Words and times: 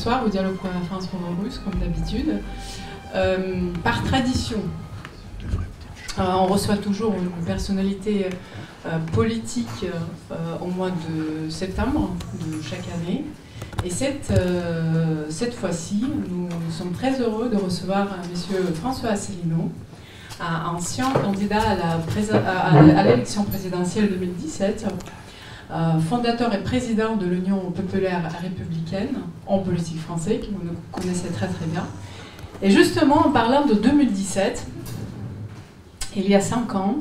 soir 0.00 0.22
au 0.24 0.28
dialogue 0.28 0.56
pour 0.56 0.70
la 0.70 0.80
France 0.86 1.08
russe, 1.42 1.60
comme 1.62 1.78
d'habitude. 1.78 2.40
par 3.84 4.02
tradition, 4.04 4.58
on 6.18 6.46
reçoit 6.46 6.76
toujours 6.76 7.14
une 7.14 7.44
personnalité 7.44 8.30
politique 9.12 9.86
au 10.60 10.66
mois 10.66 10.90
de 10.90 11.50
septembre 11.50 12.14
de 12.34 12.62
chaque 12.62 12.86
année. 12.94 13.24
Et 13.84 13.90
cette, 13.90 14.32
cette 15.28 15.54
fois-ci, 15.54 16.06
nous, 16.30 16.48
sommes 16.70 16.92
très 16.92 17.20
heureux 17.20 17.50
de 17.50 17.56
recevoir 17.56 18.08
M. 18.24 18.74
François 18.74 19.10
Asselineau, 19.10 19.70
ancien 20.40 21.10
candidat 21.12 21.76
à 22.42 23.02
l'élection 23.04 23.44
présidentielle 23.44 24.08
2017 24.10 24.86
euh, 25.72 26.00
fondateur 26.00 26.52
et 26.52 26.62
président 26.62 27.14
de 27.14 27.26
l'Union 27.26 27.70
populaire 27.70 28.22
républicaine 28.42 29.20
en 29.46 29.58
politique 29.58 30.00
française, 30.00 30.40
que 30.40 30.46
vous 30.46 30.74
connaissez 30.90 31.28
très 31.28 31.46
très 31.46 31.66
bien. 31.66 31.86
Et 32.60 32.70
justement, 32.70 33.26
en 33.26 33.30
parlant 33.30 33.64
de 33.66 33.74
2017, 33.74 34.66
il 36.16 36.28
y 36.28 36.34
a 36.34 36.40
cinq 36.40 36.74
ans, 36.74 36.96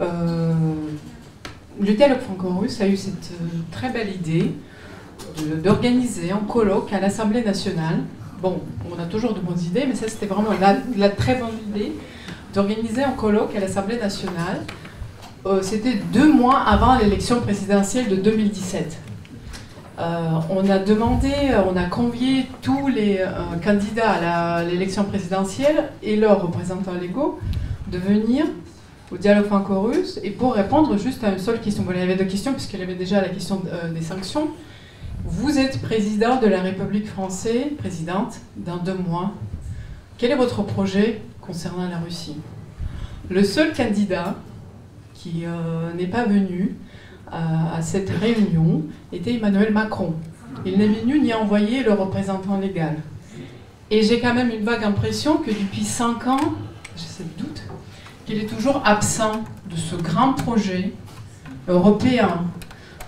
euh, 0.00 0.52
le 1.80 1.92
dialogue 1.94 2.18
franco-russe 2.18 2.80
a 2.80 2.88
eu 2.88 2.96
cette 2.96 3.30
euh, 3.40 3.46
très 3.70 3.90
belle 3.90 4.12
idée 4.12 4.52
d'organiser 5.62 6.32
un 6.32 6.38
colloque 6.38 6.92
à 6.92 6.98
l'Assemblée 6.98 7.44
nationale. 7.44 8.00
Bon, 8.42 8.62
on 8.90 9.00
a 9.00 9.04
toujours 9.04 9.32
de 9.32 9.40
bonnes 9.40 9.60
idées, 9.60 9.84
mais 9.86 9.94
ça 9.94 10.08
c'était 10.08 10.26
vraiment 10.26 10.50
la, 10.60 10.76
la 10.96 11.08
très 11.08 11.36
bonne 11.36 11.56
idée 11.68 11.92
d'organiser 12.52 13.04
un 13.04 13.12
colloque 13.12 13.54
à 13.54 13.60
l'Assemblée 13.60 13.98
nationale 13.98 14.62
euh, 15.46 15.62
c'était 15.62 15.94
deux 16.12 16.30
mois 16.30 16.58
avant 16.58 16.98
l'élection 16.98 17.40
présidentielle 17.40 18.08
de 18.08 18.16
2017. 18.16 18.98
Euh, 19.98 20.30
on 20.50 20.68
a 20.68 20.78
demandé, 20.78 21.30
on 21.66 21.76
a 21.76 21.84
convié 21.84 22.46
tous 22.60 22.88
les 22.88 23.18
euh, 23.20 23.56
candidats 23.62 24.10
à 24.10 24.64
l'élection 24.64 25.04
présidentielle 25.04 25.90
et 26.02 26.16
leurs 26.16 26.42
représentants 26.42 26.94
légaux 26.94 27.38
de 27.90 27.96
venir 27.96 28.44
au 29.10 29.16
dialogue 29.16 29.46
franco-russe 29.46 30.20
et 30.22 30.30
pour 30.30 30.54
répondre 30.54 30.96
juste 30.98 31.24
à 31.24 31.30
une 31.30 31.38
seule 31.38 31.60
question. 31.60 31.84
il 31.90 31.98
y 31.98 32.02
avait 32.02 32.16
deux 32.16 32.24
questions 32.24 32.52
puisqu'il 32.52 32.80
y 32.80 32.82
avait 32.82 32.94
déjà 32.94 33.20
la 33.20 33.28
question 33.28 33.62
des 33.92 34.02
sanctions. 34.02 34.48
Vous 35.24 35.58
êtes 35.58 35.82
président 35.82 36.40
de 36.40 36.46
la 36.46 36.60
République 36.60 37.08
française, 37.08 37.66
présidente, 37.78 38.36
dans 38.56 38.76
deux 38.76 38.94
mois. 38.94 39.32
Quel 40.16 40.30
est 40.30 40.36
votre 40.36 40.62
projet 40.62 41.20
concernant 41.40 41.88
la 41.88 41.98
Russie? 41.98 42.36
Le 43.28 43.42
seul 43.42 43.72
candidat 43.72 44.36
qui 45.22 45.44
euh, 45.44 45.92
n'est 45.92 46.06
pas 46.06 46.24
venu 46.24 46.76
à, 47.30 47.80
cette 47.82 48.10
réunion 48.10 48.82
était 49.12 49.34
Emmanuel 49.34 49.72
Macron. 49.72 50.14
Il 50.64 50.78
n'est 50.78 50.88
venu 50.88 51.20
ni 51.20 51.32
envoyé 51.32 51.82
le 51.82 51.92
représentant 51.92 52.58
légal. 52.58 52.96
Et 53.90 54.02
j'ai 54.02 54.20
quand 54.20 54.34
même 54.34 54.50
une 54.50 54.64
vague 54.64 54.82
impression 54.82 55.36
que 55.36 55.50
depuis 55.50 55.84
cinq 55.84 56.26
ans, 56.26 56.54
j'ai 56.96 57.06
cette 57.06 57.36
doute, 57.36 57.62
qu'il 58.24 58.38
est 58.38 58.46
toujours 58.46 58.82
absent 58.84 59.44
de 59.70 59.76
ce 59.76 59.94
grand 59.94 60.32
projet 60.32 60.92
européen, 61.68 62.44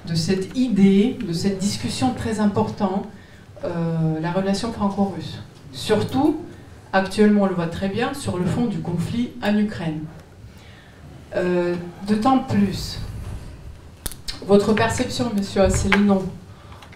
de 0.07 0.15
cette 0.15 0.57
idée, 0.57 1.19
de 1.27 1.33
cette 1.33 1.59
discussion 1.59 2.13
très 2.15 2.41
importante, 2.41 3.07
euh, 3.65 4.21
la 4.21 4.33
relation 4.33 4.73
franco-russe. 4.73 5.41
Surtout, 5.73 6.37
actuellement 6.93 7.43
on 7.43 7.47
le 7.47 7.55
voit 7.55 7.69
très 7.69 7.89
bien, 7.89 8.13
sur 8.15 8.37
le 8.37 8.45
fond 8.45 8.67
du 8.67 8.79
conflit 8.79 9.31
en 9.43 9.57
Ukraine. 9.57 10.01
Euh, 11.37 11.75
d'autant 12.07 12.41
plus, 12.41 12.99
votre 14.47 14.73
perception, 14.75 15.33
monsieur 15.37 15.63
Asselineau, 15.63 16.25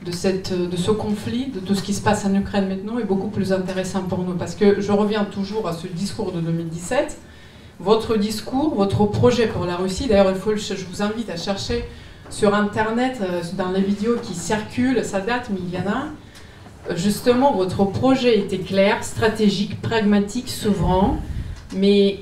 de, 0.04 0.12
ce 0.12 0.90
conflit, 0.90 1.46
de 1.46 1.58
tout 1.58 1.74
ce 1.74 1.82
qui 1.82 1.94
se 1.94 2.02
passe 2.02 2.24
en 2.26 2.34
Ukraine 2.34 2.68
maintenant, 2.68 2.98
est 2.98 3.04
beaucoup 3.04 3.28
plus 3.28 3.52
intéressant 3.52 4.02
pour 4.02 4.18
nous. 4.18 4.34
Parce 4.34 4.54
que 4.54 4.80
je 4.80 4.92
reviens 4.92 5.24
toujours 5.24 5.66
à 5.66 5.72
ce 5.72 5.86
discours 5.86 6.32
de 6.32 6.40
2017. 6.40 7.18
Votre 7.80 8.16
discours, 8.16 8.74
votre 8.74 9.04
projet 9.06 9.46
pour 9.46 9.64
la 9.64 9.76
Russie, 9.76 10.06
d'ailleurs, 10.06 10.34
je 10.34 10.84
vous 10.84 11.02
invite 11.02 11.30
à 11.30 11.36
chercher 11.36 11.84
sur 12.30 12.54
Internet, 12.54 13.18
euh, 13.20 13.42
dans 13.56 13.70
les 13.70 13.80
vidéos 13.80 14.16
qui 14.22 14.34
circulent, 14.34 15.04
ça 15.04 15.20
date, 15.20 15.50
mais 15.50 15.60
il 15.62 15.74
y 15.74 15.78
en 15.78 15.90
a. 15.90 16.94
Justement, 16.94 17.52
votre 17.52 17.84
projet 17.84 18.38
était 18.38 18.58
clair, 18.58 19.02
stratégique, 19.02 19.80
pragmatique, 19.80 20.48
souverain, 20.48 21.16
mais 21.74 22.20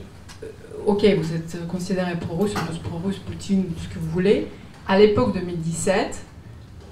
ok, 0.86 1.04
vous 1.18 1.34
êtes 1.34 1.66
considéré 1.68 2.16
pro-russe, 2.16 2.54
pro-russe, 2.82 3.18
Poutine, 3.18 3.64
ce 3.82 3.88
que 3.88 3.98
vous 3.98 4.10
voulez. 4.10 4.48
À 4.86 4.98
l'époque 4.98 5.34
2017, 5.34 6.24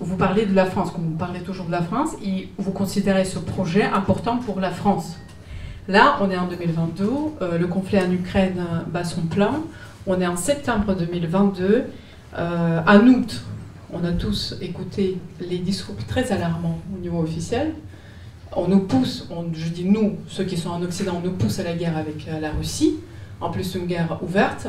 vous 0.00 0.16
parlez 0.16 0.46
de 0.46 0.54
la 0.54 0.66
France, 0.66 0.90
comme 0.90 1.04
vous 1.04 1.16
parlez 1.16 1.40
toujours 1.40 1.66
de 1.66 1.72
la 1.72 1.82
France, 1.82 2.10
et 2.24 2.48
vous 2.58 2.72
considérez 2.72 3.24
ce 3.24 3.38
projet 3.38 3.84
important 3.84 4.38
pour 4.38 4.60
la 4.60 4.70
France. 4.70 5.16
Là, 5.88 6.16
on 6.20 6.30
est 6.30 6.36
en 6.36 6.48
2022, 6.48 7.08
euh, 7.42 7.58
le 7.58 7.66
conflit 7.66 7.98
en 7.98 8.10
Ukraine 8.10 8.64
bat 8.86 9.04
son 9.04 9.22
plein. 9.22 9.62
On 10.06 10.20
est 10.20 10.26
en 10.26 10.36
septembre 10.36 10.94
2022. 10.94 11.84
Euh, 12.38 12.80
en 12.86 13.06
août, 13.06 13.42
on 13.92 14.04
a 14.04 14.12
tous 14.12 14.54
écouté 14.60 15.18
les 15.40 15.58
discours 15.58 15.96
très 16.08 16.32
alarmants 16.32 16.78
au 16.94 16.98
niveau 16.98 17.20
officiel. 17.20 17.74
On 18.54 18.68
nous 18.68 18.80
pousse, 18.80 19.28
je 19.52 19.68
dis 19.68 19.84
nous, 19.84 20.16
ceux 20.28 20.44
qui 20.44 20.56
sont 20.56 20.70
en 20.70 20.82
Occident, 20.82 21.20
on 21.22 21.26
nous 21.26 21.34
pousse 21.34 21.58
à 21.58 21.64
la 21.64 21.74
guerre 21.74 21.96
avec 21.96 22.26
euh, 22.28 22.38
la 22.40 22.50
Russie 22.52 22.96
en 23.42 23.50
plus 23.50 23.74
une 23.74 23.86
guerre 23.86 24.18
ouverte. 24.22 24.68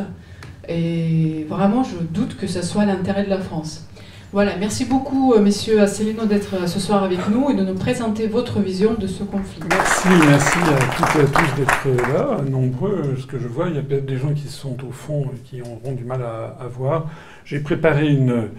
Et 0.67 1.45
vraiment, 1.49 1.83
je 1.83 1.97
doute 1.97 2.37
que 2.37 2.47
ce 2.47 2.61
soit 2.61 2.85
l'intérêt 2.85 3.23
de 3.23 3.29
la 3.29 3.39
France. 3.39 3.87
Voilà, 4.31 4.55
merci 4.57 4.85
beaucoup, 4.85 5.33
euh, 5.33 5.41
messieurs 5.41 5.79
Asselineau, 5.79 6.25
d'être 6.25 6.55
euh, 6.55 6.65
ce 6.65 6.79
soir 6.79 7.03
avec 7.03 7.19
nous 7.29 7.51
et 7.51 7.53
de 7.53 7.63
nous 7.63 7.75
présenter 7.75 8.25
votre 8.25 8.61
vision 8.61 8.95
de 8.95 9.05
ce 9.05 9.23
conflit. 9.23 9.61
Merci, 9.69 10.07
merci 10.27 10.57
à 10.57 10.95
toutes 10.95 11.15
et 11.15 11.23
à 11.23 11.27
tous 11.27 11.55
d'être 11.55 12.11
là, 12.11 12.41
nombreux. 12.49 13.15
Ce 13.21 13.27
que 13.27 13.37
je 13.37 13.47
vois, 13.47 13.67
il 13.69 13.75
y 13.75 13.77
a 13.77 13.83
peut-être 13.83 14.07
des 14.07 14.17
gens 14.17 14.33
qui 14.33 14.47
sont 14.47 14.75
au 14.87 14.91
fond 14.91 15.25
et 15.35 15.39
qui 15.47 15.61
auront 15.61 15.93
du 15.93 16.03
mal 16.03 16.23
à 16.23 16.65
voir. 16.67 17.05
J'ai 17.45 17.59
préparé 17.59 18.07
une, 18.07 18.49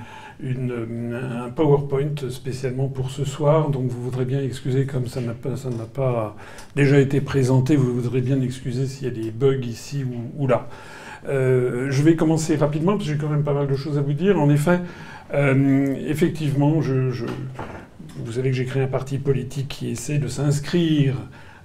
un 0.43 1.50
PowerPoint 1.50 2.31
spécialement 2.31 2.89
pour 2.89 3.11
ce 3.11 3.25
soir. 3.25 3.71
Donc 3.71 3.87
vous 3.89 4.03
voudrez 4.03 4.25
bien 4.25 4.43
excuser, 4.43 4.87
comme 4.87 5.06
ça 5.06 5.21
n'a 5.21 5.34
pas, 5.34 6.37
déjà 6.77 6.99
été 6.99 7.21
présenté, 7.21 7.77
vous 7.77 7.95
voudrez 7.95 8.21
bien 8.21 8.41
excuser 8.41 8.87
s'il 8.87 9.05
y 9.05 9.11
a 9.11 9.15
des 9.15 9.31
bugs 9.31 9.65
ici 9.65 10.05
ou, 10.37 10.47
là. 10.47 10.69
Euh, 11.27 11.91
je 11.91 12.03
vais 12.03 12.17
commencer 12.17 12.56
rapidement 12.56 12.93
parce 12.93 13.05
que 13.05 13.12
j'ai 13.15 13.19
quand 13.19 13.31
même 13.31 13.45
pas 13.45 13.55
mal 13.55 13.67
de 13.67 13.77
choses 13.77 13.97
à 13.97 14.03
vous 14.03 14.12
dire. 14.12 14.39
En 14.41 14.50
effet, 14.50 14.81
euh, 15.33 15.95
effectivement, 16.06 16.81
vous 16.81 18.33
savez 18.33 18.51
que 18.51 18.56
j'ai 18.56 18.66
créé 18.66 18.83
un 18.83 18.89
parti 18.89 19.19
politique 19.19 19.69
qui 19.69 19.91
essaie 19.91 20.19
de 20.19 20.28
s'inscrire 20.28 21.15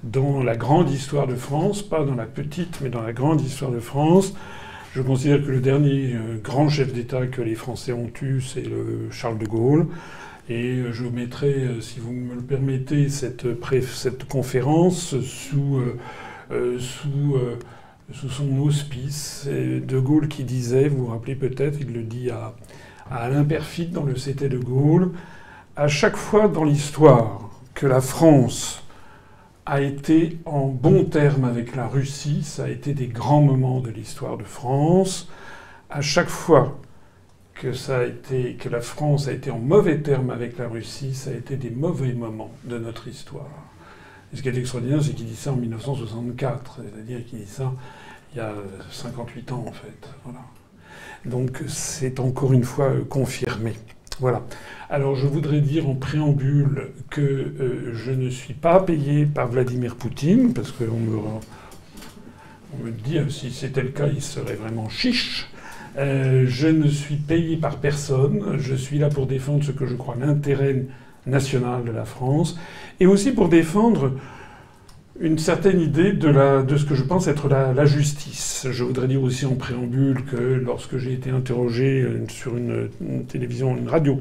dans 0.04 0.44
la 0.44 0.56
grande 0.56 0.89
histoire 0.89 1.27
de 1.27 1.36
France, 1.36 1.81
pas 1.81 2.04
dans 2.06 2.16
la 2.16 2.25
petite, 2.25 2.80
mais 2.81 2.89
dans 2.89 3.01
la 3.01 3.12
grande 3.12 3.42
histoire 3.42 3.71
de 3.71 3.80
France. 3.80 4.33
Je 4.95 5.03
considère 5.03 5.44
que 5.44 5.51
le 5.51 5.59
dernier 5.59 6.15
euh, 6.15 6.39
grand 6.44 6.68
chef 6.68 6.91
d'État 6.91 7.27
que 7.27 7.44
les 7.44 7.53
Français 7.53 7.91
ont 7.91 8.12
eu, 8.24 8.41
c'est 8.41 8.63
le 8.63 9.09
Charles 9.12 9.38
de 9.38 9.45
Gaulle. 9.45 9.86
Et 10.50 10.77
euh, 10.77 10.91
je 10.91 11.03
mettrai, 11.03 11.53
euh, 11.53 11.80
si 11.80 12.00
vous 12.00 12.12
me 12.12 12.33
le 12.33 12.41
permettez, 12.41 13.07
cette, 13.09 13.44
conférence 14.27 15.15
sous, 15.21 15.80
son 18.12 18.57
auspice. 18.57 19.47
De 19.47 20.00
Gaulle 20.00 20.27
qui 20.27 20.44
disait, 20.44 20.88
vous 20.88 21.06
vous 21.06 21.12
rappelez 21.12 21.35
peut-être, 21.35 21.77
il 21.80 21.94
le 21.94 22.01
dit 22.01 22.31
à, 22.31 22.56
à 23.12 23.18
Alain 23.18 23.44
Perfit 23.44 23.88
dans 23.88 24.06
le 24.06 24.13
CT 24.13 24.50
de 24.50 24.57
Gaulle, 24.57 25.12
à 25.75 25.88
chaque 25.88 26.18
fois 26.18 26.47
dans 26.47 26.63
l'histoire 26.63 27.51
que 27.75 27.85
la 27.85 28.01
France 28.01 28.83
a 29.69 29.81
été 29.81 30.39
en 30.45 30.66
bon 30.66 31.06
terme 31.06 31.45
avec 31.45 31.75
la 31.75 31.88
Russie. 31.88 32.42
Ça 32.44 32.63
a 32.63 32.69
été 32.69 32.95
des 32.95 33.07
grands 33.07 33.42
moments 33.42 33.81
de 33.81 33.92
l'histoire 33.92 34.36
de 34.36 34.44
France. 34.44 35.30
À 35.92 36.01
chaque 36.01 36.30
fois 36.30 36.80
que, 37.54 37.74
ça 37.74 38.00
a 38.00 38.04
été, 38.04 38.56
que 38.56 38.68
la 38.68 38.81
France 38.81 39.27
a 39.27 39.31
été 39.31 39.51
en 39.51 39.60
mauvais 39.60 40.00
terme 40.00 40.31
avec 40.31 40.57
la 40.57 40.68
Russie, 40.68 41.13
ça 41.13 41.30
a 41.30 41.33
été 41.33 41.56
des 41.56 41.69
mauvais 41.69 42.13
moments 42.13 42.51
de 42.63 42.80
notre 42.80 43.07
histoire. 43.07 43.45
Et 44.33 44.38
ce 44.38 44.42
qui 44.42 44.50
est 44.50 44.57
extraordinaire, 44.57 45.04
c'est 45.04 45.13
qu'il 45.13 45.27
dit 45.27 45.36
ça 45.36 45.51
en 45.51 45.57
1964, 45.57 46.80
c'est-à-dire 46.81 47.24
qu'il 47.25 47.39
dit 47.39 47.45
ça 47.45 47.71
il 48.33 48.38
y 48.38 48.42
a 48.42 48.54
58 48.92 49.51
ans 49.51 49.66
en 49.68 49.71
fait. 49.71 50.10
Voilà. 50.24 50.42
Donc 51.25 51.63
c'est 51.68 52.19
encore 52.19 52.54
une 52.54 52.63
fois 52.63 52.92
confirmé. 53.07 53.74
Voilà. 54.19 54.44
Alors 54.89 55.16
je 55.16 55.27
voudrais 55.27 55.62
dire 55.62 55.88
en 55.88 55.95
préambule 55.95 56.89
que 57.10 57.21
euh, 57.21 57.92
je 57.94 58.12
ne 58.12 58.30
suis 58.30 58.54
pas 58.54 58.80
payé 58.81 59.25
par 59.25 59.48
Vladimir 59.48 59.95
Poutine, 59.95 60.54
parce 60.54 60.71
qu'on 60.71 61.00
me, 61.00 61.18
on 61.18 62.83
me 62.83 62.92
dit 62.92 63.18
euh, 63.18 63.30
si 63.30 63.51
c'était 63.51 63.83
le 63.83 63.89
cas, 63.89 64.07
il 64.07 64.21
serait 64.21 64.56
vraiment 64.56 64.89
chiche. 64.89 65.48
Euh, 65.98 66.45
je 66.48 66.68
ne 66.68 66.88
suis 66.88 67.16
payé 67.16 67.57
par 67.57 67.77
personne. 67.77 68.57
Je 68.60 68.75
suis 68.75 69.00
là 69.00 69.10
pour 69.10 69.25
défendre 69.25 69.63
ce 69.63 69.71
que 69.71 69.86
je 69.86 69.95
crois 69.95 70.16
l'intérêt 70.19 70.86
national 71.25 71.83
de 71.83 71.92
la 71.92 72.06
France 72.06 72.57
et 73.00 73.06
aussi 73.06 73.31
pour 73.31 73.50
défendre 73.50 74.13
une 75.19 75.38
certaine 75.38 75.81
idée 75.81 76.13
de, 76.13 76.77
ce 76.77 76.86
que 76.86 76.95
je 76.95 77.04
pense 77.04 77.27
être 77.27 77.50
la, 77.50 77.86
justice. 77.86 78.68
Je 78.71 78.83
voudrais 78.83 79.07
dire 79.07 79.21
aussi 79.21 79.45
en 79.45 79.56
préambule 79.56 80.24
que 80.24 80.38
lorsque 80.38 80.98
j'ai 80.98 81.13
été 81.13 81.30
interrogé 81.30 82.01
euh, 82.01 82.25
sur 82.30 82.56
une, 82.56 82.89
télévision, 83.27 83.75
une 83.77 83.89
radio, 83.89 84.19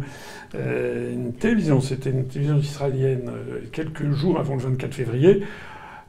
euh, 0.55 1.13
une 1.13 1.33
télévision, 1.33 1.81
c'était 1.81 2.11
une 2.11 2.27
télévision 2.27 2.59
israélienne, 2.59 3.29
euh, 3.29 3.61
quelques 3.71 4.11
jours 4.13 4.41
avant 4.41 4.55
le 4.57 4.63
24 4.63 4.95
février, 4.95 5.43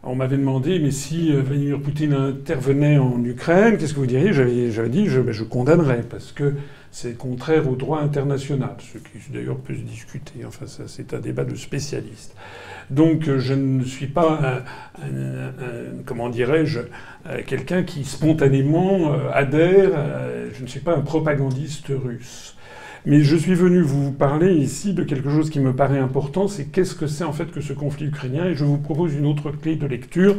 on 0.01 0.15
m'avait 0.15 0.37
demandé, 0.37 0.79
mais 0.79 0.91
si 0.91 1.33
Vladimir 1.33 1.81
Poutine 1.81 2.13
intervenait 2.13 2.97
en 2.97 3.21
Ukraine, 3.23 3.77
qu'est-ce 3.77 3.93
que 3.93 3.99
vous 3.99 4.05
diriez? 4.05 4.31
J'avais 4.31 4.89
dit, 4.89 5.07
je, 5.07 5.29
je 5.29 5.43
condamnerais, 5.43 6.03
parce 6.09 6.31
que 6.31 6.53
c'est 6.91 7.17
contraire 7.17 7.69
au 7.69 7.75
droit 7.75 8.01
international, 8.01 8.75
ce 8.79 8.97
qui 8.97 9.31
d'ailleurs 9.31 9.57
peut 9.57 9.75
se 9.75 9.81
discuter. 9.81 10.45
Enfin, 10.45 10.65
ça, 10.67 10.83
c'est 10.87 11.13
un 11.13 11.19
débat 11.19 11.43
de 11.43 11.55
spécialistes. 11.55 12.35
Donc, 12.89 13.27
euh, 13.27 13.39
je 13.39 13.53
ne 13.53 13.83
suis 13.83 14.07
pas, 14.07 14.63
comment 16.05 16.29
dirais-je, 16.29 16.79
euh, 17.27 17.41
quelqu'un 17.45 17.83
qui 17.83 18.03
spontanément 18.03 19.13
euh, 19.13 19.29
adhère. 19.31 19.91
Je 20.53 20.61
ne 20.61 20.67
suis 20.67 20.79
pas 20.79 20.95
un 20.95 21.01
propagandiste 21.01 21.89
russe. 21.89 22.55
Mais 23.05 23.21
je 23.21 23.35
suis 23.35 23.53
venu 23.53 23.81
vous 23.81 24.11
parler 24.11 24.53
ici 24.53 24.93
de 24.93 25.03
quelque 25.03 25.29
chose 25.29 25.49
qui 25.49 25.59
me 25.59 25.73
paraît 25.73 25.99
important, 25.99 26.47
c'est 26.47 26.65
qu'est-ce 26.65 26.95
que 26.95 27.07
c'est 27.07 27.23
en 27.23 27.31
fait 27.31 27.49
que 27.49 27.61
ce 27.61 27.71
conflit 27.71 28.07
ukrainien, 28.07 28.45
et 28.45 28.55
je 28.55 28.65
vous 28.65 28.77
propose 28.77 29.13
une 29.13 29.25
autre 29.25 29.51
clé 29.51 29.77
de 29.77 29.87
lecture 29.87 30.35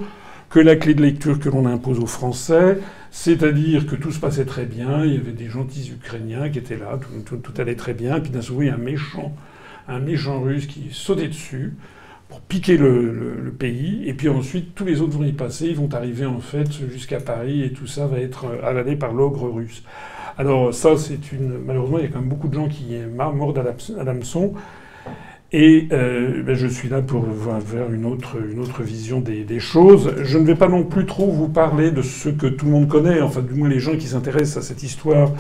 que 0.50 0.61
la 0.61 0.76
clé 0.76 0.94
de 0.94 1.00
lecture 1.00 1.38
que 1.38 1.49
l'on 1.49 1.64
impose 1.64 2.00
aux 2.00 2.06
Français, 2.06 2.79
c'est-à-dire 3.11 3.87
que 3.87 3.97
tout 3.97 4.12
se 4.12 4.21
passait 4.21 4.45
très 4.45 4.67
bien, 4.67 5.05
il 5.05 5.15
y 5.15 5.17
avait 5.17 5.33
des 5.33 5.49
gentils 5.49 5.93
Ukrainiens 5.93 6.49
qui 6.49 6.59
étaient 6.59 6.77
là, 6.77 6.99
tout, 7.25 7.41
allait 7.59 7.75
très 7.75 7.95
bien, 7.95 8.21
puis 8.21 8.31
d'un 8.31 8.41
a 8.41 8.75
un 8.75 8.77
méchant, 8.77 9.35
un 9.89 9.99
méchant 9.99 10.41
russe 10.41 10.67
qui 10.67 10.89
sautait 10.93 11.29
dessus 11.29 11.75
pour 12.29 12.41
piquer 12.41 12.77
le, 12.77 13.53
pays, 13.59 14.09
et 14.09 14.15
puis 14.15 14.29
ensuite 14.29 14.75
tous 14.77 14.85
les 14.85 15.01
autres 15.01 15.19
vont 15.19 15.25
y 15.25 15.33
passer, 15.33 15.67
ils 15.67 15.77
vont 15.77 15.93
arriver 15.93 16.25
en 16.25 16.39
fait 16.39 16.71
jusqu'à 16.91 17.19
Paris, 17.19 17.62
et 17.62 17.73
tout 17.73 17.89
ça 17.89 18.07
va 18.07 18.21
être 18.21 18.47
avalé 18.62 18.95
par 18.95 19.12
l'ogre 19.12 19.51
russe. 19.51 19.83
Alors 20.39 20.73
ça, 20.73 20.97
c'est 20.97 21.33
une... 21.33 21.59
Malheureusement, 21.59 21.99
il 21.99 22.05
y 22.05 22.07
a 22.07 22.11
quand 22.11 22.21
même 22.21 22.29
beaucoup 22.29 22.49
de 22.49 22.55
gens 22.55 22.69
qui 22.69 22.97
mordent 23.12 23.59
à 23.59 24.05
l'hameçon. 24.05 24.55
Et 25.52 25.88
euh, 25.91 26.44
ben 26.44 26.55
je 26.55 26.69
suis 26.69 26.88
là 26.88 27.02
pour 27.02 27.26
faire 27.67 27.93
une 27.93 28.06
autre, 28.06 28.37
une 28.52 28.61
autre 28.61 28.82
vision 28.82 29.20
des, 29.20 29.43
des, 29.43 29.58
choses. 29.58 30.14
Je 30.23 30.38
ne 30.38 30.44
vais 30.44 30.55
pas 30.55 30.69
non 30.69 30.85
plus 30.85 31.06
trop 31.06 31.29
vous 31.32 31.49
parler 31.49 31.91
de 31.91 32.02
ce 32.02 32.29
que 32.29 32.47
tout 32.47 32.67
le 32.67 32.70
monde 32.70 32.88
connaît, 32.88 33.20
enfin 33.20 33.41
du 33.41 33.55
moins 33.55 33.69
les 33.69 33.81
gens 33.81 33.97
qui 33.97 34.06
s'intéressent 34.06 34.58
à 34.58 34.62
cette 34.62 34.85
histoire, 34.85 35.32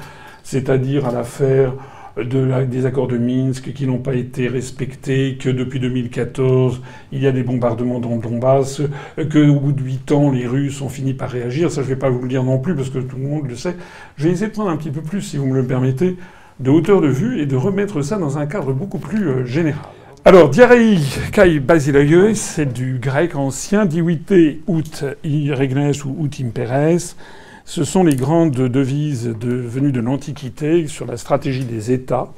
c'est-à-dire 0.42 1.06
à, 1.06 1.12
l'affaire 1.12 1.74
de 2.16 2.64
des 2.64 2.86
accords 2.86 3.06
de 3.06 3.18
Minsk 3.18 3.72
qui 3.72 3.86
n'ont 3.86 3.98
pas 3.98 4.14
été 4.14 4.48
respectés, 4.48 5.38
que 5.38 5.48
depuis 5.48 5.78
2014 5.78 6.82
il 7.12 7.22
y 7.22 7.28
a 7.28 7.32
des 7.32 7.44
bombardements 7.44 8.00
dans 8.00 8.16
le 8.16 8.20
Donbass, 8.20 8.82
qu'au 9.16 9.60
bout 9.60 9.72
de 9.72 9.82
huit 9.82 10.10
ans 10.10 10.32
les 10.32 10.44
Russes 10.44 10.82
ont 10.82 10.88
fini 10.88 11.14
par 11.14 11.30
réagir. 11.30 11.70
Ça 11.70 11.82
je 11.82 11.86
ne 11.86 11.94
vais 11.94 12.00
pas 12.00 12.10
vous 12.10 12.20
le 12.20 12.28
dire 12.28 12.42
non 12.42 12.58
plus 12.58 12.74
parce 12.74 12.90
que 12.90 12.98
tout 12.98 13.16
le 13.16 13.28
monde 13.28 13.48
le 13.48 13.54
sait. 13.54 13.76
Je 14.16 14.24
vais 14.24 14.30
essayer 14.30 14.48
de 14.48 14.52
prendre 14.52 14.70
un 14.70 14.76
petit 14.76 14.90
peu 14.90 15.02
plus, 15.02 15.22
si 15.22 15.36
vous 15.36 15.46
me 15.46 15.54
le 15.54 15.64
permettez, 15.64 16.16
de 16.58 16.70
hauteur 16.70 17.00
de 17.00 17.08
vue 17.08 17.40
et 17.40 17.46
de 17.46 17.54
remettre 17.54 18.02
ça 18.02 18.18
dans 18.18 18.38
un 18.38 18.46
cadre 18.46 18.72
beaucoup 18.72 18.98
plus 18.98 19.28
euh, 19.28 19.44
général. 19.44 19.99
Alors, 20.22 20.50
diarrhei 20.50 20.98
kai 21.32 21.60
basileie, 21.60 22.34
c'est 22.34 22.70
du 22.70 22.98
grec 22.98 23.34
ancien, 23.36 23.86
diwite 23.86 24.30
ut 24.68 25.02
regnes 25.24 25.92
ou 26.04 26.26
ut 26.26 26.44
imperes. 26.44 27.16
Ce 27.64 27.84
sont 27.84 28.04
les 28.04 28.16
grandes 28.16 28.54
devises 28.54 29.28
venues 29.28 29.92
de 29.92 30.00
l'Antiquité 30.00 30.86
sur 30.88 31.06
la 31.06 31.16
stratégie 31.16 31.64
des 31.64 31.90
États. 31.90 32.34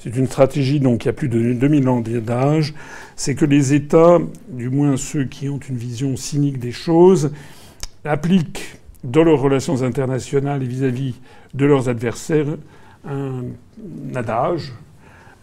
C'est 0.00 0.16
une 0.16 0.26
stratégie 0.26 0.80
donc 0.80 1.02
qui 1.02 1.08
a 1.08 1.12
plus 1.12 1.28
de 1.28 1.52
2000 1.52 1.88
ans 1.88 2.00
d'âge. 2.00 2.74
C'est 3.14 3.36
que 3.36 3.44
les 3.44 3.74
États, 3.74 4.18
du 4.48 4.68
moins 4.68 4.96
ceux 4.96 5.24
qui 5.24 5.48
ont 5.48 5.60
une 5.60 5.76
vision 5.76 6.16
cynique 6.16 6.58
des 6.58 6.72
choses, 6.72 7.30
appliquent 8.04 8.80
dans 9.04 9.22
leurs 9.22 9.40
relations 9.40 9.84
internationales 9.84 10.64
et 10.64 10.66
vis-à-vis 10.66 11.14
de 11.54 11.64
leurs 11.64 11.88
adversaires 11.88 12.56
un 13.08 13.44
adage 14.16 14.72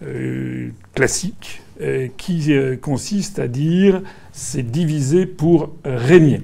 euh, 0.03 0.69
classique 0.93 1.63
euh, 1.81 2.07
qui 2.17 2.53
euh, 2.53 2.77
consiste 2.77 3.39
à 3.39 3.47
dire 3.47 4.03
c'est 4.31 4.61
diviser 4.61 5.25
pour 5.25 5.73
régner. 5.83 6.43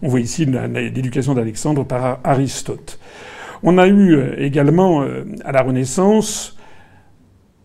On 0.00 0.08
voit 0.08 0.20
ici 0.20 0.46
l'éducation 0.46 1.34
d'Alexandre 1.34 1.84
par 1.84 2.20
Aristote. 2.24 2.98
On 3.62 3.76
a 3.76 3.86
eu 3.86 4.18
également 4.38 5.02
à 5.44 5.52
la 5.52 5.62
Renaissance 5.62 6.56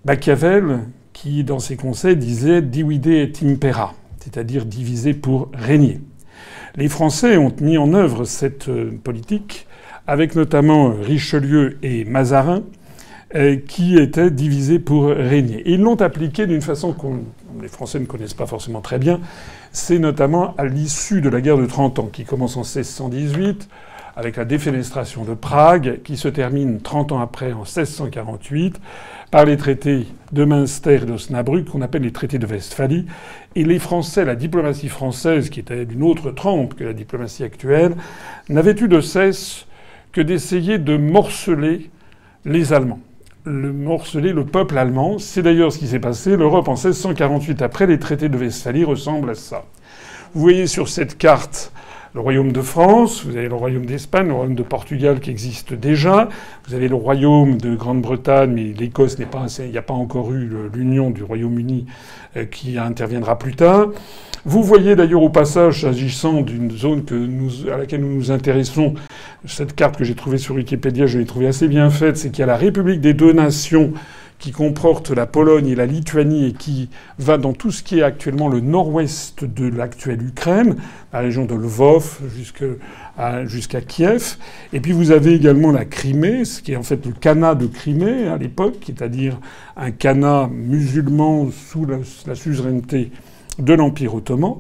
Machiavel 0.06 0.80
qui, 1.14 1.46
dans 1.46 1.60
ses 1.60 1.78
conseils, 1.78 2.18
disait 2.18 2.62
divide 2.62 3.08
et 3.08 3.32
impera, 3.44 3.94
c'est-à-dire 4.20 4.66
diviser 4.66 5.14
pour 5.14 5.50
régner. 5.54 6.00
Les 6.76 6.90
Français 6.90 7.38
ont 7.38 7.54
mis 7.62 7.78
en 7.78 7.94
œuvre 7.94 8.26
cette 8.26 8.70
politique 9.04 9.68
avec 10.08 10.36
notamment 10.36 10.94
Richelieu 10.94 11.78
et 11.84 12.06
Mazarin, 12.06 12.64
qui 13.68 13.98
était 13.98 14.32
divisé 14.32 14.80
pour 14.80 15.08
régner. 15.08 15.60
Et 15.60 15.74
ils 15.74 15.82
l'ont 15.82 16.02
appliqué 16.02 16.48
d'une 16.48 16.62
façon 16.62 16.94
que 16.94 17.08
les 17.62 17.68
Français 17.68 18.00
ne 18.00 18.06
connaissent 18.06 18.34
pas 18.34 18.46
forcément 18.46 18.82
très 18.82 19.00
bien. 19.00 19.20
C'est 19.72 20.00
notamment 20.00 20.54
à 20.58 20.66
l'issue 20.66 21.22
de 21.22 21.30
la 21.30 21.42
guerre 21.42 21.58
de 21.58 21.66
30 21.66 22.00
ans, 22.00 22.10
qui 22.12 22.26
commence 22.26 22.58
en 22.58 22.62
1618, 22.62 23.70
avec 24.16 24.36
la 24.36 24.44
défenestration 24.44 25.24
de 25.24 25.34
Prague, 25.34 26.02
qui 26.04 26.18
se 26.18 26.28
termine 26.28 26.82
30 26.82 27.14
ans 27.14 27.20
après, 27.20 27.54
en 27.54 27.64
1648, 27.64 28.82
par 29.32 29.46
les 29.46 29.56
traités 29.56 30.08
de 30.34 30.44
Münster 30.44 31.00
et 31.04 31.06
d'Osnabrück, 31.06 31.70
qu'on 31.70 31.82
appelle 31.82 32.02
les 32.02 32.12
traités 32.12 32.38
de 32.38 32.46
Westphalie. 32.46 33.06
Et 33.56 33.64
les 33.64 33.80
Français, 33.80 34.26
la 34.26 34.36
diplomatie 34.36 34.90
française, 34.90 35.50
qui 35.50 35.62
était 35.62 35.86
d'une 35.86 36.04
autre 36.04 36.32
trempe 36.32 36.74
que 36.74 36.84
la 36.84 36.94
diplomatie 36.94 37.44
actuelle, 37.44 37.96
n'avait 38.50 38.76
eu 38.78 38.90
de 38.90 39.00
cesse 39.00 39.66
que 40.12 40.20
d'essayer 40.20 40.78
de 40.78 40.98
morceler 40.98 41.90
les 42.44 42.74
Allemands 42.74 43.00
le 43.46 43.74
morceler 43.74 44.34
le 44.34 44.46
peuple 44.46 44.78
allemand. 44.78 45.18
C'est 45.20 45.42
d'ailleurs 45.42 45.72
ce 45.72 45.78
qui 45.78 45.88
s'est 45.88 46.00
passé. 46.00 46.36
L'Europe 46.38 46.68
en 46.68 46.74
1648, 46.74 47.62
après 47.62 47.88
les 47.88 48.00
traités 48.00 48.30
de 48.30 48.38
Westphalie, 48.38 48.84
ressemble 48.84 49.32
à 49.32 49.36
ça. 49.36 49.66
Vous 50.34 50.42
voyez 50.42 50.68
sur 50.68 50.88
cette 50.88 51.18
carte 51.18 51.72
le 52.14 52.20
royaume 52.20 52.52
de 52.52 52.62
France, 52.62 53.24
vous 53.26 53.38
avez 53.38 53.48
le 53.48 53.56
royaume 53.56 53.86
d'Espagne, 53.86 54.28
le 54.28 54.34
royaume 54.34 54.56
de 54.56 54.64
Portugal 54.64 55.22
qui 55.22 55.30
existe 55.30 55.74
déjà, 55.74 56.28
vous 56.68 56.74
avez 56.74 56.90
le 56.90 56.96
royaume 56.96 57.58
de 57.58 57.74
Grande-Bretagne, 57.76 58.52
mais 58.52 58.74
l'Écosse 58.78 59.18
n'est 59.18 59.26
pas, 59.26 59.46
il 59.60 59.72
n'y 59.72 59.78
a 59.78 59.82
pas 59.82 59.94
encore 59.94 60.34
eu 60.34 60.50
l'union 60.74 61.10
du 61.10 61.24
Royaume-Uni 61.24 61.86
euh, 62.36 62.46
qui 62.46 62.78
interviendra 62.78 63.40
plus 63.40 63.56
tard. 63.56 63.88
Vous 64.44 64.64
voyez 64.64 64.96
d'ailleurs 64.96 65.22
au 65.22 65.30
passage, 65.30 65.82
s'agissant 65.82 66.42
d'une 66.42 66.72
zone 66.72 67.06
à 67.72 67.78
laquelle 67.78 68.02
nous 68.02 68.14
nous 68.14 68.32
intéressons, 68.32 68.96
cette 69.46 69.76
carte 69.76 69.98
que 69.98 70.04
j'ai 70.04 70.16
trouvée 70.16 70.40
sur 70.40 70.56
Wikipédia, 70.56 71.06
je 71.06 71.20
l'ai 71.20 71.26
trouvée 71.26 71.48
assez 71.48 71.68
bien 71.68 71.90
faite, 71.90 72.18
c'est 72.18 72.32
qu'il 72.32 72.40
y 72.40 72.44
a 72.44 72.48
la 72.48 72.58
République 72.58 73.00
des 73.00 73.14
deux 73.14 73.34
nations 73.34 73.94
qui 74.42 74.52
comporte 74.52 75.12
la 75.12 75.28
Pologne 75.28 75.68
et 75.68 75.76
la 75.76 75.86
Lituanie 75.86 76.48
et 76.48 76.54
qui 76.54 76.90
va 77.20 77.38
dans 77.38 77.54
tout 77.54 77.70
ce 77.70 77.84
qui 77.84 78.00
est 78.00 78.04
actuellement 78.04 78.50
le 78.50 78.60
nord-ouest 78.60 79.46
de 79.46 79.68
l'actuelle 79.68 80.22
Ukraine, 80.24 80.78
la 81.14 81.20
région 81.20 81.46
de 81.46 81.54
Lvov 81.54 82.20
jusqu'à 83.46 83.82
Kiev. 83.82 84.38
Et 84.74 84.80
puis 84.80 84.94
vous 84.94 85.12
avez 85.12 85.36
également 85.36 85.72
la 85.72 85.86
Crimée, 85.86 86.44
ce 86.44 86.64
qui 86.64 86.74
est 86.74 86.76
en 86.76 86.82
fait 86.84 87.06
le 87.06 87.14
Khanat 87.14 87.54
de 87.54 87.68
Crimée 87.68 88.28
à 88.28 88.38
l'époque, 88.38 88.78
c'est-à-dire 88.84 89.40
un 89.78 89.92
Khanat 89.92 90.50
musulman 90.52 91.50
sous 91.52 91.86
la, 91.86 91.98
la 92.26 92.34
suzeraineté 92.34 93.12
de 93.60 93.74
l'Empire 93.74 94.16
ottoman. 94.16 94.56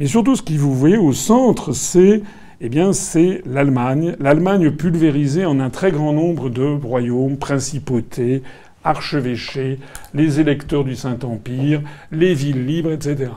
Mais 0.00 0.06
surtout, 0.06 0.34
ce 0.34 0.42
que 0.42 0.54
vous 0.54 0.74
voyez 0.74 0.98
au 0.98 1.12
centre, 1.12 1.72
c'est 1.72 2.22
eh 2.62 2.68
bien, 2.68 2.92
c'est 2.92 3.42
l'Allemagne. 3.46 4.16
L'Allemagne 4.20 4.70
pulvérisée 4.72 5.46
en 5.46 5.60
un 5.60 5.70
très 5.70 5.92
grand 5.92 6.12
nombre 6.12 6.50
de 6.50 6.62
royaumes, 6.62 7.38
principautés, 7.38 8.42
archevêchés, 8.84 9.78
les 10.14 10.40
électeurs 10.40 10.84
du 10.84 10.96
Saint-Empire, 10.96 11.82
les 12.12 12.34
villes 12.34 12.66
libres, 12.66 12.92
etc. 12.92 13.30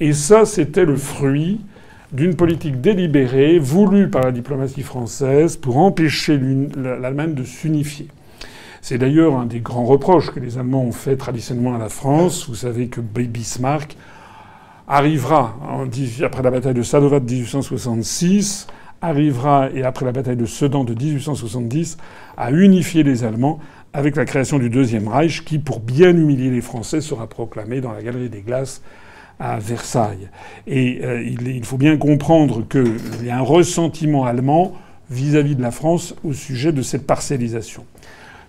Et 0.00 0.12
ça, 0.12 0.44
c'était 0.44 0.84
le 0.84 0.96
fruit 0.96 1.60
d'une 2.12 2.36
politique 2.36 2.80
délibérée, 2.80 3.58
voulue 3.58 4.08
par 4.08 4.22
la 4.22 4.32
diplomatie 4.32 4.82
française, 4.82 5.56
pour 5.56 5.76
empêcher 5.78 6.40
l'Allemagne 6.76 7.34
de 7.34 7.44
s'unifier. 7.44 8.08
C'est 8.80 8.98
d'ailleurs 8.98 9.36
un 9.36 9.46
des 9.46 9.60
grands 9.60 9.84
reproches 9.84 10.30
que 10.30 10.40
les 10.40 10.56
Allemands 10.56 10.84
ont 10.84 10.92
fait 10.92 11.16
traditionnellement 11.16 11.74
à 11.74 11.78
la 11.78 11.88
France. 11.88 12.48
Vous 12.48 12.54
savez 12.54 12.88
que 12.88 13.00
Bismarck 13.00 13.96
arrivera, 14.86 15.56
après 16.22 16.42
la 16.42 16.50
bataille 16.50 16.74
de 16.74 16.82
Sadova 16.82 17.20
de 17.20 17.30
1866, 17.30 18.68
arrivera, 19.02 19.68
et 19.74 19.82
après 19.82 20.04
la 20.04 20.12
bataille 20.12 20.36
de 20.36 20.46
Sedan 20.46 20.84
de 20.84 20.94
1870, 20.94 21.98
à 22.36 22.50
unifier 22.50 23.02
les 23.02 23.24
Allemands 23.24 23.58
avec 23.92 24.16
la 24.16 24.24
création 24.24 24.58
du 24.58 24.70
Deuxième 24.70 25.08
Reich, 25.08 25.44
qui, 25.44 25.58
pour 25.58 25.80
bien 25.80 26.10
humilier 26.10 26.50
les 26.50 26.60
Français, 26.60 27.00
sera 27.00 27.26
proclamé 27.26 27.80
dans 27.80 27.92
la 27.92 28.02
Galerie 28.02 28.28
des 28.28 28.42
Glaces 28.42 28.82
à 29.40 29.58
Versailles. 29.58 30.28
Et 30.66 31.00
euh, 31.02 31.22
il, 31.22 31.64
faut 31.64 31.78
bien 31.78 31.96
comprendre 31.96 32.66
qu'il 32.68 33.24
y 33.24 33.30
a 33.30 33.38
un 33.38 33.42
ressentiment 33.42 34.24
allemand 34.24 34.74
vis-à-vis 35.10 35.56
de 35.56 35.62
la 35.62 35.70
France 35.70 36.14
au 36.24 36.32
sujet 36.32 36.72
de 36.72 36.82
cette 36.82 37.06
parcellisation. 37.06 37.84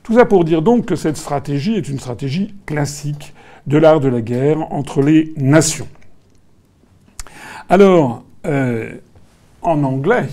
Tout 0.04 0.16
ça 0.16 0.26
pour 0.26 0.44
dire 0.44 0.62
donc 0.62 0.86
que 0.86 0.96
cette 0.96 1.18
stratégie 1.18 1.76
est 1.76 1.88
une 1.88 2.00
stratégie 2.00 2.56
classique 2.66 3.34
de 3.68 3.78
l'art 3.78 4.00
de 4.00 4.10
la 4.10 4.22
guerre 4.22 4.72
entre 4.74 5.02
les 5.02 5.34
nations. 5.38 5.88
Alors, 7.70 8.24
en 9.62 9.84
anglais, 9.84 10.28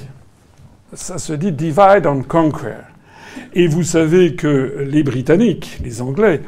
ça 0.95 1.19
se 1.19 1.35
dit 1.35 1.53
divide 1.53 2.07
and 2.07 2.23
conquer. 2.23 2.86
Et 3.55 3.67
vous 3.67 3.83
savez 3.83 4.35
que 4.35 4.87
les 4.87 5.03
Britanniques, 5.03 5.81
les 5.83 6.03
Anglais, 6.03 6.43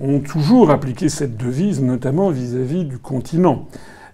ont 0.00 0.20
toujours 0.20 0.70
appliqué 0.70 1.08
cette 1.08 1.36
devise, 1.36 1.80
notamment 1.80 2.30
vis-à-vis 2.30 2.84
du 2.84 2.98
continent. 2.98 3.66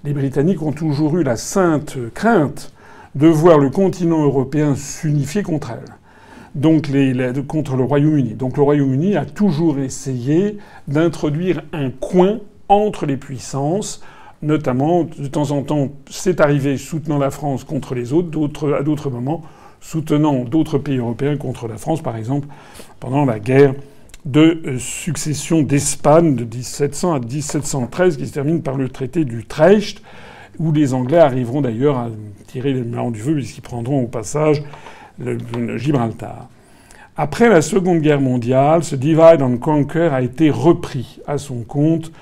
Les 0.05 0.13
Britanniques 0.13 0.63
ont 0.63 0.73
toujours 0.73 1.19
eu 1.19 1.23
la 1.23 1.37
sainte 1.37 1.97
crainte 2.15 2.73
de 3.15 3.27
voir 3.27 3.59
le 3.59 3.71
continent 3.71 4.23
européen 4.23 4.75
s'unifier 4.77 5.43
contre 5.43 5.73
elle. 5.73 5.95
Donc 6.55 6.89
contre 7.47 7.77
le 7.77 7.85
Royaume-Uni. 7.85 8.35
Donc 8.35 8.57
le 8.57 8.63
Royaume-Uni 8.63 9.17
a 9.17 9.25
toujours 9.25 9.79
essayé 9.79 10.59
d'introduire 10.87 11.63
un 11.73 11.91
coin 11.91 12.39
entre 12.69 13.07
les 13.07 13.17
puissances, 13.17 14.03
notamment 14.43 15.05
de 15.05 15.27
temps 15.27 15.51
en 15.51 15.63
temps, 15.63 15.89
c'est 16.11 16.41
arrivé 16.41 16.77
soutenant 16.77 17.19
la 17.19 17.31
France 17.31 17.65
contre 17.65 17.95
les 17.95 18.13
autres, 18.13 18.73
à 18.73 18.83
d'autres 18.83 19.11
moments 19.11 19.43
soutenant 19.81 20.45
d'autres 20.45 20.79
pays 20.79 20.99
européens 20.99 21.37
contre 21.37 21.69
la 21.69 21.77
France, 21.77 22.03
par 22.03 22.17
exemple 22.17 22.49
pendant 23.01 23.25
la 23.25 23.39
guerre 23.39 23.75
de 24.25 24.77
succession 24.79 25.63
d'Espagne 25.63 26.35
de 26.35 26.45
1700 26.45 27.15
à 27.15 27.21
1713, 27.21 28.17
qui 28.17 28.27
se 28.27 28.33
termine 28.33 28.63
par 28.63 28.77
le 28.77 28.89
traité 28.89 29.25
d'Utrecht, 29.25 30.03
où 30.59 30.73
les 30.73 30.93
Anglais 30.93 31.19
arriveront 31.19 31.61
d'ailleurs 31.61 31.97
à 31.97 32.11
tirer 32.47 32.73
le 32.73 32.85
mélange 32.85 33.13
du 33.13 33.21
feu, 33.21 33.35
puisqu'ils 33.35 33.63
prendront 33.63 34.03
au 34.03 34.07
passage 34.07 34.63
le, 35.19 35.39
Gibraltar. 35.79 36.49
Après 37.17 37.49
la 37.49 37.63
Seconde 37.63 38.01
Guerre 38.01 38.21
mondiale, 38.21 38.85
ce 38.85 38.97
divide 38.97 39.43
and 39.43 39.59
conquer 39.59 40.09
a 40.13 40.23
été 40.23 40.51
repris 40.51 41.21
à 41.27 41.39
son 41.39 41.63
compte 41.63 42.13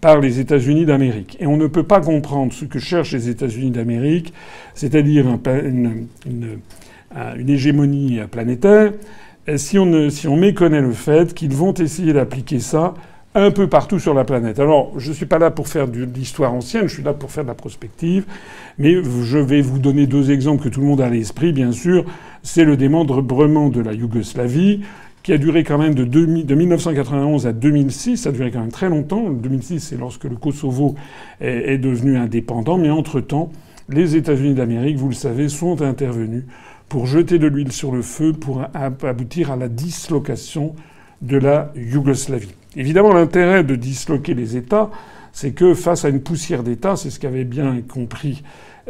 par 0.00 0.20
les 0.20 0.40
États-Unis 0.40 0.86
d'Amérique. 0.86 1.36
Et 1.40 1.46
on 1.46 1.56
ne 1.56 1.66
peut 1.66 1.82
pas 1.82 2.00
comprendre 2.00 2.52
ce 2.52 2.64
que 2.64 2.78
cherchent 2.78 3.12
les 3.12 3.28
États-Unis 3.28 3.70
d'Amérique, 3.70 4.32
c'est-à-dire 4.74 5.26
une 5.46 6.06
hégémonie 7.48 8.20
planétaire, 8.30 8.92
si 9.56 9.78
on, 9.78 10.36
méconnaît 10.36 10.80
le 10.80 10.92
fait 10.92 11.32
qu'ils 11.32 11.54
vont 11.54 11.72
essayer 11.74 12.12
d'appliquer 12.12 12.58
ça 12.58 12.94
un 13.34 13.50
peu 13.50 13.68
partout 13.68 13.98
sur 13.98 14.14
la 14.14 14.24
planète. 14.24 14.58
Alors, 14.58 14.98
je 14.98 15.10
ne 15.10 15.14
suis 15.14 15.26
pas 15.26 15.38
là 15.38 15.50
pour 15.50 15.68
faire 15.68 15.88
de 15.88 16.04
l'histoire 16.04 16.54
ancienne, 16.54 16.88
je 16.88 16.94
suis 16.94 17.02
là 17.02 17.12
pour 17.12 17.30
faire 17.30 17.44
de 17.44 17.48
la 17.48 17.54
prospective, 17.54 18.24
mais 18.78 18.94
je 18.94 19.38
vais 19.38 19.60
vous 19.60 19.78
donner 19.78 20.06
deux 20.06 20.30
exemples 20.30 20.64
que 20.64 20.68
tout 20.70 20.80
le 20.80 20.86
monde 20.86 21.02
a 21.02 21.06
à 21.06 21.10
l'esprit, 21.10 21.52
bien 21.52 21.70
sûr. 21.70 22.06
C'est 22.42 22.64
le 22.64 22.78
démembrement 22.78 23.68
de 23.68 23.80
la 23.80 23.92
Yougoslavie, 23.92 24.80
qui 25.22 25.32
a 25.32 25.38
duré 25.38 25.64
quand 25.64 25.76
même 25.76 25.94
de, 25.94 26.04
de 26.04 26.54
1991 26.54 27.46
à 27.46 27.52
2006, 27.52 28.16
ça 28.16 28.28
a 28.30 28.32
duré 28.32 28.50
quand 28.50 28.60
même 28.60 28.72
très 28.72 28.88
longtemps. 28.88 29.28
2006, 29.28 29.80
c'est 29.80 29.98
lorsque 29.98 30.24
le 30.24 30.36
Kosovo 30.36 30.94
est 31.40 31.78
devenu 31.78 32.16
indépendant, 32.16 32.78
mais 32.78 32.90
entre-temps, 32.90 33.50
les 33.88 34.16
États-Unis 34.16 34.54
d'Amérique, 34.54 34.96
vous 34.96 35.08
le 35.08 35.14
savez, 35.14 35.48
sont 35.48 35.82
intervenus 35.82 36.44
pour 36.88 37.06
jeter 37.06 37.38
de 37.38 37.46
l'huile 37.46 37.72
sur 37.72 37.92
le 37.92 38.02
feu, 38.02 38.32
pour 38.32 38.64
aboutir 38.74 39.50
à 39.50 39.56
la 39.56 39.68
dislocation 39.68 40.74
de 41.22 41.36
la 41.36 41.72
Yougoslavie. 41.74 42.54
Évidemment, 42.76 43.12
l'intérêt 43.12 43.64
de 43.64 43.74
disloquer 43.74 44.34
les 44.34 44.56
États, 44.56 44.90
c'est 45.32 45.52
que 45.52 45.74
face 45.74 46.04
à 46.04 46.08
une 46.08 46.20
poussière 46.20 46.62
d'États, 46.62 46.96
c'est 46.96 47.10
ce 47.10 47.18
qu'avaient 47.18 47.44
bien 47.44 47.80
compris 47.82 48.42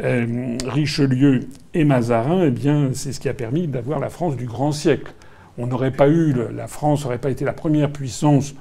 euh, 0.03 0.57
Richelieu 0.65 1.41
et 1.73 1.83
Mazarin, 1.83 2.43
eh 2.45 2.51
bien, 2.51 2.89
c'est 2.93 3.13
ce 3.13 3.19
qui 3.19 3.29
a 3.29 3.33
permis 3.33 3.67
d'avoir 3.67 3.99
la 3.99 4.09
France 4.09 4.35
du 4.35 4.45
grand 4.45 4.71
siècle. 4.71 5.11
On 5.57 5.67
n'aurait 5.67 5.91
pas 5.91 6.07
eu, 6.07 6.35
la 6.53 6.67
France 6.67 7.03
n'aurait 7.03 7.17
pas 7.17 7.31
été 7.31 7.43
la 7.45 7.53
première 7.53 7.91
puissance 7.91 8.53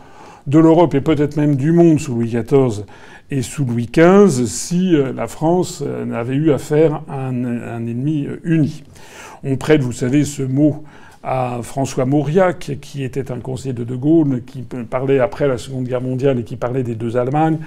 de 0.46 0.58
l'Europe 0.58 0.94
et 0.94 1.00
peut-être 1.00 1.36
même 1.36 1.56
du 1.56 1.72
monde 1.72 1.98
sous 1.98 2.14
Louis 2.14 2.28
XIV 2.28 2.84
et 3.30 3.42
sous 3.42 3.64
Louis 3.64 3.88
XV 3.92 4.46
si 4.46 4.94
euh, 4.94 5.12
la 5.12 5.26
France 5.26 5.82
euh, 5.84 6.04
n'avait 6.04 6.36
eu 6.36 6.52
affaire 6.52 7.02
à 7.08 7.26
un, 7.26 7.44
un 7.44 7.86
ennemi 7.86 8.28
uni. 8.44 8.84
On 9.42 9.56
prête, 9.56 9.82
vous 9.82 9.92
savez, 9.92 10.24
ce 10.24 10.42
mot 10.42 10.84
à 11.22 11.58
François 11.62 12.04
Mauriac, 12.04 12.78
qui 12.80 13.02
était 13.02 13.32
un 13.32 13.40
conseiller 13.40 13.74
de 13.74 13.82
De 13.82 13.96
Gaulle, 13.96 14.42
qui 14.44 14.62
parlait 14.62 15.18
après 15.18 15.48
la 15.48 15.58
Seconde 15.58 15.84
Guerre 15.84 16.00
mondiale 16.00 16.38
et 16.38 16.44
qui 16.44 16.54
parlait 16.54 16.84
des 16.84 16.94
deux 16.94 17.16
Allemagnes. 17.16 17.58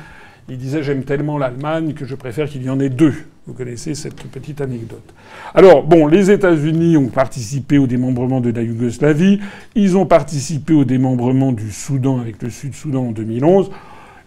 Il 0.48 0.58
disait 0.58 0.82
J'aime 0.82 1.04
tellement 1.04 1.38
l'Allemagne 1.38 1.94
que 1.94 2.06
je 2.06 2.16
préfère 2.16 2.48
qu'il 2.48 2.64
y 2.64 2.70
en 2.70 2.80
ait 2.80 2.90
deux. 2.90 3.14
Vous 3.50 3.56
connaissez 3.56 3.96
cette 3.96 4.28
petite 4.30 4.62
anecdote. 4.62 5.12
Alors, 5.56 5.82
bon, 5.82 6.06
les 6.06 6.30
États-Unis 6.30 6.98
ont 6.98 7.08
participé 7.08 7.80
au 7.80 7.88
démembrement 7.88 8.42
de 8.42 8.52
la 8.52 8.62
Yougoslavie. 8.62 9.40
Ils 9.74 9.98
ont 9.98 10.06
participé 10.06 10.76
au 10.76 10.86
démembrement 10.86 11.52
du 11.52 11.72
Soudan 11.72 12.20
avec 12.20 12.44
le 12.44 12.52
Sud-Soudan 12.52 13.08
en 13.08 13.12
2011. 13.12 13.72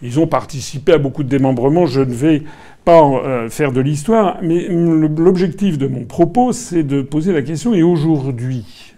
Ils 0.03 0.19
ont 0.19 0.27
participé 0.27 0.95
à 0.95 0.99
beaucoup 0.99 1.23
de 1.23 1.29
démembrements. 1.29 1.87
Je 1.87 2.01
ne 2.01 2.13
vais 2.13 2.43
pas 2.85 3.01
euh, 3.01 3.49
faire 3.49 3.71
de 3.71 3.81
l'histoire, 3.81 4.39
mais 4.43 4.67
l'objectif 4.69 5.79
de 5.79 5.87
mon 5.87 6.05
propos, 6.05 6.51
c'est 6.51 6.83
de 6.83 7.01
poser 7.01 7.33
la 7.33 7.43
question 7.43 7.75
et 7.75 7.85
aujourd'hui 7.85 8.93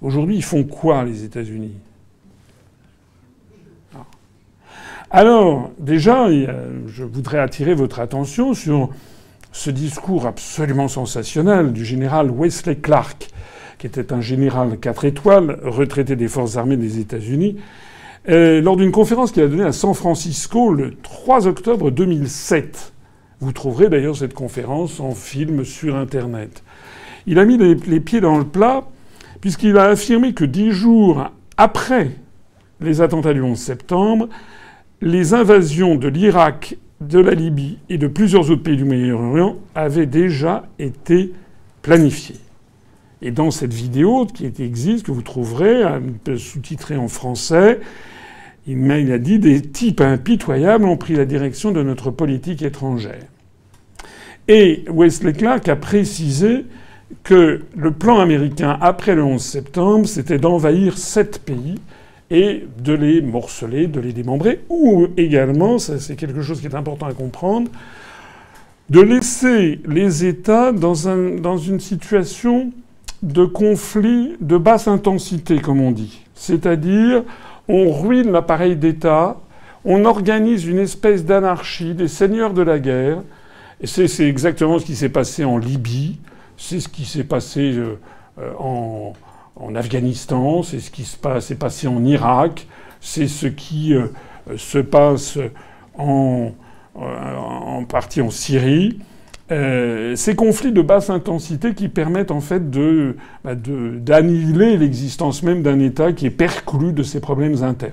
Aujourd'hui, 0.00 0.36
ils 0.36 0.44
font 0.44 0.62
quoi, 0.62 1.02
les 1.02 1.24
États-Unis 1.24 1.74
ah. 3.96 4.06
Alors, 5.10 5.70
déjà, 5.78 6.28
je 6.30 7.04
voudrais 7.04 7.38
attirer 7.38 7.74
votre 7.74 7.98
attention 7.98 8.52
sur 8.52 8.90
ce 9.52 9.70
discours 9.70 10.26
absolument 10.26 10.88
sensationnel 10.88 11.72
du 11.72 11.84
général 11.84 12.30
Wesley 12.30 12.76
Clark, 12.76 13.28
qui 13.78 13.86
était 13.86 14.12
un 14.12 14.20
général 14.20 14.78
4 14.78 15.06
étoiles, 15.06 15.60
retraité 15.62 16.14
des 16.14 16.28
forces 16.28 16.58
armées 16.58 16.76
des 16.76 16.98
États-Unis, 16.98 17.56
euh, 18.28 18.60
lors 18.60 18.76
d'une 18.76 18.92
conférence 18.92 19.32
qu'il 19.32 19.42
a 19.42 19.48
donnée 19.48 19.64
à 19.64 19.72
San 19.72 19.94
Francisco 19.94 20.74
le 20.74 20.94
3 21.02 21.46
octobre 21.46 21.90
2007. 21.90 22.92
Vous 23.40 23.52
trouverez 23.52 23.88
d'ailleurs 23.88 24.16
cette 24.16 24.34
conférence 24.34 25.00
en 25.00 25.14
film 25.14 25.64
sur 25.64 25.96
Internet. 25.96 26.62
Il 27.26 27.38
a 27.38 27.46
mis 27.46 27.56
les, 27.56 28.00
pieds 28.00 28.20
dans 28.20 28.36
le 28.36 28.44
plat 28.44 28.84
puisqu'il 29.40 29.78
a 29.78 29.84
affirmé 29.84 30.34
que 30.34 30.44
dix 30.44 30.72
jours 30.72 31.30
après 31.56 32.10
les 32.80 33.00
attentats 33.00 33.32
du 33.32 33.40
11 33.40 33.58
septembre, 33.58 34.28
les 35.00 35.34
invasions 35.34 35.94
de 35.94 36.08
l'Irak, 36.08 36.76
de 37.00 37.18
la 37.20 37.34
Libye 37.34 37.78
et 37.88 37.98
de 37.98 38.08
plusieurs 38.08 38.50
autres 38.50 38.62
pays 38.62 38.76
du 38.76 38.84
Moyen-Orient 38.84 39.56
avaient 39.74 40.06
déjà 40.06 40.64
été 40.78 41.32
planifiées. 41.82 42.40
Et 43.22 43.30
dans 43.30 43.50
cette 43.50 43.74
vidéo 43.74 44.26
qui 44.26 44.46
existe, 44.60 45.06
que 45.06 45.12
vous 45.12 45.22
trouverez, 45.22 45.82
sous-titrée 46.36 46.96
en 46.96 47.08
français, 47.08 47.80
il 48.66 49.12
a 49.12 49.18
dit 49.18 49.38
des 49.38 49.62
types 49.62 50.00
impitoyables 50.00 50.84
ont 50.84 50.96
pris 50.96 51.14
la 51.14 51.24
direction 51.24 51.72
de 51.72 51.82
notre 51.82 52.10
politique 52.10 52.62
étrangère. 52.62 53.24
Et 54.46 54.84
Wesley 54.88 55.32
Clark 55.32 55.68
a 55.68 55.76
précisé 55.76 56.66
que 57.24 57.62
le 57.76 57.90
plan 57.92 58.18
américain 58.18 58.76
après 58.80 59.14
le 59.14 59.24
11 59.24 59.42
septembre, 59.42 60.06
c'était 60.06 60.38
d'envahir 60.38 60.98
sept 60.98 61.40
pays 61.44 61.76
et 62.30 62.66
de 62.78 62.92
les 62.92 63.22
morceler, 63.22 63.86
de 63.86 64.00
les 64.00 64.12
démembrer, 64.12 64.60
ou 64.68 65.08
également, 65.16 65.78
c'est 65.78 66.16
quelque 66.16 66.42
chose 66.42 66.60
qui 66.60 66.66
est 66.66 66.74
important 66.74 67.06
à 67.06 67.14
comprendre, 67.14 67.70
de 68.90 69.00
laisser 69.00 69.80
les 69.86 70.24
États 70.24 70.72
dans 70.72 70.94
une 70.94 71.80
situation 71.80 72.72
de 73.22 73.44
conflit 73.44 74.36
de 74.40 74.56
basse 74.56 74.88
intensité, 74.88 75.58
comme 75.58 75.80
on 75.80 75.90
dit. 75.90 76.20
C'est-à-dire 76.34 77.24
on 77.68 77.92
ruine 77.92 78.32
l'appareil 78.32 78.76
d'État, 78.76 79.36
on 79.84 80.04
organise 80.04 80.66
une 80.66 80.78
espèce 80.78 81.24
d'anarchie 81.24 81.94
des 81.94 82.08
seigneurs 82.08 82.54
de 82.54 82.62
la 82.62 82.78
guerre. 82.78 83.22
Et 83.80 83.86
c'est 83.86 84.28
exactement 84.28 84.78
ce 84.78 84.84
qui 84.84 84.96
s'est 84.96 85.08
passé 85.08 85.44
en 85.44 85.58
Libye, 85.58 86.18
c'est 86.56 86.80
ce 86.80 86.88
qui 86.88 87.04
s'est 87.04 87.24
passé 87.24 87.72
euh, 87.74 87.98
euh, 88.40 88.52
en, 88.58 89.12
Afghanistan, 89.74 90.62
c'est 90.62 90.80
ce 90.80 90.90
qui 90.90 91.04
s'est 91.04 91.54
passé 91.54 91.88
en 91.88 92.04
Irak, 92.04 92.66
c'est 93.00 93.28
ce 93.28 93.46
qui 93.46 93.94
euh, 93.94 94.06
se 94.56 94.78
passe 94.78 95.38
en, 95.96 96.52
en, 96.94 97.84
partie 97.84 98.20
en 98.20 98.30
Syrie. 98.30 98.98
ces 99.48 100.34
conflits 100.36 100.72
de 100.72 100.82
basse 100.82 101.10
intensité 101.10 101.74
qui 101.74 101.88
permettent 101.88 102.30
en 102.30 102.40
fait 102.40 102.62
bah, 103.44 103.54
d'annihiler 103.54 104.76
l'existence 104.76 105.42
même 105.42 105.62
d'un 105.62 105.80
État 105.80 106.12
qui 106.12 106.26
est 106.26 106.30
perclus 106.30 106.92
de 106.92 107.02
ses 107.02 107.20
problèmes 107.20 107.62
internes. 107.62 107.92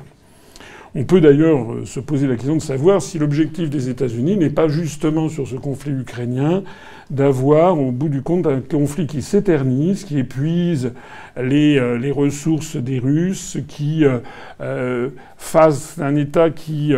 On 0.97 1.03
peut 1.03 1.19
d'ailleurs 1.19 1.73
euh, 1.73 1.85
se 1.85 1.99
poser 1.99 2.25
la 2.25 2.35
question 2.35 2.55
de 2.55 2.61
savoir 2.61 3.01
si 3.01 3.19
l'objectif 3.19 3.69
des 3.69 3.89
États-Unis 3.89 4.37
n'est 4.37 4.49
pas 4.49 4.69
justement 4.69 5.27
sur 5.27 5.45
ce 5.45 5.55
conflit 5.55 5.91
ukrainien 5.91 6.63
d'avoir 7.09 7.79
au 7.79 7.91
bout 7.91 8.09
du 8.09 8.21
compte 8.21 8.47
un 8.47 8.61
conflit 8.61 9.07
qui 9.07 9.21
s'éternise, 9.21 10.03
qui 10.03 10.19
épuise 10.19 10.93
les, 11.37 11.77
euh, 11.77 12.11
ressources 12.13 12.75
des 12.75 12.99
Russes, 12.99 13.57
qui 13.67 14.03
euh, 14.59 15.09
fasse 15.37 15.99
un 15.99 16.15
État 16.15 16.49
qui 16.49 16.93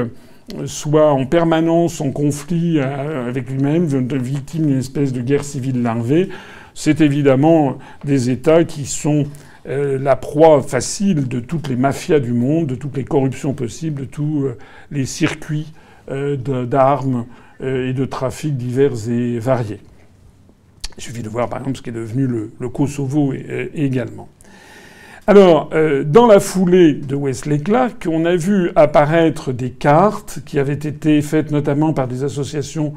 soit 0.65 1.11
en 1.11 1.25
permanence 1.25 1.99
en 1.99 2.11
conflit 2.11 2.79
avec 2.79 3.49
lui-même, 3.49 3.85
victime 3.85 4.67
d'une 4.67 4.79
espèce 4.79 5.11
de 5.11 5.21
guerre 5.21 5.43
civile 5.43 5.81
larvée. 5.81 6.29
C'est 6.73 7.01
évidemment 7.01 7.79
des 8.05 8.29
États 8.29 8.63
qui 8.63 8.85
sont 8.85 9.25
euh, 9.67 9.99
la 9.99 10.15
proie 10.15 10.61
facile 10.61 11.27
de 11.27 11.41
toutes 11.41 11.67
les 11.67 11.75
mafias 11.75 12.19
du 12.19 12.31
monde, 12.31 12.67
de 12.67 12.75
toutes 12.75 12.95
les 12.95 13.03
corruptions 13.03 13.53
possibles, 13.53 14.01
de 14.01 14.05
tous 14.05 14.45
euh, 14.45 14.57
les 14.91 15.05
circuits 15.05 15.73
euh, 16.09 16.37
d'armes 16.37 17.25
et 17.59 17.91
de 17.91 18.05
trafics 18.05 18.55
divers 18.55 19.09
et 19.09 19.39
variés. 19.39 19.81
Il 20.97 21.03
suffit 21.03 21.23
de 21.23 21.29
voir 21.29 21.49
par 21.49 21.59
exemple 21.59 21.77
ce 21.77 21.81
qui 21.81 21.89
est 21.89 21.93
devenu 21.93 22.27
le, 22.27 22.69
Kosovo 22.69 23.33
également. 23.73 24.29
Alors, 25.29 25.69
euh, 25.73 26.05
dans 26.05 26.25
la 26.25 26.39
foulée 26.39 26.93
de 26.93 27.13
Wesley 27.13 27.59
Clark, 27.59 28.07
on 28.09 28.23
a 28.23 28.37
vu 28.37 28.71
apparaître 28.77 29.51
des 29.51 29.71
cartes 29.71 30.39
qui 30.45 30.57
avaient 30.57 30.71
été 30.73 31.21
faites 31.21 31.51
notamment 31.51 31.91
par 31.91 32.07
des 32.07 32.23
associations 32.23 32.93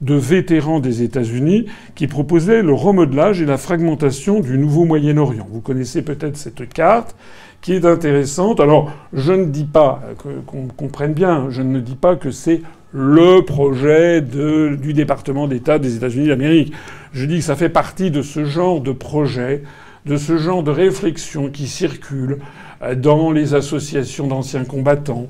de 0.00 0.14
vétérans 0.14 0.80
des 0.80 1.02
États-Unis 1.02 1.66
qui 1.94 2.06
proposaient 2.06 2.62
le 2.62 2.72
remodelage 2.72 3.42
et 3.42 3.44
la 3.44 3.58
fragmentation 3.58 4.40
du 4.40 4.56
nouveau 4.56 4.86
Moyen-Orient. 4.86 5.46
Vous 5.50 5.60
connaissez 5.60 6.00
peut-être 6.00 6.38
cette 6.38 6.66
carte 6.70 7.14
qui 7.60 7.74
est 7.74 7.84
intéressante. 7.84 8.60
Alors, 8.60 8.90
je 9.12 9.34
ne 9.34 9.44
dis 9.44 9.64
pas, 9.64 10.02
qu'on 10.46 10.68
comprenne 10.68 11.12
bien, 11.12 11.48
je 11.50 11.60
ne 11.60 11.80
dis 11.80 11.96
pas 11.96 12.16
que 12.16 12.30
c'est 12.30 12.62
le 12.94 13.40
projet 13.40 14.22
du 14.22 14.92
département 14.94 15.48
d'État 15.48 15.78
des 15.78 15.96
États-Unis 15.96 16.28
d'Amérique. 16.28 16.72
Je 17.12 17.26
dis 17.26 17.38
que 17.38 17.44
ça 17.44 17.56
fait 17.56 17.68
partie 17.68 18.10
de 18.10 18.22
ce 18.22 18.44
genre 18.44 18.80
de 18.80 18.92
projet 18.92 19.62
de 20.06 20.16
ce 20.16 20.36
genre 20.36 20.62
de 20.62 20.70
réflexion 20.70 21.48
qui 21.48 21.66
circule 21.66 22.38
euh, 22.82 22.94
dans 22.94 23.30
les 23.30 23.54
associations 23.54 24.26
d'anciens 24.26 24.64
combattants, 24.64 25.28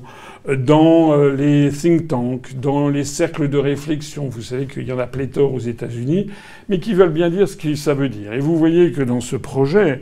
euh, 0.49 0.55
dans 0.55 1.13
euh, 1.13 1.33
les 1.33 1.69
think 1.71 2.07
tanks, 2.07 2.59
dans 2.59 2.89
les 2.89 3.03
cercles 3.03 3.47
de 3.47 3.57
réflexion. 3.57 4.27
Vous 4.27 4.41
savez 4.41 4.65
qu'il 4.65 4.83
y 4.83 4.91
en 4.91 4.99
a 4.99 5.07
pléthore 5.07 5.53
aux 5.53 5.59
États-Unis, 5.59 6.27
mais 6.69 6.79
qui 6.79 6.93
veulent 6.93 7.13
bien 7.13 7.29
dire 7.29 7.47
ce 7.47 7.55
que 7.55 7.75
ça 7.75 7.93
veut 7.93 8.09
dire. 8.09 8.33
Et 8.33 8.39
vous 8.39 8.57
voyez 8.57 8.91
que 8.91 9.01
dans 9.01 9.21
ce 9.21 9.37
projet 9.37 10.01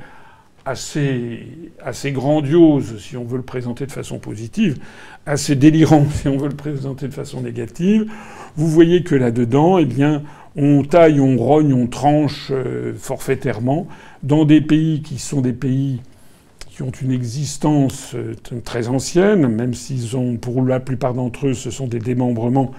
assez, 0.65 2.11
grandiose, 2.11 2.99
si 2.99 3.17
on 3.17 3.23
veut 3.23 3.37
le 3.37 3.43
présenter 3.43 3.85
de 3.85 3.91
façon 3.91 4.19
positive, 4.19 4.77
assez 5.25 5.55
délirant, 5.55 6.05
si 6.13 6.27
on 6.27 6.37
veut 6.37 6.49
le 6.49 6.55
présenter 6.55 7.07
de 7.07 7.13
façon 7.13 7.41
négative, 7.41 8.09
vous 8.55 8.67
voyez 8.67 9.03
que 9.03 9.15
là-dedans, 9.15 9.77
eh 9.77 9.85
bien, 9.85 10.23
on 10.55 10.83
taille, 10.83 11.19
on 11.19 11.37
rogne, 11.37 11.73
on 11.73 11.87
tranche 11.87 12.51
forfaitairement 12.97 13.87
dans 14.21 14.45
des 14.45 14.61
pays 14.61 15.01
qui 15.01 15.17
sont 15.17 15.41
des 15.41 15.53
pays 15.53 15.99
qui 16.73 16.81
ont 16.81 16.91
une 16.91 17.11
existence 17.11 18.13
euh, 18.15 18.33
très 18.63 18.87
ancienne, 18.87 19.47
même 19.47 19.75
s'ils 19.75 20.17
ont, 20.17 20.37
pour 20.37 20.63
la 20.63 20.79
plupart 20.79 21.13
d'entre 21.13 21.47
eux, 21.47 21.53
ce 21.53 21.69
sont 21.69 21.85
des 21.85 21.99
démembrements 21.99 22.71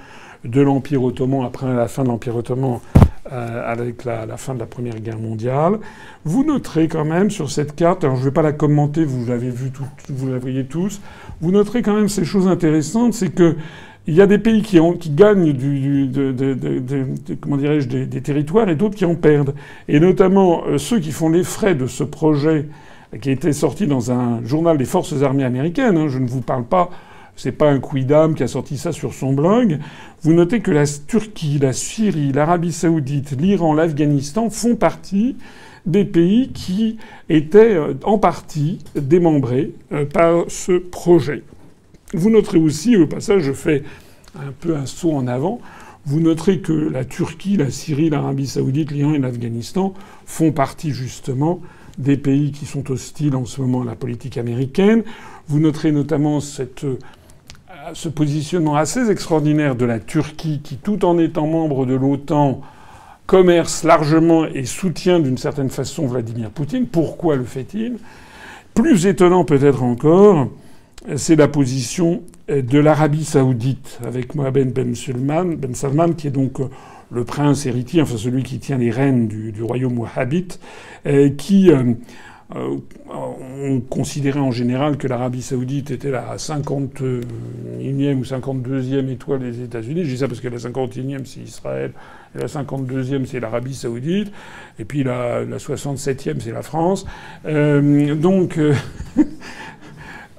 de 0.44 0.60
l'Empire 0.60 1.04
ottoman 1.04 1.44
après 1.44 1.72
la 1.72 1.86
fin 1.86 2.02
de 2.02 2.08
l'Empire 2.08 2.34
ottoman, 2.34 2.80
euh, 3.32 3.72
avec 3.72 4.04
la, 4.04 4.36
fin 4.36 4.54
de 4.54 4.58
la 4.58 4.66
Première 4.66 5.00
Guerre 5.00 5.18
mondiale. 5.18 5.78
Vous 6.24 6.44
noterez 6.44 6.88
quand 6.88 7.04
même 7.04 7.30
sur 7.30 7.50
cette 7.50 7.74
carte, 7.74 8.04
alors 8.04 8.16
je 8.16 8.20
ne 8.20 8.26
vais 8.26 8.34
pas 8.34 8.42
la 8.42 8.52
commenter, 8.52 9.04
vous 9.04 9.24
l'avez 9.26 9.50
vu, 9.50 9.70
tout, 9.70 9.86
vous 10.10 10.30
la 10.30 10.38
voyez 10.38 10.64
tous, 10.64 11.00
vous 11.40 11.50
noterez 11.50 11.82
quand 11.82 11.94
même 11.94 12.08
ces 12.08 12.24
choses 12.24 12.48
intéressantes, 12.48 13.14
c'est 13.14 13.30
que 13.30 13.56
il 14.06 14.14
y 14.14 14.20
a 14.20 14.26
des 14.26 14.38
pays 14.38 14.60
qui, 14.60 14.78
ont, 14.80 14.92
qui 14.92 15.08
gagnent 15.08 15.52
du, 15.52 16.06
de, 16.06 16.32
de, 16.32 16.52
de, 16.52 17.06
comment 17.40 17.56
dirais-je, 17.56 17.88
des, 17.88 18.20
territoires 18.20 18.68
et 18.68 18.74
d'autres 18.74 18.96
qui 18.96 19.06
en 19.06 19.14
perdent. 19.14 19.54
Et 19.88 19.98
notamment 19.98 20.64
euh, 20.66 20.76
ceux 20.76 21.00
qui 21.00 21.10
font 21.10 21.30
les 21.30 21.44
frais 21.44 21.74
de 21.74 21.86
ce 21.86 22.04
projet 22.04 22.68
qui 23.20 23.30
a 23.30 23.32
été 23.32 23.52
sorti 23.52 23.86
dans 23.86 24.12
un 24.12 24.44
journal 24.44 24.76
des 24.76 24.84
forces 24.84 25.22
armées 25.22 25.44
américaines. 25.44 25.96
Hein, 25.96 26.08
je 26.08 26.18
ne 26.18 26.26
vous 26.26 26.42
parle 26.42 26.64
pas, 26.64 26.90
c'est 27.36 27.52
pas 27.52 27.70
un 27.70 27.80
quidam 27.80 28.34
qui 28.34 28.42
a 28.42 28.48
sorti 28.48 28.76
ça 28.78 28.92
sur 28.92 29.12
son 29.14 29.32
blog. 29.32 29.78
Vous 30.22 30.32
notez 30.32 30.60
que 30.60 30.70
la 30.70 30.84
Turquie, 30.86 31.58
la 31.58 31.72
Syrie, 31.72 32.32
l'Arabie 32.32 32.72
Saoudite, 32.72 33.32
l'Iran, 33.38 33.74
l'Afghanistan 33.74 34.50
font 34.50 34.76
partie 34.76 35.36
des 35.86 36.04
pays 36.04 36.50
qui 36.52 36.96
étaient 37.28 37.76
euh, 37.76 37.94
en 38.04 38.18
partie 38.18 38.78
démembrés 38.94 39.72
euh, 39.92 40.06
par 40.06 40.44
ce 40.48 40.78
projet. 40.78 41.42
Vous 42.14 42.30
noterez 42.30 42.58
aussi, 42.58 42.96
au 42.96 43.06
passage, 43.06 43.42
je 43.42 43.52
fais 43.52 43.82
un 44.36 44.52
peu 44.60 44.76
un 44.76 44.86
saut 44.86 45.12
en 45.12 45.26
avant, 45.26 45.60
vous 46.06 46.20
noterez 46.20 46.60
que 46.60 46.72
la 46.72 47.04
Turquie, 47.04 47.56
la 47.56 47.70
Syrie, 47.70 48.10
l'Arabie 48.10 48.46
saoudite, 48.46 48.90
l'Iran 48.90 49.14
et 49.14 49.18
l'Afghanistan 49.18 49.94
font 50.26 50.52
partie 50.52 50.90
justement 50.90 51.60
des 51.98 52.16
pays 52.16 52.52
qui 52.52 52.66
sont 52.66 52.90
hostiles 52.90 53.36
en 53.36 53.44
ce 53.44 53.60
moment 53.60 53.82
à 53.82 53.84
la 53.84 53.94
politique 53.94 54.36
américaine. 54.36 55.02
Vous 55.48 55.60
noterez 55.60 55.92
notamment 55.92 56.40
cette, 56.40 56.84
euh, 56.84 56.98
ce 57.92 58.08
positionnement 58.08 58.76
assez 58.76 59.10
extraordinaire 59.10 59.76
de 59.76 59.84
la 59.84 60.00
Turquie 60.00 60.60
qui, 60.62 60.76
tout 60.76 61.04
en 61.04 61.18
étant 61.18 61.46
membre 61.46 61.84
de 61.86 61.94
l'OTAN, 61.94 62.62
commerce 63.26 63.84
largement 63.84 64.46
et 64.46 64.64
soutient 64.64 65.20
d'une 65.20 65.38
certaine 65.38 65.70
façon 65.70 66.06
Vladimir 66.06 66.50
Poutine. 66.50 66.86
Pourquoi 66.86 67.36
le 67.36 67.44
fait-il? 67.44 67.96
Plus 68.74 69.06
étonnant 69.06 69.44
peut-être 69.44 69.82
encore, 69.82 70.48
c'est 71.16 71.36
la 71.36 71.48
position 71.48 72.22
de 72.48 72.78
l'Arabie 72.78 73.24
saoudite 73.24 73.98
avec 74.04 74.34
Mohamed 74.34 74.72
Ben 74.72 74.94
Salman, 74.94 75.56
ben 75.56 75.74
Salman 75.74 76.12
qui 76.12 76.28
est 76.28 76.30
donc 76.30 76.60
euh, 76.60 76.68
le 77.10 77.24
prince 77.24 77.66
héritier, 77.66 78.02
enfin 78.02 78.16
celui 78.16 78.42
qui 78.42 78.58
tient 78.58 78.78
les 78.78 78.90
rênes 78.90 79.28
du, 79.28 79.62
royaume 79.62 79.98
wahhabite, 79.98 80.60
euh, 81.06 81.30
qui 81.30 81.70
euh, 81.70 81.94
ont 82.54 83.80
considéré 83.88 84.38
en 84.38 84.50
général 84.50 84.96
que 84.96 85.08
l'Arabie 85.08 85.42
saoudite 85.42 85.90
était 85.90 86.10
la 86.10 86.36
51e 86.36 87.22
ou 88.16 88.22
52e 88.22 89.08
étoile 89.08 89.40
des 89.40 89.62
États-Unis. 89.62 90.04
Je 90.04 90.10
dis 90.10 90.18
ça 90.18 90.28
parce 90.28 90.40
que 90.40 90.48
la 90.48 90.58
51e 90.58 91.24
c'est 91.24 91.40
Israël, 91.40 91.92
et 92.36 92.38
la 92.38 92.46
52e 92.46 93.24
c'est 93.26 93.40
l'Arabie 93.40 93.74
saoudite, 93.74 94.30
et 94.78 94.84
puis 94.84 95.04
la, 95.04 95.44
la 95.44 95.56
67e 95.56 96.40
c'est 96.40 96.52
la 96.52 96.62
France. 96.62 97.06
donc 97.44 98.58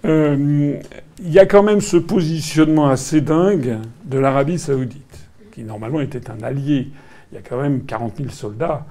Euh, 0.06 0.78
il 1.20 1.32
y 1.32 1.40
a 1.40 1.46
quand 1.46 1.64
même 1.64 1.82
ce 1.82 1.98
positionnement 1.98 2.90
assez 2.90 3.22
dingue 3.22 3.80
de 4.04 4.20
l'Arabie 4.20 4.60
saoudite, 4.60 5.30
qui 5.52 5.64
normalement 5.64 6.02
était 6.02 6.30
un 6.30 6.44
allié. 6.44 6.90
Il 7.32 7.36
y 7.36 7.38
a 7.38 7.42
quand 7.42 7.60
même 7.60 7.86
40 7.86 8.18
000 8.18 8.30
soldats 8.30 8.86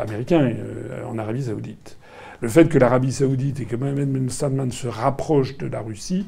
américains 0.00 0.42
euh, 0.42 1.04
en 1.06 1.18
Arabie 1.18 1.42
saoudite. 1.42 1.97
Le 2.40 2.48
fait 2.48 2.68
que 2.68 2.78
l'Arabie 2.78 3.12
saoudite 3.12 3.60
et 3.60 3.64
que 3.64 3.76
Mohamed 3.76 4.12
Ben 4.12 4.28
Salman 4.30 4.70
se 4.70 4.86
rapprochent 4.86 5.58
de 5.58 5.66
la 5.66 5.80
Russie 5.80 6.26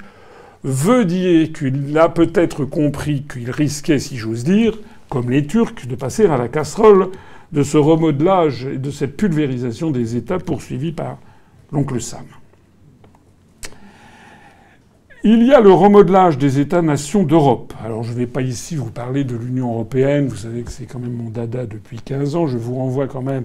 veut 0.65 1.05
dire 1.05 1.53
qu'il 1.53 1.97
a 1.97 2.09
peut-être 2.09 2.65
compris 2.65 3.23
qu'il 3.23 3.51
risquait, 3.51 3.99
si 3.99 4.17
j'ose 4.17 4.45
dire, 4.45 4.79
comme 5.09 5.31
les 5.31 5.47
Turcs, 5.47 5.87
de 5.89 5.95
passer 5.95 6.27
à 6.27 6.37
la 6.37 6.49
casserole 6.49 7.11
de 7.53 7.63
ce 7.63 7.77
remodelage 7.77 8.67
et 8.67 8.79
de 8.79 8.91
cette 8.91 9.17
pulvérisation 9.17 9.91
des 9.91 10.17
États 10.17 10.39
poursuivis 10.39 10.93
par 10.93 11.19
l'oncle 11.73 12.01
Sam. 12.01 12.25
Il 15.23 15.45
y 15.45 15.53
a 15.53 15.61
le 15.61 15.73
remodelage 15.73 16.39
des 16.39 16.61
États-nations 16.61 17.25
d'Europe. 17.25 17.75
Alors 17.85 18.03
je 18.03 18.13
ne 18.13 18.17
vais 18.17 18.27
pas 18.27 18.41
ici 18.41 18.77
vous 18.77 18.91
parler 18.91 19.23
de 19.23 19.37
l'Union 19.37 19.73
européenne, 19.73 20.29
vous 20.29 20.37
savez 20.37 20.63
que 20.63 20.71
c'est 20.71 20.87
quand 20.87 20.99
même 20.99 21.13
mon 21.13 21.29
dada 21.29 21.67
depuis 21.67 21.99
15 21.99 22.37
ans, 22.37 22.47
je 22.47 22.57
vous 22.57 22.77
renvoie 22.77 23.07
quand 23.07 23.21
même 23.23 23.45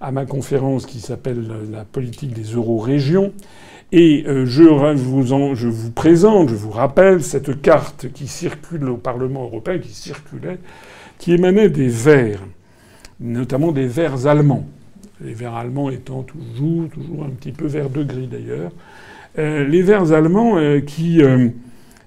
à 0.00 0.12
ma 0.12 0.26
conférence 0.26 0.86
qui 0.86 1.00
s'appelle 1.00 1.46
La 1.72 1.84
politique 1.84 2.32
des 2.32 2.54
euro-régions. 2.54 3.32
Et 3.90 4.24
euh, 4.26 4.44
je, 4.44 4.62
vous 4.62 5.24
je 5.54 5.66
vous 5.66 5.90
présente, 5.90 6.50
je 6.50 6.54
vous 6.54 6.70
rappelle 6.70 7.22
cette 7.22 7.62
carte 7.62 8.12
qui 8.12 8.26
circule 8.26 8.86
au 8.88 8.98
Parlement 8.98 9.44
européen, 9.44 9.78
qui 9.78 9.94
circulait, 9.94 10.58
qui 11.18 11.32
émanait 11.32 11.70
des 11.70 11.88
Verts, 11.88 12.42
notamment 13.18 13.72
des 13.72 13.86
Verts 13.86 14.26
allemands. 14.26 14.66
Les 15.24 15.32
Verts 15.32 15.54
allemands 15.54 15.88
étant 15.88 16.22
toujours, 16.22 16.88
toujours 16.90 17.24
un 17.24 17.30
petit 17.30 17.52
peu 17.52 17.66
vert 17.66 17.88
de 17.88 18.04
gris 18.04 18.28
d'ailleurs. 18.28 18.72
Euh, 19.38 19.66
les 19.66 19.80
Verts 19.80 20.12
allemands 20.12 20.58
euh, 20.58 20.80
qui, 20.80 21.22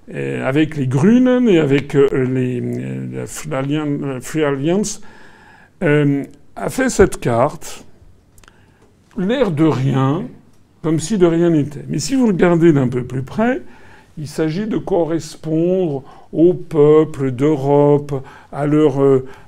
avec 0.08 0.76
les 0.76 0.86
Grünen 0.86 1.48
et 1.48 1.58
avec 1.58 1.94
les, 1.94 2.60
la 3.12 3.26
Free 3.26 4.44
Alliance, 4.44 5.00
a 6.56 6.68
fait 6.68 6.90
cette 6.90 7.20
carte, 7.20 7.84
l'air 9.16 9.50
de 9.50 9.64
rien, 9.64 10.24
comme 10.82 11.00
si 11.00 11.18
de 11.18 11.26
rien 11.26 11.50
n'était. 11.50 11.84
Mais 11.88 11.98
si 11.98 12.14
vous 12.14 12.26
regardez 12.26 12.72
d'un 12.72 12.88
peu 12.88 13.04
plus 13.04 13.22
près, 13.22 13.62
il 14.18 14.28
s'agit 14.28 14.66
de 14.66 14.76
correspondre 14.76 16.02
aux 16.32 16.54
peuples 16.54 17.30
d'Europe, 17.30 18.22
à 18.52 18.66
leur, 18.66 19.00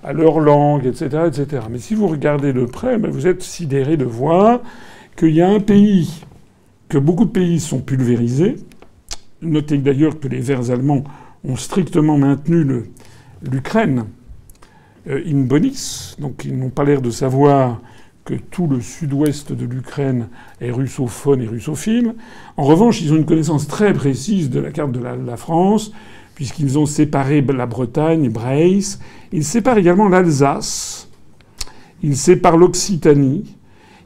à 0.03 0.13
leur 0.13 0.41
langue, 0.41 0.87
etc., 0.87 1.25
etc. 1.27 1.63
Mais 1.71 1.79
si 1.79 1.95
vous 1.95 2.07
regardez 2.07 2.53
de 2.53 2.65
près, 2.65 2.99
ben, 2.99 3.11
vous 3.11 3.27
êtes 3.27 3.43
sidéré 3.43 3.97
de 3.97 4.05
voir 4.05 4.61
qu'il 5.17 5.35
y 5.35 5.43
a 5.43 5.49
un 5.49 5.61
pays 5.61 6.25
que 6.89 6.99
beaucoup 6.99 7.25
de 7.25 7.31
pays 7.31 7.61
sont 7.61 7.81
pulvérisés. 7.81 8.57
Notez 9.43 9.79
d'ailleurs 9.79 10.19
que 10.19 10.29
les 10.29 10.41
Verts 10.41 10.71
allemands 10.71 11.05
ont 11.45 11.57
strictement 11.57 12.17
maintenu 12.17 12.67
l'Ukraine 13.43 13.99
euh, 14.01 14.24
in 15.07 15.43
bonis, 15.43 16.17
donc 16.19 16.45
ils 16.45 16.57
n'ont 16.57 16.71
pas 16.71 16.85
l'air 16.85 17.03
de 17.03 17.11
savoir 17.11 17.81
que 18.25 18.35
tout 18.35 18.67
le 18.67 18.81
sud-ouest 18.81 19.53
de 19.53 19.67
l'Ukraine 19.67 20.29
est 20.61 20.71
russophone 20.71 21.43
et 21.43 21.47
russophile. 21.47 22.15
En 22.57 22.65
revanche, 22.65 23.03
ils 23.03 23.13
ont 23.13 23.17
une 23.17 23.27
connaissance 23.27 23.69
très 23.69 23.93
précise 23.93 24.49
de 24.49 24.61
la 24.61 24.71
carte 24.71 24.93
de 24.93 25.01
la, 25.01 25.15
la 25.15 25.37
France, 25.37 25.93
puisqu'ils 26.35 26.79
ont 26.79 26.87
séparé 26.87 27.43
la 27.43 27.67
Bretagne, 27.67 28.31
Brace. 28.31 28.99
Ils 29.33 29.45
séparent 29.45 29.79
également 29.79 30.09
l'Alsace. 30.09 31.09
Ils 32.03 32.17
séparent 32.17 32.57
l'Occitanie. 32.57 33.57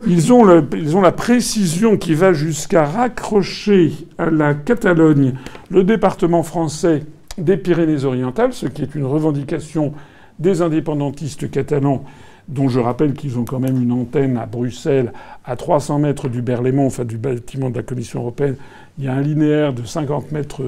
Ils 0.07 0.33
ont, 0.33 0.67
ils 0.75 0.97
ont 0.97 1.01
la 1.01 1.13
précision 1.13 1.97
qui 1.97 2.15
va 2.15 2.33
jusqu'à 2.33 2.85
raccrocher 2.85 3.93
à 4.17 4.31
la 4.31 4.55
Catalogne 4.55 5.35
le 5.71 5.83
département 5.83 6.43
français 6.43 7.05
des 7.37 7.57
Pyrénées-Orientales, 7.57 8.53
ce 8.53 8.67
qui 8.67 8.83
est 8.83 8.95
une 8.95 9.05
revendication 9.05 9.93
des 10.39 10.63
indépendantistes 10.63 11.51
catalans, 11.51 12.05
dont 12.49 12.69
je 12.69 12.81
rappelle 12.81 13.13
qu'ils 13.13 13.39
ont 13.39 13.45
quand 13.45 13.61
même 13.61 13.81
une 13.81 13.93
antenne 13.93 14.37
à 14.37 14.47
Bruxelles, 14.47 15.13
à 15.45 15.57
300 15.57 15.99
mètres 15.99 16.29
du 16.29 16.41
Berlaymont, 16.41 16.87
enfin 16.87 17.05
du 17.05 17.19
bâtiment 17.19 17.71
de 17.71 17.77
la 17.77 17.83
Commission 17.83 18.21
européenne. 18.21 18.57
Il 18.99 19.05
y 19.05 19.09
a 19.09 19.13
un 19.13 19.21
linéaire 19.21 19.75
de 19.75 19.85
50 19.85 20.33
mètres 20.33 20.63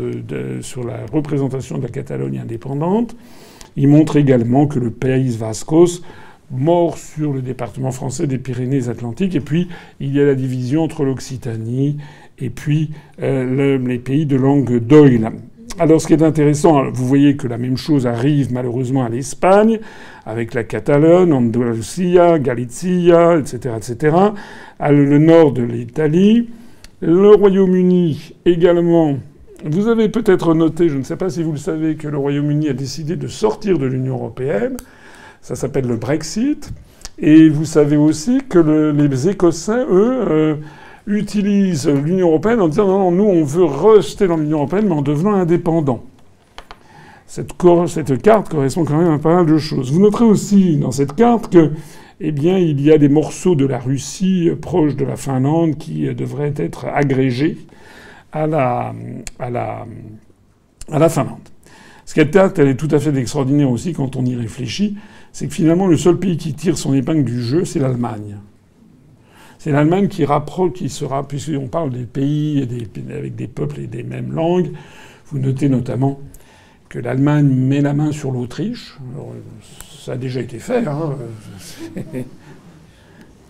sur 0.61 0.85
la 0.85 1.07
représentation 1.13 1.79
de 1.79 1.83
la 1.83 1.89
Catalogne 1.89 2.39
indépendante. 2.39 3.17
Il 3.77 3.89
montre 3.89 4.17
également 4.17 4.67
que 4.67 4.79
le 4.79 4.91
pays 4.91 5.37
Vascos 5.37 6.03
mort 6.51 6.99
sur 6.99 7.33
le 7.33 7.43
département 7.43 7.93
français 7.93 8.27
des 8.27 8.39
Pyrénées-Atlantiques. 8.39 9.35
Et 9.35 9.41
puis, 9.41 9.69
il 10.01 10.15
y 10.15 10.21
a 10.21 10.25
la 10.25 10.35
division 10.35 10.83
entre 10.83 11.05
l'Occitanie 11.05 11.99
et 12.39 12.51
puis 12.51 12.91
euh, 13.23 13.79
les 13.79 13.99
pays 13.99 14.27
de 14.27 14.37
langue 14.37 14.79
d'oil. 14.79 15.31
Alors, 15.79 16.01
ce 16.01 16.07
qui 16.07 16.13
est 16.13 16.23
intéressant, 16.23 16.91
vous 16.91 17.07
voyez 17.07 17.37
que 17.37 17.47
la 17.47 17.57
même 17.57 17.77
chose 17.77 18.07
arrive 18.07 18.53
malheureusement 18.53 19.05
à 19.05 19.09
l'Espagne, 19.09 19.81
avec 20.27 20.53
la 20.53 20.65
Catalogne, 20.65 21.33
Andalusia, 21.33 22.39
Galicia, 22.39 23.39
etc., 23.39 23.75
etc., 23.77 24.17
à 24.79 24.93
le 24.93 25.19
nord 25.19 25.53
de 25.53 25.63
l'Italie. 25.63 26.49
Le 27.01 27.31
Royaume-Uni 27.31 28.35
également. 28.45 29.19
Vous 29.65 29.89
avez 29.89 30.09
peut-être 30.09 30.55
noté, 30.55 30.89
je 30.89 30.99
ne 30.99 31.03
sais 31.03 31.17
pas 31.17 31.31
si 31.31 31.43
vous 31.43 31.53
le 31.53 31.59
savez, 31.59 31.95
que 31.95 32.09
le 32.09 32.19
Royaume-Uni 32.19 32.69
a 32.69 32.75
décidé 32.75 33.17
de 33.17 33.27
sortir 33.27 33.79
de 33.79 33.87
l'Union 33.87 34.15
européenne. 34.15 34.77
Ça 35.41 35.55
s'appelle 35.55 35.87
le 35.87 35.97
Brexit. 35.97 36.71
Et 37.19 37.49
vous 37.49 37.65
savez 37.65 37.97
aussi 37.97 38.41
que 38.49 38.93
les 38.93 39.29
Écossais, 39.29 39.85
eux, 39.91 40.25
euh, 40.31 40.55
utilisent 41.07 41.89
l'Union 41.89 42.29
européenne 42.29 42.61
en 42.61 42.69
disant 42.69 42.87
non, 42.87 43.11
non, 43.11 43.13
nous, 43.13 43.41
on 43.41 43.45
veut 43.45 43.65
rester 43.65 44.27
dans 44.27 44.37
l'Union 44.37 44.59
européenne, 44.59 44.87
mais 44.87 44.95
en 44.95 45.03
devenant 45.03 45.35
indépendant. 45.35 46.05
Cette, 47.27 47.53
cette, 47.87 48.23
carte 48.23 48.49
correspond 48.49 48.85
quand 48.85 48.99
même 48.99 49.13
à 49.13 49.19
pas 49.19 49.35
mal 49.35 49.47
de 49.47 49.59
choses. 49.59 49.93
Vous 49.93 50.01
noterez 50.01 50.25
aussi 50.25 50.77
dans 50.77 50.91
cette 50.91 51.15
carte 51.15 51.53
que, 51.53 51.71
eh 52.21 52.33
bien, 52.33 52.59
il 52.59 52.81
y 52.81 52.91
a 52.91 52.99
des 52.99 53.09
morceaux 53.09 53.55
de 53.55 53.67
la 53.67 53.79
Russie 53.79 54.51
proches 54.61 54.97
de 54.97 55.05
la 55.05 55.17
Finlande 55.17 55.79
qui 55.79 56.13
devraient 56.13 56.55
être 56.57 56.87
agrégés 56.87 57.59
à 58.33 58.47
la, 58.47 58.93
à 59.39 59.51
la, 59.51 59.87
à 60.91 60.99
la 60.99 61.09
Finlande. 61.09 61.39
Cette 62.05 62.33
carte, 62.33 62.59
elle 62.59 62.69
est 62.69 62.75
tout 62.75 62.89
à 62.91 62.99
fait 62.99 63.17
extraordinaire 63.17 63.71
aussi 63.71 63.93
quand 63.93 64.17
on 64.17 64.25
y 64.25 64.35
réfléchit 64.35 64.97
c'est 65.33 65.47
que 65.47 65.55
finalement 65.55 65.87
le 65.87 65.97
seul 65.97 66.19
pays 66.19 66.37
qui 66.37 66.55
tire 66.55 66.77
son 66.77 66.95
épingle 66.95 67.25
du 67.25 67.43
jeu, 67.43 67.65
c'est 67.65 67.79
l'Allemagne. 67.79 68.39
C'est 69.61 69.73
l'Allemagne 69.73 70.09
qui 70.09 70.25
qui 70.75 70.89
sera, 70.89 71.29
puisqu'on 71.29 71.69
parle 71.69 71.91
des 71.91 72.07
pays 72.07 72.67
avec 73.11 73.37
des 73.37 73.47
peuples 73.47 73.81
et 73.81 73.87
des 73.87 74.03
mêmes 74.03 74.33
langues. 74.33 74.71
Vous 75.27 75.39
notez 75.39 75.69
notamment 75.69 76.19
que 76.89 76.99
l'Allemagne 76.99 77.47
met 77.47 77.83
la 77.83 77.93
main 77.93 78.11
sur 78.11 78.33
l'Autriche. 78.33 78.97
Ça 80.03 80.13
a 80.13 80.17
déjà 80.17 80.41
été 80.41 80.59
fait. 80.59 80.87
Hein. 80.87 81.15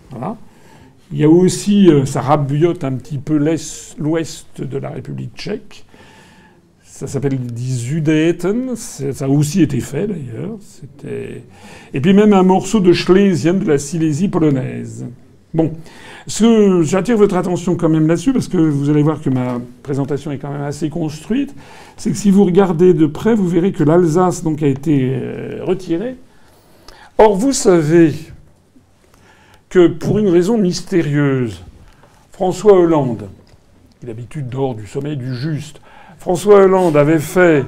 voilà. 0.09 0.35
Il 1.13 1.17
y 1.17 1.23
a 1.23 1.29
aussi, 1.29 1.89
euh, 1.89 2.05
ça 2.05 2.19
rabiote 2.19 2.83
un 2.83 2.95
petit 2.95 3.17
peu 3.17 3.37
l'ouest 3.37 4.61
de 4.61 4.77
la 4.77 4.89
République 4.89 5.31
tchèque. 5.37 5.85
Ça 6.83 7.07
s'appelle 7.07 7.39
die 7.39 7.73
Südeten. 7.73 8.75
Ça 8.75 9.13
a 9.23 9.29
aussi 9.29 9.61
été 9.61 9.79
fait 9.79 10.07
d'ailleurs. 10.07 10.57
Et 11.93 12.01
puis 12.01 12.13
même 12.13 12.33
un 12.33 12.43
morceau 12.43 12.81
de 12.81 12.91
Schlesien 12.91 13.53
de 13.53 13.65
la 13.65 13.77
Silésie 13.77 14.27
polonaise. 14.27 15.05
Bon. 15.53 15.73
J'attire 16.27 17.17
votre 17.17 17.35
attention 17.35 17.75
quand 17.75 17.89
même 17.89 18.07
là-dessus 18.07 18.31
parce 18.31 18.47
que 18.47 18.57
vous 18.57 18.89
allez 18.89 19.03
voir 19.03 19.21
que 19.21 19.29
ma 19.29 19.59
présentation 19.83 20.31
est 20.31 20.37
quand 20.37 20.51
même 20.51 20.61
assez 20.61 20.89
construite. 20.89 21.53
C'est 21.97 22.11
que 22.11 22.17
si 22.17 22.31
vous 22.31 22.45
regardez 22.45 22.93
de 22.93 23.05
près, 23.05 23.35
vous 23.35 23.47
verrez 23.47 23.71
que 23.71 23.83
l'Alsace 23.83 24.43
donc 24.43 24.63
a 24.63 24.67
été 24.67 25.11
euh, 25.13 25.59
retirée. 25.63 26.15
Or, 27.17 27.35
vous 27.35 27.53
savez 27.53 28.13
que 29.69 29.87
pour 29.87 30.19
une 30.19 30.29
raison 30.29 30.57
mystérieuse, 30.57 31.61
François 32.31 32.73
Hollande, 32.73 33.27
l'habitude 34.05 34.47
d'or 34.47 34.75
du 34.75 34.87
sommet 34.87 35.15
du 35.15 35.35
juste, 35.35 35.81
François 36.17 36.61
Hollande 36.63 36.95
avait 36.95 37.19
fait 37.19 37.65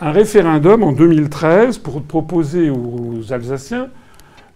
un 0.00 0.10
référendum 0.10 0.82
en 0.82 0.92
2013 0.92 1.78
pour 1.78 2.02
proposer 2.02 2.70
aux 2.70 3.32
Alsaciens 3.32 3.88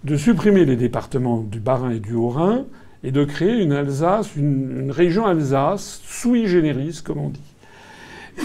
de 0.04 0.16
supprimer 0.16 0.64
les 0.64 0.76
départements 0.76 1.40
du 1.40 1.60
Bas-Rhin 1.60 1.90
et 1.90 2.00
du 2.00 2.14
Haut-Rhin 2.14 2.64
et 3.04 3.12
de 3.12 3.24
créer 3.24 3.62
une 3.62 3.72
Alsace, 3.72 4.34
une, 4.36 4.90
région 4.90 5.26
Alsace 5.26 6.00
sui 6.04 6.46
generis, 6.46 7.00
comme 7.04 7.18
on 7.18 7.28
dit. 7.28 7.40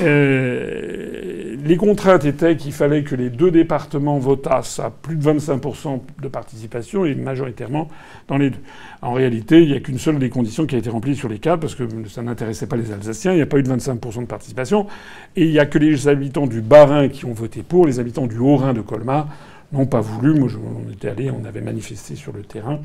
Euh, 0.02 1.58
les 1.64 1.76
contraintes 1.76 2.24
étaient 2.24 2.56
qu'il 2.56 2.72
fallait 2.72 3.04
que 3.04 3.14
les 3.16 3.30
deux 3.30 3.52
départements 3.52 4.20
votassent 4.20 4.80
à 4.80 4.90
plus 4.90 5.18
de 5.18 5.24
25% 5.24 6.00
de 6.22 6.28
participation 6.30 7.06
et 7.06 7.14
majoritairement 7.14 7.90
dans 8.28 8.38
les 8.38 8.52
deux. 8.52 8.60
En 9.02 9.14
réalité, 9.14 9.62
il 9.62 9.70
n'y 9.70 9.76
a 9.76 9.80
qu'une 9.82 9.98
seule 9.98 10.18
des 10.18 10.30
conditions 10.30 10.66
qui 10.66 10.76
a 10.76 10.78
été 10.78 10.90
remplie 10.90 11.16
sur 11.16 11.28
les 11.28 11.40
quatre 11.40 11.60
parce 11.60 11.76
que 11.76 11.84
ça 12.08 12.22
n'intéressait 12.22 12.68
pas 12.68 12.78
les 12.78 12.92
Alsaciens. 12.92 13.34
Il 13.34 13.38
n'y 13.38 13.42
a 13.42 13.48
pas 13.48 13.58
eu 13.58 13.64
de 13.64 13.70
25% 13.70 14.22
de 14.22 14.26
participation. 14.26 14.88
Et 15.36 15.46
il 15.46 15.52
n'y 15.52 15.60
a 15.60 15.66
que 15.66 15.78
les 15.78 16.08
habitants 16.08 16.48
du 16.48 16.62
Bas-Rhin 16.62 17.10
qui 17.10 17.26
ont 17.26 17.34
voté 17.34 17.62
pour. 17.62 17.86
Les 17.86 18.00
habitants 18.00 18.28
du 18.28 18.38
Haut-Rhin 18.38 18.74
de 18.74 18.82
Colmar 18.82 19.28
n'ont 19.72 19.86
pas 19.86 20.02
voulu. 20.02 20.40
Moi, 20.40 20.50
on 20.86 20.92
était 20.92 21.10
allé, 21.10 21.32
on 21.32 21.46
avait 21.46 21.62
manifesté 21.62 22.16
sur 22.16 22.34
le 22.34 22.44
terrain. 22.44 22.80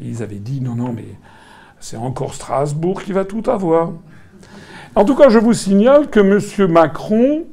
ils 0.00 0.22
avaient 0.22 0.36
dit 0.36 0.60
non, 0.60 0.74
non, 0.74 0.92
mais 0.92 1.06
c'est 1.80 1.96
encore 1.96 2.34
Strasbourg 2.34 3.02
qui 3.02 3.12
va 3.12 3.24
tout 3.24 3.42
avoir. 3.48 3.92
En 4.94 5.04
tout 5.04 5.14
cas, 5.14 5.28
je 5.28 5.38
vous 5.38 5.52
signale 5.52 6.08
que 6.08 6.20
M. 6.20 6.70
Macron, 6.70 7.44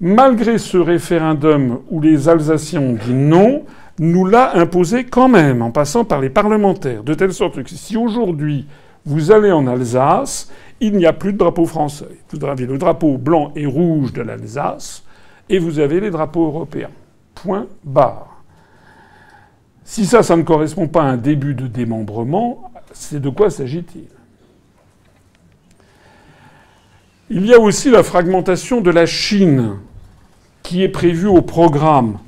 malgré 0.00 0.58
ce 0.58 0.78
référendum 0.78 1.80
où 1.90 2.00
les 2.00 2.28
Alsaciens 2.28 2.80
ont 2.80 2.94
dit 2.94 3.14
non, 3.14 3.64
nous 3.98 4.24
l'a 4.26 4.56
imposé 4.56 5.04
quand 5.04 5.28
même, 5.28 5.60
en 5.60 5.70
passant 5.70 6.04
par 6.04 6.20
les 6.20 6.30
parlementaires. 6.30 7.02
De 7.02 7.14
telle 7.14 7.32
sorte 7.32 7.62
que 7.62 7.70
si 7.70 7.96
aujourd'hui 7.96 8.66
vous 9.04 9.32
allez 9.32 9.50
en 9.50 9.66
Alsace, 9.66 10.50
il 10.80 10.96
n'y 10.96 11.06
a 11.06 11.12
plus 11.12 11.32
de 11.32 11.38
drapeau 11.38 11.66
français. 11.66 12.08
Vous 12.30 12.44
avez 12.44 12.66
le 12.66 12.78
drapeau 12.78 13.18
blanc 13.18 13.52
et 13.56 13.66
rouge 13.66 14.12
de 14.12 14.22
l'Alsace, 14.22 15.02
et 15.48 15.58
vous 15.58 15.78
avez 15.78 16.00
les 16.00 16.10
drapeaux 16.10 16.46
européens. 16.46 16.90
Point. 17.42 17.66
Si 19.84 20.06
ça, 20.06 20.22
ça 20.22 20.36
ne 20.36 20.42
correspond 20.42 20.88
pas 20.88 21.02
à 21.02 21.06
un 21.06 21.16
début 21.16 21.54
de 21.54 21.66
démembrement, 21.66 22.72
c'est 22.92 23.20
de 23.20 23.30
quoi 23.30 23.50
s'agit-il? 23.50 24.08
Il 27.30 27.46
y 27.46 27.54
a 27.54 27.60
aussi 27.60 27.90
la 27.90 28.02
fragmentation 28.02 28.80
de 28.80 28.90
la 28.90 29.06
Chine 29.06 29.76
qui 30.62 30.82
est 30.82 30.88
prévue 30.88 31.26
au 31.26 31.42
programme. 31.42 32.18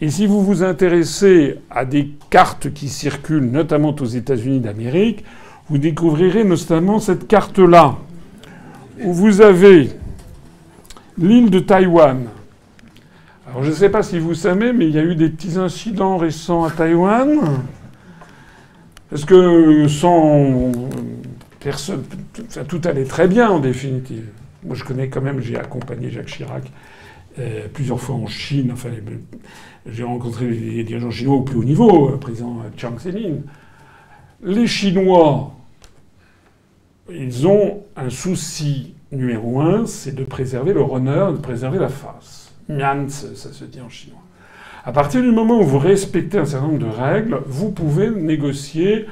Et 0.00 0.10
si 0.10 0.26
vous 0.26 0.42
vous 0.42 0.62
intéressez 0.62 1.58
à 1.70 1.84
des 1.84 2.10
cartes 2.30 2.72
qui 2.72 2.88
circulent, 2.88 3.50
notamment 3.50 3.94
aux 3.98 4.04
États-Unis 4.04 4.60
d'Amérique, 4.60 5.24
vous 5.68 5.78
découvrirez 5.78 6.44
notamment 6.44 6.98
cette 6.98 7.26
carte-là, 7.26 7.96
où 9.02 9.12
vous 9.12 9.40
avez 9.40 9.90
l'île 11.16 11.50
de 11.50 11.58
Taïwan. 11.58 12.26
Alors 13.54 13.62
je 13.62 13.70
ne 13.70 13.76
sais 13.76 13.88
pas 13.88 14.02
si 14.02 14.18
vous 14.18 14.34
savez, 14.34 14.72
mais 14.72 14.88
il 14.88 14.90
y 14.90 14.98
a 14.98 15.04
eu 15.04 15.14
des 15.14 15.28
petits 15.28 15.58
incidents 15.58 16.16
récents 16.16 16.64
à 16.64 16.72
Taïwan. 16.72 17.38
Parce 19.08 19.24
que 19.24 19.86
sans 19.86 20.72
personne, 21.60 22.02
tout 22.66 22.80
allait 22.82 23.04
très 23.04 23.28
bien 23.28 23.48
en 23.50 23.60
définitive. 23.60 24.26
Moi, 24.64 24.74
je 24.74 24.82
connais 24.82 25.06
quand 25.06 25.20
même, 25.20 25.40
j'ai 25.40 25.56
accompagné 25.56 26.10
Jacques 26.10 26.26
Chirac 26.26 26.64
euh, 27.38 27.68
plusieurs 27.72 28.00
fois 28.00 28.16
en 28.16 28.26
Chine. 28.26 28.70
Enfin, 28.72 28.88
j'ai 29.86 30.02
rencontré 30.02 30.48
les 30.48 30.82
dirigeants 30.82 31.12
chinois 31.12 31.36
au 31.36 31.42
plus 31.42 31.56
haut 31.56 31.64
niveau, 31.64 32.10
le 32.10 32.16
président 32.16 32.56
Chiang 32.76 32.98
Zemin. 32.98 33.36
Les 34.42 34.66
Chinois, 34.66 35.54
ils 37.08 37.46
ont 37.46 37.84
un 37.94 38.10
souci 38.10 38.94
numéro 39.12 39.60
un, 39.60 39.86
c'est 39.86 40.12
de 40.12 40.24
préserver 40.24 40.72
leur 40.72 40.92
honneur, 40.92 41.32
de 41.32 41.38
préserver 41.38 41.78
la 41.78 41.88
face. 41.88 42.43
Mian, 42.68 43.08
ça 43.08 43.52
se 43.52 43.64
dit 43.64 43.80
en 43.80 43.88
chinois. 43.88 44.20
À 44.84 44.92
partir 44.92 45.22
du 45.22 45.30
moment 45.30 45.60
où 45.60 45.64
vous 45.64 45.78
respectez 45.78 46.38
un 46.38 46.44
certain 46.44 46.66
nombre 46.66 46.78
de 46.78 46.90
règles, 46.90 47.40
vous 47.46 47.70
pouvez 47.70 48.10
négocier 48.10 49.06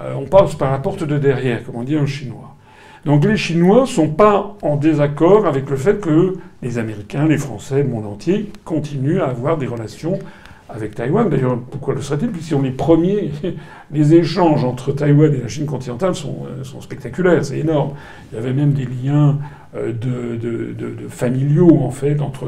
euh, 0.00 0.14
on 0.14 0.24
passe 0.24 0.54
par 0.54 0.72
la 0.72 0.78
porte 0.78 1.04
de 1.04 1.18
derrière, 1.18 1.64
comme 1.64 1.76
on 1.76 1.82
dit 1.82 1.98
en 1.98 2.06
chinois. 2.06 2.56
Donc 3.04 3.24
les 3.24 3.36
Chinois 3.36 3.82
ne 3.82 3.86
sont 3.86 4.08
pas 4.08 4.56
en 4.62 4.76
désaccord 4.76 5.46
avec 5.46 5.68
le 5.68 5.76
fait 5.76 6.00
que 6.00 6.36
les 6.62 6.78
Américains, 6.78 7.26
les 7.26 7.38
Français, 7.38 7.82
le 7.82 7.88
monde 7.88 8.06
entier 8.06 8.50
continuent 8.64 9.20
à 9.20 9.28
avoir 9.28 9.58
des 9.58 9.66
relations 9.66 10.20
avec 10.68 10.94
Taïwan. 10.94 11.28
D'ailleurs, 11.28 11.58
pourquoi 11.58 11.94
le 11.94 12.00
serait-il 12.00 12.30
Puisqu'ils 12.30 12.54
sont 12.54 12.62
les 12.62 12.70
premiers? 12.70 13.32
Les 13.90 14.14
échanges 14.14 14.64
entre 14.64 14.92
Taïwan 14.92 15.34
et 15.34 15.42
la 15.42 15.48
Chine 15.48 15.66
continentale 15.66 16.14
sont, 16.14 16.46
euh, 16.46 16.80
spectaculaires, 16.80 17.44
c'est 17.44 17.58
énorme. 17.58 17.90
Il 18.32 18.36
y 18.36 18.38
avait 18.38 18.54
même 18.54 18.72
des 18.72 18.86
liens 18.86 19.38
euh, 19.74 19.92
de, 19.92 21.08
familiaux, 21.08 21.78
en 21.80 21.90
fait, 21.90 22.20
entre 22.20 22.46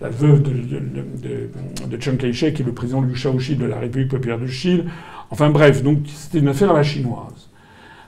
la, 0.00 0.08
veuve 0.08 0.42
de, 0.42 0.52
de, 0.52 2.00
Chiang 2.00 2.16
Kai-shek 2.16 2.60
et 2.60 2.62
le 2.62 2.72
président 2.72 3.00
Liu 3.00 3.16
Shaoxi 3.16 3.56
de 3.56 3.66
la 3.66 3.80
République 3.80 4.10
populaire 4.10 4.38
de 4.38 4.46
Chine. 4.46 4.84
Enfin 5.30 5.50
bref, 5.50 5.82
donc 5.82 5.98
c'était 6.06 6.38
une 6.38 6.48
affaire 6.48 6.70
à 6.70 6.74
la 6.74 6.84
chinoise. 6.84 7.50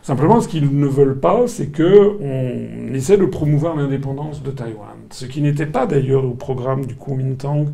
Simplement, 0.03 0.41
ce 0.41 0.47
qu'ils 0.47 0.79
ne 0.79 0.87
veulent 0.87 1.19
pas, 1.19 1.49
c'est 1.49 1.77
qu'on 1.77 2.95
essaie 2.95 3.17
de 3.17 3.27
promouvoir 3.27 3.75
l'indépendance 3.75 4.43
de 4.43 4.53
Taïwan. 4.53 4.97
ce 5.11 5.27
qui 5.27 5.43
n'était 5.43 5.67
pas 5.67 5.87
d'ailleurs 5.87 6.25
au 6.25 6.35
programme 6.35 6.87
du 6.87 6.95
Kuomintang 6.95 7.67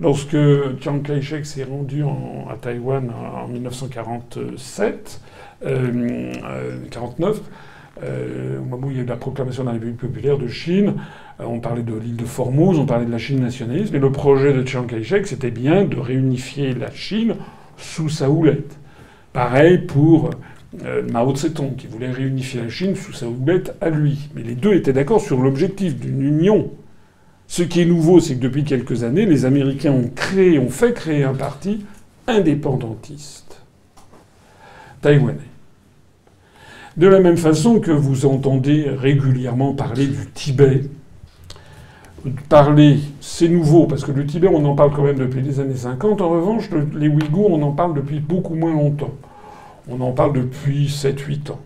lorsque 0.00 0.36
Chiang 0.80 0.98
Kai-shek 0.98 1.46
s'est 1.46 1.64
rendu 1.64 2.02
à 2.50 2.56
Taïwan 2.60 3.10
en 3.10 3.46
1947, 3.46 5.20
49. 6.90 7.40
Euh, 8.02 8.58
au 8.58 8.64
moment 8.64 8.88
où 8.88 8.90
il 8.90 8.96
y 8.96 9.00
a 9.00 9.02
eu 9.02 9.06
la 9.06 9.16
proclamation 9.16 9.62
de 9.62 9.68
la 9.68 9.74
République 9.74 9.98
populaire 9.98 10.36
de 10.36 10.48
Chine, 10.48 10.94
euh, 11.40 11.44
on 11.46 11.60
parlait 11.60 11.82
de 11.82 11.94
l'île 11.94 12.16
de 12.16 12.24
Formose, 12.24 12.78
on 12.78 12.86
parlait 12.86 13.06
de 13.06 13.10
la 13.10 13.18
Chine 13.18 13.40
nationaliste, 13.40 13.92
mais 13.92 14.00
le 14.00 14.10
projet 14.10 14.52
de 14.52 14.66
Chiang 14.66 14.84
Kai-shek, 14.84 15.26
c'était 15.26 15.52
bien 15.52 15.84
de 15.84 15.96
réunifier 15.96 16.74
la 16.74 16.90
Chine 16.90 17.36
sous 17.76 18.08
sa 18.08 18.30
houlette. 18.30 18.76
Pareil 19.32 19.78
pour 19.78 20.30
euh, 20.84 21.02
Mao 21.12 21.34
Tse-tung, 21.34 21.76
qui 21.76 21.86
voulait 21.86 22.10
réunifier 22.10 22.62
la 22.62 22.68
Chine 22.68 22.96
sous 22.96 23.12
sa 23.12 23.28
houlette 23.28 23.76
à 23.80 23.90
lui. 23.90 24.28
Mais 24.34 24.42
les 24.42 24.54
deux 24.56 24.74
étaient 24.74 24.92
d'accord 24.92 25.20
sur 25.20 25.40
l'objectif 25.40 25.96
d'une 25.98 26.22
union. 26.22 26.70
Ce 27.46 27.62
qui 27.62 27.82
est 27.82 27.86
nouveau, 27.86 28.20
c'est 28.20 28.36
que 28.36 28.40
depuis 28.40 28.64
quelques 28.64 29.04
années, 29.04 29.26
les 29.26 29.44
Américains 29.44 29.92
ont 29.92 30.10
créé, 30.14 30.58
ont 30.58 30.70
fait 30.70 30.94
créer 30.94 31.24
un 31.24 31.34
parti 31.34 31.84
indépendantiste 32.26 33.60
taïwanais. 35.00 35.53
De 36.96 37.08
la 37.08 37.18
même 37.18 37.36
façon 37.36 37.80
que 37.80 37.90
vous 37.90 38.24
entendez 38.24 38.84
régulièrement 38.88 39.74
parler 39.74 40.06
du 40.06 40.30
Tibet, 40.32 40.82
parler, 42.48 42.98
c'est 43.20 43.48
nouveau, 43.48 43.86
parce 43.86 44.04
que 44.04 44.12
le 44.12 44.24
Tibet, 44.24 44.48
on 44.48 44.64
en 44.64 44.74
parle 44.74 44.92
quand 44.92 45.02
même 45.02 45.18
depuis 45.18 45.42
les 45.42 45.58
années 45.58 45.74
50. 45.74 46.20
En 46.20 46.30
revanche, 46.30 46.70
les 46.94 47.08
Ouïghours, 47.08 47.50
on 47.50 47.62
en 47.62 47.72
parle 47.72 47.94
depuis 47.94 48.20
beaucoup 48.20 48.54
moins 48.54 48.72
longtemps. 48.72 49.14
On 49.88 50.00
en 50.00 50.12
parle 50.12 50.34
depuis 50.34 50.86
7-8 50.86 51.50
ans. 51.50 51.60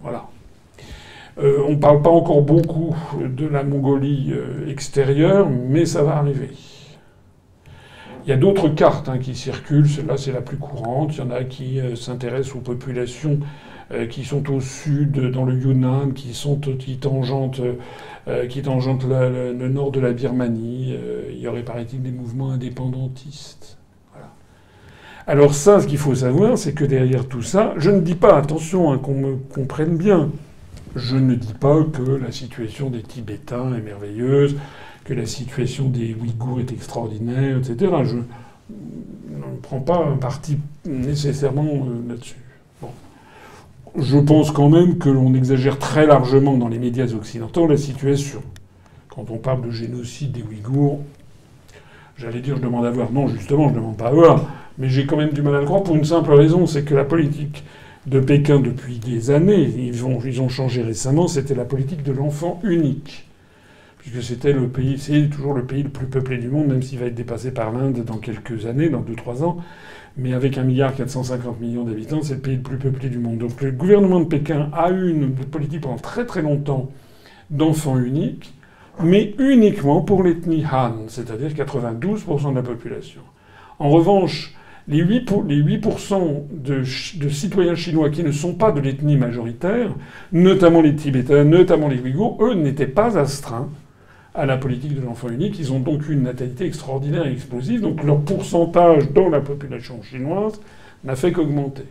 Voilà. 0.00 0.26
Euh, 1.38 1.62
on 1.66 1.72
ne 1.72 1.76
parle 1.76 2.02
pas 2.02 2.10
encore 2.10 2.42
beaucoup 2.42 2.94
de 3.18 3.46
la 3.46 3.62
Mongolie 3.62 4.32
euh, 4.32 4.70
extérieure, 4.70 5.48
mais 5.50 5.84
ça 5.84 6.02
va 6.02 6.16
arriver. 6.16 6.50
Il 8.24 8.30
y 8.30 8.32
a 8.32 8.36
d'autres 8.36 8.68
cartes 8.68 9.08
hein, 9.08 9.18
qui 9.18 9.34
circulent, 9.34 9.88
celle-là 9.88 10.16
c'est 10.16 10.32
la 10.32 10.40
plus 10.40 10.56
courante. 10.56 11.14
Il 11.14 11.18
y 11.18 11.22
en 11.22 11.30
a 11.30 11.44
qui 11.44 11.80
euh, 11.80 11.94
s'intéressent 11.94 12.56
aux 12.56 12.60
populations 12.60 13.38
qui 14.10 14.24
sont 14.24 14.52
au 14.52 14.60
sud, 14.60 15.30
dans 15.30 15.44
le 15.44 15.54
Yunnan, 15.54 16.10
qui, 16.10 16.34
sont, 16.34 16.58
qui 16.58 16.96
tangentent, 16.96 17.60
euh, 18.28 18.46
qui 18.48 18.60
le, 18.60 19.68
nord 19.68 19.92
de 19.92 20.00
la 20.00 20.12
Birmanie. 20.12 20.96
Euh, 20.96 21.30
il 21.30 21.38
y 21.38 21.46
aurait, 21.46 21.62
paraît-il, 21.62 22.02
des 22.02 22.10
mouvements 22.10 22.50
indépendantistes. 22.50 23.78
Alors 25.28 25.54
ça, 25.54 25.80
ce 25.80 25.86
qu'il 25.86 25.98
faut 25.98 26.14
savoir, 26.14 26.58
c'est 26.58 26.72
que 26.72 26.84
derrière 26.84 27.26
tout 27.26 27.42
ça, 27.42 27.74
je 27.78 27.90
ne 27.90 28.00
dis 28.00 28.14
pas, 28.14 28.36
attention, 28.36 28.92
hein, 28.92 28.98
qu'on 28.98 29.14
me 29.14 29.36
comprenne 29.36 29.96
bien, 29.96 30.30
je 30.94 31.16
ne 31.16 31.34
dis 31.34 31.54
pas 31.54 31.84
que 31.84 32.02
la 32.02 32.32
situation 32.32 32.90
des 32.90 33.02
Tibétains 33.02 33.74
est 33.74 33.80
merveilleuse, 33.80 34.56
que 35.04 35.14
la 35.14 35.26
situation 35.26 35.88
des 35.88 36.14
Ouïghours 36.14 36.60
est 36.60 36.72
extraordinaire, 36.72 37.58
etc. 37.58 37.92
Je 38.04 38.16
ne 38.16 39.56
prends 39.62 39.80
pas 39.80 40.04
un 40.04 40.16
parti 40.16 40.58
nécessairement 40.84 41.88
là-dessus 42.08 42.45
je 43.98 44.18
pense 44.18 44.50
quand 44.50 44.68
même 44.68 44.98
que 44.98 45.08
l'on 45.08 45.34
exagère 45.34 45.78
très 45.78 46.06
largement 46.06 46.56
dans 46.56 46.68
les 46.68 46.78
médias 46.78 47.12
occidentaux 47.14 47.66
la 47.66 47.76
situation. 47.76 48.42
Quand 49.08 49.30
on 49.30 49.38
parle 49.38 49.62
de 49.62 49.70
génocide 49.70 50.32
des 50.32 50.42
Ouïghours, 50.42 51.00
j'allais 52.18 52.40
dire 52.40 52.56
je 52.56 52.62
demande 52.62 52.84
à 52.84 52.90
voir. 52.90 53.10
Non, 53.12 53.28
justement, 53.28 53.68
je 53.68 53.74
ne 53.74 53.78
demande 53.78 53.96
pas 53.96 54.08
à 54.08 54.12
voir. 54.12 54.44
Mais 54.78 54.88
j'ai 54.88 55.06
quand 55.06 55.16
même 55.16 55.32
du 55.32 55.40
mal 55.40 55.54
à 55.54 55.60
le 55.60 55.64
croire 55.64 55.82
pour 55.82 55.96
une 55.96 56.04
simple 56.04 56.32
raison, 56.32 56.66
c'est 56.66 56.84
que 56.84 56.94
la 56.94 57.04
politique 57.04 57.64
de 58.06 58.20
Pékin 58.20 58.60
depuis 58.60 58.98
des 58.98 59.30
années, 59.30 59.62
ils 59.62 60.04
ont, 60.04 60.20
ils 60.24 60.40
ont 60.42 60.48
changé 60.48 60.82
récemment, 60.82 61.28
c'était 61.28 61.54
la 61.54 61.64
politique 61.64 62.02
de 62.02 62.12
l'enfant 62.12 62.60
unique. 62.62 63.26
Puisque 63.98 64.22
c'était 64.22 64.52
le 64.52 64.68
pays, 64.68 64.98
c'est 64.98 65.28
toujours 65.28 65.54
le 65.54 65.64
pays 65.64 65.82
le 65.82 65.88
plus 65.88 66.06
peuplé 66.06 66.36
du 66.36 66.48
monde, 66.48 66.68
même 66.68 66.82
s'il 66.82 66.98
va 66.98 67.06
être 67.06 67.14
dépassé 67.14 67.50
par 67.50 67.72
l'Inde 67.72 68.04
dans 68.04 68.18
quelques 68.18 68.66
années, 68.66 68.88
dans 68.88 69.00
2-3 69.00 69.42
ans 69.42 69.58
mais 70.16 70.32
avec 70.32 70.56
1,450 70.56 71.60
milliard 71.60 71.84
d'habitants, 71.84 72.20
c'est 72.22 72.34
le 72.34 72.40
pays 72.40 72.56
le 72.56 72.62
plus 72.62 72.78
peuplé 72.78 73.08
du 73.08 73.18
monde. 73.18 73.38
Donc 73.38 73.60
le 73.60 73.70
gouvernement 73.70 74.20
de 74.20 74.24
Pékin 74.24 74.70
a 74.72 74.90
eu 74.90 75.10
une 75.10 75.34
politique 75.34 75.82
pendant 75.82 75.96
très 75.96 76.24
très 76.24 76.42
longtemps 76.42 76.90
d'enfants 77.50 77.98
uniques, 77.98 78.54
mais 79.02 79.34
uniquement 79.38 80.00
pour 80.00 80.22
l'ethnie 80.22 80.64
Han, 80.64 81.08
c'est-à-dire 81.08 81.50
92% 81.50 82.50
de 82.50 82.56
la 82.56 82.62
population. 82.62 83.20
En 83.78 83.90
revanche, 83.90 84.54
les 84.88 85.04
8%, 85.04 85.46
les 85.46 85.56
8 85.56 85.86
de, 86.50 86.82
de, 87.18 87.28
citoyens 87.28 87.74
chinois 87.74 88.08
qui 88.08 88.22
ne 88.22 88.30
sont 88.30 88.54
pas 88.54 88.72
de 88.72 88.80
l'ethnie 88.80 89.16
majoritaire, 89.16 89.90
notamment 90.32 90.80
les 90.80 90.94
Tibétains, 90.94 91.44
notamment 91.44 91.88
les 91.88 92.00
Ouïghours, 92.00 92.38
eux 92.40 92.54
n'étaient 92.54 92.86
pas 92.86 93.18
astreints 93.18 93.68
à 94.36 94.46
la 94.46 94.56
politique 94.56 94.94
de 94.94 95.04
l'enfant 95.04 95.28
unique. 95.28 95.58
Ils 95.58 95.72
ont 95.72 95.80
donc 95.80 96.08
une 96.08 96.22
natalité 96.22 96.66
extraordinaire 96.66 97.26
et 97.26 97.32
explosive. 97.32 97.80
Donc 97.80 98.04
leur 98.04 98.20
pourcentage 98.20 99.10
dans 99.12 99.28
la 99.28 99.40
population 99.40 100.02
chinoise 100.02 100.60
n'a 101.04 101.16
fait 101.16 101.32
qu'augmenter. 101.32 101.84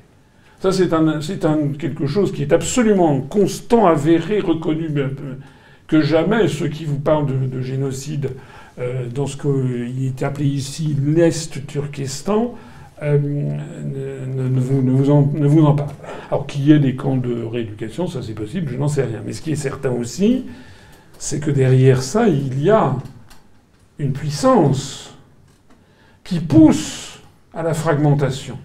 Ça, 0.60 0.72
c'est 0.72 0.94
un, 0.94 1.74
quelque 1.78 2.08
chose 2.08 2.32
qui 2.32 2.42
est 2.42 2.54
absolument 2.54 3.20
constant, 3.22 3.88
avéré, 3.88 4.40
reconnu 4.40 4.90
que 5.88 6.02
jamais. 6.02 6.48
Ceux 6.48 6.70
qui 6.70 6.86
vous 6.86 7.00
parlent 7.00 7.28
de, 7.28 7.62
génocide 7.62 8.32
euh, 8.80 9.06
dans 9.14 9.28
ce 9.28 9.38
qu'il 9.38 10.06
est 10.06 10.24
appelé 10.24 10.48
ici 10.48 10.96
l'Est 11.06 11.66
Turkestan, 11.68 12.56
euh, 13.04 13.18
ne, 13.20 14.60
vous, 14.60 15.12
en, 15.12 15.30
ne, 15.34 15.46
vous. 15.46 15.68
Alors 16.32 16.48
qu'il 16.48 16.64
y 16.64 16.72
ait 16.72 16.80
des 16.80 16.96
camps 16.96 17.18
de 17.18 17.44
rééducation, 17.44 18.08
ça 18.08 18.22
c'est 18.24 18.34
possible, 18.34 18.72
je 18.72 18.78
n'en 18.78 18.88
sais 18.88 19.04
rien. 19.04 19.22
Mais 19.26 19.34
ce 19.34 19.42
qui 19.42 19.52
est 19.52 19.56
certain 19.56 19.92
aussi, 19.92 20.46
c'est 21.17 21.39
que 21.39 21.51
derrière 21.51 22.04
ça, 22.04 22.28
il 22.28 22.62
y 22.62 22.69
a 22.69 22.95
une 23.99 24.13
puissance 24.13 25.13
qui 26.23 26.39
pousse 26.39 27.19
à 27.54 27.63
la 27.63 27.73
fragmentation. 27.73 28.58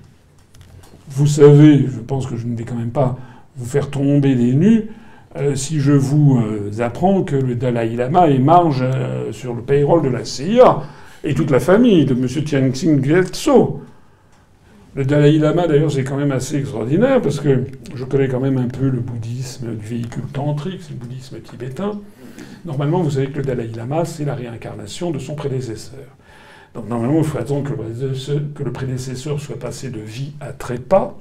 Vous 1.08 1.26
savez, 1.26 1.86
je 1.86 2.00
pense 2.00 2.26
que 2.26 2.36
je 2.36 2.46
ne 2.46 2.56
vais 2.56 2.64
quand 2.64 2.74
même 2.74 2.90
pas 2.90 3.16
vous 3.56 3.66
faire 3.66 3.90
tomber 3.90 4.34
des 4.34 4.54
nues 4.54 4.90
euh, 5.36 5.54
si 5.54 5.78
je 5.78 5.92
vous 5.92 6.40
euh, 6.40 6.80
apprends 6.80 7.22
que 7.22 7.36
le 7.36 7.54
Dalai 7.54 7.94
Lama 7.94 8.28
est 8.28 8.38
marge 8.38 8.82
euh, 8.82 9.30
sur 9.32 9.54
le 9.54 9.62
payroll 9.62 10.02
de 10.02 10.08
la 10.08 10.24
CIA 10.24 10.82
et 11.22 11.34
toute 11.34 11.50
la 11.50 11.60
famille 11.60 12.04
de 12.04 12.14
M. 12.14 12.26
Tianxin 12.26 13.00
Gyatso. 13.02 13.82
Le 14.96 15.04
Dalai 15.04 15.38
Lama, 15.38 15.68
d'ailleurs, 15.68 15.92
c'est 15.92 16.02
quand 16.02 16.16
même 16.16 16.32
assez 16.32 16.56
extraordinaire 16.56 17.22
parce 17.22 17.38
que 17.38 17.64
je 17.94 18.04
connais 18.04 18.26
quand 18.26 18.40
même 18.40 18.58
un 18.58 18.66
peu 18.66 18.88
le 18.88 18.98
bouddhisme 18.98 19.76
du 19.76 19.86
véhicule 19.86 20.24
tantrique, 20.32 20.80
le 20.90 20.96
bouddhisme 20.96 21.38
tibétain. 21.40 21.92
Normalement, 22.64 23.02
vous 23.02 23.12
savez 23.12 23.28
que 23.28 23.38
le 23.38 23.44
Dalai 23.44 23.68
Lama, 23.74 24.04
c'est 24.04 24.24
la 24.24 24.34
réincarnation 24.34 25.10
de 25.10 25.18
son 25.18 25.34
prédécesseur. 25.34 26.06
Donc 26.74 26.88
normalement, 26.88 27.18
il 27.18 27.24
faut 27.24 27.38
attendre 27.38 27.68
que 28.54 28.62
le 28.62 28.72
prédécesseur 28.72 29.40
soit 29.40 29.58
passé 29.58 29.90
de 29.90 30.00
vie 30.00 30.32
à 30.40 30.52
trépas, 30.52 31.18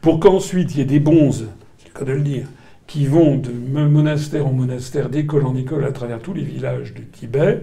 pour 0.00 0.20
qu'ensuite 0.20 0.74
il 0.74 0.78
y 0.78 0.80
ait 0.82 0.86
des 0.86 1.00
bonzes, 1.00 1.48
c'est 1.78 1.88
le 1.88 1.98
cas 1.98 2.04
de 2.04 2.12
le 2.12 2.22
dire, 2.22 2.46
qui 2.86 3.06
vont 3.06 3.36
de 3.36 3.50
monastère 3.50 4.46
en 4.46 4.52
monastère, 4.52 5.08
d'école 5.08 5.44
en 5.44 5.56
école, 5.56 5.84
à 5.84 5.92
travers 5.92 6.20
tous 6.20 6.32
les 6.32 6.44
villages 6.44 6.94
du 6.94 7.04
Tibet, 7.06 7.62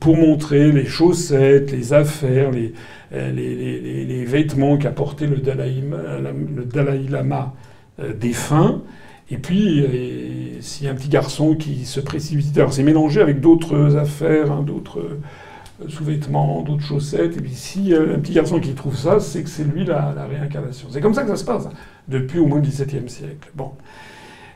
pour 0.00 0.16
montrer 0.16 0.72
les 0.72 0.86
chaussettes, 0.86 1.70
les 1.70 1.92
affaires, 1.92 2.50
les, 2.50 2.72
les, 3.12 4.24
vêtements 4.24 4.78
qu'a 4.78 4.90
porté 4.90 5.26
le 5.26 5.36
Dalai, 5.36 5.82
le 5.82 6.64
Dalai 6.64 7.06
Lama 7.08 7.54
euh, 8.00 8.12
défunt, 8.12 8.82
et 9.30 9.38
puis, 9.38 9.80
euh, 9.80 10.60
s'il 10.60 10.86
y 10.86 10.88
a 10.88 10.92
un 10.92 10.94
petit 10.94 11.08
garçon 11.08 11.54
qui 11.54 11.86
se 11.86 12.00
précipite, 12.00 12.56
alors 12.58 12.74
c'est 12.74 12.82
mélangé 12.82 13.22
avec 13.22 13.40
d'autres 13.40 13.96
affaires, 13.96 14.52
hein, 14.52 14.62
d'autres 14.62 15.00
euh, 15.00 15.88
sous-vêtements, 15.88 16.62
d'autres 16.62 16.82
chaussettes. 16.84 17.36
Et 17.38 17.40
puis, 17.40 17.54
si 17.54 17.94
a 17.94 18.00
un 18.00 18.18
petit 18.18 18.34
garçon 18.34 18.60
qui 18.60 18.74
trouve 18.74 18.96
ça, 18.96 19.20
c'est 19.20 19.42
que 19.42 19.48
c'est 19.48 19.64
lui 19.64 19.84
la, 19.84 20.14
réincarnation. 20.30 20.88
C'est 20.90 21.00
comme 21.00 21.14
ça 21.14 21.22
que 21.22 21.28
ça 21.28 21.36
se 21.36 21.44
passe, 21.44 21.66
hein, 21.66 21.72
depuis 22.06 22.38
au 22.38 22.46
moins 22.46 22.60
le 22.60 22.66
XVIIe 22.66 23.08
siècle. 23.08 23.50
Bon. 23.54 23.72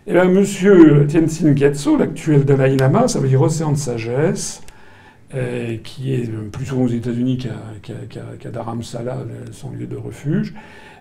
Et 0.06 0.12
bien, 0.12 0.24
monsieur 0.26 1.06
Tenzin 1.06 1.54
Gyatso, 1.54 1.96
l'actuel 1.96 2.44
Dalai 2.44 2.76
Lama, 2.76 3.08
ça 3.08 3.20
veut 3.20 3.28
dire 3.28 3.40
océan 3.40 3.72
de 3.72 3.78
sagesse, 3.78 4.62
euh, 5.34 5.76
qui 5.82 6.14
est 6.14 6.30
plus 6.50 6.66
souvent 6.66 6.82
aux 6.82 6.88
États-Unis 6.88 7.38
qu'à 7.82 8.50
Dharamsala, 8.50 9.18
son 9.52 9.70
lieu 9.70 9.86
de 9.86 9.96
refuge. 9.96 10.54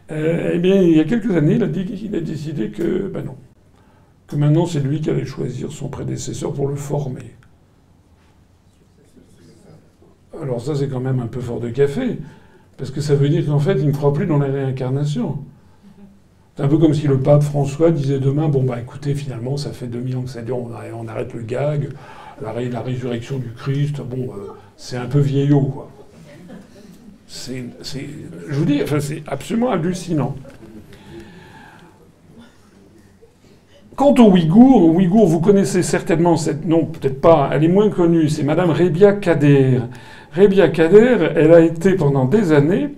eh 0.09 0.57
bien, 0.57 0.81
il 0.81 0.95
y 0.95 0.99
a 1.01 1.05
quelques 1.05 1.35
années, 1.35 1.55
il 1.55 2.15
a 2.15 2.19
décidé 2.19 2.69
que, 2.69 3.07
ben 3.07 3.23
non, 3.23 3.35
que 4.27 4.35
maintenant 4.35 4.65
c'est 4.65 4.79
lui 4.79 5.01
qui 5.01 5.09
allait 5.09 5.25
choisir 5.25 5.71
son 5.71 5.87
prédécesseur 5.87 6.53
pour 6.53 6.67
le 6.67 6.75
former. 6.75 7.35
Alors 10.41 10.61
ça 10.61 10.75
c'est 10.75 10.87
quand 10.87 10.99
même 10.99 11.19
un 11.19 11.27
peu 11.27 11.39
fort 11.39 11.59
de 11.59 11.69
café, 11.69 12.19
parce 12.77 12.91
que 12.91 13.01
ça 13.01 13.15
veut 13.15 13.29
dire 13.29 13.45
qu'en 13.45 13.59
fait 13.59 13.75
il 13.79 13.87
ne 13.87 13.91
croit 13.91 14.13
plus 14.13 14.27
dans 14.27 14.37
la 14.37 14.47
réincarnation. 14.47 15.39
C'est 16.55 16.63
un 16.63 16.67
peu 16.67 16.77
comme 16.77 16.93
si 16.93 17.07
le 17.07 17.19
pape 17.19 17.43
François 17.43 17.91
disait 17.91 18.19
demain, 18.19 18.49
bon 18.49 18.63
bah 18.63 18.79
écoutez, 18.79 19.15
finalement 19.15 19.57
ça 19.57 19.71
fait 19.71 19.87
2000 19.87 20.17
ans 20.17 20.21
que 20.23 20.29
ça 20.29 20.41
dure, 20.41 20.57
on 20.57 21.07
arrête 21.07 21.33
le 21.33 21.41
gag, 21.41 21.89
la, 22.41 22.51
résurrection 22.81 23.37
du 23.37 23.51
Christ, 23.53 24.01
bon, 24.01 24.29
euh, 24.31 24.53
c'est 24.75 24.97
un 24.97 25.05
peu 25.05 25.19
vieillot 25.19 25.61
quoi. 25.61 25.89
C'est, 27.29 27.65
je 27.83 28.53
vous 28.53 28.63
dis, 28.63 28.81
enfin, 28.81 29.01
c'est 29.01 29.21
absolument 29.27 29.69
hallucinant. 29.69 30.35
Quant 33.97 34.13
aux 34.19 34.29
Ouïghours, 34.29 34.93
Ouïghours, 34.93 35.25
vous 35.25 35.39
connaissez 35.39 35.81
certainement 35.81 36.37
cette... 36.37 36.67
Non, 36.67 36.85
peut-être 36.85 37.19
pas, 37.19 37.49
elle 37.51 37.63
est 37.63 37.67
moins 37.67 37.89
connue, 37.89 38.29
c'est 38.29 38.43
Madame 38.43 38.69
Rebia 38.69 39.13
Kader. 39.13 39.79
Rebia 40.33 40.69
Kader, 40.69 41.29
elle 41.35 41.51
a 41.51 41.61
été 41.61 41.93
pendant 41.95 42.25
des 42.25 42.51
années 42.51 42.89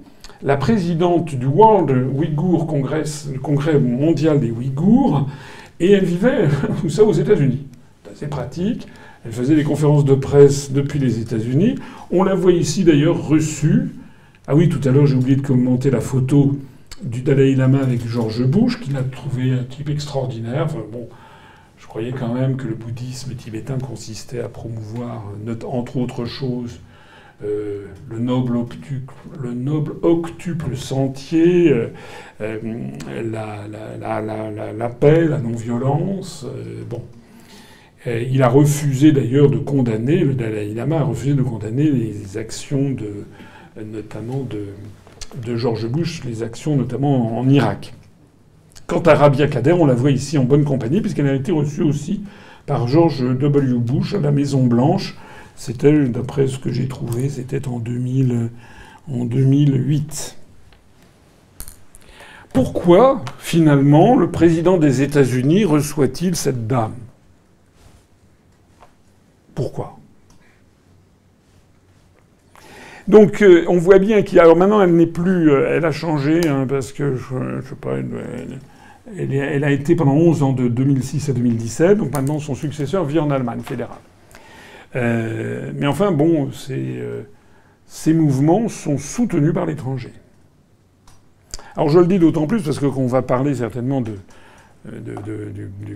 la 0.43 0.57
présidente 0.57 1.33
du 1.35 1.45
World 1.45 1.89
Uyghur 2.19 2.67
Congress, 2.67 3.29
le 3.31 3.39
congrès 3.39 3.79
mondial 3.79 4.41
des 4.41 4.51
Ouïghours, 4.51 5.29
et 5.79 5.93
elle 5.93 6.03
vivait 6.03 6.49
tout 6.81 6.89
ça 6.89 7.05
aux 7.05 7.13
États-Unis. 7.13 7.65
C'est 8.03 8.11
assez 8.11 8.27
pratique. 8.27 8.85
Elle 9.23 9.31
faisait 9.31 9.55
des 9.55 9.63
conférences 9.63 10.03
de 10.03 10.15
presse 10.15 10.73
depuis 10.73 10.99
les 10.99 11.21
États-Unis. 11.21 11.75
On 12.11 12.23
la 12.23 12.35
voit 12.35 12.51
ici 12.51 12.83
d'ailleurs 12.83 13.25
reçue. 13.25 13.95
Ah 14.47 14.53
oui, 14.53 14.67
tout 14.67 14.81
à 14.83 14.91
l'heure 14.91 15.05
j'ai 15.05 15.15
oublié 15.15 15.37
de 15.37 15.47
commenter 15.47 15.91
la 15.91 16.01
photo 16.01 16.57
du 17.01 17.21
Dalai 17.21 17.55
Lama 17.55 17.79
avec 17.79 18.05
George 18.07 18.43
Bush, 18.45 18.79
qu'il 18.79 18.97
a 18.97 19.03
trouvé 19.03 19.51
un 19.51 19.63
type 19.63 19.89
extraordinaire. 19.89 20.67
Bon, 20.91 21.07
je 21.77 21.87
croyais 21.87 22.11
quand 22.11 22.33
même 22.33 22.57
que 22.57 22.67
le 22.67 22.75
bouddhisme 22.75 23.35
tibétain 23.35 23.77
consistait 23.77 24.41
à 24.41 24.49
promouvoir, 24.49 25.23
entre 25.65 25.97
autres 25.97 26.25
choses, 26.25 26.79
euh, 27.41 27.85
le, 28.09 28.19
noble 28.19 28.57
octuple, 30.01 30.75
sentier, 30.75 31.71
euh, 31.71 31.87
euh, 32.41 32.59
la, 33.23 34.89
paix, 34.89 35.25
la 35.25 35.37
non-violence. 35.37 36.45
bon. 36.89 37.01
il 38.05 38.43
a 38.43 38.49
refusé 38.49 39.13
d'ailleurs 39.13 39.49
de 39.49 39.57
condamner, 39.57 40.17
le 40.17 40.33
Dalai 40.33 40.73
Lama 40.73 40.99
a 40.99 41.03
refusé 41.03 41.33
de 41.33 41.41
condamner 41.41 41.89
les 41.89 42.37
actions 42.37 42.89
de, 42.89 43.23
notamment 43.85 44.43
de, 44.43 44.65
de 45.35 45.55
George 45.55 45.87
Bush, 45.87 46.23
les 46.25 46.43
actions 46.43 46.75
notamment 46.75 47.37
en 47.37 47.47
Irak. 47.49 47.93
Quant 48.87 49.01
à 49.01 49.13
Rabia 49.13 49.47
Kader, 49.47 49.73
on 49.73 49.85
la 49.85 49.93
voit 49.93 50.11
ici 50.11 50.37
en 50.37 50.43
bonne 50.43 50.63
compagnie, 50.63 51.01
puisqu'elle 51.01 51.27
a 51.27 51.35
été 51.35 51.51
reçue 51.51 51.83
aussi 51.83 52.23
par 52.65 52.87
George 52.87 53.21
W. 53.21 53.77
Bush 53.77 54.15
à 54.15 54.19
la 54.19 54.31
Maison 54.31 54.65
Blanche. 54.65 55.15
C'était, 55.55 56.07
d'après 56.07 56.47
ce 56.47 56.57
que 56.57 56.71
j'ai 56.71 56.87
trouvé, 56.87 57.29
c'était 57.29 57.67
en, 57.67 57.79
2000, 57.79 58.49
en 59.11 59.25
2008. 59.25 60.37
Pourquoi, 62.53 63.23
finalement, 63.37 64.15
le 64.15 64.31
président 64.31 64.77
des 64.77 65.03
États-Unis 65.03 65.65
reçoit-il 65.65 66.35
cette 66.35 66.65
dame? 66.65 66.95
Pourquoi? 69.53 69.98
Donc 73.09 73.41
euh, 73.41 73.65
on 73.67 73.79
voit 73.79 73.97
bien 73.97 74.21
qu'il 74.21 74.39
alors 74.39 74.55
maintenant 74.55 74.81
elle 74.81 74.95
n'est 74.95 75.07
plus, 75.07 75.49
euh, 75.51 75.75
elle 75.75 75.83
a 75.83 75.91
changé 75.91 76.41
hein, 76.47 76.67
parce 76.69 76.93
que 76.93 77.15
je, 77.15 77.67
sais 77.67 77.75
pas, 77.75 77.95
elle, 79.17 79.63
a 79.63 79.71
été 79.71 79.95
pendant 79.95 80.13
11 80.13 80.43
ans 80.43 80.53
de 80.53 80.67
2006 80.67 81.29
à 81.29 81.33
2017. 81.33 81.97
Donc 81.97 82.13
maintenant 82.13 82.37
son 82.37 82.53
successeur 82.53 83.03
vit 83.05 83.17
en 83.17 83.31
Allemagne 83.31 83.61
fédérale. 83.61 83.97
Euh, 84.95 85.71
mais 85.75 85.87
enfin 85.87 86.11
bon, 86.11 86.51
ces, 86.51 88.13
mouvements 88.13 88.69
sont 88.69 88.99
soutenus 88.99 89.55
par 89.55 89.65
l'étranger. 89.65 90.13
Alors 91.75 91.89
je 91.89 91.97
le 91.99 92.05
dis 92.05 92.19
d'autant 92.19 92.45
plus 92.45 92.61
parce 92.61 92.77
que 92.77 92.85
qu'on 92.85 93.07
va 93.07 93.23
parler 93.23 93.55
certainement 93.55 94.01
du, 94.01 94.11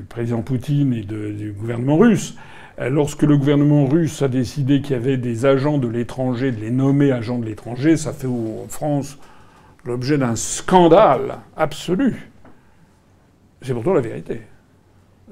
président 0.10 0.42
Poutine 0.42 0.94
et 0.96 1.04
du 1.04 1.52
gouvernement 1.52 1.98
russe. 1.98 2.36
Euh, 2.80 2.90
lorsque 2.90 3.22
le 3.22 3.38
gouvernement 3.38 3.86
russe 3.86 4.22
a 4.22 4.28
décidé 4.28 4.82
qu'il 4.82 4.94
y 4.94 5.00
avait 5.00 5.18
des 5.18 5.46
agents 5.46 5.78
de 5.78 5.88
l'étranger, 5.88 6.52
de 6.52 6.60
les 6.60 6.72
nommer 6.72 7.12
agents 7.12 7.38
de 7.38 7.46
l'étranger, 7.46 7.98
ça 7.98 8.14
fait 8.14 8.28
en 8.28 8.66
France 8.68 9.18
l'objet 9.86 10.18
d'un 10.18 10.36
scandale 10.36 11.38
absolu. 11.56 12.32
C'est 13.62 13.74
pourtant 13.74 13.94
la 13.94 14.02
vérité. 14.02 14.42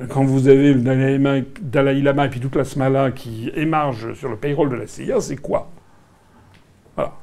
Quand 0.09 0.23
vous 0.23 0.47
avez 0.47 0.73
le 0.73 0.81
Dalai 0.81 2.01
Lama, 2.01 2.25
et 2.25 2.29
puis 2.29 2.39
toute 2.39 2.55
la 2.55 2.63
Smala 2.63 3.11
qui 3.11 3.51
émarge 3.55 4.13
sur 4.13 4.29
le 4.29 4.37
payroll 4.37 4.69
de 4.69 4.75
la 4.75 4.87
CIA, 4.87 5.19
c'est 5.19 5.35
quoi? 5.35 5.69
Voilà. 6.95 7.13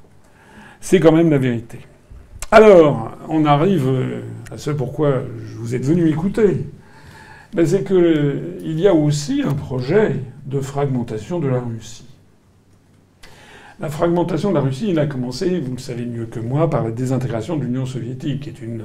C'est 0.80 1.00
quand 1.00 1.12
même 1.12 1.30
la 1.30 1.38
vérité. 1.38 1.78
Alors, 2.50 3.16
on 3.28 3.44
arrive 3.44 4.22
à 4.50 4.58
ce 4.58 4.70
pourquoi 4.70 5.22
vous 5.56 5.74
êtes 5.74 5.84
venu 5.84 6.08
écouter 6.08 6.66
c'est 7.56 7.84
qu'il 7.84 8.78
y 8.78 8.86
a 8.86 8.94
aussi 8.94 9.42
un 9.42 9.54
projet 9.54 10.16
de 10.46 10.60
fragmentation 10.60 11.38
de 11.40 11.48
la 11.48 11.60
Russie. 11.60 12.04
La 13.80 13.88
fragmentation 13.88 14.50
de 14.50 14.54
la 14.56 14.60
Russie, 14.60 14.90
il 14.90 14.98
a 14.98 15.06
commencé, 15.06 15.60
vous 15.60 15.72
le 15.72 15.78
savez 15.78 16.04
mieux 16.04 16.26
que 16.26 16.40
moi, 16.40 16.68
par 16.68 16.82
la 16.82 16.90
désintégration 16.90 17.56
de 17.56 17.64
l'Union 17.64 17.86
soviétique, 17.86 18.40
qui 18.42 18.48
est 18.48 18.60
une 18.60 18.84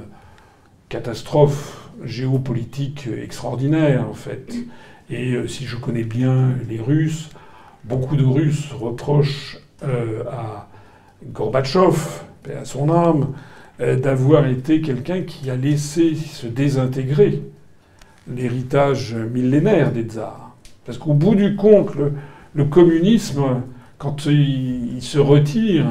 catastrophe 0.88 1.90
géopolitique 2.04 3.08
extraordinaire, 3.08 4.08
en 4.08 4.14
fait. 4.14 4.54
Et 5.10 5.32
euh, 5.32 5.48
si 5.48 5.64
je 5.64 5.76
connais 5.76 6.04
bien 6.04 6.50
les 6.68 6.80
Russes, 6.80 7.30
beaucoup 7.84 8.16
de 8.16 8.24
Russes 8.24 8.72
reprochent 8.72 9.58
euh, 9.82 10.22
à 10.30 10.68
Gorbatchev, 11.26 12.22
à 12.56 12.64
son 12.64 12.90
âme, 12.90 13.34
euh, 13.80 13.96
d'avoir 13.96 14.46
été 14.46 14.80
quelqu'un 14.80 15.22
qui 15.22 15.50
a 15.50 15.56
laissé 15.56 16.14
se 16.14 16.46
désintégrer 16.46 17.42
l'héritage 18.28 19.14
millénaire 19.14 19.92
des 19.92 20.02
tsars. 20.02 20.56
Parce 20.84 20.98
qu'au 20.98 21.14
bout 21.14 21.34
du 21.34 21.56
compte, 21.56 21.90
le, 22.54 22.64
communisme, 22.64 23.62
quand 23.98 24.26
il, 24.26 25.00
se 25.00 25.18
retire, 25.18 25.86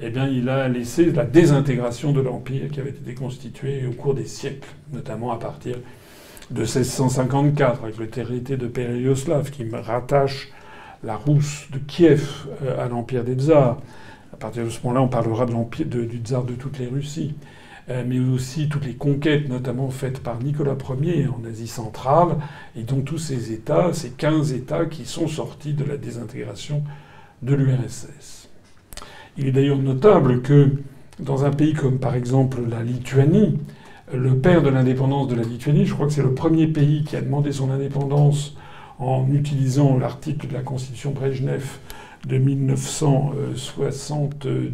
eh 0.00 0.10
bien, 0.10 0.26
il 0.26 0.48
a 0.48 0.68
laissé 0.68 1.12
la 1.12 1.24
désintégration 1.24 2.12
de 2.12 2.20
l'empire 2.20 2.70
qui 2.70 2.80
avait 2.80 2.90
été 2.90 3.14
constitué 3.14 3.86
au 3.86 3.92
cours 3.92 4.14
des 4.14 4.24
siècles, 4.24 4.68
notamment 4.92 5.32
à 5.32 5.38
partir 5.38 5.76
de 6.50 6.60
1654, 6.60 7.84
avec 7.84 7.98
le 7.98 8.08
traité 8.08 8.56
de 8.56 8.66
Péréoslav, 8.66 9.50
qui 9.50 9.66
rattache 9.70 10.48
la 11.04 11.16
Rousse 11.16 11.68
de 11.70 11.78
Kiev 11.78 12.46
euh, 12.62 12.82
à 12.82 12.88
l'empire 12.88 13.24
des 13.24 13.34
tsars. 13.34 13.78
À 14.32 14.36
partir 14.36 14.64
de 14.64 14.70
ce 14.70 14.80
moment-là, 14.84 15.02
on 15.02 15.08
parlera 15.08 15.46
de 15.46 15.52
l'empire 15.52 15.86
du 15.86 16.18
tsar 16.18 16.44
de 16.44 16.54
toutes 16.54 16.78
les 16.78 16.86
Russies. 16.86 17.34
Euh, 17.90 18.04
mais 18.06 18.20
aussi 18.20 18.68
toutes 18.68 18.84
les 18.84 18.96
conquêtes, 18.96 19.48
notamment 19.48 19.88
faites 19.88 20.22
par 20.22 20.42
Nicolas 20.42 20.76
Ier 21.02 21.28
en 21.28 21.42
Asie 21.48 21.68
centrale, 21.68 22.36
et 22.76 22.82
donc 22.82 23.06
tous 23.06 23.16
ces 23.16 23.50
États, 23.52 23.94
ces 23.94 24.10
15 24.10 24.52
États 24.52 24.84
qui 24.84 25.06
sont 25.06 25.26
sortis 25.26 25.72
de 25.72 25.84
la 25.84 25.96
désintégration 25.96 26.82
de 27.40 27.54
l'URSS. 27.54 28.50
Il 29.38 29.46
est 29.46 29.52
d'ailleurs 29.52 29.78
notable 29.78 30.42
que 30.42 30.72
dans 31.18 31.46
un 31.46 31.50
pays 31.50 31.72
comme 31.72 31.98
par 31.98 32.14
exemple 32.14 32.58
la 32.68 32.82
Lituanie, 32.82 33.58
le 34.12 34.36
père 34.36 34.62
de 34.62 34.68
l'indépendance 34.68 35.28
de 35.28 35.36
la 35.36 35.44
Lituanie, 35.44 35.86
je 35.86 35.94
crois 35.94 36.08
que 36.08 36.12
c'est 36.12 36.22
le 36.22 36.34
premier 36.34 36.66
pays 36.66 37.04
qui 37.04 37.16
a 37.16 37.22
demandé 37.22 37.52
son 37.52 37.70
indépendance 37.70 38.54
en 38.98 39.26
utilisant 39.32 39.96
l'article 39.96 40.48
de 40.48 40.54
la 40.54 40.62
Constitution 40.62 41.12
Brejnev 41.12 41.78
de 42.26 42.36
1977 42.36 44.46
euh, 44.46 44.70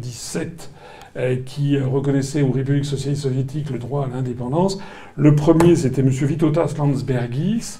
qui 1.45 1.77
reconnaissait 1.79 2.41
aux 2.41 2.51
républiques 2.51 2.85
socialistes 2.85 3.23
soviétiques 3.23 3.69
le 3.69 3.79
droit 3.79 4.05
à 4.05 4.07
l'indépendance. 4.07 4.79
Le 5.15 5.33
premier, 5.35 5.75
c'était 5.75 6.01
M. 6.01 6.09
Vitotas 6.09 6.73
Landsbergis, 6.77 7.79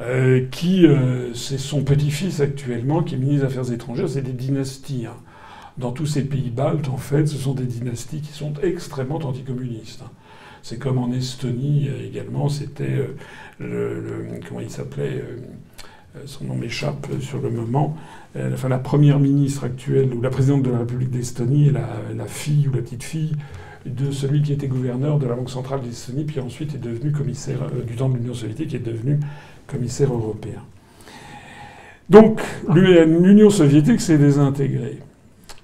euh, 0.00 0.46
qui, 0.50 0.86
euh, 0.86 1.32
c'est 1.34 1.58
son 1.58 1.84
petit-fils 1.84 2.40
actuellement, 2.40 3.02
qui 3.02 3.14
est 3.14 3.18
ministre 3.18 3.46
des 3.46 3.52
Affaires 3.52 3.72
étrangères. 3.72 4.08
C'est 4.08 4.22
des 4.22 4.32
dynasties. 4.32 5.06
Hein. 5.06 5.16
Dans 5.78 5.92
tous 5.92 6.06
ces 6.06 6.24
pays 6.24 6.50
baltes, 6.50 6.88
en 6.88 6.96
fait, 6.96 7.26
ce 7.26 7.36
sont 7.36 7.54
des 7.54 7.64
dynasties 7.64 8.20
qui 8.20 8.32
sont 8.32 8.52
extrêmement 8.62 9.16
anticommunistes. 9.16 10.02
Hein. 10.04 10.10
C'est 10.62 10.78
comme 10.78 10.98
en 10.98 11.12
Estonie 11.12 11.88
également, 12.06 12.48
c'était 12.48 13.08
le, 13.58 14.26
Comment 14.48 14.60
il 14.60 14.70
s'appelait 14.70 15.22
Son 16.26 16.44
nom 16.44 16.54
m'échappe 16.54 17.08
sur 17.20 17.40
le 17.40 17.50
moment. 17.50 17.96
Euh, 18.36 18.52
enfin, 18.54 18.68
la 18.68 18.78
première 18.78 19.18
ministre 19.18 19.64
actuelle, 19.64 20.14
ou 20.14 20.22
la 20.22 20.30
présidente 20.30 20.62
de 20.62 20.70
la 20.70 20.78
République 20.78 21.10
d'Estonie, 21.10 21.68
est 21.68 21.72
la, 21.72 22.26
fille 22.26 22.68
ou 22.68 22.72
la 22.72 22.82
petite 22.82 23.02
fille 23.02 23.32
de 23.84 24.12
celui 24.12 24.40
qui 24.40 24.52
était 24.52 24.68
gouverneur 24.68 25.18
de 25.18 25.26
la 25.26 25.34
Banque 25.34 25.50
centrale 25.50 25.80
d'Estonie, 25.82 26.24
puis 26.24 26.38
ensuite 26.38 26.74
est 26.74 26.78
devenu 26.78 27.10
commissaire 27.10 27.58
euh, 27.64 27.82
du 27.82 27.96
temps 27.96 28.08
de 28.08 28.16
l'Union 28.16 28.32
soviétique, 28.32 28.74
est 28.74 28.78
devenu 28.78 29.18
commissaire 29.66 30.12
européen. 30.12 30.62
Donc 32.08 32.40
l'Union 32.72 33.50
soviétique 33.50 34.00
s'est 34.00 34.18
désintégrée. 34.18 35.00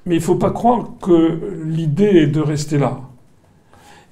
Mais 0.06 0.16
il 0.16 0.18
ne 0.18 0.24
faut 0.24 0.36
pas 0.36 0.50
croire 0.50 0.90
que 1.00 1.38
l'idée 1.64 2.22
est 2.22 2.26
de 2.26 2.40
rester 2.40 2.78
là. 2.78 3.02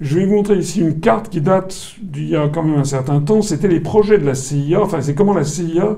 Je 0.01 0.19
vais 0.19 0.27
vous 0.27 0.35
montrer 0.35 0.57
ici 0.57 0.81
une 0.81 1.01
carte 1.01 1.31
qui 1.31 1.41
date 1.41 1.97
d'il 2.01 2.29
y 2.29 2.37
a 2.37 2.49
quand 2.49 2.63
même 2.63 2.79
un 2.79 2.85
certain 2.85 3.21
temps. 3.21 3.43
C'était 3.43 3.67
les 3.67 3.81
projets 3.81 4.19
de 4.19 4.25
la 4.25 4.35
CIA, 4.35 4.81
enfin 4.83 5.01
c'est 5.01 5.15
comment 5.15 5.35
la 5.35 5.45
CIA 5.45 5.97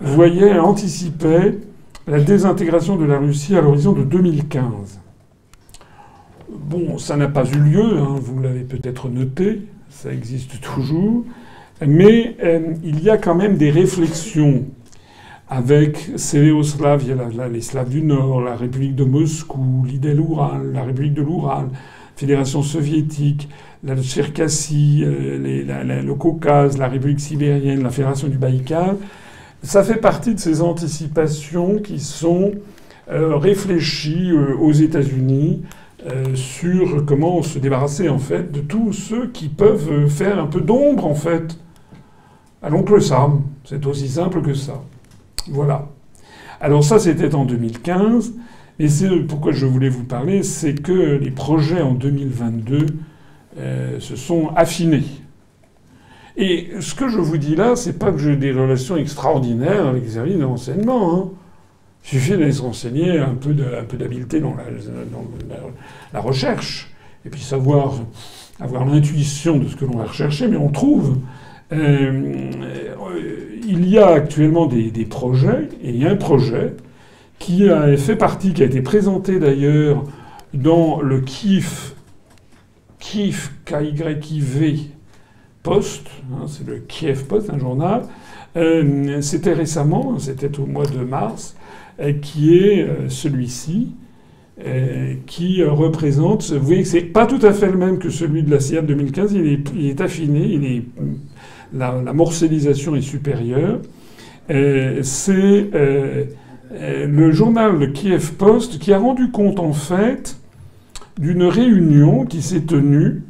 voyait, 0.00 0.58
anticipait 0.58 1.58
la 2.06 2.20
désintégration 2.20 2.96
de 2.96 3.04
la 3.04 3.18
Russie 3.18 3.56
à 3.56 3.60
l'horizon 3.60 3.92
de 3.92 4.02
2015. 4.02 5.00
Bon, 6.48 6.98
ça 6.98 7.16
n'a 7.16 7.28
pas 7.28 7.44
eu 7.44 7.58
lieu, 7.58 7.98
hein, 7.98 8.16
vous 8.20 8.40
l'avez 8.40 8.62
peut-être 8.62 9.08
noté, 9.08 9.62
ça 9.88 10.12
existe 10.12 10.60
toujours, 10.60 11.24
mais 11.86 12.36
euh, 12.42 12.74
il 12.82 13.02
y 13.02 13.10
a 13.10 13.18
quand 13.18 13.34
même 13.34 13.56
des 13.56 13.70
réflexions 13.70 14.64
avec 15.48 16.10
a 17.20 17.48
les 17.48 17.60
Slaves 17.60 17.88
du 17.88 18.02
Nord, 18.02 18.40
la 18.40 18.54
République 18.54 18.94
de 18.94 19.04
Moscou, 19.04 19.84
l'idée 19.84 20.14
Oural, 20.14 20.72
la 20.72 20.84
République 20.84 21.14
de 21.14 21.22
l'Oural. 21.22 21.68
Fédération 22.14 22.62
soviétique, 22.62 23.48
la 23.82 23.96
Tcherkassie, 23.96 25.02
le 25.04 26.12
Caucase, 26.12 26.78
la 26.78 26.86
République 26.86 27.18
sibérienne, 27.18 27.82
la 27.82 27.90
Fédération 27.90 28.28
du 28.28 28.36
Baïkal, 28.36 28.96
ça 29.62 29.82
fait 29.82 29.96
partie 29.96 30.34
de 30.34 30.40
ces 30.40 30.62
anticipations 30.62 31.78
qui 31.78 32.00
sont 32.00 32.52
réfléchies 33.08 34.32
aux 34.32 34.70
États-Unis 34.72 35.62
euh, 36.06 36.34
sur 36.34 37.04
comment 37.04 37.42
se 37.42 37.58
débarrasser 37.58 38.08
en 38.08 38.18
fait 38.18 38.50
de 38.50 38.60
tous 38.60 38.94
ceux 38.94 39.26
qui 39.26 39.48
peuvent 39.48 40.08
faire 40.08 40.38
un 40.38 40.46
peu 40.46 40.62
d'ombre 40.62 41.04
en 41.04 41.14
fait 41.14 41.58
à 42.62 42.70
l'oncle 42.70 43.02
Sam. 43.02 43.42
C'est 43.64 43.84
aussi 43.84 44.08
simple 44.08 44.40
que 44.40 44.54
ça. 44.54 44.80
Voilà. 45.50 45.88
Alors 46.58 46.82
ça 46.84 46.98
c'était 46.98 47.34
en 47.34 47.44
2015. 47.44 48.32
Et 48.78 48.88
c'est 48.88 49.10
pourquoi 49.28 49.52
je 49.52 49.66
voulais 49.66 49.90
vous 49.90 50.04
parler, 50.04 50.42
c'est 50.42 50.72
que 50.72 51.18
les 51.18 51.30
projets 51.30 51.82
en 51.82 51.92
2022 51.92 52.86
euh, 53.58 54.00
se 54.00 54.16
sont 54.16 54.48
affinés. 54.56 55.04
Et 56.36 56.70
ce 56.80 56.94
que 56.94 57.08
je 57.08 57.18
vous 57.18 57.38
dis 57.38 57.56
là, 57.56 57.76
c'est 57.76 57.98
pas 57.98 58.12
que 58.12 58.18
j'ai 58.18 58.36
des 58.36 58.52
relations 58.52 58.96
extraordinaires 58.96 59.86
avec 59.86 60.04
les 60.04 60.10
services 60.10 60.36
de 60.36 60.44
renseignement. 60.44 61.14
Hein. 61.14 61.30
Il 62.04 62.08
suffit 62.18 62.30
d'aller 62.30 62.52
se 62.52 62.62
renseigner, 62.62 63.18
un 63.18 63.34
peu 63.34 63.52
d'habileté 63.52 64.40
dans, 64.40 64.54
la, 66.12 66.20
recherche, 66.20 66.90
et 67.24 67.30
puis 67.30 67.40
savoir 67.40 67.94
avoir 68.58 68.86
l'intuition 68.86 69.58
de 69.58 69.68
ce 69.68 69.76
que 69.76 69.84
l'on 69.84 69.98
va 69.98 70.04
rechercher, 70.04 70.48
mais 70.48 70.56
on 70.56 70.70
trouve. 70.70 71.18
Euh, 71.72 72.50
il 73.68 73.88
y 73.88 73.98
a 73.98 74.08
actuellement 74.08 74.66
des, 74.66 74.90
projets, 75.04 75.68
et 75.82 75.90
il 75.90 75.98
y 75.98 76.06
a 76.06 76.10
un 76.10 76.16
projet 76.16 76.74
qui 77.38 77.68
a 77.68 77.96
fait 77.96 78.16
partie, 78.16 78.52
qui 78.52 78.62
a 78.62 78.66
été 78.66 78.82
présenté 78.82 79.38
d'ailleurs 79.38 80.04
dans 80.54 81.00
le 81.00 81.20
KIF, 81.20 81.94
KIF, 82.98 83.52
K-Y-I-V, 83.64 84.90
Post, 85.62 86.08
hein, 86.32 86.46
c'est 86.48 86.66
le 86.66 86.78
Kiev 86.78 87.24
Post, 87.24 87.50
un 87.50 87.58
journal. 87.58 88.02
Euh, 88.56 89.20
c'était 89.20 89.52
récemment, 89.52 90.18
c'était 90.18 90.58
au 90.58 90.66
mois 90.66 90.86
de 90.86 91.04
mars, 91.04 91.54
euh, 92.00 92.12
qui 92.12 92.56
est 92.58 92.82
euh, 92.82 93.08
celui-ci, 93.08 93.94
qui 95.24 95.64
représente. 95.64 96.50
Vous 96.52 96.66
voyez 96.66 96.82
que 96.82 96.88
c'est 96.88 97.00
pas 97.00 97.24
tout 97.24 97.38
à 97.40 97.54
fait 97.54 97.70
le 97.70 97.78
même 97.78 97.98
que 97.98 98.10
celui 98.10 98.42
de 98.42 98.50
la 98.50 98.60
CIA 98.60 98.82
de 98.82 98.88
2015. 98.88 99.32
Il 99.32 99.88
est, 99.88 100.00
affiné, 100.02 100.84
la, 101.72 102.12
morcellisation 102.12 102.94
est 102.94 103.00
supérieure. 103.00 103.80
c'est 104.50 105.70
le 106.78 107.32
journal 107.32 107.90
Kiev 107.94 108.34
Post 108.34 108.78
qui 108.78 108.92
a 108.92 108.98
rendu 108.98 109.30
compte 109.30 109.60
en 109.60 109.72
fait 109.72 110.36
d'une 111.18 111.44
réunion 111.44 112.26
qui 112.26 112.42
s'est 112.42 112.66
tenue, 112.66 113.22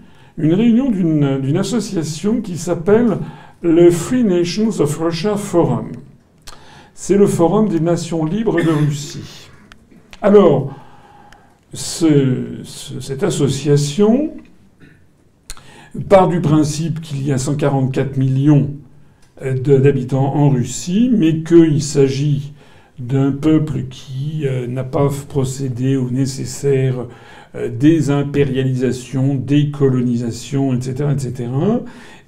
une 0.43 0.55
réunion 0.55 0.91
d'une 0.91 1.57
association 1.57 2.41
qui 2.41 2.57
s'appelle 2.57 3.19
le 3.63 3.91
Free 3.91 4.25
Nations 4.25 4.81
of 4.81 4.99
Russia 4.99 5.37
Forum 5.37 5.93
c'est 7.01 7.17
le 7.17 7.27
Forum 7.27 7.71
des 7.71 7.81
Nations 7.81 8.27
libres 8.27 8.63
de 8.63 8.69
Russie. 8.69 9.49
Alors, 10.21 10.71
cette 11.73 13.23
association 13.23 14.33
part 16.11 16.29
du 16.29 16.43
principe 16.43 17.01
qu'il 17.01 17.27
y 17.27 17.33
a 17.33 17.39
144 17.39 18.19
millions 18.19 18.69
d'habitants 19.41 20.35
en 20.35 20.51
Russie, 20.51 21.11
mais 21.11 21.43
qu'il 21.43 21.83
s'agit 21.83 22.53
d'un 22.99 23.33
peuple 23.33 23.85
qui 23.89 24.43
euh, 24.45 24.67
n'a 24.67 24.85
pas 24.85 25.09
procédé 25.27 25.97
au 25.97 26.11
nécessaire 26.11 27.07
euh, 27.57 27.69
désimpérialisation, 27.69 29.35
décolonisation, 29.35 30.73
etc., 30.73 31.09
etc. 31.13 31.49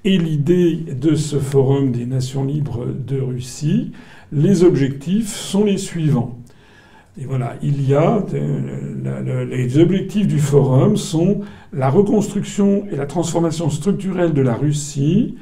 Et 0.04 0.18
l'idée 0.18 0.74
de 0.74 1.14
ce 1.14 1.36
Forum 1.36 1.92
des 1.92 2.06
Nations 2.06 2.44
libres 2.44 2.86
de 2.86 3.20
Russie, 3.20 3.92
les 4.32 4.64
objectifs 4.64 5.32
sont 5.32 5.64
les 5.64 5.78
suivants. 5.78 6.40
Et 7.20 7.24
voilà, 7.24 7.54
il 7.62 7.88
y 7.88 7.94
a 7.94 8.24
euh, 8.34 9.44
les 9.44 9.78
objectifs 9.78 10.26
du 10.26 10.40
forum 10.40 10.96
sont 10.96 11.42
la 11.72 11.88
reconstruction 11.88 12.86
et 12.90 12.96
la 12.96 13.06
transformation 13.06 13.70
structurelle 13.70 14.32
de 14.32 14.42
la 14.42 14.54
Russie, 14.54 15.36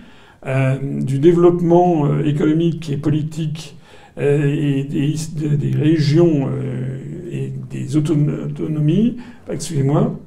euh, 0.45 0.77
du 0.83 1.21
développement 1.21 2.21
économique 2.21 2.91
et 2.91 2.99
politique 2.99 3.77
des, 4.19 5.73
régions 5.75 6.51
des 7.71 7.97
autonomies, 7.97 9.17
excusez-moi, 9.49 10.19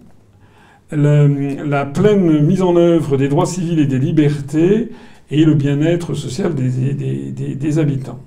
la, 0.91 1.85
pleine 1.85 2.45
mise 2.45 2.61
en 2.61 2.75
œuvre 2.75 3.17
des 3.17 3.27
droits 3.27 3.45
civils 3.45 3.79
et 3.79 3.87
des 3.87 3.99
libertés 3.99 4.89
et 5.31 5.45
le 5.45 5.53
bien-être 5.53 6.13
social 6.13 6.53
des 6.53 7.79
habitants. 7.79 8.19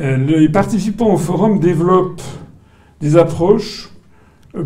Euh, 0.00 0.16
les 0.16 0.48
participants 0.48 1.14
au 1.14 1.16
forum 1.16 1.60
développent 1.60 2.22
des 3.00 3.16
approches 3.16 3.90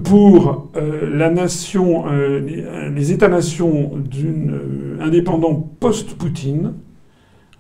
pour 0.05 0.71
euh, 0.77 1.15
la 1.15 1.31
nation, 1.31 2.11
euh, 2.11 2.91
les 2.91 3.13
États-nations 3.13 3.93
indépendants 5.01 5.55
post-Poutine, 5.81 6.75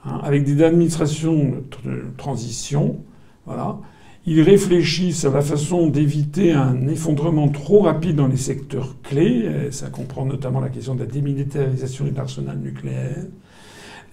hein, 0.04 0.20
avec 0.22 0.44
des 0.44 0.62
administrations 0.62 1.62
de 1.84 2.04
transition. 2.16 2.96
Voilà. 3.44 3.78
Ils 4.30 4.42
réfléchissent 4.42 5.24
à 5.24 5.30
la 5.30 5.40
façon 5.40 5.86
d'éviter 5.86 6.52
un 6.52 6.86
effondrement 6.86 7.48
trop 7.48 7.80
rapide 7.80 8.16
dans 8.16 8.26
les 8.26 8.36
secteurs 8.36 8.96
clés. 9.02 9.48
Ça 9.70 9.88
comprend 9.88 10.26
notamment 10.26 10.60
la 10.60 10.68
question 10.68 10.94
de 10.94 11.00
la 11.00 11.06
démilitarisation 11.06 12.04
de 12.04 12.14
l'arsenal 12.14 12.58
nucléaire. 12.58 13.24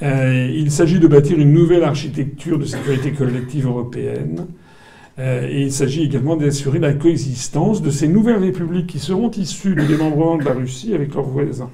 Euh, 0.01 0.49
il 0.55 0.71
s'agit 0.71 0.99
de 0.99 1.07
bâtir 1.07 1.37
une 1.37 1.51
nouvelle 1.51 1.83
architecture 1.83 2.57
de 2.57 2.63
sécurité 2.63 3.11
collective 3.11 3.67
européenne. 3.67 4.47
Euh, 5.19 5.49
et 5.49 5.63
il 5.63 5.71
s'agit 5.73 6.03
également 6.03 6.37
d'assurer 6.37 6.79
la 6.79 6.93
coexistence 6.93 7.81
de 7.81 7.89
ces 7.89 8.07
nouvelles 8.07 8.41
républiques 8.41 8.87
qui 8.87 8.99
seront 8.99 9.31
issues 9.31 9.75
du 9.75 9.85
démembrement 9.85 10.37
de 10.37 10.45
la 10.45 10.53
Russie 10.53 10.93
avec 10.93 11.13
leurs 11.13 11.27
voisins. 11.27 11.71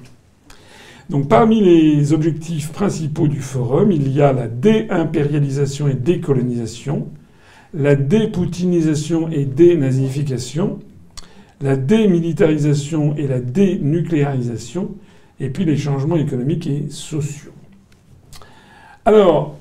Donc 1.10 1.28
parmi 1.28 1.60
les 1.60 2.12
objectifs 2.12 2.72
principaux 2.72 3.28
du 3.28 3.40
forum, 3.40 3.92
il 3.92 4.12
y 4.12 4.20
a 4.20 4.32
la 4.32 4.48
déimpérialisation 4.48 5.86
et 5.86 5.94
décolonisation, 5.94 7.06
la 7.74 7.94
dépoutinisation 7.94 9.30
et 9.30 9.44
dénazification, 9.44 10.80
la 11.60 11.76
démilitarisation 11.76 13.16
et 13.16 13.26
la 13.26 13.40
dénucléarisation, 13.40 14.94
et 15.40 15.48
puis 15.48 15.64
les 15.64 15.76
changements 15.76 16.16
économiques 16.16 16.66
et 16.66 16.86
sociaux. 16.88 17.52
Alors, 19.04 19.56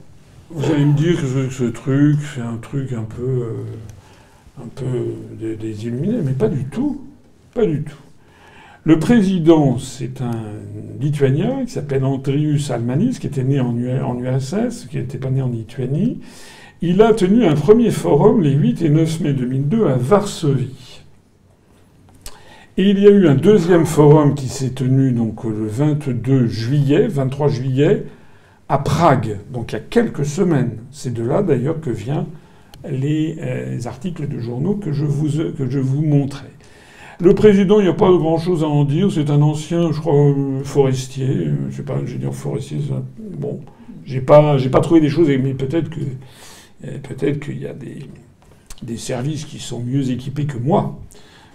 vous 0.50 0.72
allez 0.72 0.86
me 0.86 0.94
dire 0.94 1.20
que 1.20 1.50
ce, 1.50 1.64
truc, 1.64 2.20
c'est 2.36 2.42
un 2.42 2.58
truc 2.58 2.92
un 2.94 3.04
peu, 3.04 3.24
euh, 3.24 4.62
un 4.62 4.68
peu 4.76 4.86
mais 6.24 6.34
pas 6.34 6.50
du 6.50 6.66
tout. 6.66 7.02
Pas 7.54 7.66
du 7.66 7.84
tout. 7.84 7.98
Le 8.84 8.98
président, 8.98 9.78
c'est 9.78 10.22
un 10.22 10.36
Lituanien 11.00 11.66
qui 11.66 11.72
s'appelle 11.72 12.04
Andrius 12.04 12.72
Almanis, 12.72 13.20
qui 13.20 13.28
était 13.28 13.44
né 13.44 13.60
en, 13.60 13.76
URSS, 13.76 14.88
qui 14.90 14.98
n'était 14.98 15.18
pas 15.20 15.30
né 15.30 15.42
en 15.42 15.50
Lituanie. 15.50 16.20
Il 16.84 17.04
a 17.04 17.14
tenu 17.14 17.46
un 17.46 17.54
premier 17.54 17.92
forum 17.92 18.42
les 18.42 18.54
8 18.54 18.82
et 18.82 18.90
9 18.90 19.20
mai 19.20 19.34
2002 19.34 19.86
à 19.86 19.98
Varsovie. 19.98 21.04
Et 22.76 22.90
il 22.90 22.98
y 22.98 23.06
a 23.06 23.12
eu 23.12 23.28
un 23.28 23.36
deuxième 23.36 23.86
forum 23.86 24.34
qui 24.34 24.48
s'est 24.48 24.72
tenu 24.72 25.12
donc 25.12 25.44
le 25.44 25.68
22 25.68 26.48
juillet, 26.48 27.06
23 27.08 27.50
juillet, 27.50 28.06
à 28.68 28.80
Prague, 28.80 29.38
donc 29.54 29.72
il 29.72 29.76
y 29.76 29.78
a 29.78 29.82
quelques 29.82 30.26
semaines. 30.26 30.78
C'est 30.90 31.14
de 31.14 31.22
là 31.22 31.44
d'ailleurs 31.44 31.80
que 31.80 31.92
viennent 31.92 32.26
les, 32.90 33.38
euh, 33.42 33.78
articles 33.86 34.28
de 34.28 34.40
journaux 34.40 34.74
que 34.74 34.92
je 34.92 35.06
vous, 35.06 36.02
montrais. 36.02 36.50
Le 37.20 37.36
président, 37.36 37.80
il 37.80 37.84
n'y 37.84 37.90
a 37.90 37.94
pas 37.94 38.10
grand-chose 38.12 38.64
à 38.64 38.68
en 38.68 38.86
dire. 38.86 39.12
C'est 39.12 39.30
un 39.30 39.44
ancien, 39.44 39.92
je 39.92 40.00
crois, 40.00 40.16
euh, 40.16 40.64
forestier. 40.64 41.48
Je 41.70 41.76
sais 41.76 41.84
pas, 41.84 41.98
ingénieur 41.98 42.34
forestier. 42.34 42.80
Bon, 43.38 43.60
j'ai 44.04 44.22
pas, 44.22 44.58
pas 44.72 44.82
trouvé 44.82 45.00
des 45.00 45.10
choses, 45.10 45.28
mais 45.28 45.54
peut-être 45.54 45.92
que, 45.92 46.00
peut-être 47.04 47.40
qu'il 47.40 47.60
y 47.60 47.68
a 47.68 47.74
des, 47.74 48.98
services 48.98 49.46
qui 49.46 49.60
sont 49.60 49.80
mieux 49.80 50.10
équipés 50.10 50.46
que 50.46 50.58
moi 50.58 51.00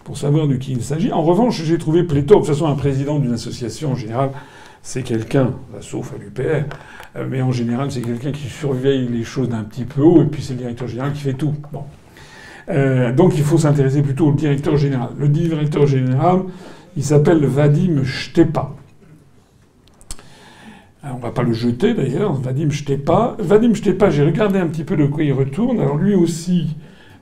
pour 0.04 0.16
savoir 0.16 0.46
de 0.46 0.54
qui 0.54 0.72
il 0.72 0.82
s'agit. 0.82 1.12
En 1.12 1.22
revanche, 1.22 1.62
j'ai 1.62 1.78
trouvé 1.78 2.04
pléthore. 2.04 2.40
De 2.40 2.46
toute 2.46 2.54
façon, 2.54 2.66
un 2.66 2.76
président 2.76 3.18
d'une 3.18 3.32
association 3.32 3.92
en 3.92 3.94
général, 3.96 4.30
c'est 4.82 5.02
quelqu'un, 5.02 5.52
bah, 5.72 5.78
sauf 5.80 6.14
à 6.14 6.18
l'UPR, 6.18 6.64
euh, 7.16 7.26
mais 7.28 7.42
en 7.42 7.50
général, 7.50 7.90
c'est 7.90 8.02
quelqu'un 8.02 8.30
qui 8.30 8.48
surveille 8.48 9.08
les 9.08 9.24
choses 9.24 9.48
d'un 9.48 9.64
petit 9.64 9.84
peu 9.84 10.02
haut, 10.02 10.22
et 10.22 10.26
puis 10.26 10.42
c'est 10.42 10.52
le 10.52 10.60
directeur 10.60 10.86
général 10.86 11.12
qui 11.12 11.20
fait 11.20 11.34
tout. 11.34 11.54
Bon. 11.72 11.82
Euh, 12.68 13.12
donc 13.12 13.36
il 13.36 13.44
faut 13.44 13.58
s'intéresser 13.58 14.02
plutôt 14.02 14.28
au 14.28 14.32
directeur 14.32 14.76
général. 14.76 15.10
Le 15.18 15.28
directeur 15.28 15.86
général, 15.86 16.42
il 16.96 17.04
s'appelle 17.04 17.44
Vadim 17.44 18.04
Stepa. 18.04 18.70
Euh, 21.07 21.11
on 21.14 21.18
va 21.18 21.30
pas 21.30 21.42
le 21.42 21.52
jeter 21.52 21.94
d'ailleurs, 21.94 22.34
Vadim 22.34 22.70
Stepa. 22.70 23.36
Vadim 23.38 23.74
Stepa, 23.74 24.11
j'ai 24.11 24.24
regardé 24.24 24.59
un 24.59 24.66
petit 24.66 24.84
peu 24.84 24.96
de 24.96 25.07
quoi 25.07 25.22
il 25.22 25.32
retourne. 25.32 25.80
Alors 25.80 25.96
lui 25.96 26.14
aussi, 26.14 26.76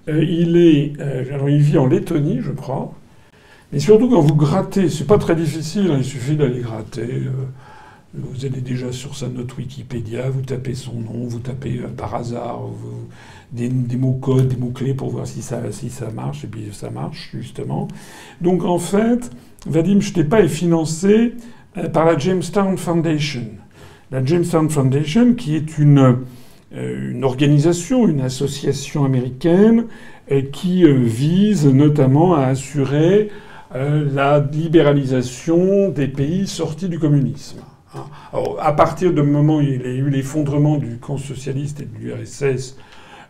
il 0.08 0.56
est, 0.56 1.00
alors 1.32 1.48
il 1.48 1.60
vit 1.60 1.78
en 1.78 1.86
Lettonie, 1.86 2.40
je 2.40 2.52
crois. 2.52 2.92
Mais 3.74 3.80
surtout 3.80 4.08
quand 4.08 4.20
vous 4.20 4.36
grattez, 4.36 4.88
c'est 4.88 5.06
pas 5.06 5.18
très 5.18 5.34
difficile, 5.34 5.90
hein, 5.90 5.96
il 5.98 6.04
suffit 6.04 6.36
d'aller 6.36 6.60
gratter. 6.60 7.02
Euh, 7.02 7.30
vous 8.14 8.44
allez 8.44 8.60
déjà 8.60 8.92
sur 8.92 9.16
sa 9.16 9.26
note 9.26 9.56
Wikipédia, 9.58 10.30
vous 10.30 10.42
tapez 10.42 10.74
son 10.74 11.00
nom, 11.00 11.26
vous 11.26 11.40
tapez 11.40 11.80
euh, 11.80 11.88
par 11.88 12.14
hasard 12.14 12.60
des, 13.50 13.68
mots 13.96 14.12
codes, 14.12 14.46
des 14.46 14.56
mots 14.56 14.70
clés 14.70 14.94
pour 14.94 15.10
voir 15.10 15.26
si 15.26 15.42
ça, 15.42 15.60
si 15.72 15.90
ça 15.90 16.12
marche, 16.12 16.44
et 16.44 16.46
puis 16.46 16.68
ça 16.70 16.90
marche 16.90 17.30
justement. 17.34 17.88
Donc 18.40 18.64
en 18.64 18.78
fait, 18.78 19.32
Vadim 19.66 20.00
Stepa 20.00 20.42
est 20.42 20.48
financé 20.48 21.34
euh, 21.76 21.88
par 21.88 22.04
la 22.04 22.16
Jamestown 22.16 22.78
Foundation. 22.78 23.46
La 24.14 24.24
Jamestown 24.24 24.70
Foundation, 24.70 25.34
qui 25.34 25.56
est 25.56 25.76
une, 25.76 26.18
une 26.72 27.24
organisation, 27.24 28.06
une 28.06 28.20
association 28.20 29.04
américaine 29.04 29.86
qui 30.52 30.84
vise 30.86 31.66
notamment 31.66 32.36
à 32.36 32.44
assurer 32.44 33.30
euh, 33.74 34.08
la 34.14 34.38
libéralisation 34.38 35.88
des 35.88 36.06
pays 36.06 36.46
sortis 36.46 36.88
du 36.88 37.00
communisme. 37.00 37.58
À 38.60 38.72
partir 38.72 39.12
du 39.12 39.20
moment 39.20 39.56
où 39.56 39.62
il 39.62 39.82
y 39.82 39.84
a 39.84 39.88
eu 39.88 40.08
l'effondrement 40.10 40.76
du 40.76 40.98
camp 40.98 41.18
socialiste 41.18 41.80
et 41.80 41.86
de 41.86 41.98
l'URSS, 41.98 42.76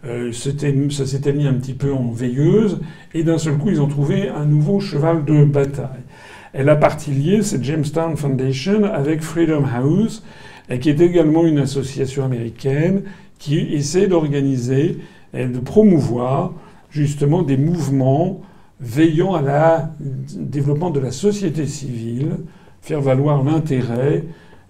euh, 0.04 0.32
ça 0.32 1.06
s'était 1.06 1.32
mis 1.32 1.46
un 1.46 1.54
petit 1.54 1.72
peu 1.72 1.94
en 1.94 2.10
veilleuse, 2.10 2.82
et 3.14 3.22
d'un 3.22 3.38
seul 3.38 3.56
coup, 3.56 3.70
ils 3.70 3.80
ont 3.80 3.88
trouvé 3.88 4.28
un 4.28 4.44
nouveau 4.44 4.80
cheval 4.80 5.24
de 5.24 5.46
bataille. 5.46 6.04
Elle 6.52 6.68
a 6.68 6.76
partie 6.76 7.10
liée, 7.10 7.42
cette 7.42 7.64
Jamestown 7.64 8.18
Foundation, 8.18 8.84
avec 8.84 9.22
Freedom 9.22 9.64
House, 9.64 10.22
qui 10.80 10.90
est 10.90 11.00
également 11.00 11.46
une 11.46 11.58
association 11.58 12.24
américaine 12.24 13.02
qui 13.38 13.58
essaie 13.58 14.06
d'organiser 14.06 14.98
et 15.34 15.46
de 15.46 15.58
promouvoir 15.58 16.52
justement 16.90 17.42
des 17.42 17.56
mouvements 17.56 18.40
veillant 18.80 19.34
à 19.34 19.42
la 19.42 19.90
développement 20.00 20.90
de 20.90 21.00
la 21.00 21.10
société 21.10 21.66
civile, 21.66 22.36
faire 22.80 23.00
valoir 23.00 23.42
l'intérêt 23.42 24.24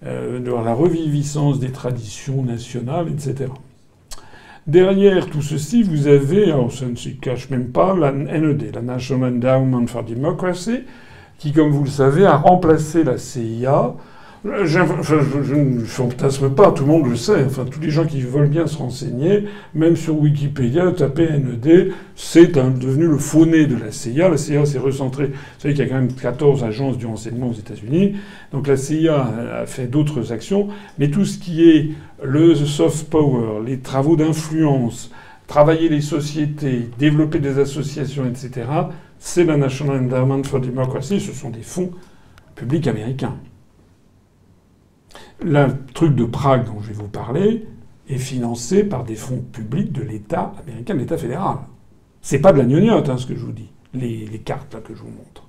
euh, 0.04 0.40
de 0.40 0.50
la 0.50 0.74
reviviscence 0.74 1.58
des 1.58 1.70
traditions 1.70 2.42
nationales, 2.42 3.08
etc. 3.08 3.50
Derrière 4.66 5.28
tout 5.28 5.42
ceci, 5.42 5.82
vous 5.82 6.06
avez, 6.06 6.44
alors 6.44 6.72
ça 6.72 6.86
ne 6.86 6.96
se 6.96 7.10
cache 7.10 7.50
même 7.50 7.68
pas, 7.68 7.94
la 7.94 8.12
NED, 8.12 8.74
la 8.74 8.82
National 8.82 9.34
Endowment 9.34 9.86
for 9.86 10.04
Democracy, 10.04 10.80
qui, 11.38 11.52
comme 11.52 11.70
vous 11.70 11.84
le 11.84 11.90
savez, 11.90 12.24
a 12.24 12.36
remplacé 12.36 13.04
la 13.04 13.18
CIA 13.18 13.94
je, 14.44 15.54
ne 15.54 15.80
fantasme 15.84 16.50
pas, 16.50 16.70
tout 16.70 16.84
le 16.84 16.92
monde 16.92 17.08
le 17.08 17.16
sait. 17.16 17.44
Enfin, 17.46 17.64
tous 17.64 17.80
les 17.80 17.88
gens 17.88 18.04
qui 18.04 18.20
veulent 18.20 18.48
bien 18.48 18.66
se 18.66 18.76
renseigner, 18.76 19.44
même 19.74 19.96
sur 19.96 20.18
Wikipédia, 20.20 20.92
taper 20.92 21.30
NED, 21.30 21.92
c'est 22.14 22.52
devenu 22.52 23.06
le 23.06 23.16
faux 23.16 23.46
nez 23.46 23.66
de 23.66 23.76
la 23.76 23.90
CIA. 23.90 24.28
La 24.28 24.36
CIA 24.36 24.66
s'est 24.66 24.78
recentrée. 24.78 25.28
Vous 25.28 25.60
savez 25.60 25.72
qu'il 25.72 25.82
y 25.84 25.86
a 25.86 25.90
quand 25.90 25.98
même 25.98 26.12
14 26.12 26.62
agences 26.62 26.98
du 26.98 27.06
renseignement 27.06 27.48
aux 27.48 27.54
États-Unis. 27.54 28.16
Donc 28.52 28.66
la 28.66 28.76
CIA 28.76 29.26
a 29.62 29.66
fait 29.66 29.86
d'autres 29.86 30.30
actions. 30.30 30.68
Mais 30.98 31.08
tout 31.08 31.24
ce 31.24 31.38
qui 31.38 31.66
est 31.66 31.92
le 32.22 32.54
soft 32.54 33.08
power, 33.08 33.64
les 33.64 33.78
travaux 33.78 34.16
d'influence, 34.16 35.10
travailler 35.46 35.88
les 35.88 36.02
sociétés, 36.02 36.90
développer 36.98 37.38
des 37.38 37.58
associations, 37.58 38.26
etc., 38.26 38.66
c'est 39.18 39.44
la 39.44 39.56
National 39.56 40.02
Endowment 40.02 40.44
for 40.44 40.60
Democracy. 40.60 41.18
Ce 41.18 41.32
sont 41.32 41.48
des 41.48 41.62
fonds 41.62 41.92
publics 42.54 42.86
américains. 42.86 43.36
Le 45.44 45.66
truc 45.92 46.14
de 46.14 46.24
Prague 46.24 46.64
dont 46.64 46.80
je 46.80 46.88
vais 46.88 46.94
vous 46.94 47.08
parler 47.08 47.66
est 48.08 48.16
financé 48.16 48.82
par 48.82 49.04
des 49.04 49.14
fonds 49.14 49.44
publics 49.52 49.92
de 49.92 50.00
l'État 50.02 50.54
américain, 50.62 50.94
de 50.94 51.00
l'État 51.00 51.18
fédéral. 51.18 51.58
C'est 52.22 52.38
pas 52.38 52.52
de 52.52 52.58
la 52.58 52.64
gnognotte, 52.64 53.10
hein, 53.10 53.18
ce 53.18 53.26
que 53.26 53.34
je 53.34 53.44
vous 53.44 53.52
dis, 53.52 53.70
les, 53.92 54.26
cartes 54.42 54.72
là 54.72 54.80
que 54.80 54.94
je 54.94 55.00
vous 55.00 55.10
montre. 55.10 55.46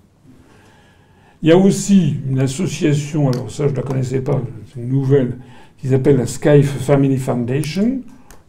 Il 1.41 1.47
y 1.49 1.51
a 1.53 1.57
aussi 1.57 2.17
une 2.27 2.39
association, 2.39 3.29
alors 3.29 3.49
ça 3.49 3.67
je 3.67 3.71
ne 3.71 3.77
la 3.77 3.83
connaissais 3.83 4.19
pas, 4.19 4.41
c'est 4.67 4.81
une 4.81 4.89
nouvelle, 4.89 5.37
qui 5.77 5.87
s'appelle 5.87 6.17
la 6.17 6.27
Skype 6.27 6.65
Family 6.65 7.17
Foundation. 7.17 8.01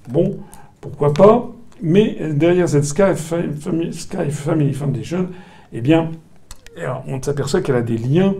Bon, 0.08 0.38
pourquoi 0.80 1.14
pas. 1.14 1.52
Mais 1.80 2.16
derrière 2.34 2.68
cette 2.68 2.84
Skype 2.84 3.16
Family 4.30 4.72
Foundation, 4.72 5.28
eh 5.72 5.80
bien, 5.80 6.10
on 7.06 7.22
s'aperçoit 7.22 7.60
qu'elle 7.60 7.76
a 7.76 7.82
des 7.82 7.98
liens 7.98 8.34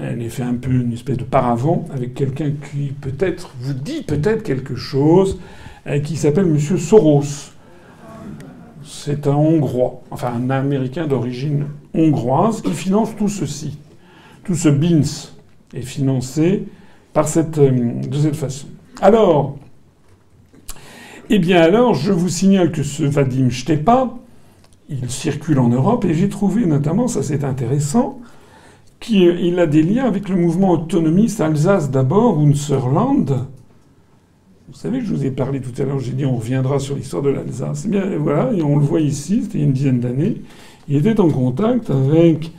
elle 0.00 0.22
est 0.22 0.28
fait 0.28 0.42
un 0.42 0.54
peu 0.54 0.70
une 0.70 0.92
espèce 0.92 1.16
de 1.16 1.24
paravent 1.24 1.86
avec 1.92 2.14
quelqu'un 2.14 2.52
qui 2.70 2.92
peut-être 3.00 3.54
vous 3.60 3.74
dit 3.74 4.02
peut-être 4.02 4.42
quelque 4.42 4.74
chose, 4.74 5.38
euh, 5.86 6.00
qui 6.00 6.16
s'appelle 6.16 6.46
M. 6.46 6.58
Soros. 6.58 7.52
C'est 8.82 9.26
un 9.26 9.34
Hongrois, 9.34 10.02
enfin 10.10 10.32
un 10.34 10.50
Américain 10.50 11.06
d'origine 11.06 11.66
hongroise, 11.94 12.60
qui 12.60 12.72
finance 12.72 13.14
tout 13.16 13.28
ceci. 13.28 13.78
Tout 14.44 14.54
ce 14.54 14.68
BINS 14.68 15.32
est 15.72 15.82
financé 15.82 16.66
par 17.12 17.28
cette, 17.28 17.58
euh, 17.58 18.00
de 18.02 18.18
cette 18.18 18.36
façon. 18.36 18.66
Alors, 19.00 19.58
eh 21.30 21.38
bien 21.38 21.62
alors, 21.62 21.94
je 21.94 22.12
vous 22.12 22.28
signale 22.28 22.72
que 22.72 22.82
ce 22.82 23.04
Vadim 23.04 23.50
Stepa, 23.50 24.14
il 24.88 25.10
circule 25.10 25.58
en 25.58 25.68
Europe 25.68 26.04
et 26.04 26.14
j'ai 26.14 26.28
trouvé 26.28 26.66
notamment, 26.66 27.08
ça 27.08 27.22
c'est 27.22 27.44
intéressant, 27.44 28.20
il 29.10 29.58
a 29.58 29.66
des 29.66 29.82
liens 29.82 30.06
avec 30.06 30.28
le 30.28 30.36
mouvement 30.36 30.70
autonomiste 30.72 31.40
Alsace 31.40 31.90
d'abord, 31.90 32.38
Unserland. 32.38 33.46
Vous 34.68 34.74
savez 34.74 35.00
que 35.00 35.04
je 35.04 35.14
vous 35.14 35.24
ai 35.24 35.30
parlé 35.30 35.60
tout 35.60 35.80
à 35.80 35.84
l'heure, 35.84 36.00
j'ai 36.00 36.12
dit 36.12 36.24
on 36.24 36.36
reviendra 36.36 36.78
sur 36.78 36.96
l'histoire 36.96 37.22
de 37.22 37.30
l'Alsace. 37.30 37.86
Eh 37.92 38.16
voilà, 38.16 38.50
on 38.64 38.76
le 38.76 38.84
voit 38.84 39.00
ici, 39.00 39.42
c'était 39.42 39.60
une 39.60 39.72
dizaine 39.72 40.00
d'années. 40.00 40.42
Il 40.88 40.96
était 40.96 41.20
en 41.20 41.28
contact 41.28 41.90
avec 41.90 42.50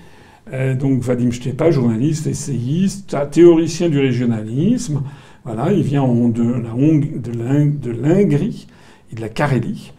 euh, 0.54 0.76
donc 0.76 1.02
Vadim 1.02 1.32
Stepa, 1.32 1.72
journaliste, 1.72 2.28
essayiste, 2.28 3.18
théoricien 3.32 3.90
du 3.90 4.00
régionalisme. 4.00 5.02
Voilà, 5.44 5.72
il 5.74 5.84
vient 5.84 6.08
de 6.08 6.44
la 6.44 7.66
de 7.66 7.92
l'Ingrie 7.92 8.68
et 9.12 9.16
de 9.16 9.22
la 9.22 9.30
Carélie. 9.30 9.92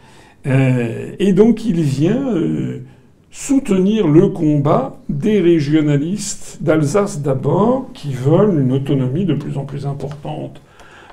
Euh, 0.45 1.11
et 1.19 1.33
donc 1.33 1.65
il 1.65 1.81
vient 1.81 2.33
euh, 2.33 2.79
soutenir 3.39 4.07
le 4.07 4.29
combat 4.29 4.97
des 5.09 5.39
régionalistes 5.39 6.57
d'Alsace 6.59 7.21
d'abord, 7.21 7.87
qui 7.93 8.11
veulent 8.11 8.59
une 8.59 8.71
autonomie 8.71 9.25
de 9.25 9.35
plus 9.35 9.59
en 9.59 9.63
plus 9.63 9.85
importante 9.85 10.59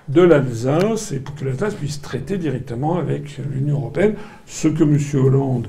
de 0.08 0.22
l'Alsace 0.22 1.12
et 1.12 1.18
pour 1.18 1.34
que 1.34 1.44
l'Alsace 1.44 1.74
puisse 1.74 2.00
traiter 2.00 2.38
directement 2.38 2.96
avec 2.96 3.38
l'Union 3.52 3.76
européenne, 3.76 4.14
ce 4.46 4.68
que 4.68 4.84
M. 4.84 4.98
Hollande 5.22 5.66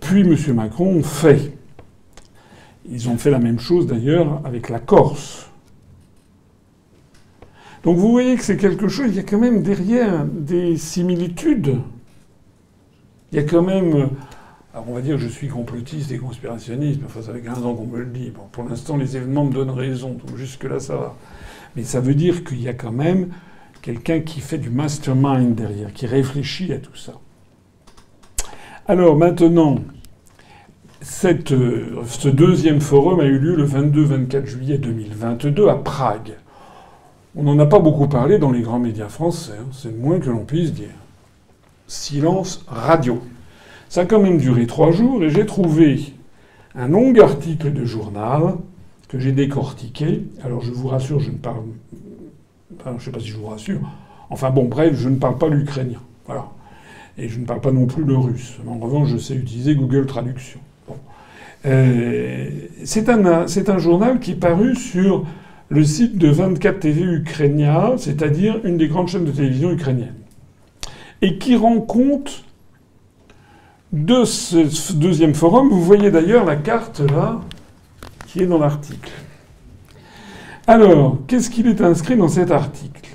puis 0.00 0.22
M. 0.22 0.36
Macron 0.56 0.96
ont 0.96 1.02
fait. 1.04 1.56
Ils 2.90 3.08
ont 3.08 3.16
fait 3.16 3.30
la 3.30 3.38
même 3.38 3.60
chose 3.60 3.86
d'ailleurs 3.86 4.42
avec 4.44 4.68
la 4.68 4.80
Corse. 4.80 5.48
Donc 7.84 7.98
vous 7.98 8.10
voyez 8.10 8.34
que 8.34 8.42
c'est 8.42 8.56
quelque 8.56 8.88
chose, 8.88 9.06
il 9.10 9.14
y 9.14 9.20
a 9.20 9.22
quand 9.22 9.38
même 9.38 9.62
derrière 9.62 10.24
des 10.24 10.76
similitudes. 10.76 11.76
Il 13.30 13.36
y 13.36 13.38
a 13.38 13.44
quand 13.44 13.62
même 13.62 14.10
alors 14.74 14.86
on 14.88 14.94
va 14.94 15.02
dire 15.02 15.16
que 15.16 15.22
je 15.22 15.28
suis 15.28 15.48
complotiste 15.48 16.12
et 16.12 16.18
conspirationniste, 16.18 17.00
mais 17.00 17.06
enfin 17.06 17.20
ça 17.20 17.32
fait 17.32 17.42
15 17.42 17.66
ans 17.66 17.74
qu'on 17.74 17.86
me 17.86 17.98
le 17.98 18.06
dit. 18.06 18.32
Pour 18.52 18.64
l'instant 18.64 18.96
les 18.96 19.16
événements 19.16 19.44
me 19.44 19.52
donnent 19.52 19.70
raison, 19.70 20.12
donc 20.12 20.36
jusque-là 20.36 20.80
ça 20.80 20.96
va. 20.96 21.16
Mais 21.76 21.84
ça 21.84 22.00
veut 22.00 22.14
dire 22.14 22.42
qu'il 22.44 22.62
y 22.62 22.68
a 22.68 22.74
quand 22.74 22.92
même 22.92 23.28
quelqu'un 23.82 24.20
qui 24.20 24.40
fait 24.40 24.58
du 24.58 24.70
mastermind 24.70 25.54
derrière, 25.54 25.92
qui 25.92 26.06
réfléchit 26.06 26.72
à 26.72 26.78
tout 26.78 26.96
ça. 26.96 27.12
Alors 28.88 29.16
maintenant, 29.16 29.76
euh, 31.24 32.02
ce 32.06 32.28
deuxième 32.28 32.80
forum 32.80 33.20
a 33.20 33.24
eu 33.24 33.38
lieu 33.38 33.56
le 33.56 33.66
22-24 33.66 34.46
juillet 34.46 34.78
2022 34.78 35.68
à 35.68 35.74
Prague. 35.74 36.34
On 37.36 37.42
n'en 37.42 37.58
a 37.58 37.66
pas 37.66 37.78
beaucoup 37.78 38.08
parlé 38.08 38.38
dans 38.38 38.50
les 38.50 38.62
grands 38.62 38.78
médias 38.78 39.08
français, 39.08 39.54
hein, 39.58 39.66
c'est 39.72 39.90
le 39.90 39.98
moins 39.98 40.18
que 40.18 40.30
l'on 40.30 40.44
puisse 40.44 40.72
dire. 40.72 40.94
Silence 41.86 42.64
radio. 42.68 43.20
Ça 43.92 44.00
a 44.00 44.04
quand 44.06 44.22
même 44.22 44.38
duré 44.38 44.66
trois 44.66 44.90
jours 44.90 45.22
et 45.22 45.28
j'ai 45.28 45.44
trouvé 45.44 46.14
un 46.74 46.88
long 46.88 47.14
article 47.20 47.70
de 47.74 47.84
journal 47.84 48.54
que 49.08 49.18
j'ai 49.18 49.32
décortiqué. 49.32 50.22
Alors 50.42 50.62
je 50.62 50.70
vous 50.70 50.88
rassure, 50.88 51.20
je 51.20 51.30
ne 51.30 51.36
parle. 51.36 51.64
Je 52.86 52.90
ne 52.90 52.98
sais 52.98 53.10
pas 53.10 53.20
si 53.20 53.28
je 53.28 53.36
vous 53.36 53.48
rassure. 53.48 53.80
Enfin 54.30 54.48
bon, 54.48 54.64
bref, 54.64 54.94
je 54.96 55.10
ne 55.10 55.16
parle 55.16 55.36
pas 55.36 55.50
l'ukrainien. 55.50 56.00
Voilà. 56.24 56.46
Et 57.18 57.28
je 57.28 57.38
ne 57.38 57.44
parle 57.44 57.60
pas 57.60 57.70
non 57.70 57.84
plus 57.84 58.02
le 58.02 58.16
russe. 58.16 58.56
En 58.66 58.78
revanche, 58.78 59.10
je 59.10 59.18
sais 59.18 59.34
utiliser 59.34 59.74
Google 59.74 60.06
Traduction. 60.06 60.60
Euh, 61.66 62.48
c'est 62.84 63.10
un, 63.10 63.26
un, 63.26 63.78
journal 63.78 64.20
qui 64.20 64.30
est 64.30 64.36
paru 64.36 64.74
sur 64.74 65.26
le 65.68 65.84
site 65.84 66.16
de 66.16 66.28
24 66.28 66.80
TV 66.80 67.02
Ukrainia, 67.02 67.92
c'est-à-dire 67.98 68.58
une 68.64 68.78
des 68.78 68.88
grandes 68.88 69.08
chaînes 69.08 69.26
de 69.26 69.32
télévision 69.32 69.70
ukrainiennes, 69.70 70.14
et 71.20 71.36
qui 71.36 71.56
rend 71.56 71.82
compte 71.82 72.46
de 73.92 74.24
ce 74.24 74.92
deuxième 74.94 75.34
forum. 75.34 75.68
Vous 75.68 75.82
voyez 75.82 76.10
d'ailleurs 76.10 76.44
la 76.44 76.56
carte 76.56 77.00
là, 77.00 77.40
qui 78.26 78.40
est 78.42 78.46
dans 78.46 78.58
l'article. 78.58 79.12
Alors, 80.66 81.18
qu'est-ce 81.26 81.50
qu'il 81.50 81.66
est 81.66 81.80
inscrit 81.80 82.16
dans 82.16 82.28
cet 82.28 82.50
article? 82.50 83.10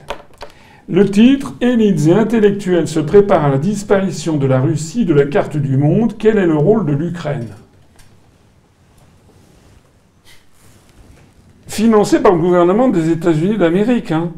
Le 0.90 1.10
titre 1.10 1.54
Élites 1.60 2.08
et 2.08 2.14
intellectuels 2.14 2.88
se 2.88 3.00
préparent 3.00 3.46
à 3.46 3.50
la 3.50 3.58
disparition 3.58 4.38
de 4.38 4.46
la 4.46 4.62
Russie 4.62 5.06
de 5.06 5.14
la 5.14 5.26
carte 5.26 5.58
du 5.58 5.78
monde. 5.78 6.16
Quel 6.18 6.38
est 6.38 6.46
le 6.46 6.56
rôle 6.56 6.86
de 6.86 6.94
l'Ukraine? 6.94 7.50
Financé 11.68 12.22
par 12.22 12.34
le 12.34 12.40
gouvernement 12.40 12.88
des 12.88 13.10
États-Unis 13.10 13.58
d'Amérique. 13.58 14.12
Hein. 14.12 14.32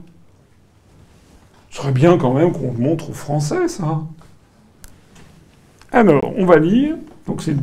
Ce 1.70 1.78
serait 1.78 1.92
bien 1.92 2.18
quand 2.18 2.34
même 2.34 2.52
qu'on 2.52 2.74
le 2.74 2.80
montre 2.80 3.12
aux 3.12 3.14
Français, 3.14 3.68
ça. 3.68 4.02
Alors, 5.92 6.34
on 6.38 6.46
va 6.46 6.58
lire. 6.58 6.96
Donc 7.28 7.42
c'est 7.42 7.56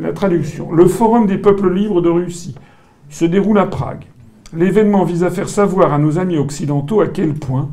la 0.00 0.12
traduction. 0.12 0.72
Le 0.72 0.86
Forum 0.86 1.26
des 1.26 1.38
peuples 1.38 1.72
libres 1.72 2.02
de 2.02 2.10
Russie 2.10 2.54
se 3.08 3.24
déroule 3.24 3.58
à 3.58 3.66
Prague. 3.66 4.04
L'événement 4.54 5.04
vise 5.04 5.24
à 5.24 5.30
faire 5.30 5.48
savoir 5.48 5.92
à 5.92 5.98
nos 5.98 6.18
amis 6.18 6.36
occidentaux 6.36 7.00
à 7.00 7.08
quel 7.08 7.34
point 7.34 7.70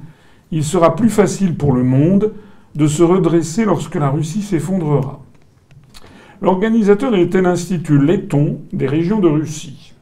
il 0.51 0.63
sera 0.63 0.95
plus 0.95 1.09
facile 1.09 1.55
pour 1.55 1.73
le 1.73 1.83
monde 1.83 2.33
de 2.75 2.87
se 2.87 3.03
redresser 3.03 3.65
lorsque 3.65 3.95
la 3.95 4.09
Russie 4.09 4.41
s'effondrera. 4.41 5.21
L'organisateur 6.41 7.15
était 7.15 7.41
l'Institut 7.41 8.03
Letton 8.03 8.61
des 8.73 8.87
régions 8.87 9.19
de 9.19 9.27
Russie. 9.27 9.93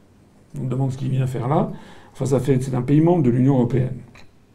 On 0.60 0.66
demande 0.66 0.92
ce 0.92 0.98
qu'il 0.98 1.10
vient 1.10 1.28
faire 1.28 1.48
là. 1.48 1.72
Enfin, 2.14 2.26
ça 2.26 2.40
fait, 2.40 2.62
c'est 2.62 2.76
un 2.76 2.82
pays 2.82 3.02
membre 3.02 3.24
de 3.24 3.30
l'Union 3.30 3.56
européenne, 3.56 3.98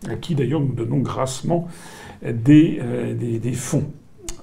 à 0.09 0.17
qui 0.17 0.35
d'ailleurs 0.35 0.61
nous 0.61 0.73
donnons 0.73 0.99
grassement 0.99 1.69
des, 2.23 2.79
euh, 2.83 3.15
des, 3.15 3.53
fonds. 3.53 3.85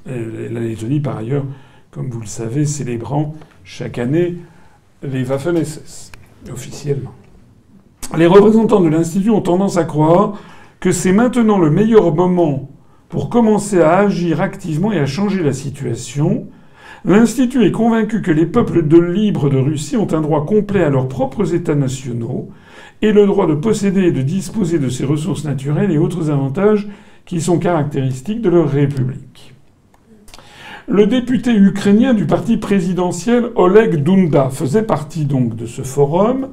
La 0.05 0.59
Lettonie, 0.59 0.99
par 0.99 1.17
ailleurs, 1.17 1.45
comme 1.91 2.09
vous 2.09 2.21
le 2.21 2.27
savez, 2.27 2.65
célébrant 2.65 3.35
chaque 3.63 3.97
année 3.99 4.37
les 5.03 5.23
Waffen-SS, 5.23 6.11
officiellement. 6.51 7.13
Les 8.17 8.27
représentants 8.27 8.81
de 8.81 8.89
l'Institut 8.89 9.29
ont 9.29 9.41
tendance 9.41 9.77
à 9.77 9.83
croire 9.83 10.39
que 10.79 10.91
c'est 10.91 11.13
maintenant 11.13 11.57
le 11.57 11.69
meilleur 11.69 12.13
moment 12.13 12.69
pour 13.09 13.29
commencer 13.29 13.79
à 13.79 13.97
agir 13.99 14.41
activement 14.41 14.91
et 14.91 14.99
à 14.99 15.05
changer 15.05 15.43
la 15.43 15.53
situation. 15.53 16.47
L'Institut 17.05 17.65
est 17.65 17.71
convaincu 17.71 18.21
que 18.21 18.31
les 18.31 18.45
peuples 18.45 18.87
de 18.87 18.97
libres 18.97 19.49
de 19.49 19.57
Russie 19.57 19.97
ont 19.97 20.11
un 20.13 20.21
droit 20.21 20.45
complet 20.45 20.83
à 20.83 20.89
leurs 20.89 21.07
propres 21.07 21.53
États 21.53 21.75
nationaux 21.75 22.49
et 23.01 23.11
le 23.11 23.25
droit 23.25 23.47
de 23.47 23.55
posséder 23.55 24.03
et 24.03 24.11
de 24.11 24.21
disposer 24.21 24.79
de 24.79 24.89
ces 24.89 25.05
ressources 25.05 25.45
naturelles 25.45 25.91
et 25.91 25.97
autres 25.97 26.29
avantages 26.29 26.87
qui 27.25 27.41
sont 27.41 27.59
caractéristiques 27.59 28.41
de 28.41 28.49
leur 28.49 28.69
République. 28.69 29.53
Le 30.87 31.05
député 31.05 31.53
ukrainien 31.53 32.15
du 32.15 32.25
parti 32.25 32.57
présidentiel 32.57 33.51
Oleg 33.55 34.01
Dunda 34.03 34.49
faisait 34.49 34.81
partie 34.81 35.25
donc 35.25 35.55
de 35.55 35.67
ce 35.67 35.83
forum, 35.83 36.49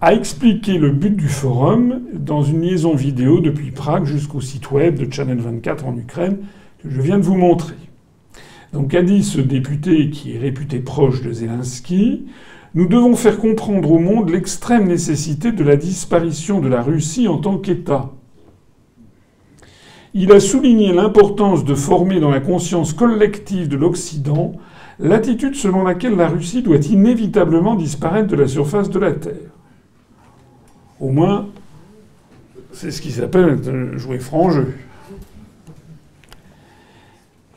a 0.00 0.12
expliqué 0.12 0.76
le 0.76 0.90
but 0.90 1.14
du 1.14 1.28
forum 1.28 2.00
dans 2.12 2.42
une 2.42 2.62
liaison 2.62 2.94
vidéo 2.94 3.40
depuis 3.40 3.70
Prague 3.70 4.06
jusqu'au 4.06 4.40
site 4.40 4.72
web 4.72 4.98
de 4.98 5.12
Channel 5.12 5.38
24 5.38 5.86
en 5.86 5.96
Ukraine 5.96 6.38
que 6.82 6.90
je 6.90 7.00
viens 7.00 7.18
de 7.18 7.22
vous 7.22 7.36
montrer. 7.36 7.76
Donc 8.72 8.92
a 8.94 9.02
dit 9.02 9.22
ce 9.22 9.40
député 9.40 10.10
qui 10.10 10.34
est 10.34 10.38
réputé 10.38 10.80
proche 10.80 11.22
de 11.22 11.32
Zelensky, 11.32 12.26
nous 12.74 12.88
devons 12.88 13.14
faire 13.14 13.38
comprendre 13.38 13.92
au 13.92 13.98
monde 14.00 14.30
l'extrême 14.30 14.88
nécessité 14.88 15.52
de 15.52 15.62
la 15.62 15.76
disparition 15.76 16.60
de 16.60 16.68
la 16.68 16.82
Russie 16.82 17.28
en 17.28 17.38
tant 17.38 17.58
qu'État. 17.58 18.10
Il 20.12 20.32
a 20.32 20.40
souligné 20.40 20.92
l'importance 20.92 21.64
de 21.64 21.74
former 21.74 22.18
dans 22.18 22.30
la 22.30 22.40
conscience 22.40 22.92
collective 22.92 23.68
de 23.68 23.76
l'Occident 23.76 24.52
l'attitude 24.98 25.54
selon 25.54 25.84
laquelle 25.84 26.16
la 26.16 26.28
Russie 26.28 26.62
doit 26.62 26.78
inévitablement 26.78 27.74
disparaître 27.74 28.28
de 28.28 28.36
la 28.36 28.48
surface 28.48 28.90
de 28.90 28.98
la 28.98 29.12
Terre. 29.12 29.50
Au 30.98 31.10
moins, 31.10 31.46
c'est 32.72 32.90
ce 32.90 33.00
qui 33.00 33.10
s'appelle 33.10 33.60
jouer 33.96 34.18
franc 34.18 34.50
jeu. 34.50 34.74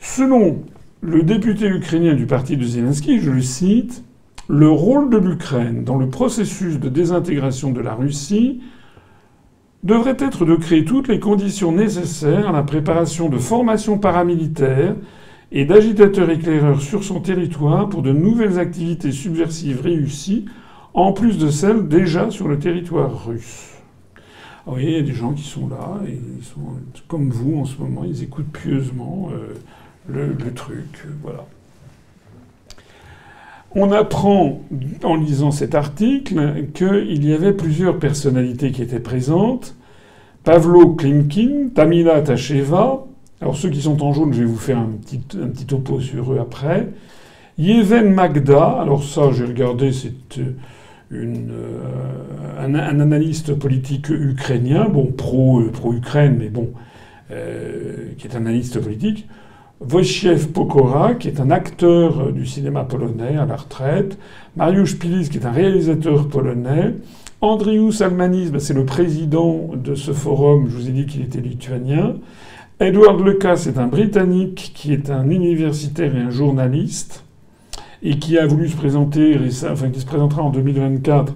Selon 0.00 0.62
le 1.00 1.22
député 1.22 1.66
ukrainien 1.66 2.14
du 2.14 2.26
parti 2.26 2.56
de 2.56 2.64
Zelensky, 2.64 3.20
je 3.20 3.30
le 3.30 3.42
cite, 3.42 4.04
le 4.48 4.70
rôle 4.70 5.10
de 5.10 5.16
l'Ukraine 5.16 5.84
dans 5.84 5.96
le 5.96 6.08
processus 6.08 6.78
de 6.78 6.88
désintégration 6.88 7.72
de 7.72 7.80
la 7.80 7.94
Russie 7.94 8.60
devrait 9.84 10.16
être 10.18 10.46
de 10.46 10.56
créer 10.56 10.84
toutes 10.84 11.08
les 11.08 11.20
conditions 11.20 11.70
nécessaires 11.70 12.48
à 12.48 12.52
la 12.52 12.62
préparation 12.62 13.28
de 13.28 13.36
formations 13.36 13.98
paramilitaires 13.98 14.96
et 15.52 15.66
d'agitateurs 15.66 16.30
éclaireurs 16.30 16.80
sur 16.80 17.04
son 17.04 17.20
territoire 17.20 17.90
pour 17.90 18.02
de 18.02 18.10
nouvelles 18.10 18.58
activités 18.58 19.12
subversives 19.12 19.82
réussies, 19.82 20.46
en 20.94 21.12
plus 21.12 21.38
de 21.38 21.50
celles 21.50 21.86
déjà 21.86 22.30
sur 22.30 22.48
le 22.48 22.58
territoire 22.58 23.26
russe. 23.26 23.74
Vous 24.64 24.72
voyez, 24.72 24.92
il 24.92 24.96
y 24.96 25.00
a 25.00 25.02
des 25.02 25.12
gens 25.12 25.34
qui 25.34 25.42
sont 25.42 25.68
là, 25.68 26.00
ils 26.06 26.42
sont 26.42 26.60
comme 27.06 27.28
vous 27.28 27.60
en 27.60 27.66
ce 27.66 27.76
moment, 27.78 28.04
ils 28.04 28.22
écoutent 28.22 28.50
pieusement 28.52 29.28
euh, 29.32 29.52
le, 30.08 30.28
le, 30.28 30.54
truc, 30.54 31.06
voilà. 31.22 31.44
On 33.76 33.90
apprend 33.90 34.60
en 35.02 35.16
lisant 35.16 35.50
cet 35.50 35.74
article 35.74 36.66
qu'il 36.74 37.26
y 37.26 37.32
avait 37.32 37.52
plusieurs 37.52 37.98
personnalités 37.98 38.70
qui 38.70 38.82
étaient 38.82 39.00
présentes. 39.00 39.74
Pavlo 40.44 40.94
Klimkin, 40.94 41.70
Tamila 41.74 42.20
Tacheva. 42.22 43.04
Alors 43.40 43.56
ceux 43.56 43.70
qui 43.70 43.82
sont 43.82 44.02
en 44.02 44.12
jaune, 44.12 44.32
je 44.32 44.40
vais 44.40 44.46
vous 44.46 44.56
faire 44.56 44.78
un 44.78 44.90
petit, 45.02 45.20
un 45.42 45.48
topo 45.66 46.00
sur 46.00 46.32
eux 46.32 46.38
après. 46.38 46.88
Yeven 47.58 48.12
Magda, 48.12 48.80
alors 48.80 49.04
ça 49.04 49.30
j'ai 49.32 49.44
regardé, 49.44 49.92
c'est 49.92 50.12
euh, 50.38 50.54
euh, 51.12 51.80
un, 52.58 52.74
analyste 52.74 53.54
politique 53.54 54.08
ukrainien, 54.08 54.88
bon 54.88 55.08
euh, 55.08 55.70
pro 55.70 55.92
Ukraine, 55.92 56.36
mais 56.38 56.48
bon, 56.48 56.70
qui 58.18 58.26
est 58.26 58.36
analyste 58.36 58.80
politique. 58.80 59.28
Wojciech 59.88 60.52
Pokora, 60.52 61.14
qui 61.14 61.28
est 61.28 61.40
un 61.40 61.50
acteur 61.50 62.32
du 62.32 62.46
cinéma 62.46 62.84
polonais 62.84 63.36
à 63.36 63.44
la 63.44 63.56
retraite, 63.56 64.18
Mariusz 64.56 64.96
Pilis, 64.98 65.28
qui 65.28 65.38
est 65.38 65.46
un 65.46 65.52
réalisateur 65.52 66.28
polonais, 66.28 66.94
Andrius 67.40 68.00
Almanis, 68.00 68.50
ben, 68.50 68.58
c'est 68.58 68.74
le 68.74 68.86
président 68.86 69.70
de 69.74 69.94
ce 69.94 70.12
forum, 70.12 70.66
je 70.68 70.76
vous 70.76 70.88
ai 70.88 70.92
dit 70.92 71.06
qu'il 71.06 71.22
était 71.22 71.40
lituanien, 71.40 72.14
Edward 72.80 73.20
Lucas, 73.20 73.56
c'est 73.56 73.78
un 73.78 73.86
Britannique 73.86 74.72
qui 74.74 74.92
est 74.92 75.10
un 75.10 75.28
universitaire 75.28 76.16
et 76.16 76.20
un 76.20 76.30
journaliste, 76.30 77.24
et 78.02 78.18
qui 78.18 78.38
a 78.38 78.46
voulu 78.46 78.68
se 78.68 78.76
présenter, 78.76 79.38
enfin 79.70 79.90
qui 79.90 80.00
se 80.00 80.06
présentera 80.06 80.42
en 80.42 80.50
2024 80.50 81.34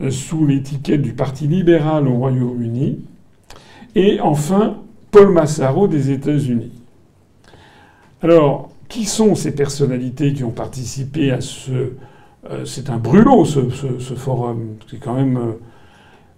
euh, 0.00 0.10
sous 0.10 0.46
l'étiquette 0.46 1.02
du 1.02 1.12
Parti 1.12 1.46
libéral 1.46 2.06
au 2.06 2.14
Royaume-Uni, 2.14 3.00
et 3.94 4.20
enfin 4.20 4.76
Paul 5.10 5.32
Massaro 5.32 5.88
des 5.88 6.10
États-Unis. 6.10 6.77
Alors, 8.22 8.70
qui 8.88 9.04
sont 9.04 9.34
ces 9.34 9.54
personnalités 9.54 10.32
qui 10.32 10.44
ont 10.44 10.50
participé 10.50 11.30
à 11.30 11.40
ce... 11.40 11.92
Euh, 12.50 12.64
c'est 12.64 12.90
un 12.90 12.96
brûlot, 12.96 13.44
ce, 13.44 14.14
forum. 14.14 14.76
C'est 14.90 14.98
quand 14.98 15.14
même... 15.14 15.36
Euh, 15.36 15.52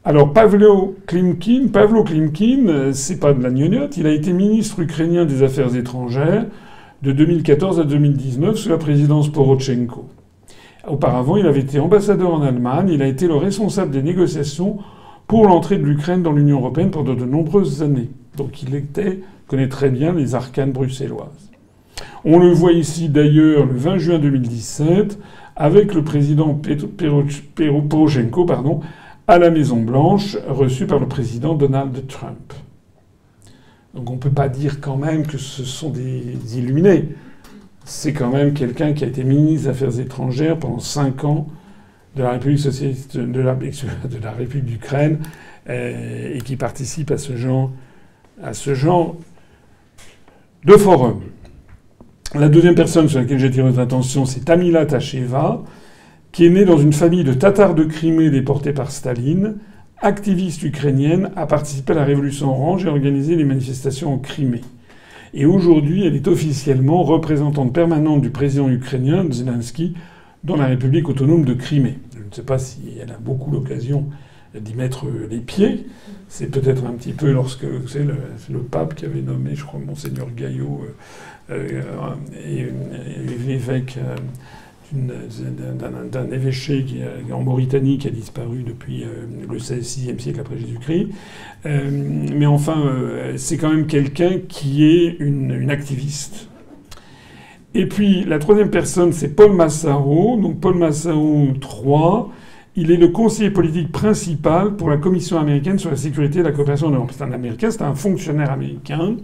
alors, 0.05 0.33
Pavlo 0.33 0.97
Klimkin, 1.07 1.69
Pavlo 1.73 2.05
Klimkin, 2.05 2.69
euh, 2.69 2.93
c'est 2.93 3.19
pas 3.19 3.33
de 3.33 3.43
la 3.43 3.51
gnognotte, 3.51 3.97
il 3.97 4.07
a 4.07 4.13
été 4.13 4.33
ministre 4.33 4.81
ukrainien 4.81 5.25
des 5.25 5.43
Affaires 5.43 5.75
étrangères 5.77 6.47
de 7.03 7.13
2014 7.13 7.81
à 7.81 7.85
2019 7.85 8.57
sous 8.57 8.69
la 8.69 8.79
présidence 8.79 9.31
Porochenko. 9.31 10.07
Auparavant, 10.89 11.37
il 11.37 11.47
avait 11.47 11.61
été 11.61 11.79
ambassadeur 11.79 12.33
en 12.33 12.43
Allemagne, 12.43 12.89
il 12.91 13.03
a 13.03 13.07
été 13.07 13.27
le 13.27 13.37
responsable 13.37 13.91
des 13.91 14.03
négociations 14.03 14.79
pour 15.27 15.47
l'entrée 15.47 15.77
de 15.77 15.85
l'Ukraine 15.85 16.23
dans 16.23 16.33
l'Union 16.33 16.59
européenne 16.59 16.91
pendant 16.91 17.15
de 17.15 17.25
nombreuses 17.25 17.83
années. 17.83 18.11
Donc 18.37 18.63
il 18.63 18.75
était, 18.75 19.21
connaît 19.49 19.69
très 19.69 19.91
bien 19.91 20.13
les 20.13 20.35
arcanes 20.35 20.73
bruxelloises. 20.73 21.50
On 22.25 22.39
le 22.39 22.51
voit 22.51 22.73
ici 22.73 23.09
d'ailleurs 23.09 23.67
le 23.67 23.77
20 23.77 23.99
juin 23.99 24.19
2017 24.19 25.19
avec 25.57 25.95
le 25.95 26.03
président 26.03 26.59
Poroshenko 27.89 28.47
à 29.27 29.39
la 29.39 29.51
Maison-Blanche, 29.51 30.37
reçu 30.49 30.87
par 30.87 30.99
le 30.99 31.07
président 31.07 31.55
Donald 31.55 32.07
Trump. 32.09 32.53
Donc 33.95 34.11
on 34.11 34.15
ne 34.15 34.19
peut 34.19 34.31
pas 34.31 34.49
dire 34.49 34.81
quand 34.81 34.97
même 34.97 35.27
que 35.27 35.39
ce 35.39 35.65
sont 35.65 35.91
des 35.91 36.59
illuminés. 36.59 37.09
C'est 37.85 38.13
quand 38.13 38.31
même 38.31 38.55
quelqu'un 38.55 38.93
qui 38.93 39.05
a 39.05 39.07
été 39.07 39.25
ministre 39.25 39.65
des 39.65 39.69
Affaires 39.69 40.01
étrangères 40.01 40.59
pendant 40.59 40.79
cinq 40.79 41.25
ans 41.25 41.49
de 42.17 42.23
la 42.23 42.33
République 42.33 42.61
socialiste 42.61 43.17
de 43.17 43.41
la, 43.41 43.53
République 44.33 44.65
d'Ukraine 44.65 45.19
et 45.69 46.39
qui 46.45 46.57
participe 46.57 47.11
à 47.11 47.19
ce 47.19 47.37
genre, 47.37 47.71
à 48.43 48.55
ce 48.55 48.75
genre 48.75 49.17
de 50.65 50.77
forum. 50.77 51.21
La 52.35 52.49
deuxième 52.49 52.77
personne 52.77 53.09
sur 53.09 53.19
laquelle 53.19 53.41
j'attire 53.41 53.67
votre 53.67 53.81
attention, 53.81 54.25
c'est 54.25 54.45
Tamila 54.45 54.87
Tacheva, 54.87 55.65
qui 56.31 56.47
est 56.47 56.51
née 56.51 56.65
dans 56.65 56.79
une 56.79 56.93
famille 56.93 57.25
de 57.25 57.33
Tatars 57.33 57.75
de 57.75 57.83
Crimée 57.83 58.31
déportés 58.31 58.73
par 58.73 58.93
Staline, 58.93 59.57
activiste 60.01 60.63
ukrainienne, 60.63 61.33
a 61.35 61.47
participé 61.47 61.93
à 61.93 61.97
la 61.97 62.05
révolution 62.05 62.49
orange 62.51 62.85
et 62.85 62.89
a 62.89 62.93
organisé 62.93 63.35
les 63.35 63.43
manifestations 63.43 64.15
en 64.15 64.19
Crimée. 64.19 64.61
Et 65.35 65.45
aujourd'hui, 65.45 66.07
elle 66.07 66.15
est 66.15 66.29
officiellement 66.29 67.03
représentante 67.03 67.73
permanente 67.73 68.23
du 68.23 68.31
président 68.31 68.69
ukrainien 68.69 69.27
Zelensky 69.29 69.95
dans 70.45 70.55
la 70.55 70.67
République 70.67 71.09
autonome 71.09 71.45
de 71.45 71.55
Crimée. 71.55 71.99
Je 72.15 72.21
ne 72.21 72.33
sais 72.33 72.43
pas 72.43 72.61
si 72.61 72.79
elle 73.03 73.11
a 73.11 73.19
beaucoup 73.19 73.51
l'occasion 73.51 74.07
d'y 74.55 74.75
mettre 74.75 75.07
les 75.29 75.39
pieds. 75.39 75.87
C'est 76.29 76.47
peut-être 76.47 76.87
un 76.87 76.93
petit 76.93 77.13
peu 77.13 77.33
lorsque 77.33 77.67
c'est 77.89 78.05
le, 78.05 78.15
le, 78.51 78.59
pape 78.61 78.95
qui 78.95 79.05
avait 79.05 79.21
nommé, 79.21 79.55
je 79.55 79.65
crois, 79.65 79.81
monseigneur 79.85 80.29
Gaillot 80.37 80.83
euh, 81.51 81.83
euh, 81.83 82.15
et, 82.49 82.69
l'évêque 83.47 83.99
d'un 84.93 86.31
évêché 86.33 86.85
en 87.33 87.43
Mauritanie 87.43 87.99
qui 87.99 88.09
a 88.09 88.11
disparu 88.11 88.65
depuis 88.65 89.05
le 89.49 89.59
6e 89.59 90.19
siècle 90.19 90.41
après 90.41 90.59
Jésus-Christ. 90.59 91.09
mais 91.65 92.47
enfin, 92.47 92.93
c'est 93.37 93.57
quand 93.57 93.71
même 93.71 93.87
quelqu'un 93.87 94.39
qui 94.49 94.85
est 94.85 95.17
une, 95.21 95.71
activiste. 95.71 96.49
Et 97.75 97.87
puis 97.87 98.25
la 98.25 98.41
troisième 98.41 98.71
personne, 98.71 99.13
c'est 99.13 99.37
Paul 99.37 99.53
Massaro. 99.53 100.37
Donc 100.37 100.59
Paul 100.59 100.77
Massaro 100.77 101.47
3, 101.61 102.33
il 102.75 102.91
est 102.91 102.97
le 102.97 103.09
conseiller 103.09 103.51
politique 103.51 103.93
principal 103.93 104.75
pour 104.75 104.91
la 104.91 104.97
Commission 104.97 105.39
américaine 105.39 105.79
sur 105.79 105.91
la 105.91 105.97
sécurité 105.97 106.41
et 106.41 106.43
la 106.43 106.51
coopération 106.51 106.89
en 106.89 106.93
Europe. 106.93 107.13
C'est 107.13 107.23
un 107.23 107.31
Américain, 107.31 107.71
c'est 107.71 107.83
un 107.83 107.95
fonctionnaire 107.95 108.51
américain 108.51 109.17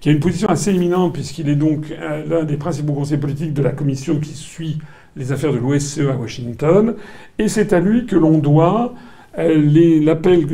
qui 0.00 0.08
a 0.08 0.12
une 0.12 0.20
position 0.20 0.48
assez 0.48 0.70
éminente 0.70 1.12
puisqu'il 1.12 1.48
est 1.48 1.56
donc 1.56 1.86
euh, 1.90 2.24
l'un 2.26 2.44
des 2.44 2.56
principaux 2.56 2.94
conseillers 2.94 3.20
politiques 3.20 3.54
de 3.54 3.62
la 3.62 3.72
commission 3.72 4.18
qui 4.18 4.34
suit 4.34 4.78
les 5.16 5.32
affaires 5.32 5.52
de 5.52 5.58
l'OSCE 5.58 6.00
à 6.10 6.16
Washington. 6.16 6.94
Et 7.38 7.48
c'est 7.48 7.72
à 7.72 7.80
lui 7.80 8.06
que 8.06 8.16
l'on 8.16 8.38
doit 8.38 8.94
euh, 9.38 10.00
l'appel 10.02 10.46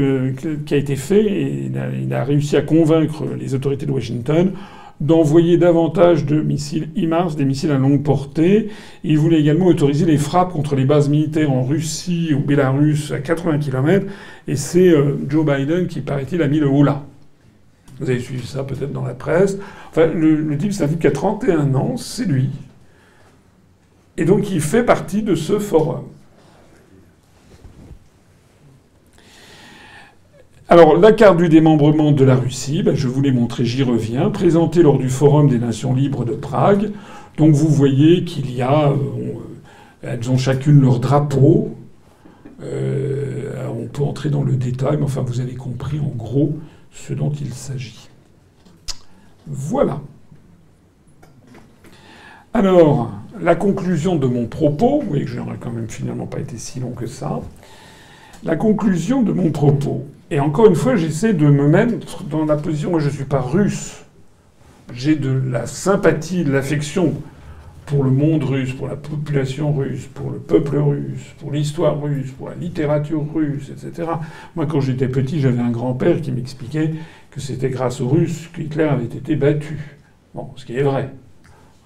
qui 0.64 0.74
a 0.74 0.76
été 0.76 0.97
fait. 0.97 1.24
Et 1.24 1.70
il 2.03 2.14
a 2.14 2.24
réussi 2.24 2.57
à 2.57 2.62
convaincre 2.62 3.24
les 3.38 3.55
autorités 3.55 3.86
de 3.86 3.92
Washington 3.92 4.53
d'envoyer 5.01 5.59
davantage 5.59 6.24
de 6.24 6.40
missiles 6.40 6.88
IMARS, 6.97 7.36
des 7.36 7.44
missiles 7.44 7.70
à 7.70 7.78
longue 7.78 8.03
portée. 8.03 8.68
Il 9.05 9.18
voulait 9.18 9.40
également 9.40 9.66
autoriser 9.66 10.07
les 10.07 10.16
frappes 10.16 10.53
contre 10.53 10.74
les 10.74 10.84
bases 10.84 11.09
militaires 11.09 11.53
en 11.53 11.64
Russie 11.64 12.32
ou 12.34 12.40
Bélarus 12.40 13.12
à 13.12 13.18
80 13.18 13.59
km. 13.59 14.07
Et 14.49 14.57
c'est 14.57 14.88
euh, 14.88 15.16
Joe 15.28 15.44
Biden 15.44 15.86
qui, 15.86 16.01
paraît-il, 16.01 16.42
a 16.42 16.49
mis 16.49 16.61
le 16.61 16.68
haut 16.68 16.82
là. 16.82 17.05
Vous 17.99 18.11
avez 18.11 18.20
suivi 18.20 18.47
ça 18.47 18.62
peut-être 18.64 18.92
dans 18.92 19.05
la 19.05 19.14
presse. 19.14 19.57
Enfin, 19.90 20.07
le, 20.07 20.36
le 20.36 20.59
type, 20.59 20.72
c'est 20.72 20.84
un 20.84 20.88
type 20.88 21.01
qui 21.01 21.07
a 21.07 21.12
31 21.12 21.74
ans, 21.74 21.97
c'est 21.97 22.24
lui. 22.24 22.51
Et 24.18 24.24
donc 24.24 24.51
il 24.51 24.61
fait 24.61 24.82
partie 24.82 25.22
de 25.22 25.34
ce 25.34 25.59
forum. 25.59 26.05
Alors, 30.68 30.97
la 30.97 31.12
carte 31.12 31.36
du 31.36 31.49
démembrement 31.49 32.11
de 32.11 32.24
la 32.24 32.34
Russie, 32.34 32.82
ben, 32.82 32.97
je 32.97 33.07
vous 33.07 33.22
l'ai 33.22 33.30
montré, 33.30 33.64
j'y 33.64 33.84
reviens, 33.84 34.30
présentée 34.30 34.82
lors 34.82 34.99
du 34.99 35.09
Forum 35.09 35.49
des 35.49 35.61
Nations 35.61 35.94
libres 35.94 36.24
de 36.24 36.32
Prague. 36.32 36.90
Donc, 37.38 37.55
vous 37.55 37.68
voyez 37.68 38.24
qu'il 38.24 38.53
y 38.53 38.62
a. 38.62 38.90
Euh, 38.90 38.97
elles 40.03 40.28
ont 40.28 40.36
chacune 40.36 40.80
leur 40.80 40.99
drapeau. 40.99 41.76
Euh, 42.64 43.68
on 43.78 43.86
peut 43.86 44.03
entrer 44.03 44.28
dans 44.28 44.42
le 44.42 44.57
détail, 44.57 44.97
mais 44.97 45.05
enfin, 45.05 45.22
vous 45.24 45.40
avez 45.40 45.55
compris 45.55 46.01
en 46.01 46.12
gros 46.16 46.59
ce 46.91 47.12
dont 47.12 47.30
il 47.30 47.53
s'agit. 47.53 48.09
Voilà. 49.47 50.01
Alors, 52.55 53.12
la 53.41 53.55
conclusion 53.55 54.16
de 54.16 54.26
mon 54.26 54.47
propos, 54.47 55.01
vous 55.03 55.09
voyez 55.09 55.24
que 55.24 55.30
je 55.30 55.39
n'aurais 55.39 55.59
quand 55.59 55.70
même 55.70 55.89
finalement 55.89 56.26
pas 56.26 56.41
été 56.41 56.57
si 56.57 56.80
long 56.80 56.93
que 56.93 57.07
ça. 57.07 57.41
La 58.45 58.57
conclusion 58.57 59.22
de 59.22 59.32
mon 59.32 59.51
propos, 59.51 60.07
et 60.30 60.41
encore 60.41 60.66
une 60.66 60.74
fois, 60.74 60.97
j'essaie 60.97 61.34
de 61.34 61.47
me 61.47 61.68
mettre 61.68 62.24
dans 62.24 62.45
la 62.45 62.57
position. 62.57 62.91
Moi, 62.91 63.01
je 63.01 63.07
ne 63.07 63.12
suis 63.12 63.24
pas 63.24 63.41
russe. 63.41 64.03
J'ai 64.93 65.16
de 65.16 65.30
la 65.30 65.66
sympathie, 65.66 66.45
de 66.45 66.53
l'affection 66.53 67.14
pour 67.87 68.03
le 68.03 68.11
monde 68.11 68.43
russe, 68.43 68.72
pour 68.72 68.89
la 68.89 68.97
population 68.97 69.72
russe, 69.72 70.07
pour 70.12 70.30
le 70.30 70.39
peuple 70.39 70.76
russe, 70.76 71.34
pour 71.39 71.53
l'histoire 71.53 72.01
russe, 72.01 72.32
pour 72.32 72.49
la 72.49 72.57
littérature 72.57 73.24
russe, 73.32 73.70
etc. 73.70 74.09
Moi, 74.57 74.66
quand 74.66 74.80
j'étais 74.80 75.09
petit, 75.09 75.41
j'avais 75.41 75.62
un 75.62 75.70
grand-père 75.70 76.20
qui 76.20 76.32
m'expliquait 76.32 76.95
que 77.30 77.41
c'était 77.41 77.70
grâce 77.70 78.01
aux 78.01 78.09
Russes 78.09 78.49
qu'Hitler 78.55 78.84
avait 78.84 79.05
été 79.05 79.37
battu. 79.37 79.78
Bon, 80.34 80.51
ce 80.57 80.66
qui 80.66 80.76
est 80.76 80.82
vrai. 80.82 81.11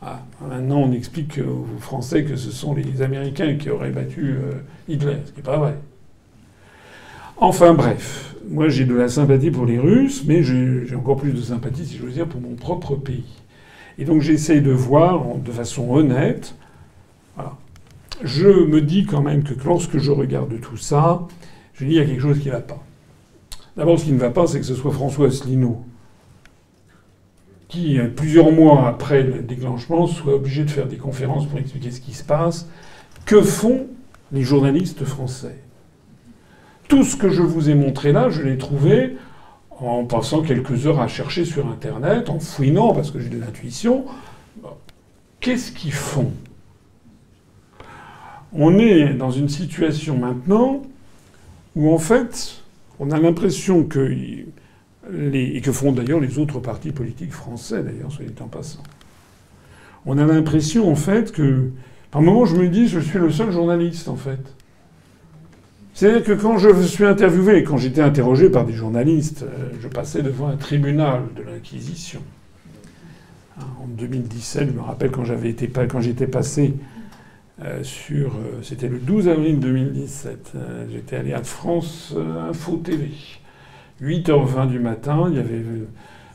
Ah, 0.02 0.22
maintenant, 0.48 0.78
on 0.78 0.92
explique 0.92 1.38
aux 1.38 1.66
Français 1.78 2.24
que 2.24 2.36
ce 2.36 2.50
sont 2.50 2.74
les 2.74 3.02
Américains 3.02 3.56
qui 3.56 3.68
auraient 3.68 3.90
battu 3.90 4.30
euh, 4.30 4.52
Hitler, 4.88 5.18
ce 5.26 5.32
qui 5.32 5.38
n'est 5.38 5.44
pas 5.44 5.58
vrai. 5.58 5.74
Enfin 7.36 7.74
bref, 7.74 8.34
moi 8.48 8.68
j'ai 8.68 8.84
de 8.84 8.94
la 8.94 9.08
sympathie 9.08 9.50
pour 9.50 9.66
les 9.66 9.78
Russes, 9.78 10.24
mais 10.26 10.42
j'ai 10.42 10.94
encore 10.94 11.16
plus 11.16 11.32
de 11.32 11.40
sympathie, 11.40 11.86
si 11.86 11.96
je 11.96 12.02
veux 12.02 12.12
dire, 12.12 12.26
pour 12.26 12.40
mon 12.40 12.54
propre 12.54 12.96
pays. 12.96 13.39
Et 13.98 14.04
donc 14.04 14.22
j'essaie 14.22 14.60
de 14.60 14.70
voir 14.70 15.36
de 15.36 15.50
façon 15.52 15.90
honnête. 15.90 16.54
Je 18.22 18.48
me 18.48 18.82
dis 18.82 19.06
quand 19.06 19.22
même 19.22 19.42
que 19.42 19.54
lorsque 19.64 19.96
je 19.98 20.10
regarde 20.10 20.60
tout 20.60 20.76
ça, 20.76 21.26
je 21.72 21.84
dis 21.84 21.92
qu'il 21.92 22.00
y 22.00 22.02
a 22.02 22.04
quelque 22.04 22.20
chose 22.20 22.38
qui 22.38 22.48
ne 22.48 22.52
va 22.52 22.60
pas. 22.60 22.84
D'abord, 23.76 23.98
ce 23.98 24.04
qui 24.04 24.12
ne 24.12 24.18
va 24.18 24.28
pas, 24.28 24.46
c'est 24.46 24.58
que 24.60 24.66
ce 24.66 24.74
soit 24.74 24.92
François 24.92 25.28
Asselineau 25.28 25.84
qui, 27.68 27.98
plusieurs 28.16 28.50
mois 28.50 28.88
après 28.88 29.22
le 29.22 29.42
déclenchement, 29.42 30.06
soit 30.06 30.34
obligé 30.34 30.64
de 30.64 30.70
faire 30.70 30.86
des 30.86 30.96
conférences 30.96 31.46
pour 31.46 31.58
expliquer 31.58 31.92
ce 31.92 32.00
qui 32.00 32.12
se 32.12 32.24
passe. 32.24 32.68
Que 33.24 33.40
font 33.40 33.86
les 34.32 34.42
journalistes 34.42 35.04
français? 35.04 35.56
Tout 36.88 37.04
ce 37.04 37.16
que 37.16 37.30
je 37.30 37.42
vous 37.42 37.70
ai 37.70 37.74
montré 37.74 38.12
là, 38.12 38.28
je 38.28 38.42
l'ai 38.42 38.58
trouvé 38.58 39.16
en 39.80 40.04
passant 40.04 40.42
quelques 40.42 40.86
heures 40.86 41.00
à 41.00 41.08
chercher 41.08 41.44
sur 41.44 41.66
Internet, 41.66 42.28
en 42.28 42.38
fouinant, 42.38 42.92
parce 42.92 43.10
que 43.10 43.18
j'ai 43.18 43.28
de 43.28 43.38
l'intuition. 43.38 44.04
Qu'est-ce 45.40 45.72
qu'ils 45.72 45.92
font? 45.92 46.32
On 48.52 48.78
est 48.78 49.14
dans 49.14 49.30
une 49.30 49.48
situation 49.48 50.18
maintenant 50.18 50.82
où, 51.76 51.92
en 51.92 51.98
fait, 51.98 52.62
on 52.98 53.10
a 53.10 53.18
l'impression 53.18 53.84
que. 53.84 54.14
et 55.32 55.60
que 55.62 55.72
font 55.72 55.92
d'ailleurs 55.92 56.20
les 56.20 56.38
autres 56.38 56.60
partis 56.60 56.92
politiques 56.92 57.32
français, 57.32 57.82
d'ailleurs, 57.82 58.12
soit 58.12 58.26
dit 58.26 58.42
en 58.42 58.48
passant. 58.48 58.82
On 60.04 60.18
a 60.18 60.26
l'impression, 60.26 60.90
en 60.90 60.96
fait, 60.96 61.32
que. 61.32 61.70
Par 62.10 62.22
moment, 62.22 62.44
je 62.44 62.56
me 62.56 62.68
dis, 62.68 62.88
je 62.88 62.98
suis 62.98 63.18
le 63.18 63.30
seul 63.30 63.52
journaliste, 63.52 64.08
en 64.08 64.16
fait. 64.16 64.40
C'est-à-dire 65.94 66.24
que 66.24 66.32
quand 66.32 66.58
je 66.58 66.82
suis 66.82 67.04
interviewé, 67.04 67.64
quand 67.64 67.76
j'étais 67.76 68.00
interrogé 68.00 68.48
par 68.48 68.64
des 68.64 68.72
journalistes, 68.72 69.42
euh, 69.42 69.70
je 69.80 69.88
passais 69.88 70.22
devant 70.22 70.48
un 70.48 70.56
tribunal 70.56 71.22
de 71.36 71.42
l'Inquisition. 71.42 72.20
En 73.58 73.86
2017, 73.88 74.68
je 74.68 74.72
me 74.72 74.80
rappelle 74.80 75.10
quand 75.10 75.24
j'avais 75.24 75.50
été 75.50 75.68
quand 75.68 76.00
j'étais 76.00 76.26
passé 76.26 76.74
euh, 77.62 77.82
sur, 77.82 78.28
euh, 78.28 78.60
c'était 78.62 78.88
le 78.88 78.98
12 78.98 79.28
avril 79.28 79.60
2017, 79.60 80.52
j'étais 80.90 81.16
allé 81.16 81.34
à 81.34 81.42
France 81.42 82.14
Info 82.48 82.76
TV. 82.76 83.10
8h20 84.00 84.68
du 84.68 84.78
matin, 84.78 85.26
il 85.28 85.36
y 85.36 85.38
avait 85.38 85.62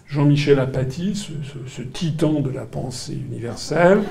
Jean-Michel 0.08 0.60
Apathy, 0.60 1.16
ce, 1.16 1.82
titan 1.82 2.42
de 2.42 2.52
la 2.52 2.66
pensée 2.66 3.18
universelle. 3.32 4.04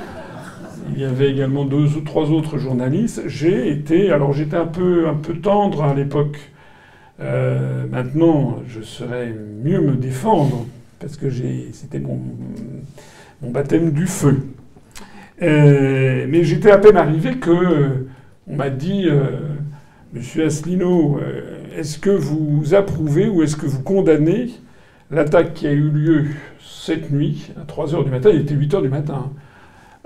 Il 0.92 1.00
y 1.00 1.04
avait 1.04 1.30
également 1.30 1.64
deux 1.64 1.96
ou 1.96 2.00
trois 2.00 2.30
autres 2.30 2.58
journalistes. 2.58 3.22
J'ai 3.26 3.70
été, 3.70 4.10
alors 4.10 4.32
j'étais 4.32 4.56
un 4.56 4.66
peu, 4.66 5.08
un 5.08 5.14
peu 5.14 5.34
tendre 5.34 5.82
à 5.82 5.94
l'époque. 5.94 6.38
Euh, 7.20 7.86
maintenant, 7.90 8.58
je 8.68 8.80
saurais 8.82 9.32
mieux 9.62 9.80
me 9.80 9.94
défendre 9.94 10.66
parce 11.00 11.16
que 11.16 11.26
c'était 11.72 12.00
mon, 12.00 12.20
mon, 13.42 13.50
baptême 13.50 13.92
du 13.92 14.06
feu. 14.06 14.42
Euh, 15.42 16.26
mais 16.28 16.44
j'étais 16.44 16.70
à 16.70 16.78
peine 16.78 16.96
arrivé 16.96 17.36
que 17.36 17.50
euh, 17.50 18.08
on 18.48 18.56
m'a 18.56 18.70
dit, 18.70 19.08
Monsieur 20.12 20.46
Asselineau, 20.46 21.18
est-ce 21.76 21.98
que 21.98 22.10
vous 22.10 22.74
approuvez 22.74 23.28
ou 23.28 23.42
est-ce 23.42 23.56
que 23.56 23.66
vous 23.66 23.82
condamnez 23.82 24.50
l'attaque 25.10 25.54
qui 25.54 25.66
a 25.66 25.72
eu 25.72 25.88
lieu 25.88 26.26
cette 26.60 27.10
nuit 27.10 27.52
à 27.60 27.64
3 27.64 27.94
heures 27.94 28.04
du 28.04 28.10
matin? 28.10 28.30
Il 28.32 28.42
était 28.42 28.54
8 28.54 28.74
heures 28.74 28.82
du 28.82 28.88
matin 28.88 29.30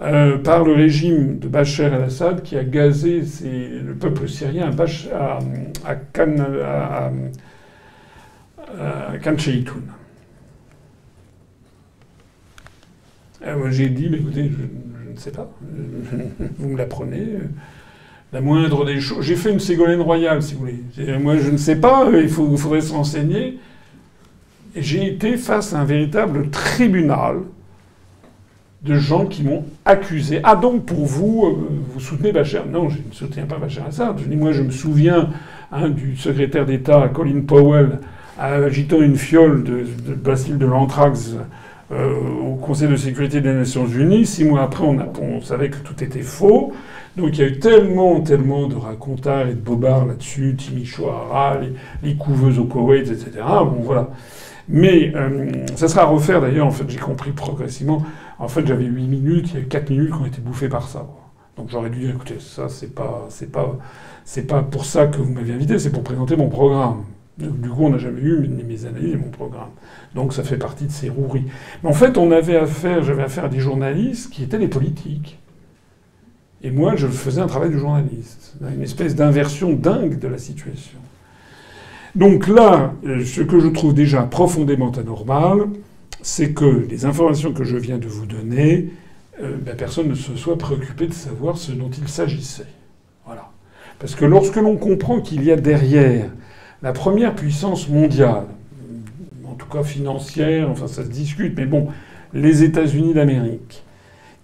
euh, 0.00 0.38
par 0.38 0.62
le 0.62 0.74
régime 0.74 1.40
de 1.40 1.48
Bachar 1.48 1.92
el-Assad 1.92 2.42
qui 2.42 2.56
a 2.56 2.62
gazé 2.62 3.20
le 3.42 3.94
peuple 3.94 4.28
syrien 4.28 4.70
à, 5.84 5.94
Khan, 6.12 6.36
à, 6.64 7.10
euh, 8.78 9.18
J'ai 13.70 13.88
dit, 13.88 14.06
écoutez, 14.06 14.50
je, 14.50 15.10
ne 15.12 15.16
sais 15.16 15.32
pas, 15.32 15.50
vous 16.58 16.68
me 16.68 16.78
l'apprenez. 16.78 17.26
La 18.32 18.40
moindre 18.40 18.84
des 18.84 19.00
choses. 19.00 19.24
J'ai 19.24 19.36
fait 19.36 19.50
une 19.50 19.58
Ségolène 19.58 20.02
royale, 20.02 20.42
si 20.42 20.54
vous 20.54 20.60
voulez. 20.60 21.18
Moi, 21.18 21.38
je 21.38 21.50
ne 21.50 21.56
sais 21.56 21.76
pas, 21.76 22.08
il, 22.12 22.28
faut, 22.28 22.56
faudrait 22.56 22.82
se 22.82 22.92
renseigner. 22.92 23.58
J'ai 24.76 25.08
été 25.08 25.36
face 25.38 25.72
à 25.72 25.80
un 25.80 25.84
véritable 25.84 26.50
tribunal 26.50 27.38
de 28.82 28.94
gens 28.94 29.26
qui 29.26 29.42
m'ont 29.42 29.64
accusé. 29.84 30.40
Ah 30.44 30.54
donc 30.54 30.86
pour 30.86 31.04
vous, 31.04 31.44
euh, 31.46 31.68
vous 31.92 32.00
soutenez 32.00 32.32
Bachar 32.32 32.66
Non, 32.66 32.88
je 32.88 32.98
ne 32.98 33.12
soutiens 33.12 33.46
pas 33.46 33.58
Bachar 33.58 33.86
Assad. 33.86 34.18
Je 34.18 34.24
dis 34.24 34.36
moi 34.36 34.52
je 34.52 34.62
me 34.62 34.70
souviens 34.70 35.30
hein, 35.72 35.88
du 35.88 36.16
secrétaire 36.16 36.64
d'État 36.64 37.08
Colin 37.12 37.40
Powell 37.40 37.98
agitant 38.38 39.00
une 39.02 39.16
fiole 39.16 39.64
de, 39.64 39.84
de 40.06 40.56
de 40.56 40.66
l'anthrax 40.66 41.34
euh, 41.90 42.14
au 42.46 42.54
Conseil 42.54 42.88
de 42.88 42.96
sécurité 42.96 43.40
des 43.40 43.52
Nations 43.52 43.86
Unies. 43.86 44.26
Six 44.26 44.44
mois 44.44 44.62
après, 44.62 44.84
on, 44.84 45.40
savait 45.40 45.70
que 45.70 45.78
tout 45.78 46.02
était 46.04 46.22
faux. 46.22 46.72
Donc 47.16 47.36
il 47.36 47.40
y 47.40 47.44
a 47.44 47.48
eu 47.48 47.58
tellement, 47.58 48.20
tellement 48.20 48.68
de 48.68 48.76
racontards 48.76 49.48
et 49.48 49.54
de 49.54 49.60
bobards 49.60 50.06
là-dessus, 50.06 50.54
Timișoara, 50.56 51.58
les, 51.58 51.72
les 52.08 52.14
couveuses 52.14 52.60
au 52.60 52.64
Koweït, 52.64 53.10
etc. 53.10 53.30
Bon 53.42 53.80
voilà. 53.82 54.10
Mais 54.68 55.12
euh, 55.16 55.50
ça 55.76 55.88
sera 55.88 56.02
à 56.02 56.04
refaire 56.04 56.40
d'ailleurs, 56.40 56.66
en 56.66 56.70
fait, 56.70 56.84
j'ai 56.88 56.98
compris 56.98 57.32
progressivement. 57.32 58.02
En 58.38 58.48
fait, 58.48 58.66
j'avais 58.66 58.84
8 58.84 59.06
minutes, 59.06 59.50
il 59.50 59.54
y 59.54 59.56
a 59.58 59.60
eu 59.60 59.68
4 59.68 59.90
minutes 59.90 60.08
qui 60.08 60.20
ont 60.20 60.26
été 60.26 60.40
bouffées 60.40 60.68
par 60.68 60.88
ça. 60.88 61.06
Donc 61.56 61.70
j'aurais 61.70 61.90
dû 61.90 61.98
dire, 61.98 62.10
écoutez, 62.10 62.38
ça, 62.38 62.68
c'est 62.68 62.94
pas, 62.94 63.28
pas, 63.52 63.78
pas 64.48 64.62
pour 64.62 64.84
ça 64.84 65.06
que 65.06 65.18
vous 65.18 65.32
m'avez 65.32 65.52
invité, 65.52 65.78
c'est 65.78 65.90
pour 65.90 66.04
présenter 66.04 66.36
mon 66.36 66.48
programme. 66.48 67.04
Du 67.36 67.68
coup, 67.68 67.84
on 67.84 67.90
n'a 67.90 67.98
jamais 67.98 68.20
eu 68.20 68.48
mes 68.48 68.84
analyses 68.84 69.14
et 69.14 69.16
mon 69.16 69.30
programme. 69.30 69.70
Donc 70.14 70.32
ça 70.32 70.42
fait 70.42 70.56
partie 70.56 70.86
de 70.86 70.90
ces 70.90 71.08
roueries. 71.08 71.44
Mais 71.82 71.88
en 71.88 71.92
fait, 71.92 72.18
on 72.18 72.30
avait 72.32 72.56
affaire, 72.56 73.02
j'avais 73.02 73.22
affaire 73.22 73.44
à 73.44 73.48
des 73.48 73.60
journalistes 73.60 74.30
qui 74.32 74.42
étaient 74.42 74.58
des 74.58 74.68
politiques. 74.68 75.38
Et 76.62 76.72
moi, 76.72 76.96
je 76.96 77.06
faisais 77.06 77.40
un 77.40 77.46
travail 77.46 77.70
de 77.70 77.78
journaliste. 77.78 78.56
Une 78.60 78.82
espèce 78.82 79.14
d'inversion 79.14 79.72
dingue 79.72 80.18
de 80.18 80.26
la 80.26 80.38
situation. 80.38 80.98
Donc 82.16 82.48
là, 82.48 82.94
ce 83.04 83.42
que 83.42 83.60
je 83.60 83.68
trouve 83.68 83.94
déjà 83.94 84.22
profondément 84.22 84.90
anormal, 84.90 85.68
c'est 86.22 86.52
que 86.52 86.86
les 86.88 87.04
informations 87.04 87.52
que 87.52 87.64
je 87.64 87.76
viens 87.76 87.98
de 87.98 88.06
vous 88.06 88.26
donner, 88.26 88.90
euh, 89.42 89.56
ben, 89.60 89.76
personne 89.76 90.08
ne 90.08 90.14
se 90.14 90.34
soit 90.36 90.58
préoccupé 90.58 91.06
de 91.06 91.12
savoir 91.12 91.58
ce 91.58 91.72
dont 91.72 91.90
il 91.90 92.08
s'agissait. 92.08 92.66
Voilà. 93.24 93.50
Parce 93.98 94.14
que 94.14 94.24
lorsque 94.24 94.56
l'on 94.56 94.76
comprend 94.76 95.20
qu'il 95.20 95.44
y 95.44 95.52
a 95.52 95.56
derrière 95.56 96.30
la 96.82 96.92
première 96.92 97.34
puissance 97.34 97.88
mondiale, 97.88 98.46
en 99.44 99.54
tout 99.54 99.66
cas 99.66 99.82
financière, 99.82 100.70
enfin 100.70 100.86
ça 100.86 101.02
se 101.04 101.08
discute, 101.08 101.56
mais 101.56 101.66
bon, 101.66 101.88
les 102.34 102.62
États-Unis 102.62 103.14
d'Amérique, 103.14 103.82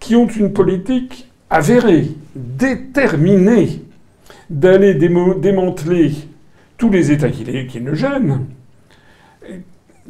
qui 0.00 0.16
ont 0.16 0.26
une 0.26 0.52
politique 0.52 1.28
avérée, 1.50 2.08
déterminée, 2.34 3.82
d'aller 4.50 4.94
démanteler 4.94 6.12
tous 6.76 6.90
les 6.90 7.10
États 7.12 7.30
qui, 7.30 7.44
les, 7.44 7.66
qui 7.66 7.80
le 7.80 7.94
gênent, 7.94 8.46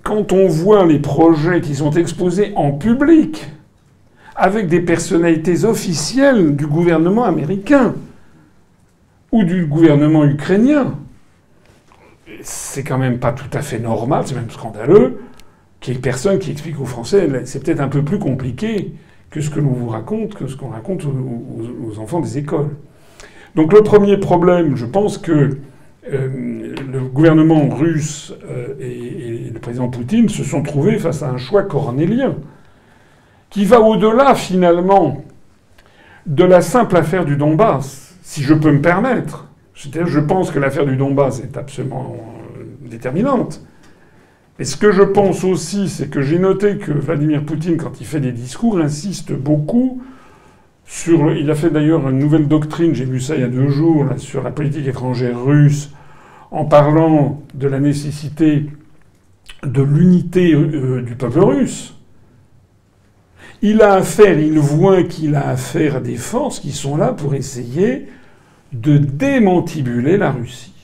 quand 0.03 0.33
on 0.33 0.49
voit 0.49 0.85
les 0.85 0.99
projets 0.99 1.61
qui 1.61 1.75
sont 1.75 1.93
exposés 1.93 2.53
en 2.57 2.73
public, 2.73 3.51
avec 4.37 4.67
des 4.67 4.81
personnalités 4.81 5.65
officielles 5.65 6.57
du 6.57 6.67
gouvernement 6.67 7.25
américain 7.25 7.95
ou 9.31 9.45
du 9.45 9.67
gouvernement 9.67 10.25
ukrainien, 10.25 10.95
c'est 12.43 12.83
quand 12.83 12.99
même 12.99 13.19
pas 13.19 13.33
tout 13.33 13.51
à 13.53 13.63
fait 13.63 13.79
normal, 13.79 14.25
c'est 14.27 14.35
même 14.35 14.51
scandaleux, 14.51 15.21
qu'il 15.81 15.95
y 15.95 15.97
ait 15.97 16.01
personne 16.01 16.39
qui 16.39 16.51
explique 16.51 16.81
aux 16.81 16.87
Français, 16.87 17.29
c'est 17.45 17.63
peut-être 17.63 17.81
un 17.81 17.89
peu 17.89 18.03
plus 18.03 18.19
compliqué 18.19 18.95
que 19.31 19.41
ce 19.41 19.51
que 19.51 19.61
l'on 19.61 19.73
vous 19.73 19.89
raconte, 19.89 20.35
que 20.35 20.47
ce 20.47 20.57
qu'on 20.57 20.69
raconte 20.69 21.05
aux, 21.05 21.99
enfants 21.99 22.21
des 22.21 22.39
écoles. 22.39 22.71
Donc 23.55 23.73
le 23.73 23.83
premier 23.83 24.17
problème, 24.17 24.77
je 24.77 24.87
pense 24.87 25.19
que 25.19 25.59
euh, 26.13 26.75
le 26.93 27.01
gouvernement 27.01 27.69
russe 27.69 28.35
euh, 28.51 28.75
et, 28.79 29.51
le 29.53 29.59
président 29.59 29.89
Poutine 29.89 30.29
se 30.29 30.45
sont 30.45 30.63
trouvés 30.63 30.99
face 30.99 31.23
à 31.23 31.31
un 31.31 31.39
choix 31.39 31.63
cornélien 31.63 32.35
qui 33.49 33.65
va 33.65 33.81
au-delà 33.81 34.35
finalement 34.35 35.25
de 36.27 36.45
la 36.45 36.61
simple 36.61 36.97
affaire 36.97 37.25
du 37.25 37.37
Donbass, 37.37 38.17
si 38.23 38.43
je 38.43 38.53
peux 38.53 38.73
me 38.73 38.83
permettre. 38.83 39.47
C'est-à-dire, 39.75 40.07
je 40.07 40.21
pense 40.21 40.51
que 40.51 40.59
l'affaire 40.59 40.85
du 40.85 40.97
Donbass 40.97 41.41
est 41.41 41.57
absolument 41.57 42.17
euh, 42.59 42.65
déterminante. 42.89 43.63
Et 44.59 44.65
ce 44.65 44.77
que 44.77 44.93
je 44.93 45.03
pense 45.03 45.43
aussi, 45.43 45.89
c'est 45.89 46.11
que 46.11 46.21
j'ai 46.21 46.39
noté 46.39 46.77
que 46.77 46.93
Vladimir 46.93 47.45
Poutine, 47.45 47.77
quand 47.77 48.01
il 48.01 48.07
fait 48.07 48.21
des 48.21 48.33
discours, 48.33 48.79
insiste 48.79 49.33
beaucoup 49.33 50.03
Il 51.07 51.51
a 51.51 51.55
fait 51.55 51.71
d'ailleurs 51.71 52.09
une 52.09 52.19
nouvelle 52.19 52.47
doctrine, 52.47 52.95
j'ai 52.95 53.05
vu 53.05 53.21
ça 53.21 53.35
il 53.35 53.41
y 53.41 53.45
a 53.45 53.49
deux 53.49 53.69
jours, 53.69 54.07
sur 54.19 54.43
la 54.43 54.51
politique 54.51 54.87
étrangère 54.87 55.43
russe, 55.43 55.91
en 56.51 56.67
parlant 56.67 57.43
de 57.55 57.67
la 57.67 57.81
nécessité 57.81 58.67
de 59.63 59.83
l'unité 59.83 60.55
euh, 60.55 61.03
du 61.03 61.17
peuple 61.17 61.41
russe. 61.41 61.95
Il 63.63 63.81
a 63.83 63.95
affaire, 63.95 64.39
il 64.39 64.59
voit 64.59 65.03
qu'il 65.05 65.35
a 65.35 65.49
affaire 65.49 65.97
à 65.97 66.01
des 66.01 66.17
forces 66.17 66.61
qui 66.61 66.73
sont 66.73 66.97
là 66.97 67.13
pour 67.13 67.35
essayer 67.35 68.07
de 68.73 68.99
démantibuler 68.99 70.17
la 70.19 70.33
Russie. 70.33 70.75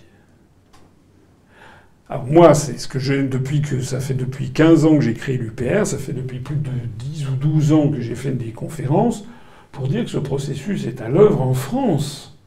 Alors 2.09 2.25
moi, 2.27 2.55
c'est 2.55 2.79
ce 2.79 2.89
que 2.89 2.99
j'ai 2.99 3.23
depuis 3.23 3.61
que 3.61 3.81
ça 3.81 4.01
fait 4.01 4.15
depuis 4.15 4.51
15 4.51 4.87
ans 4.87 4.97
que 4.97 5.03
j'ai 5.03 5.15
créé 5.15 5.37
l'UPR, 5.37 5.87
ça 5.87 5.99
fait 5.99 6.13
depuis 6.13 6.39
plus 6.39 6.57
de 6.57 6.71
10 6.99 7.29
ou 7.29 7.37
12 7.37 7.73
ans 7.73 7.89
que 7.89 8.01
j'ai 8.01 8.15
fait 8.15 8.33
des 8.33 8.51
conférences 8.51 9.25
pour 9.73 9.89
dire 9.89 10.05
que 10.05 10.11
ce 10.11 10.19
processus 10.19 10.87
est 10.87 11.01
à 11.01 11.09
l'œuvre 11.09 11.43
en 11.43 11.55
France, 11.55 12.39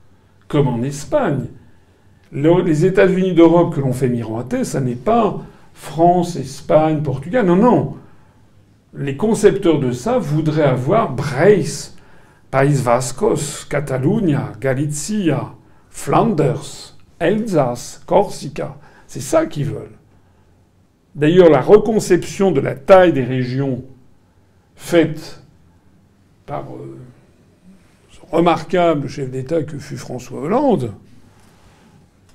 comme 0.48 0.68
en 0.68 0.84
Espagne. 0.84 1.46
Les 2.32 2.86
États-Unis 2.86 3.34
d'Europe 3.34 3.76
que 3.76 3.82
l'on 3.82 3.94
fait 3.94 4.10
miroiter, 4.10 4.64
ça 4.64 4.82
n'est 4.82 4.96
pas 4.96 5.42
France, 5.74 6.36
Espagne, 6.36 7.02
Portugal. 7.02 7.46
Non, 7.46 7.56
non. 7.56 7.96
Les 8.96 9.18
concepteurs 9.18 9.80
de 9.80 9.92
ça 9.92 10.20
voudraient 10.20 10.64
avoir 10.64 11.12
Brace, 11.14 11.96
País 12.52 12.82
Vascos, 12.82 13.66
Catalunya, 13.70 14.54
Galicia, 14.60 15.54
Flanders, 15.90 16.96
Alsace, 17.20 18.04
Corsica. 18.06 18.78
C'est 19.08 19.22
ça 19.22 19.46
qu'ils 19.46 19.66
veulent. 19.66 19.98
D'ailleurs, 21.16 21.50
la 21.50 21.62
reconception 21.62 22.52
de 22.52 22.60
la 22.60 22.76
taille 22.76 23.14
des 23.14 23.24
régions 23.24 23.84
faite 24.76 25.44
par 26.46 26.64
euh, 26.74 26.98
remarquable 28.34 29.08
chef 29.08 29.30
d'État 29.30 29.62
que 29.62 29.78
fut 29.78 29.96
François 29.96 30.42
Hollande, 30.42 30.92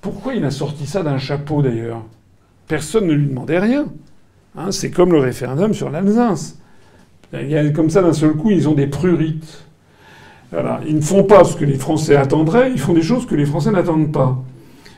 pourquoi 0.00 0.34
il 0.34 0.44
a 0.44 0.50
sorti 0.50 0.86
ça 0.86 1.02
d'un 1.02 1.18
chapeau 1.18 1.60
d'ailleurs? 1.60 2.04
Personne 2.68 3.06
ne 3.06 3.14
lui 3.14 3.26
demandait 3.26 3.58
rien. 3.58 3.86
Hein, 4.56 4.70
c'est 4.70 4.90
comme 4.90 5.12
le 5.12 5.18
référendum 5.18 5.74
sur 5.74 5.90
l'Alsace. 5.90 6.58
Comme 7.74 7.90
ça, 7.90 8.02
d'un 8.02 8.12
seul 8.12 8.34
coup, 8.34 8.50
ils 8.50 8.68
ont 8.68 8.74
des 8.74 8.86
prurites. 8.86 9.64
Voilà. 10.52 10.80
Ils 10.86 10.96
ne 10.96 11.00
font 11.00 11.24
pas 11.24 11.44
ce 11.44 11.56
que 11.56 11.64
les 11.64 11.74
Français 11.74 12.16
attendraient, 12.16 12.70
ils 12.70 12.78
font 12.78 12.94
des 12.94 13.02
choses 13.02 13.26
que 13.26 13.34
les 13.34 13.44
Français 13.44 13.70
n'attendent 13.70 14.12
pas. 14.12 14.42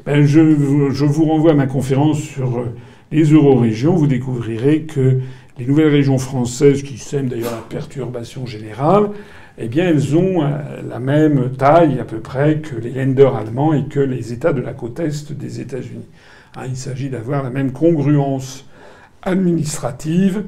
Ben, 0.05 0.24
je, 0.24 0.90
je, 0.92 1.05
vous 1.05 1.24
renvoie 1.24 1.53
à 1.53 1.55
ma 1.55 1.66
conférence 1.66 2.20
sur 2.20 2.59
euh, 2.59 2.74
les 3.11 3.24
euro-régions. 3.24 3.94
Vous 3.94 4.07
découvrirez 4.07 4.82
que 4.82 5.18
les 5.59 5.66
nouvelles 5.66 5.88
régions 5.88 6.18
françaises, 6.18 6.82
qui 6.82 6.98
sèment 6.98 7.28
d'ailleurs 7.28 7.51
la 7.51 7.64
perturbation 7.68 8.46
générale, 8.46 9.11
eh 9.62 9.68
bien, 9.68 9.88
elles 9.88 10.16
ont 10.16 10.42
euh, 10.42 10.48
la 10.88 10.98
même 10.98 11.52
taille 11.52 12.00
à 12.00 12.04
peu 12.04 12.20
près 12.20 12.61
que 12.61 12.76
les 12.76 12.92
lenders 12.92 13.36
allemands 13.36 13.74
et 13.74 13.84
que 13.84 14.00
les 14.00 14.32
États 14.32 14.54
de 14.54 14.62
la 14.62 14.72
côte 14.72 15.00
est 15.00 15.32
des 15.32 15.61
États-Unis. 15.61 16.06
Hein, 16.56 16.62
il 16.66 16.76
s'agit 16.76 17.11
d'avoir 17.11 17.42
la 17.42 17.50
même 17.50 17.70
congruence 17.70 18.64
administrative 19.22 20.44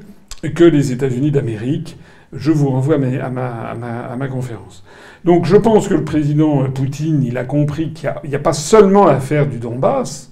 que 0.55 0.63
les 0.63 0.91
États-Unis 0.91 1.29
d'Amérique. 1.29 1.97
Je 2.33 2.51
vous 2.51 2.69
renvoie 2.69 2.95
à 2.95 3.29
ma, 3.29 4.27
conférence. 4.27 4.83
Donc 5.23 5.45
je 5.45 5.57
pense 5.57 5.87
que 5.87 5.93
le 5.93 6.03
président 6.03 6.67
Poutine, 6.71 7.23
il 7.23 7.37
a 7.37 7.43
compris 7.43 7.93
qu'il 7.93 8.11
n'y 8.27 8.35
a, 8.35 8.39
pas 8.39 8.53
seulement 8.53 9.05
l'affaire 9.05 9.47
du 9.47 9.59
Donbass, 9.59 10.31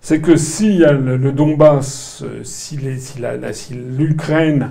c'est 0.00 0.20
que 0.20 0.36
si 0.36 0.78
le, 0.78 1.32
Donbass, 1.32 2.24
euh, 2.24 2.40
si 2.42 2.78
l'Ukraine 3.98 4.70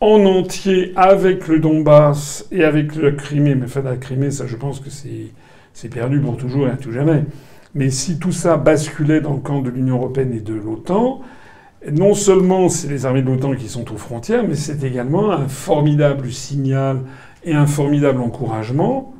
en 0.00 0.24
entier 0.24 0.92
avec 0.96 1.46
le 1.46 1.58
Donbass 1.58 2.46
et 2.50 2.64
avec 2.64 2.96
le 2.96 3.12
Crimée, 3.12 3.54
mais 3.54 3.66
enfin 3.66 3.82
la 3.82 3.96
Crimée, 3.96 4.30
ça 4.30 4.46
je 4.46 4.56
pense 4.56 4.80
que 4.80 4.88
c'est 4.90 5.88
perdu 5.88 6.20
pour 6.20 6.36
toujours 6.36 6.68
et 6.68 6.70
à 6.70 6.76
tout 6.76 6.92
jamais. 6.92 7.24
Mais 7.74 7.90
si 7.90 8.18
tout 8.18 8.32
ça 8.32 8.56
basculait 8.56 9.20
dans 9.20 9.34
le 9.34 9.40
camp 9.40 9.60
de 9.60 9.70
l'Union 9.70 9.96
européenne 9.96 10.32
et 10.32 10.40
de 10.40 10.54
l'OTAN, 10.54 11.20
non 11.92 12.14
seulement 12.14 12.68
c'est 12.68 12.88
les 12.88 13.06
armées 13.06 13.22
de 13.22 13.28
l'OTAN 13.28 13.54
qui 13.54 13.68
sont 13.68 13.92
aux 13.92 13.96
frontières, 13.96 14.44
mais 14.46 14.54
c'est 14.54 14.82
également 14.82 15.30
un 15.30 15.48
formidable 15.48 16.30
signal 16.32 17.00
et 17.44 17.54
un 17.54 17.66
formidable 17.66 18.20
encouragement 18.20 19.14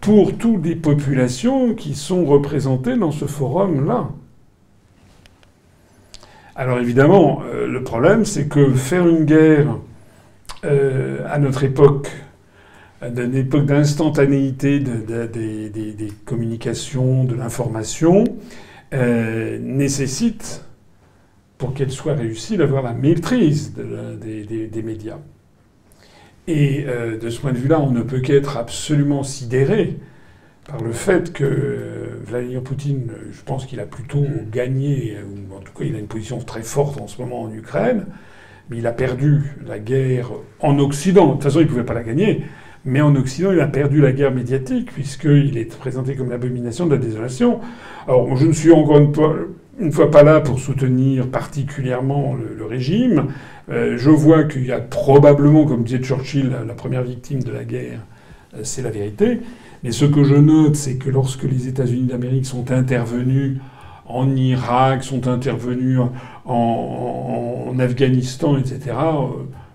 pour 0.00 0.36
toutes 0.36 0.64
les 0.64 0.74
populations 0.74 1.74
qui 1.74 1.94
sont 1.94 2.24
représentées 2.24 2.96
dans 2.96 3.10
ce 3.10 3.26
forum-là. 3.26 4.08
Alors 6.56 6.78
évidemment, 6.78 7.42
euh, 7.52 7.66
le 7.66 7.82
problème, 7.82 8.24
c'est 8.24 8.48
que 8.48 8.70
faire 8.72 9.08
une 9.08 9.24
guerre 9.24 9.78
euh, 10.64 11.18
à 11.28 11.38
notre 11.38 11.64
époque, 11.64 12.10
à 13.00 13.08
une 13.08 13.34
époque 13.34 13.66
d'instantanéité 13.66 14.80
des 14.80 16.12
communications, 16.24 17.24
de 17.24 17.34
l'information, 17.34 18.24
euh, 18.94 19.58
nécessite, 19.58 20.64
pour 21.58 21.74
qu'elle 21.74 21.90
soit 21.90 22.14
réussie, 22.14 22.56
d'avoir 22.56 22.82
la 22.82 22.92
maîtrise 22.92 23.74
des, 23.74 24.82
médias. 24.82 25.18
Et 26.46 26.84
euh, 26.86 27.18
de 27.18 27.30
ce 27.30 27.40
point 27.40 27.52
de 27.52 27.58
vue-là, 27.58 27.80
on 27.80 27.90
ne 27.90 28.02
peut 28.02 28.20
qu'être 28.20 28.56
absolument 28.56 29.22
sidéré 29.22 29.98
par 30.66 30.82
le 30.82 30.92
fait 30.92 31.32
que 31.32 32.20
Vladimir 32.26 32.62
Poutine, 32.62 33.10
je 33.32 33.42
pense 33.42 33.66
qu'il 33.66 33.80
a 33.80 33.86
plutôt 33.86 34.24
gagné, 34.50 35.18
ou 35.22 35.54
en 35.54 35.60
tout 35.60 35.72
cas 35.72 35.84
il 35.84 35.94
a 35.94 35.98
une 35.98 36.06
position 36.06 36.38
très 36.38 36.62
forte 36.62 36.98
en 36.98 37.06
ce 37.06 37.20
moment 37.20 37.42
en 37.42 37.52
Ukraine, 37.52 38.06
mais 38.70 38.78
il 38.78 38.86
a 38.86 38.92
perdu 38.92 39.56
la 39.66 39.78
guerre 39.78 40.30
en 40.60 40.78
Occident. 40.78 41.26
De 41.26 41.32
toute 41.32 41.42
façon, 41.42 41.60
il 41.60 41.64
ne 41.64 41.68
pouvait 41.68 41.84
pas 41.84 41.94
la 41.94 42.02
gagner. 42.02 42.42
Mais 42.84 43.00
en 43.00 43.14
Occident, 43.16 43.52
il 43.52 43.60
a 43.60 43.66
perdu 43.66 44.00
la 44.00 44.12
guerre 44.12 44.32
médiatique, 44.32 44.92
puisqu'il 44.92 45.56
est 45.56 45.76
présenté 45.78 46.16
comme 46.16 46.30
l'abomination 46.30 46.86
de 46.86 46.92
la 46.92 46.98
désolation. 46.98 47.60
Alors, 48.06 48.36
je 48.36 48.46
ne 48.46 48.52
suis 48.52 48.72
encore 48.72 48.98
une 49.78 49.92
fois, 49.92 50.10
pas 50.10 50.22
là 50.22 50.40
pour 50.40 50.58
soutenir 50.58 51.28
particulièrement 51.28 52.34
le, 52.34 52.64
régime. 52.64 53.28
Euh, 53.70 53.96
je 53.96 54.10
vois 54.10 54.44
qu'il 54.44 54.66
y 54.66 54.72
a 54.72 54.80
probablement, 54.80 55.64
comme 55.64 55.84
disait 55.84 56.02
Churchill, 56.02 56.54
la, 56.66 56.74
première 56.74 57.02
victime 57.02 57.42
de 57.42 57.52
la 57.52 57.64
guerre 57.64 58.00
c'est 58.62 58.82
la 58.82 58.90
vérité. 58.90 59.40
Mais 59.82 59.92
ce 59.92 60.04
que 60.04 60.24
je 60.24 60.34
note, 60.34 60.76
c'est 60.76 60.96
que 60.96 61.10
lorsque 61.10 61.42
les 61.42 61.68
États-Unis 61.68 62.04
d'Amérique 62.04 62.46
sont 62.46 62.70
intervenus 62.70 63.58
en 64.06 64.34
Irak, 64.36 65.02
sont 65.02 65.28
intervenus 65.28 65.98
en, 66.44 67.76
Afghanistan, 67.78 68.56
etc., 68.56 68.92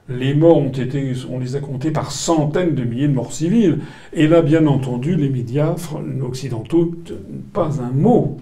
les 0.08 0.34
morts 0.34 0.58
ont 0.58 0.72
été, 0.72 1.14
on 1.30 1.38
les 1.38 1.56
a 1.56 1.60
comptés 1.60 1.92
par 1.92 2.12
centaines 2.12 2.74
de 2.74 2.84
milliers 2.84 3.08
de 3.08 3.14
morts 3.14 3.34
civiles. 3.34 3.80
Et 4.14 4.28
là, 4.28 4.42
bien 4.42 4.66
entendu, 4.66 5.16
les 5.16 5.30
médias 5.30 5.76
occidentaux, 6.24 6.96
pas 7.54 7.82
un 7.82 7.92
mot. 7.92 8.38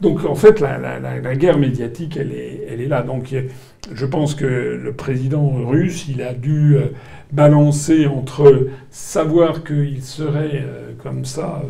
Donc, 0.00 0.24
en 0.24 0.34
fait, 0.34 0.60
la, 0.60 1.36
guerre 1.36 1.58
médiatique, 1.58 2.16
elle 2.16 2.32
est, 2.32 2.86
là. 2.88 3.02
Donc, 3.02 3.34
je 3.92 4.06
pense 4.06 4.34
que 4.34 4.44
le 4.44 4.92
président 4.92 5.50
russe, 5.66 6.06
il 6.08 6.20
a 6.20 6.34
dû 6.34 6.76
euh, 6.76 6.88
balancer 7.32 8.06
entre 8.06 8.68
savoir 8.90 9.62
qu'il 9.62 10.02
serait 10.02 10.64
euh, 10.66 10.92
comme 11.02 11.24
ça 11.24 11.62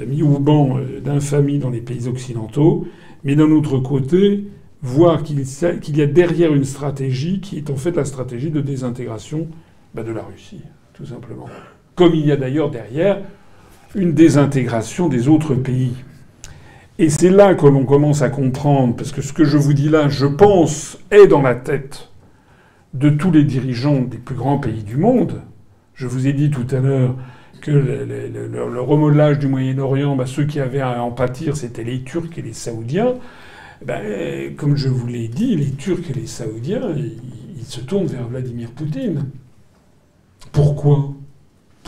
euh, 0.00 0.06
mis 0.06 0.22
au 0.22 0.38
banc 0.38 0.78
d'infamie 1.04 1.58
dans 1.58 1.70
les 1.70 1.80
pays 1.80 2.08
occidentaux, 2.08 2.86
mais 3.24 3.36
d'un 3.36 3.50
autre 3.50 3.78
côté, 3.78 4.44
voir 4.82 5.22
qu'il 5.22 5.96
y 5.96 6.02
a 6.02 6.06
derrière 6.06 6.54
une 6.54 6.64
stratégie 6.64 7.40
qui 7.40 7.58
est 7.58 7.70
en 7.70 7.76
fait 7.76 7.92
la 7.92 8.04
stratégie 8.04 8.50
de 8.50 8.60
désintégration 8.60 9.48
bah, 9.94 10.02
de 10.02 10.12
la 10.12 10.22
Russie, 10.22 10.62
tout 10.94 11.04
simplement. 11.04 11.46
Comme 11.94 12.14
il 12.14 12.26
y 12.26 12.32
a 12.32 12.36
d'ailleurs 12.36 12.70
derrière 12.70 13.18
une 13.94 14.12
désintégration 14.12 15.08
des 15.08 15.28
autres 15.28 15.54
pays. 15.54 15.94
Et 16.98 17.08
c'est 17.10 17.30
là 17.30 17.54
que 17.54 17.66
l'on 17.66 17.84
commence 17.84 18.22
à 18.22 18.30
comprendre, 18.30 18.94
parce 18.94 19.12
que 19.12 19.22
ce 19.22 19.32
que 19.32 19.44
je 19.44 19.56
vous 19.56 19.72
dis 19.72 19.88
là, 19.88 20.08
je 20.08 20.26
pense, 20.26 20.98
est 21.10 21.26
dans 21.26 21.42
la 21.42 21.54
tête 21.54 22.10
de 22.94 23.10
tous 23.10 23.30
les 23.30 23.44
dirigeants 23.44 24.02
des 24.02 24.18
plus 24.18 24.34
grands 24.34 24.58
pays 24.58 24.82
du 24.82 24.96
monde. 24.96 25.40
Je 25.94 26.06
vous 26.06 26.26
ai 26.26 26.32
dit 26.32 26.50
tout 26.50 26.66
à 26.70 26.80
l'heure 26.80 27.14
que 27.60 27.70
le, 27.70 28.80
remodelage 28.80 29.38
du 29.38 29.48
Moyen-Orient, 29.48 30.16
bah, 30.16 30.26
ceux 30.26 30.44
qui 30.44 30.60
avaient 30.60 30.80
à 30.80 31.02
en 31.02 31.10
pâtir, 31.10 31.56
c'était 31.56 31.84
les 31.84 32.02
Turcs 32.02 32.30
et 32.36 32.42
les 32.42 32.52
Saoudiens. 32.52 33.14
Ben, 33.82 34.54
comme 34.56 34.76
je 34.76 34.88
vous 34.88 35.06
l'ai 35.06 35.28
dit, 35.28 35.56
les 35.56 35.70
Turcs 35.70 36.10
et 36.10 36.12
les 36.12 36.26
Saoudiens, 36.26 36.90
ils, 36.96 37.64
se 37.64 37.80
tournent 37.80 38.06
vers 38.06 38.26
Vladimir 38.26 38.70
Poutine. 38.72 39.26
Pourquoi? 40.50 41.12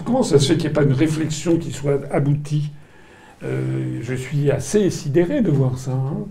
Comment 0.04 0.22
ça 0.22 0.38
se 0.38 0.46
fait 0.46 0.54
qu'il 0.54 0.66
n'y 0.66 0.70
ait 0.70 0.74
pas 0.74 0.84
une 0.84 0.92
réflexion 0.92 1.58
qui 1.58 1.72
soit 1.72 2.00
aboutie? 2.12 2.70
Euh, 3.42 3.98
Je 4.02 4.14
suis 4.14 4.50
assez 4.50 4.88
sidéré 4.90 5.42
de 5.42 5.50
voir 5.50 5.78
ça. 5.78 5.92
Hein. 5.92 6.26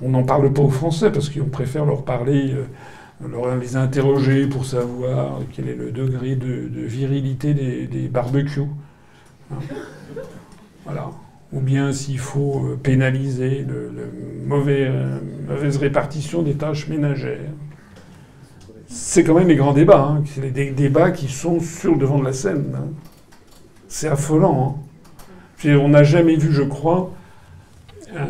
On 0.00 0.08
n'en 0.08 0.24
parle 0.24 0.52
pas 0.52 0.62
aux 0.62 0.70
Français 0.70 1.12
parce 1.12 1.28
qu'on 1.28 1.46
préfère 1.46 1.84
leur 1.84 2.04
parler, 2.04 2.52
euh, 2.52 3.28
leur 3.28 3.54
les 3.56 3.76
interroger 3.76 4.46
pour 4.46 4.64
savoir 4.64 5.40
quel 5.52 5.68
est 5.68 5.76
le 5.76 5.90
degré 5.90 6.36
de, 6.36 6.68
virilité 6.74 7.54
des, 7.54 8.08
barbecues. 8.08 8.62
Hein. 9.52 9.58
Voilà 10.84 11.10
ou 11.56 11.60
bien 11.60 11.92
s'il 11.92 12.18
faut 12.18 12.66
euh, 12.66 12.76
pénaliser 12.76 13.64
le, 13.66 13.90
euh, 13.96 15.18
mauvaise 15.48 15.76
répartition 15.78 16.42
des 16.42 16.54
tâches 16.54 16.88
ménagères. 16.88 17.50
C'est 18.88 19.24
quand 19.24 19.34
même 19.34 19.48
les 19.48 19.56
grands 19.56 19.72
débats. 19.72 20.16
Hein. 20.18 20.22
C'est 20.26 20.52
des 20.52 20.70
débats 20.70 21.10
qui 21.10 21.28
sont 21.28 21.58
sur 21.60 21.92
le 21.92 21.98
devant 21.98 22.18
de 22.18 22.24
la 22.24 22.34
scène. 22.34 22.76
Hein. 22.76 22.88
C'est 23.88 24.08
affolant. 24.08 24.78
Hein. 25.64 25.76
on 25.80 25.88
n'a 25.88 26.04
jamais 26.04 26.36
vu, 26.36 26.52
je 26.52 26.62
crois, 26.62 27.10
un, 28.14 28.28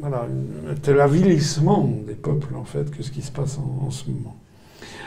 voilà, 0.00 0.26
tel 0.82 1.00
avilissement 1.00 1.88
des 2.06 2.14
peuples, 2.14 2.54
en 2.56 2.64
fait, 2.64 2.90
que 2.90 3.02
ce 3.02 3.10
qui 3.10 3.22
se 3.22 3.30
passe 3.30 3.58
en 3.58 3.90
ce 3.90 4.10
moment. 4.10 4.36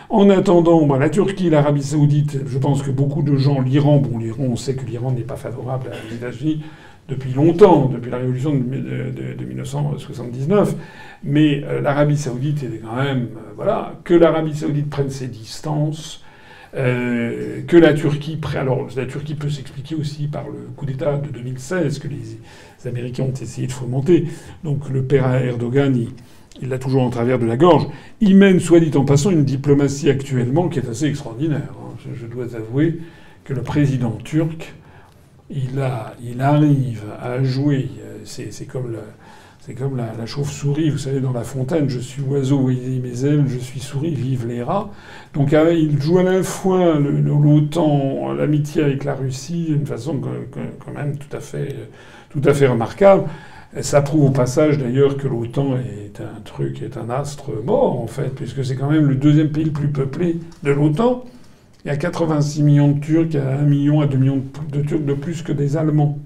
En 0.09 0.29
attendant, 0.29 0.85
bah, 0.85 0.97
la 0.97 1.09
Turquie, 1.09 1.49
l'Arabie 1.49 1.83
Saoudite, 1.83 2.39
je 2.45 2.57
pense 2.57 2.81
que 2.81 2.91
beaucoup 2.91 3.21
de 3.23 3.35
gens, 3.35 3.59
l'Iran, 3.59 3.97
bon, 3.97 4.17
l'Iran, 4.19 4.43
on 4.51 4.55
sait 4.55 4.75
que 4.75 4.85
l'Iran 4.85 5.11
n'est 5.11 5.21
pas 5.21 5.35
favorable 5.35 5.91
aux 6.09 6.13
États-Unis 6.13 6.63
depuis 7.09 7.33
longtemps, 7.33 7.85
depuis 7.85 8.09
la 8.11 8.17
révolution 8.17 8.53
de, 8.53 9.45
1979, 9.45 10.75
mais 11.23 11.63
euh, 11.63 11.81
l'Arabie 11.81 12.17
Saoudite 12.17 12.63
est 12.63 12.81
quand 12.83 12.95
même, 12.95 13.29
euh, 13.35 13.53
voilà, 13.55 13.95
que 14.03 14.13
l'Arabie 14.13 14.55
Saoudite 14.55 14.89
prenne 14.89 15.09
ses 15.09 15.27
distances, 15.27 16.23
euh, 16.75 17.61
que 17.65 17.77
la 17.77 17.93
Turquie, 17.93 18.39
alors 18.55 18.87
la 18.95 19.05
Turquie 19.05 19.35
peut 19.35 19.49
s'expliquer 19.49 19.95
aussi 19.95 20.27
par 20.27 20.45
le 20.45 20.69
coup 20.75 20.85
d'État 20.85 21.17
de 21.17 21.29
2016 21.29 21.99
que 21.99 22.07
les, 22.07 22.39
Américains 22.87 23.23
ont 23.23 23.33
essayé 23.33 23.67
de 23.67 23.71
fomenter. 23.73 24.27
Donc 24.63 24.89
le 24.89 25.03
père 25.03 25.29
Erdogan, 25.33 25.93
il 26.61 26.69
l'a 26.69 26.79
toujours 26.79 27.03
en 27.03 27.09
travers 27.09 27.39
de 27.39 27.45
la 27.45 27.57
gorge. 27.57 27.87
Il 28.21 28.35
mène, 28.35 28.59
soit 28.59 28.79
dit 28.79 28.95
en 28.97 29.05
passant, 29.05 29.31
une 29.31 29.45
diplomatie 29.45 30.09
actuellement 30.09 30.69
qui 30.69 30.79
est 30.79 30.89
assez 30.89 31.05
extraordinaire. 31.05 31.71
Hein. 31.71 31.95
Je, 32.13 32.25
dois 32.25 32.55
avouer 32.55 32.99
que 33.43 33.53
le 33.53 33.61
président 33.61 34.17
turc, 34.23 34.73
il, 35.49 35.79
arrive 36.39 37.03
à 37.21 37.43
jouer. 37.43 37.89
C'est 38.23 38.65
comme 38.65 38.91
la, 38.91 38.99
c'est 39.67 39.73
comme 39.73 39.97
la, 39.97 40.25
chauve-souris, 40.25 40.89
vous 40.89 40.97
savez, 40.97 41.19
dans 41.19 41.33
la 41.33 41.43
fontaine, 41.43 41.89
je 41.89 41.99
suis 41.99 42.21
oiseau, 42.21 42.59
voyez 42.59 42.99
mes 42.99 43.25
ailes, 43.25 43.45
je 43.47 43.57
suis 43.57 43.79
souris, 43.79 44.13
vive 44.13 44.47
les 44.47 44.63
rats. 44.63 44.89
Donc 45.33 45.53
euh, 45.53 45.73
il 45.73 46.01
joue 46.01 46.19
à 46.19 46.23
la 46.23 46.41
fois 46.41 46.97
l'OTAN, 46.99 48.33
l'amitié 48.33 48.83
avec 48.83 49.03
la 49.03 49.13
Russie, 49.15 49.65
d'une 49.67 49.85
façon 49.85 50.21
quand 50.21 50.91
même 50.93 51.17
tout 51.17 52.41
à 52.45 52.53
fait 52.53 52.67
remarquable. 52.67 53.25
Ça 53.81 54.01
prouve 54.01 54.25
au 54.25 54.31
passage 54.31 54.77
d'ailleurs 54.77 55.17
que 55.17 55.27
l'OTAN 55.27 55.77
est 55.77 56.21
un 56.21 56.41
truc, 56.41 56.81
est 56.81 56.97
un 56.97 57.09
astre 57.09 57.51
mort 57.63 58.01
en 58.01 58.07
fait, 58.07 58.29
puisque 58.29 58.63
c'est 58.63 58.75
quand 58.75 58.89
même 58.89 59.05
le 59.05 59.15
deuxième 59.15 59.49
pays 59.49 59.65
le 59.65 59.71
plus 59.71 59.89
peuplé 59.89 60.39
de 60.63 60.71
l'OTAN. 60.71 61.25
Il 61.83 61.89
y 61.89 61.91
a 61.91 61.97
86 61.97 62.63
millions 62.63 62.91
de 62.91 62.99
Turcs, 62.99 63.27
il 63.31 63.35
y 63.35 63.37
a 63.37 63.57
1 63.59 63.61
million 63.63 64.01
à 64.01 64.07
2 64.07 64.17
millions 64.17 64.41
de 64.71 64.81
Turcs 64.81 65.05
de 65.05 65.13
plus 65.13 65.41
que 65.41 65.51
des 65.51 65.77
Allemands. 65.77 66.17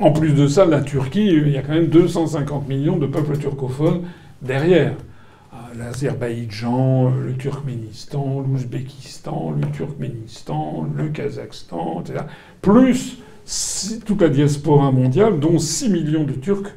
En 0.00 0.12
plus 0.12 0.32
de 0.32 0.46
ça, 0.46 0.64
la 0.64 0.80
Turquie, 0.80 1.26
il 1.26 1.48
y 1.48 1.56
a 1.56 1.62
quand 1.62 1.72
même 1.72 1.88
250 1.88 2.68
millions 2.68 2.98
de 2.98 3.06
peuples 3.06 3.36
turcophones 3.36 4.02
derrière. 4.42 4.94
Ah, 5.52 5.70
L'Azerbaïdjan, 5.76 7.10
le 7.10 7.34
Turkménistan, 7.34 8.44
l'Ouzbékistan, 8.46 9.54
le 9.60 9.66
Turkménistan, 9.72 10.86
le 10.96 11.08
Kazakhstan, 11.08 12.02
etc. 12.02 12.26
Plus 12.62 13.18
toute 14.04 14.20
la 14.20 14.28
diaspora 14.28 14.92
mondiale, 14.92 15.40
dont 15.40 15.58
6 15.58 15.88
millions 15.88 16.24
de 16.24 16.32
Turcs 16.32 16.74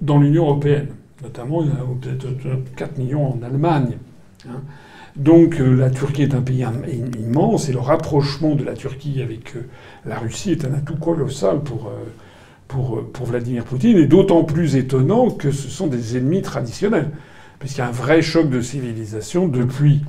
dans 0.00 0.18
l'Union 0.18 0.44
européenne. 0.44 0.88
Notamment, 1.22 1.62
il 1.62 1.68
y 1.68 1.72
a 1.72 2.16
peut-être 2.16 2.76
4 2.76 2.98
millions 2.98 3.32
en 3.32 3.42
Allemagne. 3.42 3.96
Hein. 4.46 4.60
Donc 5.16 5.60
euh, 5.60 5.74
la 5.74 5.88
Turquie 5.88 6.22
est 6.22 6.34
un 6.34 6.42
pays 6.42 6.66
immense 7.18 7.70
et 7.70 7.72
le 7.72 7.78
rapprochement 7.78 8.54
de 8.54 8.64
la 8.64 8.74
Turquie 8.74 9.22
avec 9.22 9.56
euh, 9.56 9.66
la 10.04 10.18
Russie 10.18 10.50
est 10.50 10.64
un 10.66 10.74
atout 10.74 10.96
colossal 10.96 11.62
pour, 11.62 11.86
euh, 11.88 13.02
pour, 13.10 13.26
Vladimir 13.26 13.64
Poutine 13.64 13.96
et 13.96 14.06
d'autant 14.06 14.44
plus 14.44 14.76
étonnant 14.76 15.30
que 15.30 15.50
ce 15.50 15.68
sont 15.68 15.86
des 15.86 16.18
ennemis 16.18 16.42
traditionnels. 16.42 17.10
Puisqu'il 17.58 17.78
y 17.78 17.84
a 17.84 17.88
un 17.88 17.92
vrai 17.92 18.20
choc 18.20 18.50
de 18.50 18.60
civilisation 18.60 19.48
depuis 19.48 20.02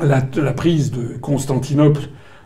la 0.00 0.52
prise 0.52 0.92
de 0.92 1.16
Constantinople 1.20 2.02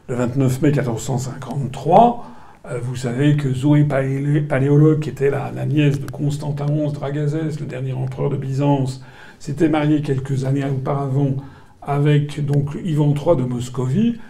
le 0.08 0.14
29 0.14 0.62
mai 0.62 0.70
1453. 0.72 2.26
Euh, 2.64 2.78
vous 2.82 2.96
savez 2.96 3.36
que 3.36 3.52
Zoé 3.52 3.84
Paléologue, 3.84 5.00
qui 5.00 5.08
était 5.10 5.30
la, 5.30 5.50
nièce 5.66 6.00
de 6.00 6.10
Constantin 6.10 6.66
XI 6.66 6.92
Dragazès, 6.92 7.58
le 7.60 7.66
dernier 7.66 7.92
empereur 7.92 8.30
de 8.30 8.36
Byzance, 8.36 9.04
s'était 9.38 9.68
mariée 9.68 10.02
quelques 10.02 10.44
années 10.44 10.64
auparavant 10.64 11.36
avec 11.82 12.44
donc 12.44 12.76
Ivan 12.84 13.14
III 13.14 13.36
de 13.36 13.42
Moscovie. 13.42 14.20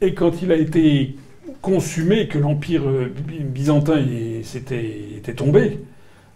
Et 0.00 0.14
quand 0.14 0.42
il 0.42 0.50
a 0.52 0.56
été 0.56 1.16
consumé, 1.60 2.28
que 2.28 2.38
l'empire 2.38 2.82
euh, 2.88 3.12
byzantin 3.40 3.98
était 3.98 5.34
tombé, 5.34 5.80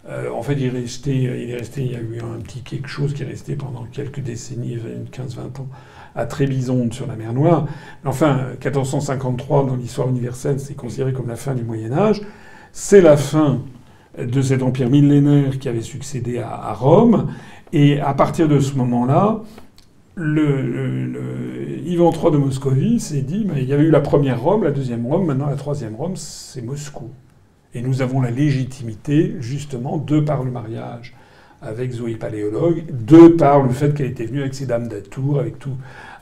euh, 0.07 0.29
en 0.31 0.41
fait, 0.41 0.53
il 0.53 0.65
est, 0.65 0.69
resté, 0.69 1.15
il 1.15 1.49
est 1.49 1.57
resté, 1.57 1.81
il 1.81 1.91
y 1.91 1.95
a 1.95 1.99
eu 1.99 2.21
un 2.21 2.39
petit 2.39 2.61
quelque 2.61 2.87
chose 2.87 3.13
qui 3.13 3.23
est 3.23 3.25
resté 3.25 3.55
pendant 3.55 3.83
quelques 3.91 4.21
décennies, 4.21 4.77
15-20 5.11 5.61
ans, 5.61 5.67
à 6.17 6.25
Trébizonde 6.25 6.93
sur 6.93 7.07
la 7.07 7.15
mer 7.15 7.31
Noire. 7.31 7.67
Enfin, 8.03 8.47
1453 8.63 9.67
dans 9.67 9.75
l'histoire 9.75 10.09
universelle, 10.09 10.59
c'est 10.59 10.73
considéré 10.73 11.13
comme 11.13 11.27
la 11.27 11.35
fin 11.35 11.53
du 11.53 11.63
Moyen 11.63 11.93
Âge. 11.93 12.21
C'est 12.73 13.01
la 13.01 13.15
fin 13.15 13.61
de 14.17 14.41
cet 14.41 14.63
empire 14.63 14.89
millénaire 14.89 15.59
qui 15.59 15.69
avait 15.69 15.81
succédé 15.81 16.39
à, 16.39 16.73
Rome. 16.73 17.27
Et 17.71 18.01
à 18.01 18.13
partir 18.13 18.47
de 18.47 18.59
ce 18.59 18.75
moment-là, 18.75 19.41
le, 20.15 21.79
Ivan 21.85 22.11
III 22.11 22.31
de 22.31 22.37
Moscovie 22.37 22.99
s'est 22.99 23.21
dit, 23.21 23.47
il 23.55 23.63
y 23.63 23.73
avait 23.73 23.83
eu 23.83 23.91
la 23.91 24.01
première 24.01 24.41
Rome, 24.41 24.63
la 24.63 24.71
deuxième 24.71 25.05
Rome, 25.05 25.27
maintenant 25.27 25.47
la 25.47 25.55
troisième 25.55 25.95
Rome, 25.95 26.15
c'est 26.15 26.63
Moscou. 26.63 27.11
Et 27.75 27.81
nous 27.81 28.01
avons 28.01 28.21
la 28.21 28.31
légitimité, 28.31 29.35
justement, 29.39 29.97
de 29.97 30.19
par 30.19 30.43
le 30.43 30.49
mariage 30.49 31.13
avec 31.61 31.91
Zoé 31.91 32.15
Paléologue, 32.15 32.83
de 32.89 33.27
par 33.29 33.63
le 33.63 33.69
fait 33.69 33.93
qu'elle 33.93 34.07
était 34.07 34.25
venue 34.25 34.41
avec 34.41 34.53
ses 34.53 34.65
dames 34.65 34.87
d'atour, 34.87 35.39
avec, 35.39 35.55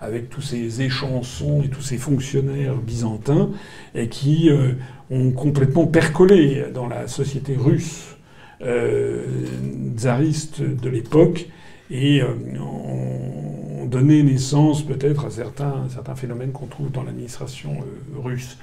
avec 0.01 0.29
tous 0.29 0.41
ces 0.41 0.81
échansons 0.81 1.61
et 1.63 1.67
tous 1.67 1.81
ces 1.81 1.97
fonctionnaires 1.97 2.75
byzantins, 2.75 3.49
et 3.93 4.07
qui 4.07 4.49
euh, 4.49 4.71
ont 5.11 5.31
complètement 5.31 5.87
percolé 5.87 6.65
dans 6.73 6.87
la 6.87 7.07
société 7.07 7.55
russe 7.55 8.15
euh, 8.61 9.21
tsariste 9.97 10.61
de 10.61 10.89
l'époque, 10.89 11.47
et 11.91 12.21
euh, 12.21 12.27
ont, 12.59 13.85
donné 13.85 14.23
naissance 14.23 14.81
peut-être 14.81 15.25
à 15.25 15.29
certains, 15.29 15.83
certains 15.89 16.15
phénomènes 16.15 16.51
qu'on 16.51 16.65
trouve 16.65 16.89
dans 16.91 17.03
l'administration 17.03 17.71
euh, 17.81 18.19
russe. 18.19 18.57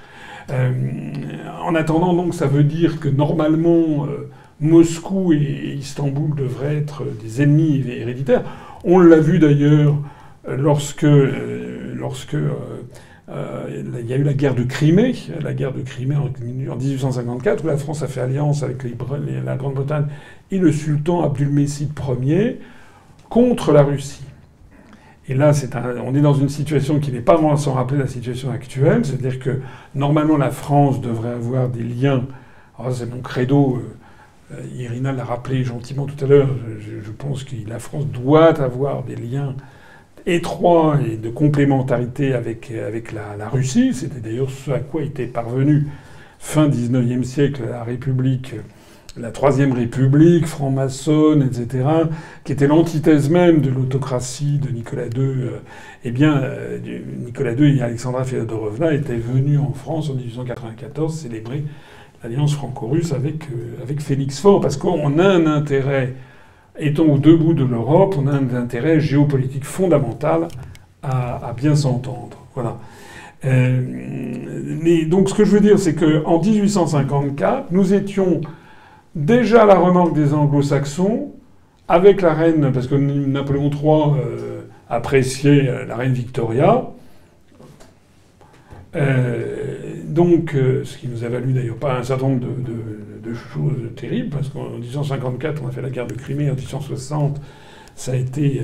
En 0.49 1.73
attendant, 1.75 2.13
donc, 2.13 2.33
ça 2.33 2.47
veut 2.47 2.65
dire 2.65 2.99
que 2.99 3.07
normalement, 3.07 4.05
Moscou 4.63 5.33
et 5.33 5.75
Istanbul 5.77 6.35
devraient 6.35 6.77
être 6.77 7.03
des 7.21 7.41
ennemis 7.41 7.83
héréditaires. 7.87 8.43
On 8.83 8.99
l'a 8.99 9.19
vu 9.19 9.37
d'ailleurs 9.37 9.97
lorsque, 10.47 11.05
lorsque 11.95 12.35
il 13.27 14.05
y 14.07 14.13
a 14.13 14.15
eu 14.15 14.23
la 14.23 14.33
guerre 14.33 14.55
de 14.55 14.63
Crimée, 14.63 15.15
la 15.41 15.53
guerre 15.53 15.73
de 15.73 15.81
Crimée 15.81 16.15
en, 16.15 16.29
1854, 16.75 17.63
où 17.63 17.67
la 17.67 17.77
France 17.77 18.03
a 18.03 18.07
fait 18.07 18.21
alliance 18.21 18.63
avec 18.63 18.83
la 19.45 19.55
Grande-Bretagne 19.55 20.05
et 20.51 20.57
le 20.57 20.71
sultan 20.71 21.23
Abdulmessid 21.23 21.91
Ier 22.21 22.59
contre 23.29 23.73
la 23.73 23.83
Russie. 23.83 24.23
Et 25.27 25.35
là, 25.35 25.51
on 26.05 26.15
est 26.15 26.21
dans 26.21 26.33
une 26.33 26.49
situation 26.49 26.99
qui 26.99 27.11
n'est 27.11 27.21
pas 27.21 27.35
vraiment 27.35 27.55
sans 27.55 27.73
rappeler 27.73 27.97
la 27.97 28.07
situation 28.07 28.51
actuelle, 28.51 29.05
c'est-à-dire 29.05 29.39
que 29.39 29.61
normalement 29.95 30.37
la 30.37 30.51
France 30.51 30.99
devrait 30.99 31.31
avoir 31.31 31.69
des 31.69 31.83
liens. 31.83 32.25
Alors 32.77 32.93
c'est 32.93 33.09
mon 33.09 33.21
credo. 33.21 33.77
Euh, 33.77 33.95
Irina 34.75 35.11
l'a 35.11 35.23
rappelé 35.23 35.63
gentiment 35.63 36.05
tout 36.05 36.23
à 36.23 36.27
l'heure. 36.27 36.49
Je, 36.79 37.11
pense 37.11 37.43
que 37.43 37.55
la 37.67 37.79
France 37.79 38.07
doit 38.07 38.59
avoir 38.61 39.03
des 39.03 39.15
liens 39.15 39.55
étroits 40.25 40.99
et 41.05 41.17
de 41.17 41.29
complémentarité 41.29 42.33
avec, 42.33 42.71
avec 42.71 43.11
la, 43.11 43.49
Russie. 43.49 43.93
C'était 43.93 44.19
d'ailleurs 44.19 44.49
ce 44.49 44.71
à 44.71 44.79
quoi 44.79 45.03
était 45.03 45.27
parvenu 45.27 45.87
fin 46.39 46.67
19e 46.67 47.23
siècle 47.23 47.63
la 47.69 47.83
République 47.83 48.55
la 49.17 49.31
Troisième 49.31 49.73
République, 49.73 50.47
franc-maçonne, 50.47 51.43
etc., 51.43 51.85
qui 52.43 52.51
était 52.51 52.67
l'antithèse 52.67 53.29
même 53.29 53.61
de 53.61 53.69
l'autocratie 53.69 54.57
de 54.57 54.69
Nicolas 54.69 55.05
II, 55.05 55.19
euh, 55.19 55.59
eh 56.03 56.11
bien, 56.11 56.41
euh, 56.41 56.79
Nicolas 57.23 57.53
II 57.53 57.77
et 57.77 57.81
Alexandra 57.81 58.23
Feodorovna 58.23 58.93
étaient 58.93 59.15
venus 59.15 59.59
en 59.59 59.73
France 59.73 60.09
en 60.09 60.15
1894 60.15 61.15
célébrer 61.15 61.63
l'alliance 62.23 62.53
franco-russe 62.53 63.11
avec, 63.11 63.43
euh, 63.51 63.81
avec 63.83 64.01
Félix 64.01 64.39
Faure, 64.39 64.61
parce 64.61 64.77
qu'on 64.77 65.19
a 65.19 65.27
un 65.27 65.45
intérêt, 65.45 66.13
étant 66.79 67.05
au 67.05 67.17
debout 67.17 67.53
de 67.53 67.63
l'Europe, 67.63 68.15
on 68.17 68.27
a 68.27 68.31
un 68.31 68.55
intérêt 68.55 68.99
géopolitique 68.99 69.65
fondamental 69.65 70.47
à, 71.01 71.49
à 71.49 71.53
bien 71.53 71.75
s'entendre. 71.75 72.37
Voilà. 72.55 72.77
mais 73.43 75.05
donc, 75.05 75.27
ce 75.29 75.33
que 75.33 75.43
je 75.43 75.51
veux 75.51 75.59
dire, 75.59 75.79
c'est 75.79 75.95
qu'en 75.95 76.39
1854, 76.39 77.71
nous 77.71 77.93
étions 77.93 78.41
déjà 79.15 79.65
la 79.65 79.75
remorque 79.75 80.13
des 80.13 80.33
anglo-saxons, 80.33 81.31
avec 81.87 82.21
la 82.21 82.33
reine, 82.33 82.71
parce 82.71 82.87
que 82.87 82.95
Napoléon 82.95 83.69
III 83.69 84.19
euh, 84.19 84.61
appréciait 84.89 85.67
euh, 85.67 85.85
la 85.85 85.95
reine 85.97 86.13
Victoria. 86.13 86.89
Euh, 88.95 89.82
donc, 90.13 90.55
ce 90.55 90.97
qui 90.97 91.07
nous 91.07 91.23
a 91.23 91.29
valu 91.29 91.53
d'ailleurs 91.53 91.77
pas 91.77 91.97
un 91.97 92.03
certain 92.03 92.27
nombre 92.27 92.45
de, 92.45 93.33
choses 93.33 93.73
terribles, 93.95 94.29
parce 94.29 94.49
qu'en 94.49 94.69
1854, 94.69 95.61
on 95.63 95.67
a 95.67 95.71
fait 95.71 95.81
la 95.81 95.89
guerre 95.89 96.07
de 96.07 96.13
Crimée, 96.13 96.51
en 96.51 96.55
1860, 96.55 97.41
ça 97.95 98.11
a 98.11 98.15
été 98.15 98.61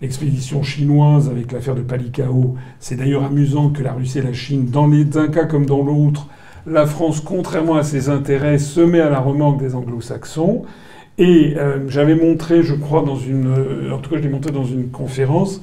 l'expédition 0.00 0.62
chinoise 0.62 1.28
avec 1.28 1.52
l'affaire 1.52 1.74
de 1.74 1.82
Palikao. 1.82 2.56
C'est 2.80 2.96
d'ailleurs 2.96 3.24
amusant 3.24 3.70
que 3.70 3.82
la 3.82 3.92
Russie 3.92 4.18
et 4.18 4.22
la 4.22 4.32
Chine, 4.32 4.66
dans 4.70 4.86
les, 4.86 5.16
un 5.16 5.28
cas 5.28 5.44
comme 5.44 5.66
dans 5.66 5.82
l'autre, 5.84 6.28
la 6.66 6.86
France, 6.86 7.20
contrairement 7.20 7.76
à 7.76 7.82
ses 7.82 8.08
intérêts, 8.08 8.58
se 8.58 8.80
met 8.80 9.00
à 9.00 9.10
la 9.10 9.20
remorque 9.20 9.60
des 9.60 9.74
anglo-saxons. 9.74 10.64
Et 11.18 11.54
euh, 11.56 11.88
j'avais 11.88 12.14
montré, 12.14 12.62
je 12.62 12.74
crois, 12.74 13.02
dans 13.02 13.16
une, 13.16 13.48
euh, 13.48 13.92
en 13.92 13.98
tout 13.98 14.10
cas, 14.10 14.16
je 14.16 14.22
l'ai 14.22 14.28
montré 14.28 14.52
dans 14.52 14.64
une 14.64 14.88
conférence, 14.88 15.62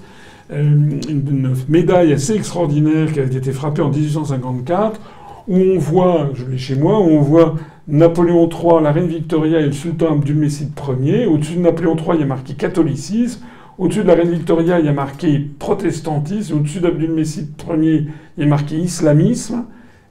euh, 0.52 0.62
une, 0.62 1.54
médaille 1.70 2.12
assez 2.12 2.34
extraordinaire 2.34 3.14
qui 3.14 3.20
avait 3.20 3.36
été 3.36 3.52
frappée 3.54 3.82
en 3.82 3.90
1854, 3.90 5.00
où 5.48 5.58
on 5.58 5.78
voit, 5.78 6.32
je 6.34 6.46
l'ai 6.46 6.58
chez 6.58 6.76
moi, 6.76 7.00
où 7.00 7.10
on 7.10 7.22
voit 7.22 7.56
Napoléon 7.88 8.50
III, 8.50 8.82
la 8.82 8.92
reine 8.92 9.08
Victoria 9.08 9.60
et 9.60 9.66
le 9.68 9.72
sultan 9.72 10.14
Abdulmessid 10.14 10.72
Ier. 11.02 11.28
Au-dessus 11.28 11.56
de 11.56 11.62
Napoléon 11.62 11.96
III, 11.96 12.16
il 12.16 12.20
y 12.22 12.24
a 12.24 12.28
marqué 12.28 12.54
catholicisme. 12.54 13.46
Au-dessus 13.78 14.04
de 14.04 14.08
la 14.08 14.16
reine 14.16 14.32
Victoria, 14.32 14.80
il 14.80 14.86
y 14.86 14.90
a 14.90 14.94
marqué 14.94 15.40
protestantisme. 15.60 16.58
Au-dessus 16.58 16.80
d'Abdulmessid 16.80 17.50
Ier, 17.70 18.08
il 18.38 18.42
y 18.42 18.44
a 18.44 18.48
marqué 18.48 18.78
islamisme. 18.78 19.66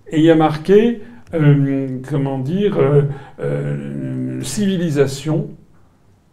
Et 0.09 0.19
il 0.19 0.25
y 0.25 0.31
a 0.31 0.37
marqué, 0.37 1.01
euh, 1.33 1.99
comment 2.09 2.39
dire, 2.39 2.79
euh, 2.79 3.03
euh, 3.41 4.43
civilisation. 4.43 5.49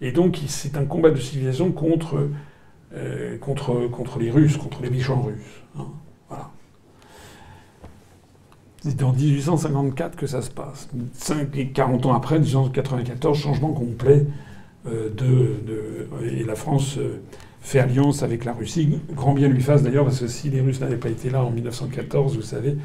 Et 0.02 0.12
donc 0.12 0.40
c'est 0.48 0.78
un 0.78 0.86
combat 0.86 1.12
de 1.12 1.18
civilisation 1.18 1.72
contre, 1.72 2.30
contre, 3.40 3.88
contre 3.90 4.20
les 4.20 4.32
Russes, 4.32 4.58
contre 4.58 4.82
les 4.82 4.90
méchants 4.90 5.22
russes. 5.22 5.62
Hein. 5.78 5.86
voilà. 6.28 6.50
C'est 8.82 9.04
en 9.04 9.14
1854 9.14 10.16
que 10.16 10.26
ça 10.26 10.42
se 10.42 10.50
passe. 10.50 10.90
40 11.74 12.06
ans 12.08 12.14
après, 12.14 12.40
1894, 12.40 13.38
changement 13.38 13.74
complet 13.74 14.26
de, 14.86 16.10
et 16.24 16.44
la 16.44 16.56
France 16.56 16.98
fait 17.62 17.80
alliance 17.80 18.24
avec 18.24 18.44
la 18.44 18.54
Russie. 18.54 19.00
Grand 19.14 19.34
bien 19.34 19.48
lui 19.50 19.62
fasse 19.62 19.84
d'ailleurs, 19.84 20.06
parce 20.06 20.20
que 20.20 20.28
si 20.28 20.50
les 20.50 20.62
Russes 20.62 20.82
n'avaient 20.82 20.98
pas 20.98 21.10
été 21.10 21.30
là 21.30 21.44
en 21.44 21.52
1914, 21.52 22.36
vous 22.36 22.42
savez, 22.42 22.76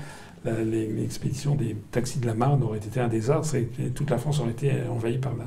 l'expédition 0.44 1.54
des 1.54 1.74
taxis 1.90 2.18
de 2.18 2.26
la 2.26 2.34
Marne 2.34 2.62
aurait 2.62 2.78
été 2.78 3.00
un 3.00 3.08
désastre 3.08 3.54
et 3.56 3.66
toute 3.94 4.10
la 4.10 4.18
France 4.18 4.40
aurait 4.40 4.50
été 4.50 4.70
envahie 4.94 5.18
par, 5.18 5.32
la, 5.34 5.44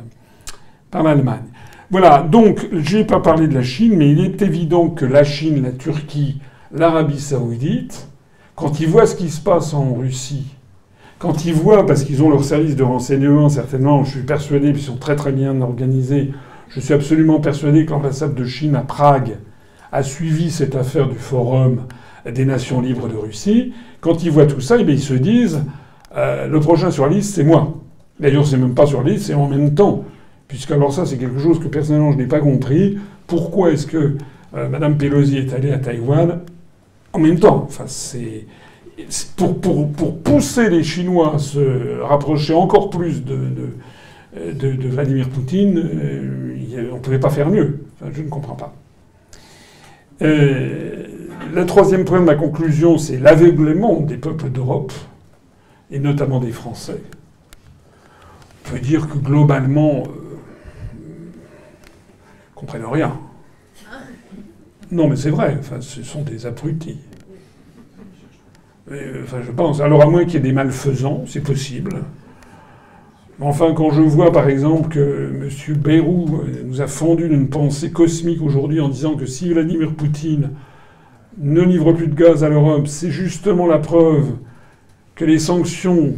par 0.90 1.04
l'Allemagne. 1.04 1.46
Voilà, 1.92 2.24
donc 2.24 2.68
j'ai 2.74 3.04
pas 3.06 3.20
parlé 3.20 3.48
de 3.48 3.54
la 3.54 3.64
Chine, 3.64 3.98
mais 3.98 4.12
il 4.12 4.20
est 4.20 4.42
évident 4.42 4.90
que 4.90 5.06
la 5.06 5.24
Chine, 5.24 5.62
la 5.62 5.72
Turquie, 5.72 6.42
l'Arabie 6.72 7.20
saoudite, 7.20 8.09
quand 8.60 8.82
ils 8.82 8.88
voient 8.88 9.08
ce 9.08 9.16
qui 9.16 9.30
se 9.30 9.40
passe 9.40 9.74
en 9.74 9.94
Russie, 9.94 10.48
quand 11.18 11.46
ils 11.46 11.54
voient, 11.54 11.86
parce 11.86 12.04
qu'ils 12.04 12.22
ont 12.22 12.30
leur 12.30 12.44
service 12.44 12.76
de 12.76 12.84
renseignement, 12.84 13.48
certainement, 13.48 14.04
je 14.04 14.12
suis 14.12 14.24
persuadé, 14.24 14.74
qu'ils 14.74 14.82
sont 14.82 14.98
très 14.98 15.16
très 15.16 15.32
bien 15.32 15.62
organisés, 15.62 16.34
je 16.68 16.82
suis 16.82 16.94
absolument 16.94 17.40
persuadé 17.40 17.86
que 17.86 17.92
l'ambassade 17.92 18.36
de 18.36 18.46
Chine 18.46 18.76
à 18.76 18.82
Prague 18.82 19.38
a 19.94 20.04
suivi 20.04 20.52
cette 20.52 20.76
affaire 20.76 21.08
du 21.08 21.16
forum 21.16 21.84
des 22.30 22.44
nations 22.44 22.82
libres 22.82 23.08
de 23.08 23.16
Russie, 23.16 23.74
quand 24.02 24.24
ils 24.24 24.32
voient 24.32 24.46
tout 24.46 24.62
ça, 24.62 24.76
eh 24.78 24.84
ils 24.84 25.00
se 25.00 25.14
disent 25.14 25.62
euh, 26.18 26.48
le 26.48 26.60
prochain 26.60 26.92
sur 26.92 27.08
la 27.08 27.14
liste, 27.14 27.36
c'est 27.36 27.46
moi. 27.46 27.76
D'ailleurs, 28.20 28.46
c'est 28.46 28.58
même 28.58 28.76
pas 28.76 28.86
sur 28.86 29.02
la 29.04 29.12
liste, 29.12 29.28
c'est 29.28 29.34
en 29.34 29.48
même 29.48 29.74
temps. 29.74 30.04
Puisque 30.50 30.72
alors 30.72 30.92
ça, 30.92 31.06
c'est 31.06 31.18
quelque 31.18 31.40
chose 31.40 31.60
que 31.60 31.68
personnellement, 31.70 32.12
je 32.12 32.18
n'ai 32.18 32.28
pas 32.28 32.40
compris. 32.40 32.98
Pourquoi 33.26 33.72
est-ce 33.72 33.88
que 33.88 34.18
euh, 34.56 34.70
Mme 34.70 34.98
Pelosi 34.98 35.38
est 35.38 35.54
allée 35.54 35.72
à 35.72 35.78
Taïwan 35.78 36.40
en 37.14 37.20
même 37.20 37.40
temps 37.40 37.64
Enfin, 37.68 37.86
c'est... 37.88 38.46
Pour, 39.38 39.62
pousser 40.24 40.70
les 40.70 40.84
Chinois 40.84 41.36
à 41.36 41.38
se 41.38 42.02
rapprocher 42.02 42.54
encore 42.54 42.90
plus 42.90 43.24
de, 43.24 43.70
Vladimir 44.90 45.30
Poutine, 45.30 45.78
euh, 45.78 46.90
on 46.92 46.96
ne 46.96 47.00
pouvait 47.00 47.20
pas 47.20 47.30
faire 47.30 47.50
mieux. 47.50 47.86
Je 48.12 48.22
ne 48.22 48.28
comprends 48.30 48.56
pas. 48.56 48.74
Euh, 50.22 51.08
le 51.54 51.66
troisième 51.66 52.06
point 52.06 52.20
de 52.20 52.26
ma 52.26 52.36
conclusion, 52.36 52.98
c'est 52.98 53.18
l'aveuglement 53.18 54.02
des 54.02 54.18
peuples 54.18 54.50
d'Europe, 54.50 54.92
et 55.92 56.00
notamment 56.00 56.40
des 56.40 56.52
Français. 56.52 57.02
On 58.66 58.72
peut 58.72 58.80
dire 58.80 59.08
que 59.08 59.18
globalement, 59.18 60.04
euh, 60.04 60.38
ils 60.96 62.54
comprennent 62.54 62.86
rien. 62.86 63.18
Non, 64.92 65.08
mais 65.08 65.16
c'est 65.16 65.30
vrai, 65.30 65.56
enfin, 65.60 65.82
ce 65.82 66.04
sont 66.04 66.24
des 66.24 66.46
abrutis. 66.46 66.98
Euh, 68.92 69.22
enfin, 69.24 69.38
je 69.46 69.52
pense. 69.52 69.82
Alors, 69.82 70.02
à 70.02 70.08
moins 70.08 70.26
qu'il 70.26 70.36
y 70.36 70.38
ait 70.38 70.42
des 70.42 70.52
malfaisants, 70.52 71.24
c'est 71.28 71.44
possible. 71.44 72.02
Enfin, 73.42 73.74
quand 73.74 73.92
je 73.92 74.02
vois 74.02 74.34
par 74.34 74.50
exemple 74.50 74.90
que 74.90 75.32
M. 75.42 75.78
Bayrou 75.78 76.42
nous 76.66 76.82
a 76.82 76.88
fondu 76.88 77.30
d'une 77.30 77.48
pensée 77.48 77.90
cosmique 77.90 78.42
aujourd'hui 78.42 78.82
en 78.82 78.90
disant 78.90 79.16
que 79.16 79.26
si 79.26 79.54
Vladimir 79.54 79.94
Poutine 79.94 80.52
ne 81.38 81.62
livre 81.62 81.94
plus 81.94 82.08
de 82.08 82.16
gaz 82.16 82.44
à 82.44 82.50
l'Europe, 82.50 82.88
c'est 82.88 83.12
justement 83.12 83.66
la 83.66 83.78
preuve 83.78 84.34
que 85.16 85.24
les 85.24 85.40
sanctions 85.40 86.16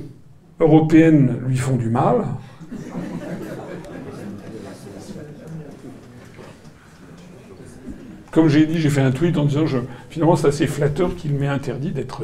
européennes 0.59 1.37
lui 1.45 1.57
font 1.57 1.75
du 1.75 1.89
mal. 1.89 2.25
Comme 8.31 8.47
j'ai 8.47 8.65
dit, 8.65 8.79
j'ai 8.79 8.89
fait 8.89 9.01
un 9.01 9.11
tweet 9.11 9.37
en 9.37 9.45
disant 9.45 9.67
je, 9.67 9.77
finalement 10.09 10.35
c'est 10.35 10.47
assez 10.47 10.65
flatteur 10.65 11.15
qu'il 11.15 11.33
m'ait 11.33 11.47
interdit 11.47 11.91
d'être 11.91 12.23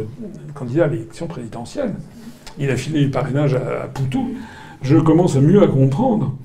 candidat 0.53 0.85
à 0.85 0.87
l'élection 0.87 1.27
présidentielle. 1.27 1.93
Il 2.57 2.69
a 2.69 2.77
filé 2.77 3.03
le 3.03 3.11
parrainage 3.11 3.55
à, 3.55 3.87
Poutou. 3.93 4.31
Je 4.81 4.97
commence 4.97 5.35
à 5.35 5.41
mieux 5.41 5.61
à 5.61 5.67
comprendre. 5.67 6.35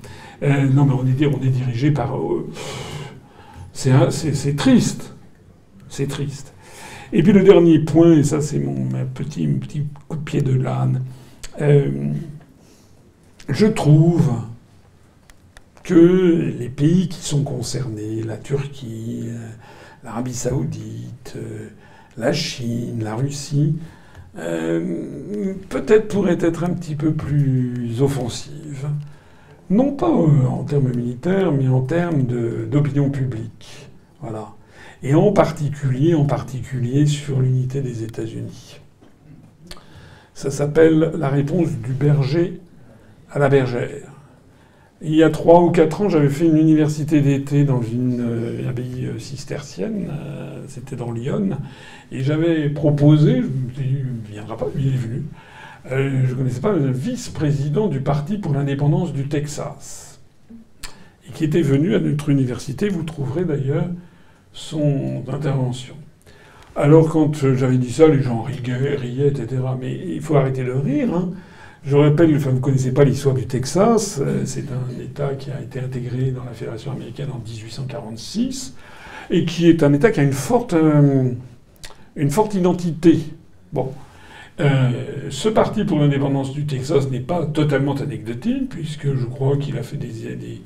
Euh, 0.43 0.67
non 0.67 0.85
mais 0.85 0.93
on 0.93 1.05
est, 1.05 1.25
on 1.27 1.41
est 1.41 1.49
dirigé 1.49 1.91
par... 1.91 2.17
Euh, 2.17 2.49
c'est 3.73 4.55
triste. 4.55 5.15
C'est 5.87 6.07
triste. 6.07 6.53
Et 7.13 7.23
puis 7.23 7.31
le 7.31 7.43
dernier 7.43 7.79
point, 7.79 8.11
et 8.13 8.23
ça 8.23 8.41
c'est 8.41 8.59
mon 8.59 8.89
petit, 9.13 9.47
petit 9.47 9.83
coup 10.09 10.17
de 10.17 10.23
pied 10.23 10.41
de 10.41 10.53
l'âne, 10.53 11.03
euh, 11.61 12.11
je 13.47 13.67
trouve 13.67 14.31
que 15.83 16.53
les 16.57 16.69
pays 16.69 17.09
qui 17.09 17.21
sont 17.21 17.43
concernés, 17.43 18.23
la 18.23 18.37
Turquie, 18.37 19.25
l'Arabie 20.03 20.33
saoudite, 20.33 21.35
la 22.17 22.31
Chine, 22.33 23.03
la 23.03 23.15
Russie, 23.15 23.75
peut-être 24.35 26.07
pourrait 26.07 26.37
être 26.39 26.63
un 26.63 26.73
petit 26.73 26.95
peu 26.95 27.13
plus 27.13 28.01
offensive. 28.01 28.87
Non 29.69 29.91
pas 29.93 30.09
en 30.09 30.63
termes 30.63 30.89
militaires, 30.89 31.51
mais 31.51 31.67
en 31.67 31.81
termes 31.81 32.23
d'opinion 32.23 33.09
publique. 33.09 33.89
Voilà. 34.21 34.53
Et 35.01 35.15
en 35.15 35.33
particulier, 35.33 36.15
en 36.15 36.25
particulier 36.25 37.05
sur 37.07 37.41
l'unité 37.41 37.81
des 37.81 38.03
États-Unis. 38.03 38.79
Ça 40.33 40.49
s'appelle 40.49 41.13
la 41.17 41.29
réponse 41.29 41.69
du 41.71 41.91
berger 41.91 42.61
à 43.29 43.39
la 43.39 43.49
bergère. 43.49 44.12
Il 45.05 45.13
y 45.13 45.21
a 45.21 45.29
trois 45.29 45.61
ou 45.61 45.69
quatre 45.69 45.99
ans, 45.99 46.07
j'avais 46.07 46.29
fait 46.29 46.45
une 46.45 46.57
université 46.57 47.19
d'été 47.19 47.65
dans 47.65 47.81
une 47.81 48.21
euh, 48.21 48.69
abbaye 48.69 49.07
euh, 49.07 49.19
cistercienne, 49.19 50.09
euh, 50.09 50.63
c'était 50.69 50.95
dans 50.95 51.11
Lyon, 51.11 51.57
et 52.13 52.23
j'avais 52.23 52.69
proposé, 52.69 53.41
je 53.41 53.47
me 53.47 53.73
suis 53.73 53.83
dit, 53.83 53.97
il 53.99 54.05
ne 54.05 54.33
viendra 54.33 54.55
pas, 54.55 54.67
il 54.77 54.87
est 54.87 54.97
venu, 54.97 55.23
je 55.89 56.31
ne 56.31 56.33
connaissais 56.35 56.61
pas 56.61 56.71
le 56.71 56.89
vice-président 56.89 57.89
du 57.89 57.99
Parti 57.99 58.37
pour 58.37 58.53
l'indépendance 58.53 59.11
du 59.11 59.27
Texas, 59.27 60.21
et 61.27 61.33
qui 61.33 61.43
était 61.43 61.61
venu 61.61 61.95
à 61.95 61.99
notre 61.99 62.29
université, 62.29 62.87
vous 62.87 63.03
trouverez 63.03 63.43
d'ailleurs 63.43 63.89
son 64.53 65.21
intervention. 65.27 65.95
Alors 66.77 67.09
quand 67.09 67.53
j'avais 67.53 67.77
dit 67.77 67.91
ça, 67.91 68.07
les 68.07 68.21
gens 68.21 68.41
riaient, 68.41 68.95
riaient, 68.95 69.27
etc. 69.27 69.61
Mais 69.81 69.93
il 69.93 70.21
faut 70.21 70.37
arrêter 70.37 70.63
de 70.63 70.71
rire. 70.71 71.13
Hein. 71.13 71.31
Je 71.85 71.97
rappelle, 71.97 72.37
vous 72.37 72.51
ne 72.51 72.59
connaissez 72.59 72.93
pas 72.93 73.03
l'histoire 73.03 73.35
du 73.35 73.45
Texas. 73.45 74.21
Euh, 74.21 74.43
c'est 74.45 74.65
un 74.71 75.01
État 75.01 75.35
qui 75.35 75.51
a 75.51 75.61
été 75.61 75.81
intégré 75.81 76.31
dans 76.31 76.45
la 76.45 76.53
Fédération 76.53 76.93
américaine 76.93 77.27
en 77.33 77.39
1846 77.39 78.73
et 79.29 79.43
qui 79.43 79.67
est 79.67 79.83
un 79.83 79.91
État 79.91 80.11
qui 80.11 80.21
a 80.21 80.23
une 80.23 80.31
forte, 80.31 80.73
euh, 80.73 81.33
identité. 82.15 83.19
Bon. 83.73 83.91
Euh, 84.59 84.91
ce 85.29 85.49
parti 85.49 85.83
pour 85.83 85.99
l'indépendance 85.99 86.53
du 86.53 86.65
Texas 86.65 87.09
n'est 87.09 87.19
pas 87.19 87.45
totalement 87.47 87.95
anecdotique, 87.95 88.69
puisque 88.69 89.13
je 89.13 89.25
crois 89.25 89.57
qu'il 89.57 89.77
a 89.77 89.83
fait 89.83 89.97
des, 89.97 90.61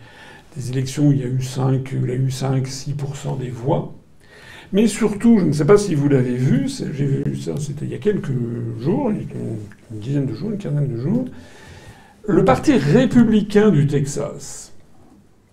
élections 0.70 1.08
où 1.08 1.14
il 1.14 1.20
y 1.20 1.24
a 1.24 1.28
eu 1.28 1.42
5, 1.42 1.94
il 1.94 2.12
a 2.12 2.14
eu 2.14 2.28
5-6% 2.28 3.40
des 3.40 3.50
voix. 3.50 3.96
Mais 4.74 4.88
surtout, 4.88 5.40
je 5.40 5.46
ne 5.46 5.52
sais 5.54 5.66
pas 5.66 5.78
si 5.78 5.96
vous 5.96 6.10
l'avez 6.10 6.36
vu, 6.36 6.70
j'ai 6.94 7.06
vu 7.06 7.38
ça, 7.38 7.54
c'était 7.58 7.86
il 7.86 7.92
y 7.92 7.96
a 7.96 8.00
quelques 8.00 8.32
jours, 8.82 9.10
une 9.10 10.00
dizaine 10.00 10.26
de 10.26 10.34
jours, 10.34 10.52
une 10.52 10.58
quinzaine 10.58 10.94
de 10.94 11.02
jours, 11.02 11.26
le 12.28 12.44
Parti 12.44 12.74
républicain 12.74 13.70
du 13.70 13.88
Texas. 13.88 14.74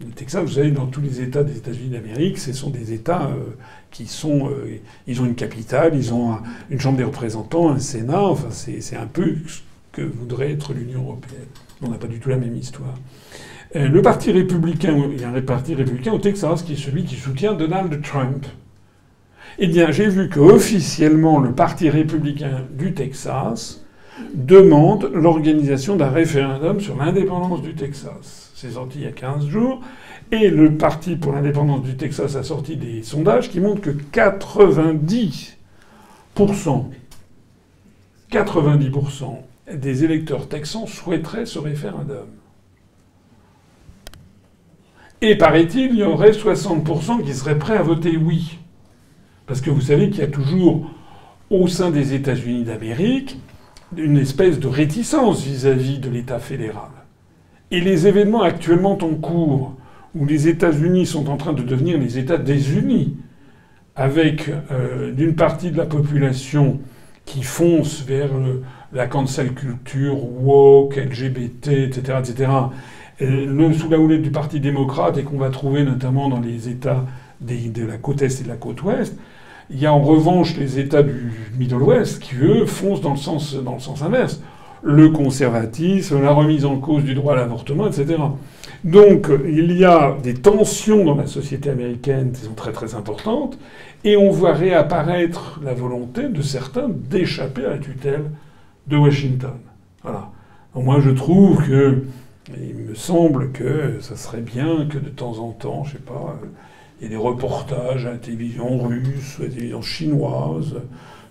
Le 0.01 0.11
Texas, 0.11 0.43
vous 0.43 0.53
savez, 0.55 0.73
dans 0.73 0.87
tous 0.87 1.01
les 1.01 1.21
États 1.21 1.45
des 1.45 1.57
États-Unis 1.57 1.91
d'Amérique, 1.91 2.39
ce 2.39 2.53
sont 2.53 2.71
des 2.71 2.93
États 2.93 3.27
euh, 3.27 3.55
qui 3.93 4.07
sont. 4.07 4.51
Euh, 4.51 4.81
ils 5.07 5.23
ont 5.23 5.25
une 5.25 5.37
capitale, 5.37 5.93
ils 5.95 6.13
ont 6.13 6.39
une 6.69 6.81
Chambre 6.81 6.99
des 6.99 7.05
représentants, 7.05 7.71
un 7.71 7.79
Sénat, 7.79 8.23
enfin, 8.23 8.49
c'est 8.51 8.97
un 8.97 9.07
peu 9.07 9.37
ce 9.47 9.61
que 9.93 10.03
voudrait 10.03 10.51
être 10.51 10.75
l'Union 10.75 11.05
européenne. 11.05 11.47
On 11.81 11.91
n'a 11.91 11.99
pas 11.99 12.09
du 12.09 12.19
tout 12.19 12.29
la 12.29 12.39
même 12.39 12.57
histoire. 12.57 12.97
Euh, 13.77 13.89
le 13.89 14.03
Parti 14.03 14.33
républicain, 14.33 15.01
il 15.13 15.21
y 15.21 15.25
a 15.25 15.31
un 15.31 15.41
parti 15.41 15.77
républicain 15.77 16.13
au 16.13 16.19
Texas 16.19 16.63
qui 16.65 16.73
est 16.73 16.77
celui 16.77 17.05
qui 17.05 17.15
soutient 17.15 17.55
Donald 17.55 18.03
Trump. 18.03 18.47
Eh 19.59 19.69
bien, 19.69 19.93
j'ai 19.93 20.09
vu 20.09 20.29
qu'officiellement, 20.29 21.39
le 21.39 21.53
Parti 21.53 21.89
républicain 21.89 22.63
du 22.73 22.93
Texas 22.93 23.85
demande 24.35 25.11
l'organisation 25.15 25.95
d'un 25.97 26.11
référendum 26.11 26.81
sur 26.81 26.97
l'indépendance 26.97 27.63
du 27.63 27.75
Texas. 27.75 28.51
C'est 28.57 28.73
sorti 28.73 28.99
il 28.99 29.05
y 29.05 29.07
a 29.07 29.13
15 29.13 29.47
jours. 29.47 29.81
Et 30.33 30.49
le 30.51 30.77
Parti 30.77 31.15
pour 31.17 31.33
l'indépendance 31.33 31.83
du 31.83 31.97
Texas 31.97 32.35
a 32.35 32.43
sorti 32.43 32.77
des 32.77 33.03
sondages 33.03 33.51
qui 33.51 33.61
montrent 33.61 33.83
que 33.83 33.91
90%, 33.91 35.55
90% 38.33 39.37
des 39.73 40.05
électeurs 40.05 40.49
texans 40.49 40.87
souhaiteraient 40.87 41.47
ce 41.47 41.59
référendum. 41.59 42.27
Et 45.21 45.37
paraît-il, 45.37 45.93
il 45.93 45.99
y 45.99 46.03
aurait 46.03 46.33
60% 46.33 47.25
qui 47.25 47.35
seraient 47.35 47.59
prêts 47.59 47.77
à 47.77 47.83
voter 47.83 48.17
oui. 48.17 48.59
Parce 49.47 49.61
que 49.61 49.71
vous 49.71 49.81
savez 49.81 50.11
qu'il 50.11 50.21
y 50.21 50.25
a 50.25 50.29
toujours, 50.29 50.91
au 51.51 51.69
sein 51.69 51.91
des 51.91 52.15
États-Unis 52.15 52.65
d'Amérique, 52.65 53.39
une 53.97 54.19
espèce 54.19 54.59
de 54.59 54.67
réticence 54.67 55.45
vis-à-vis 55.45 55.99
de 55.99 56.09
l'État 56.09 56.39
fédéral. 56.39 56.91
Et 57.71 57.81
les 57.81 58.07
événements 58.07 58.43
actuellement 58.43 58.99
en 59.03 59.15
cours, 59.15 59.75
où 60.15 60.25
les 60.25 60.49
États-Unis 60.49 61.07
sont 61.07 61.29
en 61.29 61.37
train 61.37 61.53
de 61.53 61.63
devenir 61.63 61.99
les 61.99 62.19
États 62.19 62.39
désunis, 62.39 63.17
avec 63.97 64.51
euh, 64.71 65.13
d'une 65.13 65.35
partie 65.35 65.71
de 65.71 65.77
la 65.77 65.87
population 65.87 66.81
qui 67.25 67.43
fonce 67.43 68.03
vers 68.03 68.31
la 68.93 69.07
cancel 69.07 69.53
culture, 69.55 70.17
woke, 70.43 70.97
LGBT, 70.97 71.69
etc., 71.69 72.19
etc., 72.19 72.51
le, 73.21 73.73
sous 73.73 73.89
la 73.89 73.99
houlette 73.99 74.23
du 74.23 74.31
Parti 74.31 74.59
démocrate 74.59 75.19
et 75.19 75.23
qu'on 75.23 75.39
va 75.39 75.49
trouver 75.49 75.85
notamment 75.85 76.29
dans 76.29 76.41
les 76.41 76.69
États 76.69 77.05
de 77.41 77.85
la 77.85 77.97
côte 77.99 78.23
est 78.23 78.41
et 78.41 78.45
de 78.45 78.49
la 78.49 78.57
côte 78.57 78.83
ouest, 78.83 79.17
il 79.71 79.81
y 79.81 79.87
a 79.87 79.93
en 79.93 80.03
revanche 80.03 80.57
les 80.57 80.79
États 80.79 81.03
du 81.03 81.33
Middle 81.59 81.83
West 81.83 82.21
qui, 82.21 82.37
eux, 82.37 82.67
foncent 82.67 83.01
dans 83.01 83.13
le 83.13 83.19
sens, 83.19 83.55
dans 83.55 83.75
le 83.75 83.81
sens 83.81 84.03
inverse. 84.03 84.41
Le 84.83 85.09
conservatisme, 85.09 86.23
la 86.23 86.33
remise 86.33 86.67
en 86.67 86.79
cause 86.79 87.05
du 87.05 87.15
droit 87.15 87.33
à 87.33 87.37
l'avortement, 87.37 87.87
etc. 87.87 88.17
Donc, 88.85 89.29
il 89.47 89.73
y 89.73 89.85
a 89.85 90.15
des 90.23 90.35
tensions 90.35 91.07
dans 91.07 91.15
la 91.15 91.27
société 91.27 91.71
américaine 91.71 92.33
qui 92.33 92.43
sont 92.43 92.53
très 92.53 92.73
très 92.73 92.95
importantes, 92.95 93.59
et 94.05 94.19
on 94.19 94.31
voit 94.31 94.53
réapparaître 94.53 95.59
la 95.65 95.73
volonté 95.73 96.29
de 96.29 96.43
certains 96.43 96.91
d'échapper 96.91 97.65
à 97.65 97.71
la 97.71 97.79
tutelle 97.79 98.31
de 98.87 98.99
Washington. 98.99 99.55
Voilà. 100.03 100.31
moi, 100.75 101.01
je 101.01 101.11
trouve 101.11 101.67
que, 101.67 102.03
il 102.55 102.75
me 102.75 102.95
semble 102.95 103.53
que 103.53 103.97
ça 104.01 104.17
serait 104.17 104.43
bien 104.43 104.87
que 104.87 104.99
de 104.99 105.09
temps 105.09 105.39
en 105.39 105.53
temps, 105.53 105.85
je 105.85 105.93
sais 105.93 105.99
pas, 105.99 106.39
des 107.09 107.17
reportages 107.17 108.07
à 108.07 108.13
la 108.13 108.19
télévision 108.19 108.79
russe, 108.79 109.37
à 109.39 109.45
la 109.45 109.49
télévision 109.49 109.83
chinoise 109.83 110.75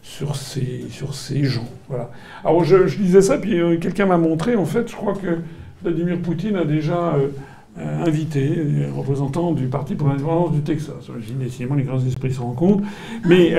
sur 0.01 0.35
ces, 0.35 0.85
sur 0.89 1.15
ces 1.15 1.43
gens. 1.45 1.67
Voilà. 1.89 2.11
Alors 2.43 2.63
je, 2.63 2.87
je 2.87 2.97
disais 2.97 3.21
ça, 3.21 3.37
puis 3.37 3.59
euh, 3.59 3.77
quelqu'un 3.77 4.05
m'a 4.05 4.17
montré, 4.17 4.55
en 4.55 4.65
fait, 4.65 4.89
je 4.89 4.95
crois 4.95 5.13
que 5.13 5.39
Vladimir 5.81 6.19
Poutine 6.19 6.57
a 6.57 6.65
déjà 6.65 7.15
euh, 7.15 7.27
euh, 7.79 8.05
invité 8.05 8.51
un 8.89 8.95
représentant 8.95 9.51
du 9.53 9.67
Parti 9.67 9.95
pour 9.95 10.09
l'indépendance 10.09 10.51
du 10.51 10.61
Texas. 10.61 10.95
Décidément 11.39 11.75
les 11.75 11.83
grands 11.83 12.05
esprits 12.05 12.33
se 12.33 12.41
rencontrent. 12.41 12.83
Mais 13.25 13.53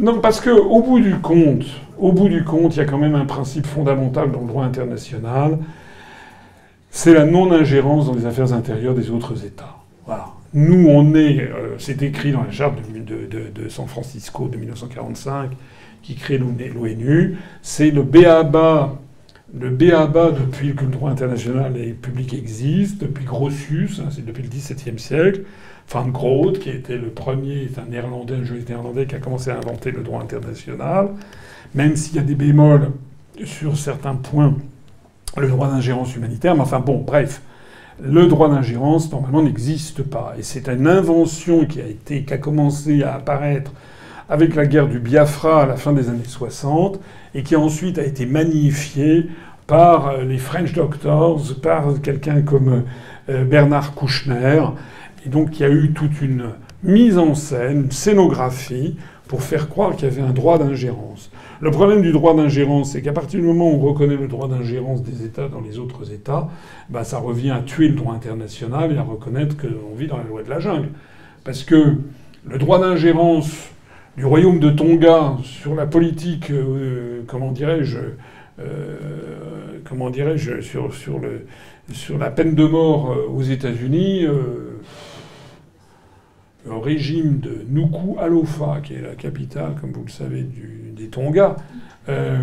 non, 0.00 0.20
parce 0.20 0.40
que 0.40 0.50
au 0.50 0.82
bout 0.82 1.00
du 1.00 1.16
compte, 1.16 1.64
au 1.98 2.12
bout 2.12 2.28
du 2.28 2.44
compte, 2.44 2.76
il 2.76 2.78
y 2.78 2.82
a 2.82 2.84
quand 2.84 2.98
même 2.98 3.14
un 3.14 3.24
principe 3.24 3.66
fondamental 3.66 4.30
dans 4.30 4.40
le 4.40 4.46
droit 4.46 4.64
international, 4.64 5.58
c'est 6.90 7.14
la 7.14 7.24
non-ingérence 7.24 8.06
dans 8.06 8.14
les 8.14 8.26
affaires 8.26 8.52
intérieures 8.52 8.94
des 8.94 9.10
autres 9.10 9.44
États. 9.44 9.77
Nous, 10.54 10.88
on 10.88 11.14
est, 11.14 11.40
euh, 11.40 11.76
c'est 11.78 12.00
écrit 12.02 12.32
dans 12.32 12.42
la 12.42 12.50
charte 12.50 12.78
de, 12.90 13.68
San 13.68 13.86
Francisco 13.86 14.48
de 14.48 14.56
1945 14.56 15.50
qui 16.02 16.14
crée 16.14 16.38
l'ONU, 16.38 17.36
c'est 17.60 17.90
le 17.90 18.02
BABA, 18.02 18.98
le 19.58 19.70
BABA 19.70 20.30
depuis 20.30 20.74
que 20.74 20.84
le 20.84 20.90
droit 20.90 21.10
international 21.10 21.76
et 21.76 21.92
public 21.92 22.32
existe, 22.32 23.02
depuis 23.02 23.24
Grotius, 23.24 24.00
hein, 24.00 24.08
c'est 24.10 24.24
depuis 24.24 24.42
le 24.42 24.48
XVIIe 24.48 24.98
siècle, 24.98 25.42
Van 25.90 26.06
Groot, 26.06 26.58
qui 26.58 26.70
était 26.70 26.96
le 26.96 27.08
premier, 27.08 27.68
c'est 27.72 27.80
un 27.80 27.86
néerlandais, 27.86 28.36
un 28.36 28.44
juriste 28.44 28.68
néerlandais 28.70 29.06
qui 29.06 29.16
a 29.16 29.18
commencé 29.18 29.50
à 29.50 29.56
inventer 29.56 29.90
le 29.90 30.02
droit 30.02 30.22
international, 30.22 31.10
même 31.74 31.96
s'il 31.96 32.16
y 32.16 32.18
a 32.20 32.22
des 32.22 32.34
bémols 32.34 32.92
sur 33.44 33.76
certains 33.76 34.14
points, 34.14 34.54
le 35.36 35.48
droit 35.48 35.68
d'ingérence 35.68 36.16
humanitaire, 36.16 36.54
mais 36.54 36.62
enfin 36.62 36.80
bon, 36.80 37.02
bref, 37.02 37.42
le 38.02 38.26
droit 38.26 38.48
d'ingérence, 38.48 39.10
normalement, 39.10 39.42
n'existe 39.42 40.02
pas. 40.02 40.34
Et 40.38 40.42
c'est 40.42 40.68
une 40.68 40.86
invention 40.86 41.66
qui 41.66 41.80
a, 41.80 41.86
été, 41.86 42.22
qui 42.24 42.32
a 42.32 42.38
commencé 42.38 43.02
à 43.02 43.14
apparaître 43.14 43.72
avec 44.28 44.54
la 44.54 44.66
guerre 44.66 44.88
du 44.88 44.98
Biafra 44.98 45.62
à 45.62 45.66
la 45.66 45.76
fin 45.76 45.92
des 45.92 46.08
années 46.08 46.20
60 46.24 47.00
et 47.34 47.42
qui 47.42 47.56
ensuite 47.56 47.98
a 47.98 48.04
été 48.04 48.26
magnifiée 48.26 49.26
par 49.66 50.08
euh, 50.08 50.24
les 50.24 50.38
French 50.38 50.72
Doctors, 50.72 51.42
par 51.62 52.00
quelqu'un 52.02 52.42
comme 52.42 52.84
euh, 53.28 53.44
Bernard 53.44 53.94
Kouchner. 53.94 54.62
Et 55.24 55.28
donc 55.28 55.58
il 55.58 55.62
y 55.62 55.64
a 55.66 55.70
eu 55.70 55.92
toute 55.92 56.20
une 56.20 56.50
mise 56.82 57.18
en 57.18 57.34
scène, 57.34 57.84
une 57.84 57.90
scénographie 57.90 58.96
pour 59.28 59.42
faire 59.42 59.68
croire 59.68 59.94
qu'il 59.94 60.08
y 60.08 60.10
avait 60.10 60.22
un 60.22 60.32
droit 60.32 60.58
d'ingérence. 60.58 61.30
Le 61.60 61.70
problème 61.70 62.02
du 62.02 62.12
droit 62.12 62.34
d'ingérence, 62.34 62.92
c'est 62.92 63.02
qu'à 63.02 63.12
partir 63.12 63.40
du 63.40 63.46
moment 63.46 63.70
où 63.70 63.74
on 63.74 63.92
reconnaît 63.92 64.16
le 64.16 64.26
droit 64.26 64.48
d'ingérence 64.48 65.02
des 65.02 65.24
États 65.24 65.48
dans 65.48 65.60
les 65.60 65.78
autres 65.78 66.12
États, 66.12 66.48
bah, 66.88 67.04
ça 67.04 67.18
revient 67.18 67.50
à 67.50 67.60
tuer 67.60 67.88
le 67.88 67.94
droit 67.94 68.14
international 68.14 68.92
et 68.92 68.96
à 68.96 69.02
reconnaître 69.02 69.56
qu'on 69.56 69.94
vit 69.96 70.06
dans 70.06 70.16
la 70.16 70.24
loi 70.24 70.42
de 70.42 70.50
la 70.50 70.60
jungle. 70.60 70.88
Parce 71.44 71.64
que 71.64 71.96
le 72.46 72.58
droit 72.58 72.78
d'ingérence 72.78 73.50
du 74.16 74.24
royaume 74.24 74.60
de 74.60 74.70
Tonga 74.70 75.36
sur 75.42 75.74
la 75.74 75.86
politique, 75.86 76.50
euh, 76.50 77.22
comment 77.26 77.52
dirais-je, 77.52 77.98
euh, 78.60 78.96
comment 79.84 80.10
dirais-je, 80.10 80.60
sur, 80.60 82.18
la 82.18 82.30
peine 82.30 82.54
de 82.54 82.64
mort 82.64 83.12
euh, 83.12 83.28
aux 83.32 83.42
États-Unis, 83.42 84.26
au 86.68 86.80
régime 86.80 87.38
de 87.38 87.64
Nuku 87.68 88.18
Alofa, 88.18 88.80
qui 88.82 88.94
est 88.94 89.02
la 89.02 89.14
capitale, 89.14 89.74
comme 89.80 89.92
vous 89.92 90.04
le 90.04 90.10
savez, 90.10 90.46
des 90.96 91.06
Tonga, 91.08 91.56
euh, 92.08 92.42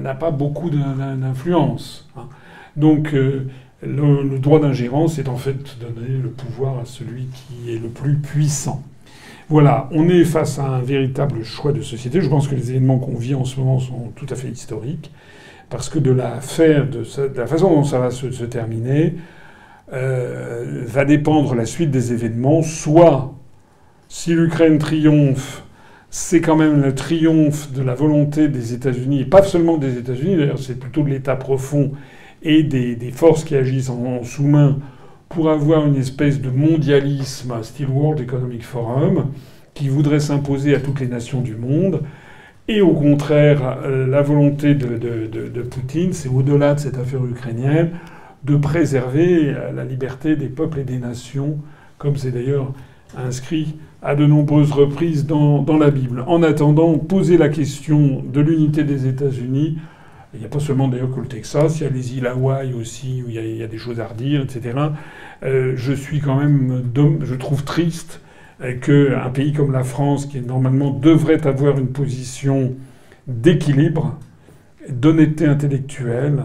n'a 0.00 0.14
pas 0.14 0.30
beaucoup 0.30 0.70
d'influence. 0.70 2.08
Hein. 2.16 2.28
Donc 2.76 3.12
le, 3.12 3.46
le, 3.82 4.38
droit 4.38 4.60
d'ingérence 4.60 5.18
est 5.18 5.28
en 5.28 5.36
fait 5.36 5.76
donner 5.80 6.16
le 6.22 6.30
pouvoir 6.30 6.78
à 6.78 6.84
celui 6.84 7.26
qui 7.26 7.72
est 7.72 7.78
le 7.78 7.88
plus 7.88 8.16
puissant. 8.16 8.82
Voilà, 9.48 9.88
on 9.90 10.08
est 10.08 10.24
face 10.24 10.58
à 10.58 10.64
un 10.64 10.80
véritable 10.80 11.44
choix 11.44 11.72
de 11.72 11.82
société. 11.82 12.20
Je 12.20 12.28
pense 12.28 12.48
que 12.48 12.54
les 12.54 12.70
événements 12.70 12.98
qu'on 12.98 13.16
vit 13.16 13.34
en 13.34 13.44
ce 13.44 13.60
moment 13.60 13.78
sont 13.80 14.10
tout 14.16 14.26
à 14.30 14.34
fait 14.34 14.48
historiques, 14.48 15.10
parce 15.68 15.88
que 15.88 15.98
de 15.98 16.10
l'affaire, 16.10 16.88
de, 16.88 17.02
de, 17.02 17.36
la 17.38 17.46
façon 17.46 17.68
dont 17.70 17.84
ça 17.84 17.98
va 17.98 18.10
se, 18.10 18.44
terminer, 18.44 19.14
euh, 19.92 20.84
va 20.86 21.04
dépendre 21.04 21.54
la 21.54 21.66
suite 21.66 21.90
des 21.90 22.12
événements. 22.12 22.62
Soit, 22.62 23.34
si 24.08 24.32
l'Ukraine 24.32 24.78
triomphe, 24.78 25.64
c'est 26.08 26.40
quand 26.40 26.56
même 26.56 26.80
le 26.82 26.94
triomphe 26.94 27.72
de 27.72 27.82
la 27.82 27.94
volonté 27.94 28.48
des 28.48 28.72
États-Unis, 28.72 29.20
et 29.20 29.24
pas 29.24 29.42
seulement 29.42 29.76
des 29.76 29.98
États-Unis, 29.98 30.36
d'ailleurs 30.36 30.58
c'est 30.58 30.78
plutôt 30.78 31.02
de 31.02 31.10
l'État 31.10 31.36
profond 31.36 31.92
et 32.42 32.62
des, 32.62 32.96
forces 33.12 33.44
qui 33.44 33.54
agissent 33.54 33.90
en 33.90 34.22
sous-main 34.24 34.78
pour 35.28 35.50
avoir 35.50 35.86
une 35.86 35.96
espèce 35.96 36.40
de 36.40 36.50
mondialisme, 36.50 37.54
style 37.62 37.88
World 37.88 38.20
Economic 38.20 38.64
Forum, 38.64 39.30
qui 39.74 39.88
voudrait 39.88 40.20
s'imposer 40.20 40.74
à 40.74 40.80
toutes 40.80 41.00
les 41.00 41.06
nations 41.06 41.40
du 41.40 41.54
monde. 41.54 42.02
Et 42.68 42.80
au 42.80 42.92
contraire, 42.92 43.78
euh, 43.84 44.06
la 44.06 44.22
volonté 44.22 44.74
de, 44.74 44.96
de 44.96 45.62
Poutine, 45.62 46.12
c'est 46.12 46.28
au-delà 46.28 46.74
de 46.74 46.80
cette 46.80 46.98
affaire 46.98 47.24
ukrainienne, 47.24 47.90
de 48.44 48.56
préserver 48.56 49.54
la 49.74 49.84
liberté 49.84 50.36
des 50.36 50.48
peuples 50.48 50.80
et 50.80 50.84
des 50.84 50.98
nations, 50.98 51.58
comme 51.98 52.16
c'est 52.16 52.32
d'ailleurs 52.32 52.72
inscrit 53.16 53.76
à 54.02 54.14
de 54.14 54.26
nombreuses 54.26 54.72
reprises 54.72 55.26
dans, 55.26 55.62
dans, 55.62 55.78
la 55.78 55.90
Bible. 55.90 56.24
En 56.26 56.42
attendant, 56.42 56.98
poser 56.98 57.36
la 57.36 57.48
question 57.48 58.24
de 58.26 58.40
l'unité 58.40 58.82
des 58.82 59.06
États-Unis 59.06 59.78
il 60.34 60.40
n'y 60.40 60.46
a 60.46 60.48
pas 60.48 60.60
seulement 60.60 60.88
d'ailleurs 60.88 61.14
que 61.14 61.20
le 61.20 61.26
Texas, 61.26 61.78
il 61.78 61.82
y 61.84 61.86
a 61.86 61.90
les 61.90 62.16
îles 62.16 62.26
Hawaï 62.26 62.72
aussi, 62.72 63.22
où 63.22 63.28
il 63.28 63.34
y 63.34 63.62
a, 63.62 63.66
des 63.66 63.78
choses 63.78 64.00
à 64.00 64.06
redire, 64.06 64.40
etc. 64.40 64.78
Euh, 65.42 65.74
je 65.76 65.92
suis 65.92 66.20
quand 66.20 66.36
même, 66.36 66.84
je 67.22 67.34
trouve 67.34 67.64
triste 67.64 68.22
euh, 68.62 68.74
qu'un 68.78 69.28
pays 69.28 69.52
comme 69.52 69.72
la 69.72 69.84
France, 69.84 70.24
qui 70.26 70.40
normalement 70.40 70.90
devrait 70.90 71.46
avoir 71.46 71.78
une 71.78 71.88
position 71.88 72.74
d'équilibre, 73.26 74.18
d'honnêteté 74.88 75.44
intellectuelle, 75.44 76.44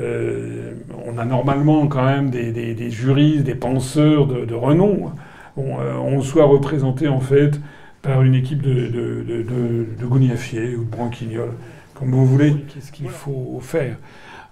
euh, 0.00 0.72
on 1.06 1.18
a 1.18 1.24
normalement 1.24 1.86
quand 1.86 2.04
même 2.04 2.30
des, 2.30 2.90
juristes, 2.90 3.44
des 3.44 3.54
penseurs 3.54 4.26
de, 4.26 4.54
renom, 4.54 5.12
on 5.56 6.22
soit 6.22 6.44
représenté 6.44 7.08
en 7.08 7.20
fait 7.20 7.60
par 8.02 8.22
une 8.22 8.34
équipe 8.34 8.62
de, 8.62 8.86
de, 8.86 9.42
de, 9.42 10.04
ou 10.04 10.18
de 10.18 10.90
branquignoles 10.90 11.54
comme 11.98 12.12
vous 12.12 12.26
voulez. 12.26 12.54
Qu'est-ce 12.72 12.92
qu'il 12.92 13.08
faut 13.08 13.58
faire 13.60 13.96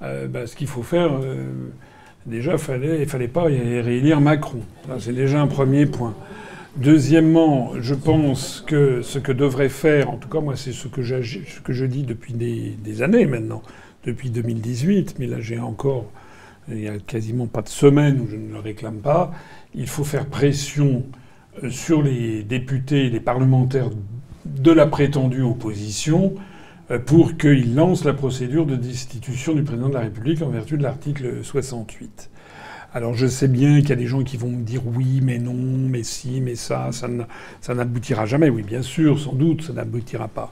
euh, 0.03 0.27
bah, 0.27 0.47
Ce 0.47 0.57
qu'il 0.57 0.67
faut 0.67 0.83
faire, 0.83 1.11
euh, 1.13 1.45
déjà, 2.27 2.53
il 2.53 2.59
fallait, 2.59 3.03
il 3.03 3.09
fallait 3.09 3.29
pas 3.29 3.45
réélire 3.45 4.21
Macron. 4.21 4.61
C'est 4.99 5.15
déjà 5.15 5.41
un 5.41 5.47
premier 5.47 5.87
point. 5.87 6.15
Deuxièmement, 6.77 7.73
je 7.81 7.95
pense 7.95 8.63
que 8.67 9.01
ce 9.01 9.19
que 9.19 9.33
devrait 9.33 9.71
faire, 9.71 10.11
en 10.11 10.17
tout 10.17 10.29
cas 10.29 10.41
moi 10.41 10.57
c'est 10.57 10.73
ce 10.73 10.89
que, 10.89 11.03
ce 11.03 11.61
que 11.61 11.73
je 11.73 11.87
dis 11.87 12.03
depuis 12.03 12.35
des, 12.35 13.03
années 13.03 13.25
maintenant, 13.25 13.63
depuis 14.07 14.31
2018, 14.31 15.17
mais 15.19 15.27
là 15.27 15.41
j'ai 15.41 15.59
encore, 15.59 16.07
il 16.69 16.77
n'y 16.77 16.89
a 16.89 16.99
quasiment 16.99 17.47
pas 17.47 17.63
de 17.63 17.69
semaine 17.69 18.21
où 18.21 18.29
je 18.31 18.37
ne 18.37 18.53
le 18.53 18.61
réclame 18.61 18.99
pas, 18.99 19.33
il 19.75 19.89
faut 19.89 20.05
faire 20.05 20.27
pression 20.27 21.05
euh, 21.63 21.71
sur 21.71 22.03
les 22.03 22.43
députés 22.43 23.07
et 23.07 23.11
les 23.11 23.21
parlementaires 23.21 23.91
de 24.45 24.71
la 24.71 24.87
prétendue 24.87 25.43
opposition 25.43 26.35
euh, 26.91 26.99
pour 26.99 27.37
qu'il 27.37 27.75
lance 27.75 28.05
la 28.05 28.15
procédure 28.15 28.65
de 28.65 28.77
destitution 28.77 29.55
du 29.55 29.63
président 29.63 29.89
de 29.89 29.95
la 29.95 30.01
République 30.01 30.41
en 30.43 30.49
vertu 30.49 30.79
de 30.79 30.83
l'article 30.85 31.43
68. 31.43 32.31
Alors 32.95 33.15
je 33.15 33.27
sais 33.27 33.49
bien 33.49 33.81
qu'il 33.81 33.91
y 33.91 33.93
a 33.93 33.97
des 33.97 34.07
gens 34.07 34.23
qui 34.23 34.37
vont 34.37 34.51
me 34.51 34.63
dire 34.63 34.81
oui, 34.87 35.21
mais 35.23 35.39
non, 35.39 35.53
mais 35.55 36.03
si, 36.03 36.41
mais 36.41 36.55
ça, 36.55 36.91
ça 36.93 37.75
n'aboutira 37.75 38.25
jamais. 38.25 38.49
Oui, 38.49 38.63
bien 38.63 38.81
sûr, 38.83 39.19
sans 39.19 39.35
doute, 39.35 39.63
ça 39.63 39.73
n'aboutira 39.73 40.29
pas. 40.29 40.51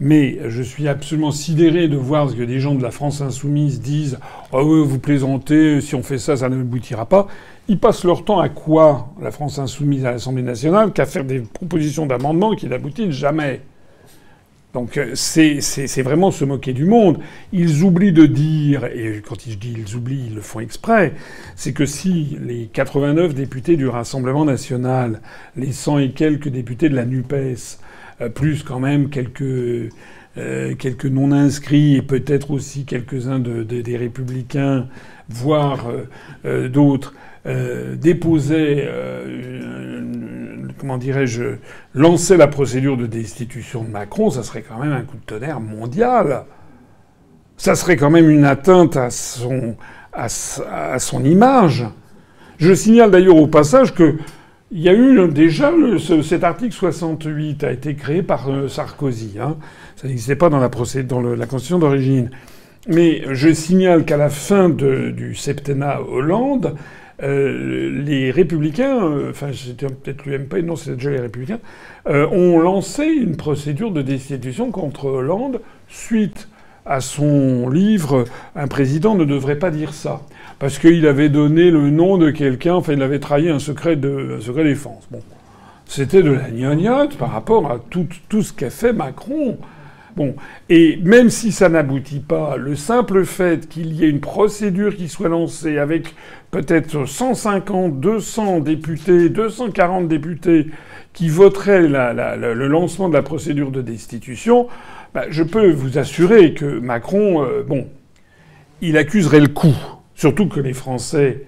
Mais 0.00 0.38
je 0.48 0.62
suis 0.62 0.88
absolument 0.88 1.30
sidéré 1.30 1.86
de 1.86 1.96
voir 1.96 2.30
ce 2.30 2.34
que 2.34 2.42
des 2.42 2.58
gens 2.58 2.74
de 2.74 2.82
la 2.82 2.90
France 2.90 3.20
insoumise 3.20 3.82
disent 3.82 4.18
Oh 4.50 4.62
oui, 4.64 4.82
vous 4.86 4.98
plaisantez, 4.98 5.82
si 5.82 5.94
on 5.94 6.02
fait 6.02 6.16
ça, 6.16 6.38
ça 6.38 6.48
n'aboutira 6.48 7.04
pas. 7.04 7.28
Ils 7.68 7.78
passent 7.78 8.04
leur 8.04 8.24
temps 8.24 8.40
à 8.40 8.48
quoi, 8.48 9.10
la 9.20 9.30
France 9.30 9.58
insoumise 9.58 10.06
à 10.06 10.12
l'Assemblée 10.12 10.42
nationale, 10.42 10.92
qu'à 10.92 11.04
faire 11.04 11.24
des 11.24 11.40
propositions 11.40 12.06
d'amendement 12.06 12.54
qui 12.54 12.66
n'aboutissent 12.66 13.10
jamais. 13.10 13.60
Donc 14.72 14.96
euh, 14.98 15.10
c'est 15.14 16.02
vraiment 16.02 16.30
se 16.30 16.44
moquer 16.44 16.72
du 16.72 16.84
monde. 16.86 17.18
Ils 17.52 17.82
oublient 17.82 18.12
de 18.12 18.24
dire, 18.24 18.86
et 18.86 19.20
quand 19.26 19.36
je 19.46 19.56
dis 19.56 19.74
ils 19.76 19.96
oublient, 19.96 20.28
ils 20.28 20.34
le 20.34 20.40
font 20.40 20.60
exprès, 20.60 21.12
c'est 21.56 21.72
que 21.72 21.84
si 21.84 22.38
les 22.40 22.70
89 22.72 23.34
députés 23.34 23.76
du 23.76 23.88
Rassemblement 23.88 24.44
national, 24.44 25.20
les 25.56 25.72
100 25.72 25.98
et 25.98 26.10
quelques 26.12 26.48
députés 26.48 26.88
de 26.88 26.94
la 26.94 27.04
NUPES, 27.04 27.78
plus 28.28 28.62
quand 28.62 28.80
même 28.80 29.08
quelques, 29.08 29.42
euh, 30.36 30.74
quelques 30.76 31.06
non-inscrits 31.06 31.96
et 31.96 32.02
peut-être 32.02 32.50
aussi 32.50 32.84
quelques-uns 32.84 33.38
de, 33.38 33.62
des 33.62 33.96
républicains, 33.96 34.86
voire 35.28 35.86
d'autres, 36.44 37.14
déposaient 37.96 38.88
comment 40.80 40.98
dirais-je, 40.98 41.42
lancer 41.94 42.36
la 42.36 42.48
procédure 42.48 42.96
de 42.96 43.06
destitution 43.06 43.84
de 43.84 43.90
Macron, 43.90 44.30
ça 44.30 44.42
serait 44.42 44.62
quand 44.62 44.78
même 44.78 44.92
un 44.92 45.02
coup 45.02 45.16
de 45.16 45.24
tonnerre 45.24 45.60
mondial. 45.60 46.44
Ça 47.58 47.74
serait 47.74 47.96
quand 47.96 48.10
même 48.10 48.30
une 48.30 48.44
atteinte 48.44 48.96
à 48.96 49.10
son, 49.10 49.76
à, 50.12 50.98
son 50.98 51.24
image. 51.24 51.86
Je 52.58 52.72
signale 52.72 53.10
d'ailleurs 53.10 53.36
au 53.36 53.46
passage 53.46 53.94
que 53.94 54.16
il 54.72 54.80
y 54.80 54.88
a 54.88 54.94
eu 54.94 55.28
déjà 55.28 55.72
cet 56.22 56.44
article 56.44 56.72
68 56.72 57.64
a 57.64 57.72
été 57.72 57.94
créé 57.94 58.22
par 58.22 58.48
euh, 58.48 58.68
Sarkozy. 58.68 59.36
Hein. 59.40 59.56
Ça 59.96 60.06
n'existait 60.06 60.36
pas 60.36 60.48
dans 60.48 60.60
la, 60.60 60.68
Constitution 60.68 61.78
d'origine. 61.78 62.30
Mais 62.88 63.22
je 63.32 63.52
signale 63.52 64.04
qu'à 64.04 64.16
la 64.16 64.30
fin 64.30 64.68
du 64.68 65.34
septennat 65.34 66.00
Hollande, 66.02 66.76
euh, 67.22 67.90
les 68.04 68.30
républicains, 68.30 69.04
euh, 69.04 69.30
enfin 69.30 69.48
c'était 69.52 69.86
peut-être 69.86 70.24
l'UMP, 70.24 70.62
non 70.64 70.76
c'était 70.76 70.96
déjà 70.96 71.10
les 71.10 71.20
républicains, 71.20 71.58
ont 72.06 72.58
lancé 72.58 73.04
une 73.04 73.36
procédure 73.36 73.90
de 73.90 74.02
destitution 74.02 74.70
contre 74.70 75.06
Hollande 75.06 75.60
suite 75.88 76.48
à 76.86 77.00
son 77.00 77.68
livre 77.68 78.24
Un 78.56 78.68
président 78.68 79.14
ne 79.14 79.24
devrait 79.24 79.58
pas 79.58 79.70
dire 79.70 79.94
ça. 79.94 80.22
Parce 80.58 80.78
qu'il 80.78 81.06
avait 81.06 81.28
donné 81.28 81.70
le 81.70 81.90
nom 81.90 82.18
de 82.18 82.30
quelqu'un, 82.30 82.74
enfin 82.74 82.92
il 82.92 83.02
avait 83.02 83.18
trahi 83.18 83.48
un 83.48 83.58
secret, 83.58 83.96
de, 83.96 84.36
un 84.38 84.40
secret 84.40 84.64
défense. 84.64 85.06
Bon. 85.10 85.20
C'était 85.86 86.22
de 86.22 86.30
la 86.30 86.50
gnognotte 86.50 87.16
par 87.16 87.32
rapport 87.32 87.70
à 87.70 87.78
tout, 87.78 88.06
tout 88.28 88.42
ce 88.42 88.52
qu'a 88.52 88.70
fait 88.70 88.92
Macron. 88.92 89.58
Bon, 90.16 90.34
et 90.68 90.98
même 91.02 91.30
si 91.30 91.50
ça 91.52 91.68
n'aboutit 91.68 92.20
pas, 92.20 92.56
le 92.56 92.76
simple 92.76 93.24
fait 93.24 93.68
qu'il 93.68 93.92
y 93.94 94.04
ait 94.04 94.10
une 94.10 94.20
procédure 94.20 94.96
qui 94.96 95.08
soit 95.08 95.28
lancée 95.28 95.78
avec 95.78 96.14
peut-être 96.50 97.06
150, 97.06 98.00
200 98.00 98.60
députés, 98.60 99.28
240 99.28 100.08
députés 100.08 100.66
qui 101.12 101.28
voteraient 101.28 101.82
le 101.82 102.66
lancement 102.68 103.08
de 103.08 103.14
la 103.14 103.22
procédure 103.22 103.70
de 103.70 103.82
destitution, 103.82 104.68
bah, 105.14 105.24
je 105.28 105.42
peux 105.42 105.70
vous 105.70 105.98
assurer 105.98 106.54
que 106.54 106.78
Macron, 106.78 107.42
euh, 107.42 107.62
bon, 107.62 107.88
il 108.80 108.96
accuserait 108.96 109.40
le 109.40 109.48
coup. 109.48 109.74
Surtout 110.14 110.48
que 110.48 110.60
les 110.60 110.72
Français 110.72 111.46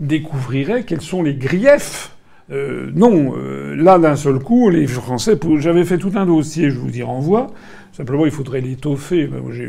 découvriraient 0.00 0.84
quels 0.84 1.02
sont 1.02 1.22
les 1.22 1.34
griefs 1.34 2.16
euh, 2.52 2.90
non, 2.94 3.34
euh, 3.36 3.74
là 3.74 3.98
d'un 3.98 4.14
seul 4.14 4.38
coup, 4.38 4.70
les 4.70 4.86
Français, 4.86 5.38
j'avais 5.58 5.84
fait 5.84 5.98
tout 5.98 6.12
un 6.14 6.26
dossier, 6.26 6.70
je 6.70 6.78
vous 6.78 6.96
y 6.96 7.02
renvoie. 7.02 7.48
Simplement, 7.92 8.24
il 8.24 8.30
faudrait 8.30 8.60
l'étoffer. 8.60 9.28
Je, 9.50 9.64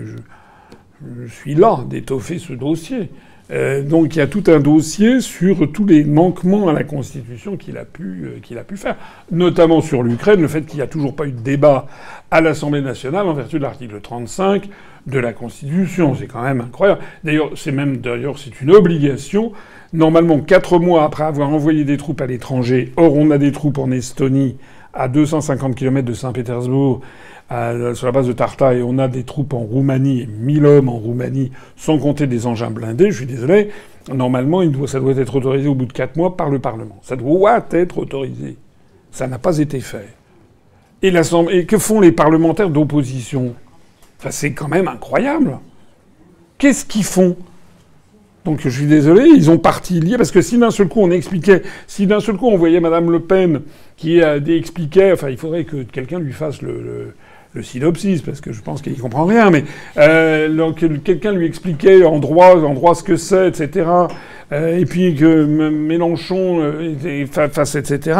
je, 1.25 1.27
suis 1.27 1.55
là 1.55 1.83
d'étoffer 1.89 2.37
ce 2.37 2.53
dossier. 2.53 3.09
Euh, 3.49 3.81
donc 3.81 4.15
il 4.15 4.19
y 4.19 4.21
a 4.21 4.27
tout 4.27 4.43
un 4.47 4.59
dossier 4.59 5.21
sur 5.21 5.71
tous 5.71 5.85
les 5.85 6.03
manquements 6.03 6.67
à 6.67 6.73
la 6.73 6.83
Constitution 6.83 7.55
qu'il 7.55 7.77
a 7.77 7.85
pu 7.85 8.41
qu'il 8.43 8.57
a 8.57 8.63
pu 8.63 8.75
faire, 8.75 8.97
notamment 9.31 9.79
sur 9.79 10.03
l'Ukraine, 10.03 10.41
le 10.41 10.49
fait 10.49 10.63
qu'il 10.63 10.77
n'y 10.77 10.83
a 10.83 10.87
toujours 10.87 11.15
pas 11.15 11.25
eu 11.25 11.31
de 11.31 11.39
débat 11.39 11.87
à 12.29 12.41
l'Assemblée 12.41 12.81
nationale 12.81 13.25
en 13.25 13.33
vertu 13.33 13.57
de 13.57 13.63
l'article 13.63 14.01
35 14.01 14.69
de 15.05 15.19
la 15.19 15.31
Constitution. 15.31 16.13
C'est 16.15 16.27
quand 16.27 16.43
même 16.43 16.59
incroyable. 16.59 16.99
D'ailleurs, 17.23 17.51
c'est 17.55 17.71
même 17.71 17.97
d'ailleurs 17.97 18.37
c'est 18.37 18.59
une 18.61 18.71
obligation 18.71 19.53
Normalement, 19.93 20.39
quatre 20.39 20.79
mois 20.79 21.05
après 21.05 21.23
avoir 21.23 21.49
envoyé 21.49 21.85
des 21.85 21.95
troupes 21.95 22.19
à 22.19 22.25
l'étranger, 22.25 22.91
or 22.97 23.15
on 23.15 23.31
a 23.31 23.37
des 23.37 23.53
troupes 23.53 23.77
en 23.77 23.89
Estonie 23.89 24.57
à 24.93 25.07
250 25.07 25.75
km 25.75 26.05
de 26.05 26.13
Saint-Pétersbourg, 26.13 26.99
sur 27.49 28.05
la 28.05 28.11
base 28.11 28.27
de 28.27 28.33
Tarta, 28.33 28.73
et 28.73 28.81
on 28.81 28.97
a 28.97 29.07
des 29.07 29.23
troupes 29.23 29.53
en 29.53 29.59
Roumanie, 29.59 30.27
1000 30.39 30.65
hommes 30.65 30.89
en 30.89 30.97
Roumanie, 30.97 31.51
sans 31.75 31.97
compter 31.97 32.27
des 32.27 32.45
engins 32.45 32.71
blindés, 32.71 33.11
je 33.11 33.17
suis 33.17 33.25
désolé, 33.25 33.69
normalement, 34.13 34.61
ça 34.85 34.99
doit 34.99 35.13
être 35.13 35.35
autorisé 35.35 35.67
au 35.67 35.75
bout 35.75 35.85
de 35.85 35.93
4 35.93 36.15
mois 36.15 36.35
par 36.35 36.49
le 36.49 36.59
Parlement. 36.59 36.99
Ça 37.01 37.15
doit 37.15 37.65
être 37.71 37.97
autorisé. 37.97 38.57
Ça 39.11 39.27
n'a 39.27 39.39
pas 39.39 39.57
été 39.57 39.79
fait. 39.79 40.07
Et, 41.01 41.11
que 41.65 41.77
font 41.77 42.01
les 42.01 42.11
parlementaires 42.11 42.69
d'opposition? 42.69 43.53
C'est 44.29 44.53
quand 44.53 44.67
même 44.67 44.87
incroyable. 44.87 45.59
Qu'est-ce 46.57 46.85
qu'ils 46.85 47.03
font? 47.03 47.35
Donc 48.45 48.61
je 48.61 48.69
suis 48.69 48.85
désolé, 48.85 49.27
ils 49.27 49.51
ont 49.51 49.57
parti 49.57 49.99
lier, 49.99 50.15
parce 50.15 50.31
que 50.31 50.41
si 50.41 50.57
d'un 50.57 50.71
seul 50.71 50.87
coup 50.87 51.01
on 51.01 51.11
expliquait, 51.11 51.63
si 51.85 52.07
d'un 52.07 52.21
seul 52.21 52.37
coup 52.37 52.47
on 52.47 52.55
voyait 52.55 52.79
Madame 52.79 53.11
Le 53.11 53.19
Pen 53.19 53.61
qui 53.97 54.19
expliquait, 54.19 55.11
enfin 55.11 55.29
il 55.29 55.37
faudrait 55.37 55.65
que 55.65 55.83
quelqu'un 55.83 56.17
lui 56.17 56.31
fasse 56.31 56.61
le, 56.61 57.13
synopsis, 57.61 58.21
parce 58.21 58.41
que 58.41 58.51
je 58.51 58.61
pense 58.61 58.81
qu'il 58.81 58.97
comprend 58.97 59.25
rien, 59.25 59.49
mais 59.49 59.63
euh, 59.97 60.71
quelqu'un 60.73 61.31
lui 61.31 61.45
expliquait 61.45 62.03
en 62.03 62.19
droit, 62.19 62.55
en 62.55 62.73
droit 62.73 62.95
ce 62.95 63.03
que 63.03 63.15
c'est, 63.15 63.47
etc. 63.47 63.89
Euh, 64.51 64.77
et 64.77 64.85
puis 64.85 65.15
que 65.15 65.45
Mélenchon 65.45 66.61
euh, 66.61 67.25
fasse, 67.27 67.75
etc. 67.75 68.19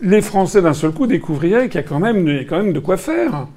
Les 0.00 0.22
Français 0.22 0.62
d'un 0.62 0.72
seul 0.72 0.92
coup 0.92 1.06
découvriraient 1.06 1.68
qu'il 1.68 1.80
y 1.80 1.84
a 1.84 1.86
quand 1.86 2.00
même, 2.00 2.26
quand 2.48 2.56
même 2.56 2.72
de 2.72 2.80
quoi 2.80 2.96
faire. 2.96 3.48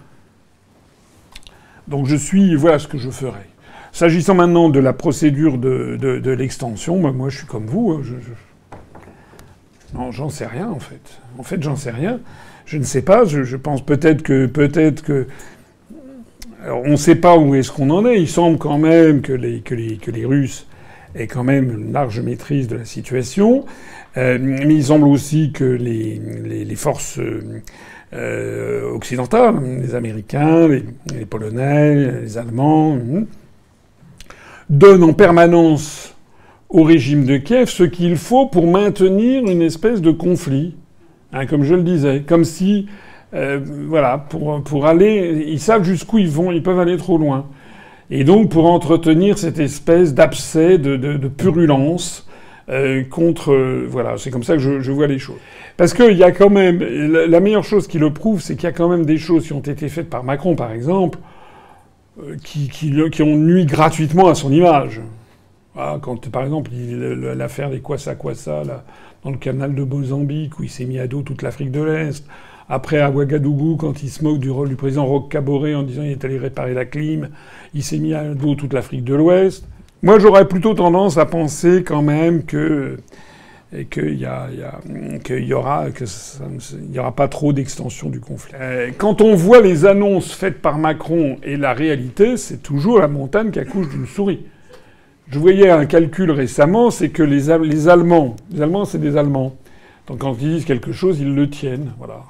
Donc 1.87 2.05
je 2.07 2.15
suis, 2.15 2.55
voilà 2.55 2.79
ce 2.79 2.87
que 2.87 2.97
je 2.97 3.09
ferai. 3.09 3.47
S'agissant 3.93 4.35
maintenant 4.35 4.69
de 4.69 4.79
la 4.79 4.93
procédure 4.93 5.57
de, 5.57 6.31
l'extension, 6.37 6.97
moi 6.97 7.29
je 7.29 7.39
suis 7.39 7.47
comme 7.47 7.65
vous. 7.65 7.91
Hein, 7.91 8.01
j'en 10.11 10.29
sais 10.29 10.45
rien 10.45 10.69
en 10.69 10.79
fait. 10.79 11.19
En 11.37 11.43
fait, 11.43 11.61
j'en 11.61 11.75
sais 11.75 11.91
rien. 11.91 12.19
Je 12.71 12.77
ne 12.77 12.83
sais 12.83 13.01
pas. 13.01 13.25
Je, 13.25 13.57
pense 13.57 13.85
peut-être 13.85 14.21
que 14.21 14.45
peut-être 14.45 15.03
que 15.03 15.27
on 16.65 16.91
ne 16.91 16.95
sait 16.95 17.15
pas 17.15 17.37
où 17.37 17.53
est-ce 17.53 17.69
qu'on 17.69 17.89
en 17.89 18.05
est. 18.05 18.17
Il 18.17 18.29
semble 18.29 18.57
quand 18.57 18.77
même 18.77 19.21
que 19.21 19.33
les, 19.33 19.59
que 19.59 19.75
les, 19.75 19.97
que 19.97 20.09
les 20.09 20.25
Russes 20.25 20.67
aient 21.13 21.27
quand 21.27 21.43
même 21.43 21.69
une 21.69 21.91
large 21.91 22.21
maîtrise 22.21 22.69
de 22.69 22.77
la 22.77 22.85
situation. 22.85 23.65
Euh, 24.15 24.37
mais 24.39 24.73
il 24.73 24.85
semble 24.85 25.05
aussi 25.09 25.51
que 25.51 25.65
les, 25.65 26.21
les, 26.63 26.75
forces 26.75 27.19
euh, 28.13 28.89
occidentales, 28.89 29.55
les 29.81 29.93
Américains, 29.93 30.69
les, 30.69 31.25
Polonais, 31.25 32.21
les 32.21 32.37
Allemands, 32.37 32.95
hmm, 32.95 33.25
donne 34.69 35.03
en 35.03 35.11
permanence 35.11 36.15
au 36.69 36.83
régime 36.83 37.25
de 37.25 37.35
Kiev 37.35 37.67
ce 37.67 37.83
qu'il 37.83 38.15
faut 38.15 38.45
pour 38.45 38.65
maintenir 38.65 39.43
une 39.45 39.61
espèce 39.61 39.99
de 39.99 40.11
conflit, 40.11 40.75
hein, 41.33 41.45
comme 41.45 41.63
je 41.63 41.75
le 41.75 41.83
disais, 41.83 42.23
comme 42.27 42.43
si, 42.43 42.87
euh, 43.33 43.59
voilà, 43.87 44.17
pour, 44.17 44.61
pour 44.63 44.85
aller, 44.85 45.45
ils 45.47 45.59
savent 45.59 45.83
jusqu'où 45.83 46.17
ils 46.17 46.29
vont, 46.29 46.51
ils 46.51 46.63
peuvent 46.63 46.79
aller 46.79 46.97
trop 46.97 47.17
loin. 47.17 47.45
Et 48.09 48.25
donc 48.25 48.49
pour 48.49 48.69
entretenir 48.69 49.37
cette 49.37 49.59
espèce 49.59 50.13
d'abcès, 50.13 50.77
de, 50.77 50.97
de, 50.97 51.27
purulence 51.29 52.27
euh, 52.69 53.03
contre, 53.03 53.55
voilà, 53.87 54.17
c'est 54.17 54.31
comme 54.31 54.43
ça 54.43 54.55
que 54.55 54.81
je, 54.81 54.91
vois 54.91 55.07
les 55.07 55.17
choses. 55.17 55.39
Parce 55.77 55.93
qu'il 55.93 56.17
y 56.17 56.23
a 56.23 56.31
quand 56.31 56.49
même, 56.49 56.79
la 56.79 57.39
meilleure 57.39 57.63
chose 57.63 57.87
qui 57.87 57.99
le 57.99 58.11
prouve, 58.11 58.41
c'est 58.41 58.55
qu'il 58.55 58.65
y 58.65 58.67
a 58.67 58.73
quand 58.73 58.89
même 58.89 59.05
des 59.05 59.17
choses 59.17 59.47
qui 59.47 59.53
ont 59.53 59.61
été 59.61 59.87
faites 59.87 60.09
par 60.09 60.25
Macron, 60.25 60.55
par 60.55 60.73
exemple, 60.73 61.19
euh, 62.21 62.35
qui, 62.43 62.67
qui, 62.67 62.93
qui, 63.09 63.23
ont 63.23 63.37
nuit 63.37 63.65
gratuitement 63.65 64.27
à 64.27 64.35
son 64.35 64.51
image. 64.51 64.99
Ah, 65.75 65.97
quand, 66.01 66.29
par 66.29 66.43
exemple, 66.43 66.71
l'affaire 67.35 67.69
des 67.69 67.79
Kwasa 67.79 68.15
Kwasa, 68.15 68.63
dans 69.23 69.31
le 69.31 69.37
canal 69.37 69.73
de 69.73 69.83
Mozambique, 69.83 70.59
où 70.59 70.63
il 70.63 70.69
s'est 70.69 70.85
mis 70.85 70.99
à 70.99 71.07
dos 71.07 71.21
toute 71.21 71.41
l'Afrique 71.41 71.71
de 71.71 71.81
l'Est. 71.81 72.25
Après, 72.67 72.99
à 72.99 73.09
Ouagadougou, 73.09 73.75
quand 73.75 74.01
il 74.03 74.09
se 74.09 74.23
moque 74.23 74.39
du 74.39 74.49
rôle 74.49 74.69
du 74.69 74.75
président 74.75 75.05
Roch 75.05 75.29
Kaboré 75.29 75.75
en 75.75 75.83
disant 75.83 76.03
qu'il 76.03 76.11
est 76.11 76.25
allé 76.25 76.37
réparer 76.37 76.73
la 76.73 76.85
clim, 76.85 77.29
il 77.73 77.83
s'est 77.83 77.99
mis 77.99 78.13
à 78.13 78.33
dos 78.33 78.55
toute 78.55 78.73
l'Afrique 78.73 79.03
de 79.03 79.13
l'Ouest. 79.13 79.65
Moi, 80.03 80.19
j'aurais 80.19 80.47
plutôt 80.47 80.73
tendance 80.73 81.17
à 81.17 81.25
penser 81.25 81.83
quand 81.83 82.01
même 82.01 82.43
que 82.43 82.97
qu'il 83.89 84.19
y, 84.19 84.25
aura, 84.25 84.49
que 85.21 85.33
il 85.33 86.91
y 86.93 86.99
aura 86.99 87.15
pas 87.15 87.29
trop 87.29 87.53
d'extension 87.53 88.09
du 88.09 88.19
conflit. 88.19 88.53
Euh, 88.59 88.91
quand 88.97 89.21
on 89.21 89.33
voit 89.35 89.61
les 89.61 89.85
annonces 89.85 90.33
faites 90.33 90.61
par 90.61 90.77
Macron 90.77 91.37
et 91.41 91.55
la 91.55 91.71
réalité, 91.73 92.35
c'est 92.35 92.61
toujours 92.61 92.99
la 92.99 93.07
montagne 93.07 93.49
qui 93.51 93.59
accouche 93.59 93.87
d'une 93.87 94.07
souris. 94.07 94.45
Je 95.31 95.39
voyais 95.39 95.69
un 95.69 95.85
calcul 95.85 96.31
récemment, 96.31 96.91
c'est 96.91 97.09
que 97.09 97.23
les, 97.23 97.49
Allemands, 97.49 98.35
les 98.51 98.61
Allemands, 98.61 98.85
c'est 98.85 98.99
des 98.99 99.17
Allemands. 99.17 99.55
Donc 100.07 100.19
quand 100.19 100.33
ils 100.41 100.55
disent 100.55 100.65
quelque 100.65 100.91
chose, 100.91 101.19
ils 101.19 101.33
le 101.33 101.49
tiennent. 101.49 101.93
Voilà. 101.97 102.23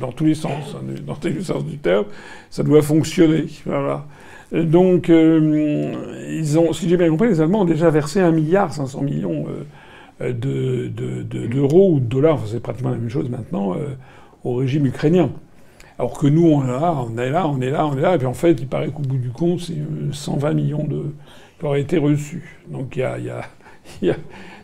Dans 0.00 0.12
tous 0.12 0.24
les 0.24 0.36
sens, 0.36 0.76
hein, 0.76 0.94
dans 1.04 1.16
tous 1.16 1.28
les 1.28 1.42
sens 1.42 1.64
du 1.64 1.78
terme, 1.78 2.04
ça 2.48 2.62
doit 2.62 2.80
fonctionner. 2.80 3.46
Voilà. 3.66 4.06
Donc, 4.52 5.10
euh, 5.10 5.94
ils 6.30 6.56
ont, 6.60 6.72
si 6.72 6.88
j'ai 6.88 6.96
bien 6.96 7.10
compris, 7.10 7.26
les 7.26 7.40
Allemands 7.40 7.62
ont 7.62 7.64
déjà 7.64 7.90
versé 7.90 8.20
1 8.20 8.30
milliard 8.30 8.72
500 8.72 9.00
millions 9.02 9.46
euh, 9.48 9.64
euh, 10.20 10.32
d'euros 10.32 11.88
de, 11.90 11.94
ou 11.96 12.00
de 12.00 12.04
dollars, 12.04 12.38
c'est 12.46 12.60
pratiquement 12.60 12.90
la 12.90 12.96
même 12.96 13.10
chose 13.10 13.28
maintenant, 13.28 13.74
euh, 13.74 13.96
au 14.44 14.54
régime 14.54 14.86
ukrainien. 14.86 15.30
Alors 15.98 16.18
que 16.18 16.28
nous, 16.28 16.46
on 16.46 16.64
est 16.64 16.68
là, 16.68 16.94
on 16.96 17.18
est 17.18 17.30
là, 17.30 17.48
on 17.48 17.60
est 17.60 17.70
là, 17.70 17.86
on 17.86 17.96
est 17.96 18.00
là, 18.00 18.14
et 18.14 18.18
puis 18.18 18.26
en 18.26 18.34
fait, 18.34 18.52
il 18.52 18.68
paraît 18.68 18.90
qu'au 18.90 19.02
bout 19.02 19.16
du 19.16 19.30
compte, 19.30 19.60
c'est 19.60 19.74
120 20.12 20.48
euh, 20.48 20.54
millions 20.54 20.84
de 20.84 21.06
qui 21.64 21.68
auraient 21.68 21.80
été 21.80 21.96
reçus. 21.96 22.42
Donc 22.68 22.96
il 22.96 23.00
y 23.00 23.02
a, 23.02 23.18
y, 23.18 24.06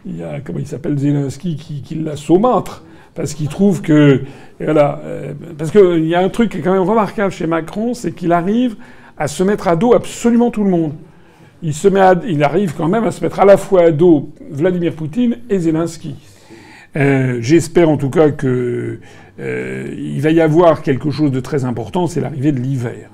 y, 0.06 0.22
a, 0.22 0.40
comment 0.40 0.58
il 0.58 0.66
s'appelle, 0.66 0.98
Zelensky 0.98 1.56
qui, 1.56 1.80
qui 1.80 1.94
l'a 1.94 2.16
saumâtre 2.16 2.84
parce 3.14 3.34
qu'il 3.34 3.48
trouve 3.48 3.82
que 3.82 4.22
voilà, 4.60 5.00
parce 5.58 5.70
qu'il 5.70 6.06
y 6.06 6.14
a 6.14 6.20
un 6.20 6.28
truc 6.28 6.52
qui 6.52 6.58
est 6.58 6.60
quand 6.60 6.72
même 6.72 6.88
remarquable 6.88 7.32
chez 7.32 7.46
Macron, 7.46 7.92
c'est 7.92 8.12
qu'il 8.12 8.32
arrive 8.32 8.76
à 9.18 9.26
se 9.26 9.42
mettre 9.42 9.66
à 9.66 9.76
dos 9.76 9.94
absolument 9.94 10.50
tout 10.50 10.62
le 10.62 10.70
monde 10.70 10.92
il, 11.62 11.74
se 11.74 11.88
met 11.88 12.00
il 12.26 12.42
arrive 12.42 12.74
quand 12.74 12.88
même 12.88 13.04
à 13.04 13.10
se 13.10 13.22
mettre 13.22 13.40
à 13.40 13.44
la 13.44 13.56
fois 13.56 13.82
à 13.84 13.90
dos 13.90 14.30
Vladimir 14.50 14.94
Poutine 14.94 15.38
et 15.48 15.58
Zelensky. 15.58 16.14
Euh, 16.96 17.38
J'espère 17.40 17.88
en 17.88 17.96
tout 17.96 18.10
cas 18.10 18.30
que 18.30 19.00
euh, 19.38 19.94
il 19.96 20.20
va 20.20 20.30
y 20.30 20.40
avoir 20.40 20.82
quelque 20.82 21.10
chose 21.10 21.30
de 21.30 21.40
très 21.40 21.64
important, 21.64 22.06
c'est 22.06 22.20
l'arrivée 22.20 22.52
de 22.52 22.60
l'hiver. 22.60 23.10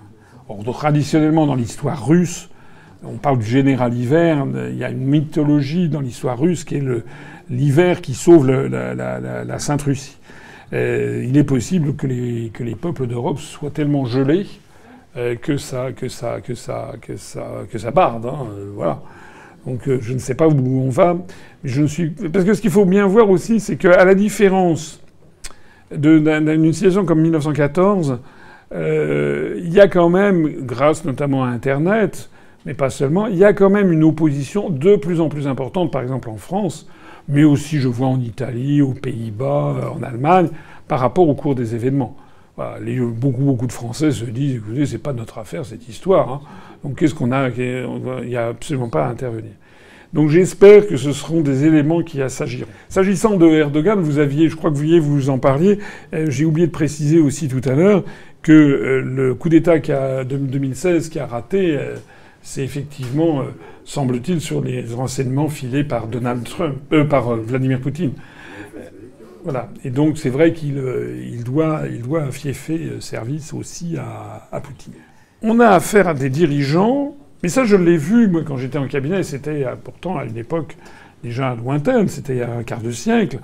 Or, 0.48 0.62
traditionnellement 0.64 1.46
dans 1.46 1.54
l'histoire 1.54 2.06
russe, 2.06 2.48
on 3.04 3.16
parle 3.16 3.38
du 3.38 3.46
général 3.46 3.94
hiver. 3.94 4.46
Il 4.70 4.76
y 4.76 4.84
a 4.84 4.90
une 4.90 5.04
mythologie 5.04 5.88
dans 5.88 6.00
l'histoire 6.00 6.38
russe 6.38 6.64
qui 6.64 6.76
est 6.76 6.84
l'hiver 7.50 8.00
qui 8.00 8.14
sauve 8.14 8.46
la, 8.46 9.58
Sainte-Russie. 9.58 10.18
Euh, 10.72 11.24
il 11.26 11.36
est 11.36 11.44
possible 11.44 11.94
que 11.94 12.06
les, 12.06 12.50
que 12.52 12.64
les 12.64 12.74
peuples 12.74 13.06
d'Europe 13.06 13.38
soient 13.38 13.70
tellement 13.70 14.04
gelés 14.04 14.46
euh, 15.16 15.36
que 15.36 15.56
ça, 15.56 15.92
que 15.92 16.08
ça, 16.08 16.40
que 16.40 16.54
ça, 16.54 16.92
que 17.00 17.16
ça, 17.16 17.46
que 17.70 17.78
ça 17.78 17.92
barde. 17.92 18.26
Hein, 18.26 18.48
euh, 18.50 18.72
voilà. 18.74 19.00
Donc 19.64 19.82
je 19.86 20.12
ne 20.12 20.18
sais 20.18 20.34
pas 20.34 20.46
où 20.46 20.80
on 20.80 20.90
va, 20.90 21.14
mais 21.14 21.24
je 21.64 21.84
suis 21.84 22.10
parce 22.10 22.44
que 22.44 22.54
ce 22.54 22.60
qu'il 22.60 22.70
faut 22.70 22.84
bien 22.84 23.04
voir 23.06 23.30
aussi, 23.30 23.58
c'est 23.58 23.74
qu'à 23.74 24.04
la 24.04 24.14
différence 24.14 25.02
d'une 25.90 26.72
situation 26.72 27.04
comme 27.04 27.20
1914, 27.20 28.20
il 28.72 29.68
y 29.68 29.80
a 29.80 29.88
quand 29.88 30.08
même, 30.08 30.64
grâce 30.64 31.04
notamment 31.04 31.42
à 31.44 31.48
Internet, 31.48 32.30
mais 32.66 32.74
pas 32.74 32.90
seulement, 32.90 33.26
il 33.28 33.36
y 33.36 33.44
a 33.44 33.54
quand 33.54 33.70
même 33.70 33.90
une 33.90 34.04
opposition 34.04 34.68
de 34.68 34.96
plus 34.96 35.20
en 35.22 35.30
plus 35.30 35.48
importante, 35.48 35.90
par 35.90 36.02
exemple 36.02 36.28
en 36.28 36.36
France, 36.36 36.86
mais 37.28 37.44
aussi 37.44 37.78
je 37.78 37.88
vois 37.88 38.08
en 38.08 38.20
Italie, 38.20 38.82
aux 38.82 38.92
Pays-Bas, 38.92 39.92
en 39.96 40.02
Allemagne, 40.02 40.48
par 40.88 41.00
rapport 41.00 41.26
au 41.28 41.34
cours 41.34 41.54
des 41.54 41.74
événements 41.74 42.16
beaucoup, 42.56 43.42
beaucoup 43.42 43.66
de 43.66 43.72
Français 43.72 44.10
se 44.10 44.24
disent 44.24 44.56
écoutez, 44.56 44.86
c'est 44.86 44.98
pas 44.98 45.12
notre 45.12 45.38
affaire 45.38 45.64
cette 45.64 45.88
histoire. 45.88 46.30
Hein. 46.30 46.40
Donc 46.82 46.98
qu'est-ce 46.98 47.14
qu'on 47.14 47.32
a 47.32 47.48
Il 47.48 48.28
n'y 48.28 48.36
a 48.36 48.48
absolument 48.48 48.88
pas 48.88 49.06
à 49.06 49.08
intervenir. 49.08 49.52
Donc 50.12 50.30
j'espère 50.30 50.86
que 50.86 50.96
ce 50.96 51.12
seront 51.12 51.40
des 51.40 51.66
éléments 51.66 52.02
qui 52.02 52.20
s'agiront. 52.28 52.68
S'agissant 52.88 53.36
de 53.36 53.46
Erdogan, 53.46 54.00
vous 54.00 54.18
aviez, 54.18 54.48
je 54.48 54.56
crois 54.56 54.70
que 54.70 54.76
vous 54.76 55.14
vous 55.14 55.30
en 55.30 55.38
parliez, 55.38 55.78
euh, 56.14 56.26
j'ai 56.30 56.44
oublié 56.44 56.66
de 56.66 56.72
préciser 56.72 57.18
aussi 57.18 57.48
tout 57.48 57.60
à 57.68 57.74
l'heure 57.74 58.04
que 58.42 58.52
euh, 58.52 59.02
le 59.02 59.34
coup 59.34 59.48
d'État 59.48 59.78
de 59.78 60.36
2016 60.36 61.08
qui 61.08 61.18
a 61.18 61.26
raté, 61.26 61.76
euh, 61.76 61.96
c'est 62.46 62.62
effectivement, 62.62 63.42
semble-t-il, 63.84 64.40
sur 64.40 64.62
les 64.62 64.82
renseignements 64.82 65.48
filés 65.48 65.82
par 65.82 66.06
Donald 66.06 66.44
Trump, 66.44 66.78
par 67.08 67.34
Vladimir 67.34 67.80
Poutine. 67.80 68.12
Voilà. 69.46 69.68
Et 69.84 69.90
donc 69.90 70.18
c'est 70.18 70.28
vrai 70.28 70.52
qu'il 70.52 70.76
euh, 70.76 71.24
il 71.24 71.44
doit, 71.44 71.82
il 71.88 72.02
doit 72.02 72.22
euh, 72.22 73.00
service 73.00 73.54
aussi 73.54 73.96
à, 73.96 74.48
à, 74.50 74.60
Poutine. 74.60 74.94
On 75.40 75.60
a 75.60 75.68
affaire 75.68 76.08
à 76.08 76.14
des 76.14 76.30
dirigeants, 76.30 77.14
mais 77.44 77.48
ça 77.48 77.64
je 77.64 77.76
l'ai 77.76 77.96
vu 77.96 78.26
moi 78.26 78.42
quand 78.44 78.56
j'étais 78.56 78.78
en 78.78 78.88
cabinet, 78.88 79.22
c'était 79.22 79.64
euh, 79.64 79.76
pourtant 79.76 80.16
à 80.16 80.24
une 80.24 80.36
époque 80.36 80.76
déjà 81.22 81.54
lointaine, 81.54 82.08
c'était 82.08 82.34
il 82.34 82.38
y 82.38 82.42
a 82.42 82.52
un 82.52 82.64
quart 82.64 82.80
de 82.80 82.90
siècle. 82.90 83.38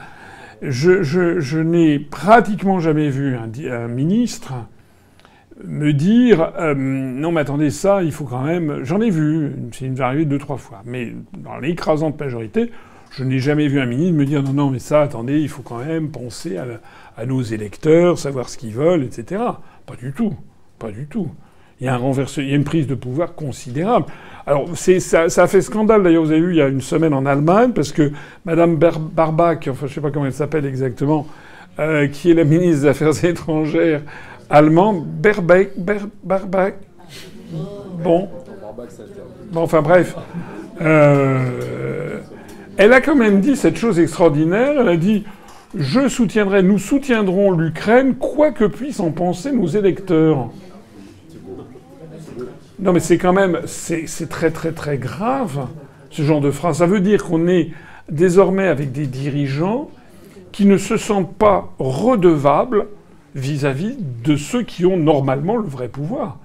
Je, 0.61 1.05
je, 1.05 1.59
n'ai 1.59 2.01
pratiquement 2.01 2.81
jamais 2.81 3.09
vu 3.09 3.37
un 3.37 3.87
ministre 3.87 4.55
me 5.66 5.93
dire 5.93 6.52
euh, 6.59 6.74
non 6.74 7.32
mais 7.32 7.43
attendez 7.43 7.70
ça 7.70 8.02
il 8.02 8.12
faut 8.12 8.24
quand 8.24 8.43
même 8.43 8.84
j'en 8.84 9.01
ai 9.01 9.10
vu 9.10 9.55
c'est 9.72 9.86
une 9.86 10.01
arrivé 10.01 10.24
deux 10.24 10.39
trois 10.39 10.56
fois 10.56 10.82
mais 10.84 11.12
dans 11.36 11.59
l'écrasante 11.59 12.18
majorité 12.18 12.70
je 13.16 13.24
n'ai 13.24 13.39
jamais 13.39 13.68
vu 13.68 13.80
un 13.80 13.86
ministre 13.86 14.14
me 14.14 14.24
dire 14.24 14.43
non, 14.43 14.52
non, 14.52 14.70
mais 14.70 14.78
ça, 14.78 15.02
attendez, 15.02 15.39
il 15.40 15.48
faut 15.48 15.62
quand 15.62 15.78
même 15.78 16.10
penser 16.10 16.56
à 16.56 17.26
nos 17.26 17.43
électeurs, 17.43 18.18
savoir 18.18 18.48
ce 18.48 18.56
qu'ils 18.56 18.72
veulent, 18.72 19.05
etc. 19.05 19.43
Pas 19.86 19.97
du 19.97 20.12
tout. 20.12 20.34
Pas 20.78 20.90
du 20.90 21.06
tout. 21.06 21.28
Il 21.80 21.86
y 21.86 21.89
a, 21.89 21.97
un 21.97 22.12
il 22.39 22.48
y 22.48 22.52
a 22.52 22.56
une 22.56 22.64
prise 22.64 22.86
de 22.86 22.94
pouvoir 22.94 23.34
considérable. 23.34 24.06
Alors, 24.47 24.68
ça, 24.76 25.28
ça, 25.28 25.43
a 25.43 25.47
fait 25.47 25.60
scandale, 25.60 26.02
d'ailleurs, 26.02 26.24
vous 26.24 26.30
avez 26.30 26.40
vu, 26.40 26.52
il 26.52 26.56
y 26.56 26.62
a 26.62 26.68
une 26.68 26.80
semaine 26.80 27.12
en 27.12 27.26
Allemagne, 27.26 27.72
parce 27.72 27.93
que 27.93 28.12
Mme 28.44 28.76
Barbach, 28.76 29.68
enfin, 29.68 29.86
je 29.86 29.94
sais 29.94 30.01
pas 30.01 30.10
comment 30.10 30.26
elle 30.26 30.32
s'appelle 30.32 30.64
exactement, 30.64 31.26
euh, 31.80 32.06
qui 32.06 32.30
est 32.30 32.34
la 32.34 32.44
ministre 32.44 32.82
des 32.82 32.86
Affaires 32.86 33.24
étrangères 33.24 34.02
allemande, 34.53 35.05
Berbeck, 35.07 35.73
Barbach, 36.23 36.74
bon, 38.05 38.29
bon, 39.51 39.62
enfin 39.62 39.81
bref, 39.81 40.15
euh, 40.81 42.19
elle 42.77 42.93
a 42.93 43.01
quand 43.01 43.16
même 43.16 43.41
dit 43.41 43.57
cette 43.57 43.77
chose 43.77 43.99
extraordinaire, 43.99 44.74
elle 44.79 44.89
a 44.89 44.97
dit 44.97 45.24
je 45.74 46.07
soutiendrai, 46.07 46.62
nous 46.62 46.79
soutiendrons 46.79 47.51
l'Ukraine, 47.51 48.15
quoi 48.15 48.53
que 48.53 48.66
puissent 48.66 49.01
en 49.01 49.11
penser 49.11 49.53
nos 49.53 49.66
électeurs. 49.66 50.51
Non, 52.79 52.93
mais 52.93 53.01
c'est 53.01 53.16
quand 53.16 53.33
même, 53.33 53.61
c'est 53.65 54.29
très 54.29 54.51
très 54.51 54.73
très 54.73 54.99
grave 54.99 55.66
ce 56.11 56.23
genre 56.23 56.43
de 56.43 56.51
phrase. 56.51 56.79
Ça 56.79 56.87
veut 56.87 57.01
dire 57.01 57.24
qu'on 57.24 57.49
est 57.49 57.70
désormais 58.11 58.69
avec 58.69 58.93
des 58.93 59.07
dirigeants 59.07 59.89
qui 60.51 60.66
ne 60.66 60.77
se 60.77 60.99
sentent 60.99 61.35
pas 61.35 61.73
redevables 61.79 62.87
vis-à-vis 63.34 63.96
de 64.24 64.36
ceux 64.36 64.62
qui 64.62 64.86
ont 64.86 64.96
normalement 64.96 65.56
le 65.56 65.66
vrai 65.66 65.88
pouvoir. 65.88 66.38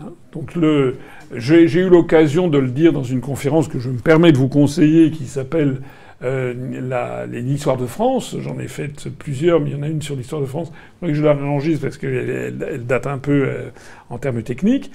Hein 0.00 0.12
Donc 0.32 0.54
le, 0.54 0.96
j'ai 1.34 1.64
eu 1.64 1.88
l'occasion 1.88 2.48
de 2.48 2.58
le 2.58 2.68
dire 2.68 2.92
dans 2.92 3.04
une 3.04 3.20
conférence 3.20 3.68
que 3.68 3.78
je 3.78 3.90
me 3.90 3.98
permets 3.98 4.32
de 4.32 4.38
vous 4.38 4.48
conseiller 4.48 5.10
qui 5.10 5.26
s'appelle 5.26 5.80
euh, 6.22 7.26
l'histoire 7.26 7.76
de 7.76 7.86
France. 7.86 8.36
J'en 8.40 8.58
ai 8.58 8.68
fait 8.68 9.08
plusieurs, 9.10 9.60
mais 9.60 9.70
il 9.70 9.76
y 9.76 9.78
en 9.78 9.82
a 9.82 9.88
une 9.88 10.02
sur 10.02 10.16
l'histoire 10.16 10.40
de 10.40 10.46
France. 10.46 10.72
Il 11.02 11.08
que 11.08 11.14
je 11.14 11.22
la 11.22 11.34
réenregistre 11.34 11.82
parce 11.82 11.98
qu'elle 11.98 12.56
elle, 12.60 12.86
date 12.86 13.06
un 13.06 13.18
peu 13.18 13.44
euh, 13.46 13.70
en 14.10 14.18
termes 14.18 14.42
techniques. 14.42 14.90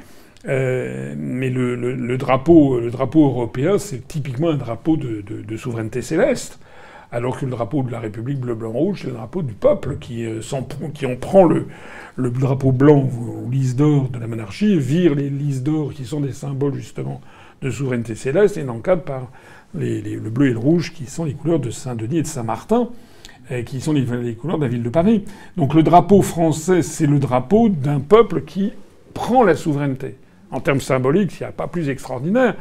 Euh, 0.45 1.15
mais 1.17 1.49
le, 1.49 1.75
le, 1.75 2.17
drapeau, 2.17 2.79
le 2.79 2.91
drapeau 2.91 3.25
européen, 3.25 3.77
c'est 3.77 4.05
typiquement 4.05 4.49
un 4.49 4.57
drapeau 4.57 4.97
de, 4.97 5.21
de, 5.21 5.57
souveraineté 5.57 6.01
céleste. 6.01 6.59
Alors 7.13 7.37
que 7.37 7.45
le 7.45 7.51
drapeau 7.51 7.83
de 7.83 7.91
la 7.91 7.99
République 7.99 8.39
bleu, 8.39 8.55
blanc, 8.55 8.71
rouge, 8.71 9.01
c'est 9.01 9.07
le 9.07 9.13
drapeau 9.13 9.43
du 9.43 9.53
peuple 9.53 9.97
qui, 9.99 10.25
euh, 10.25 10.41
qui 10.95 11.05
en 11.05 11.15
prend 11.15 11.45
le, 11.45 11.67
le 12.15 12.31
drapeau 12.31 12.71
blanc 12.71 13.07
ou, 13.07 13.51
lys 13.51 13.75
d'or 13.75 14.09
de 14.09 14.17
la 14.17 14.25
monarchie, 14.25 14.79
vire 14.79 15.13
les 15.13 15.29
lys 15.29 15.61
d'or 15.61 15.93
qui 15.93 16.05
sont 16.05 16.21
des 16.21 16.33
symboles 16.33 16.73
justement 16.73 17.21
de 17.61 17.69
souveraineté 17.69 18.15
céleste 18.15 18.57
et 18.57 18.63
n'encadre 18.63 19.03
par 19.03 19.27
les, 19.75 20.01
les, 20.01 20.15
le 20.15 20.29
bleu 20.31 20.47
et 20.47 20.53
le 20.53 20.57
rouge 20.57 20.91
qui 20.91 21.05
sont 21.05 21.25
les 21.25 21.33
couleurs 21.33 21.59
de 21.59 21.69
Saint-Denis 21.69 22.17
et 22.17 22.21
de 22.23 22.27
Saint-Martin 22.27 22.89
qui 23.65 23.81
sont 23.81 23.93
les, 23.93 24.05
les, 24.05 24.35
couleurs 24.35 24.57
de 24.57 24.63
la 24.63 24.69
ville 24.69 24.83
de 24.83 24.89
Paris. 24.89 25.25
Donc 25.57 25.75
le 25.75 25.83
drapeau 25.83 26.21
français, 26.21 26.81
c'est 26.81 27.05
le 27.05 27.19
drapeau 27.19 27.69
d'un 27.69 27.99
peuple 27.99 28.41
qui 28.41 28.71
prend 29.13 29.43
la 29.43 29.55
souveraineté 29.55 30.15
en 30.49 30.61
termes 30.61 30.81
symboliques, 30.81 31.33
il 31.39 31.43
n'y 31.43 31.49
a 31.49 31.51
pas 31.51 31.67
plus 31.67 31.89
extraordinaire. 31.89 32.55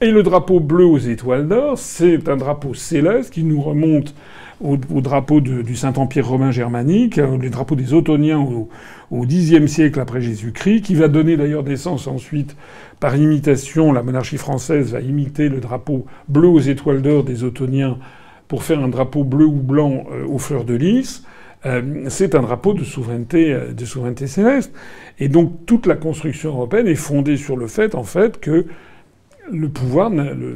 Et 0.00 0.10
le 0.10 0.22
drapeau 0.22 0.60
bleu 0.60 0.84
aux 0.84 0.98
étoiles 0.98 1.48
d'or, 1.48 1.78
c'est 1.78 2.28
un 2.28 2.36
drapeau 2.36 2.74
céleste 2.74 3.32
qui 3.32 3.44
nous 3.44 3.62
remonte 3.62 4.14
au, 4.60 4.76
drapeau 4.76 5.40
du 5.40 5.76
Saint-Empire 5.76 6.26
romain 6.26 6.50
germanique, 6.50 7.18
euh, 7.18 7.36
les 7.38 7.50
drapeaux 7.50 7.74
des 7.74 7.92
Ottoniens 7.92 8.38
au, 8.38 8.68
Xe 9.26 9.66
siècle 9.66 10.00
après 10.00 10.20
Jésus-Christ, 10.20 10.82
qui 10.82 10.94
va 10.94 11.08
donner 11.08 11.36
d'ailleurs 11.36 11.62
naissance 11.62 12.06
ensuite, 12.06 12.56
par 13.00 13.16
imitation, 13.16 13.92
la 13.92 14.02
monarchie 14.02 14.38
française 14.38 14.92
va 14.92 15.00
imiter 15.00 15.48
le 15.48 15.60
drapeau 15.60 16.06
bleu 16.28 16.48
aux 16.48 16.60
étoiles 16.60 17.02
d'or 17.02 17.24
des 17.24 17.44
Ottoniens 17.44 17.98
pour 18.48 18.62
faire 18.62 18.80
un 18.80 18.88
drapeau 18.88 19.24
bleu 19.24 19.46
ou 19.46 19.60
blanc 19.60 20.04
euh, 20.12 20.26
aux 20.26 20.38
fleurs 20.38 20.64
de 20.64 20.74
lys. 20.74 21.24
Euh, 21.66 22.04
c'est 22.08 22.34
un 22.34 22.42
drapeau 22.42 22.74
de 22.74 22.84
souveraineté, 22.84 23.52
euh, 23.52 23.72
de 23.72 23.84
souveraineté 23.84 24.26
céleste. 24.26 24.72
Et 25.18 25.28
donc 25.28 25.66
toute 25.66 25.86
la 25.86 25.96
construction 25.96 26.50
européenne 26.50 26.86
est 26.86 26.94
fondée 26.94 27.36
sur 27.36 27.56
le 27.56 27.66
fait, 27.66 27.94
en 27.94 28.04
fait, 28.04 28.40
que 28.40 28.66
le 29.50 29.68
pouvoir, 29.68 30.10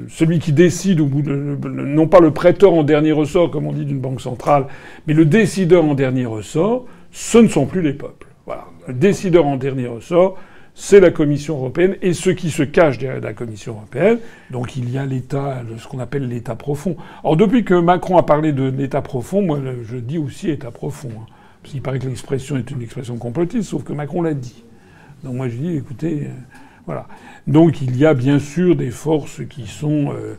celui 0.09 0.39
qui 0.39 0.53
décide, 0.53 1.01
non 1.01 2.07
pas 2.07 2.21
le 2.21 2.31
prêteur 2.31 2.73
en 2.73 2.83
dernier 2.83 3.13
ressort, 3.13 3.51
comme 3.51 3.67
on 3.67 3.73
dit 3.73 3.85
d'une 3.85 4.01
banque 4.01 4.21
centrale, 4.21 4.67
mais 5.07 5.15
le 5.15 5.25
décideur 5.25 5.85
en 5.85 5.95
dernier 5.95 6.27
ressort, 6.27 6.87
ce 7.11 7.39
ne 7.39 7.49
sont 7.49 7.67
plus 7.67 7.83
les 7.83 7.93
peuples. 7.93 8.27
Voilà. 8.47 8.65
Le 8.87 8.95
décideur 8.95 9.47
en 9.47 9.57
dernier 9.57 9.87
ressort, 9.87 10.39
c'est 10.75 11.01
la 11.01 11.11
Commission 11.11 11.57
européenne 11.57 11.97
et 12.03 12.13
ceux 12.13 12.33
qui 12.33 12.51
se 12.51 12.63
cachent 12.63 12.99
derrière 12.99 13.21
la 13.21 13.35
Commission 13.35 13.73
européenne. 13.75 14.19
Donc 14.51 14.77
il 14.77 14.89
y 14.91 14.97
a 14.97 15.05
l'État, 15.05 15.63
ce 15.77 15.89
qu'on 15.89 15.99
appelle 15.99 16.29
l'État 16.29 16.55
profond. 16.55 16.97
Or 17.25 17.37
depuis 17.37 17.65
que 17.65 17.75
Macron 17.75 18.17
a 18.17 18.23
parlé 18.23 18.53
de 18.53 18.63
l'État 18.71 19.03
profond, 19.03 19.43
moi 19.43 19.59
je 19.83 19.97
dis 19.97 20.19
aussi 20.19 20.51
État 20.51 20.71
profond. 20.71 21.11
Hein. 21.19 21.27
Parce 21.63 21.73
qu'il 21.73 21.83
paraît 21.83 21.99
que 21.99 22.07
l'expression 22.07 22.57
est 22.57 22.71
une 22.71 22.81
expression 22.81 23.17
complotiste, 23.17 23.71
sauf 23.71 23.83
que 23.83 23.93
Macron 23.93 24.23
l'a 24.23 24.35
dit. 24.35 24.63
Donc 25.25 25.35
moi 25.35 25.49
je 25.49 25.57
dis, 25.57 25.75
écoutez, 25.75 26.29
euh, 26.29 26.33
Donc 27.47 27.81
il 27.83 27.97
y 27.97 28.07
a 28.07 28.15
bien 28.15 28.39
sûr 28.39 28.77
des 28.77 28.91
forces 28.91 29.41
qui 29.49 29.67
sont 29.67 30.13
euh, 30.13 30.35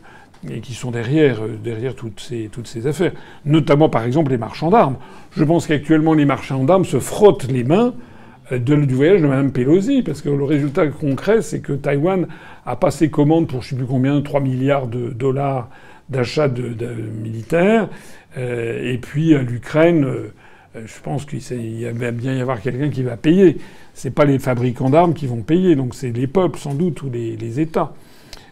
qui 0.62 0.72
sont 0.72 0.90
derrière, 0.90 1.42
euh, 1.42 1.58
derrière 1.62 1.94
toutes 1.94 2.20
ces, 2.20 2.48
toutes 2.50 2.66
ces 2.66 2.86
affaires. 2.86 3.12
Notamment 3.44 3.88
par 3.88 4.04
exemple 4.04 4.30
les 4.30 4.38
marchands 4.38 4.70
d'armes. 4.70 4.96
Je 5.36 5.44
pense 5.44 5.66
qu'actuellement 5.66 6.14
les 6.14 6.24
marchands 6.24 6.64
d'armes 6.64 6.84
se 6.84 6.98
frottent 6.98 7.50
les 7.50 7.64
mains 7.64 7.94
du 8.58 8.94
voyage 8.94 9.22
de 9.22 9.26
Mme 9.26 9.52
Pelosi, 9.52 10.02
parce 10.02 10.22
que 10.22 10.28
le 10.28 10.44
résultat 10.44 10.88
concret, 10.88 11.42
c'est 11.42 11.60
que 11.60 11.72
Taïwan 11.72 12.26
a 12.66 12.76
passé 12.76 13.08
commande 13.08 13.46
pour 13.46 13.62
je 13.62 13.70
sais 13.70 13.76
plus 13.76 13.86
combien, 13.86 14.20
3 14.20 14.40
milliards 14.40 14.88
de 14.88 15.10
dollars 15.10 15.68
d'achat 16.08 16.48
de, 16.48 16.74
militaires, 17.22 17.88
euh, 18.36 18.92
et 18.92 18.98
puis 18.98 19.34
l'Ukraine, 19.34 20.04
euh, 20.04 20.32
je 20.74 21.00
pense 21.02 21.24
qu'il 21.24 21.40
va 21.94 22.10
bien 22.12 22.34
y 22.34 22.40
avoir 22.40 22.60
quelqu'un 22.60 22.90
qui 22.90 23.02
va 23.02 23.16
payer. 23.16 23.58
C'est 23.94 24.10
pas 24.10 24.24
les 24.24 24.38
fabricants 24.38 24.90
d'armes 24.90 25.14
qui 25.14 25.26
vont 25.26 25.42
payer, 25.42 25.74
donc 25.74 25.94
c'est 25.94 26.10
les 26.10 26.26
peuples 26.26 26.58
sans 26.58 26.74
doute 26.74 27.02
ou 27.02 27.10
les, 27.10 27.60
États. 27.60 27.92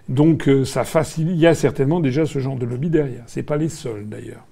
Donc 0.09 0.49
euh, 0.49 0.65
ça 0.65 0.85
facilite. 0.85 1.35
Il 1.35 1.41
y 1.41 1.47
a 1.47 1.55
certainement 1.55 2.01
déjà 2.01 2.27
ce 2.27 2.39
genre 2.39 2.57
de 2.57 2.67
lobby 2.67 2.89
derrière. 2.91 3.23
C'est 3.27 3.43
pas 3.43 3.57
les 3.57 3.69
seuls 3.69 4.09
d'ailleurs. 4.09 4.45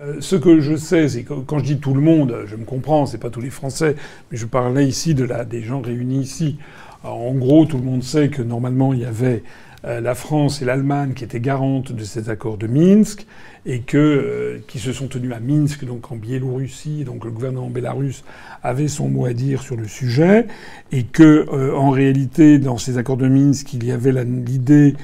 Euh, 0.00 0.16
ce 0.20 0.36
que 0.36 0.60
je 0.60 0.76
sais, 0.76 1.08
c'est 1.08 1.24
que 1.24 1.34
quand 1.34 1.58
je 1.58 1.64
dis 1.64 1.78
tout 1.78 1.94
le 1.94 2.00
monde, 2.00 2.44
je 2.46 2.56
me 2.56 2.64
comprends, 2.64 3.06
c'est 3.06 3.18
pas 3.18 3.30
tous 3.30 3.40
les 3.40 3.50
Français, 3.50 3.96
mais 4.30 4.36
je 4.36 4.46
parlais 4.46 4.86
ici 4.86 5.14
de 5.14 5.24
la, 5.24 5.44
des 5.44 5.62
gens 5.62 5.80
réunis 5.80 6.20
ici. 6.20 6.58
en 7.02 7.34
gros, 7.34 7.66
tout 7.66 7.78
le 7.78 7.84
monde 7.84 8.02
sait 8.02 8.28
que 8.28 8.42
normalement 8.42 8.92
il 8.92 9.00
y 9.00 9.04
avait 9.04 9.42
euh, 9.86 10.00
la 10.00 10.14
France 10.14 10.60
et 10.60 10.66
l'Allemagne 10.66 11.14
qui 11.14 11.24
étaient 11.24 11.40
garantes 11.40 11.92
de 11.92 12.04
ces 12.04 12.28
accords 12.28 12.58
de 12.58 12.66
Minsk 12.66 13.26
et 13.66 13.80
que 13.80 13.98
euh, 13.98 14.58
qui 14.68 14.78
se 14.78 14.92
sont 14.92 15.06
tenus 15.06 15.32
à 15.32 15.40
Minsk, 15.40 15.84
donc 15.84 16.10
en 16.12 16.16
Biélorussie, 16.16 17.04
donc 17.04 17.24
le 17.24 17.30
gouvernement 17.30 17.68
bélarusse 17.68 18.24
avait 18.62 18.88
son 18.88 19.08
mot 19.08 19.26
à 19.26 19.32
dire 19.32 19.62
sur 19.62 19.76
le 19.76 19.86
sujet 19.86 20.46
et 20.92 21.04
que 21.04 21.46
en 21.74 21.90
réalité 21.90 22.58
dans 22.58 22.78
ces 22.78 22.98
accords 22.98 23.16
de 23.16 23.28
Minsk 23.28 23.72
il 23.74 23.84
y 23.84 23.92
avait 23.92 24.12
l'idée 24.24 24.94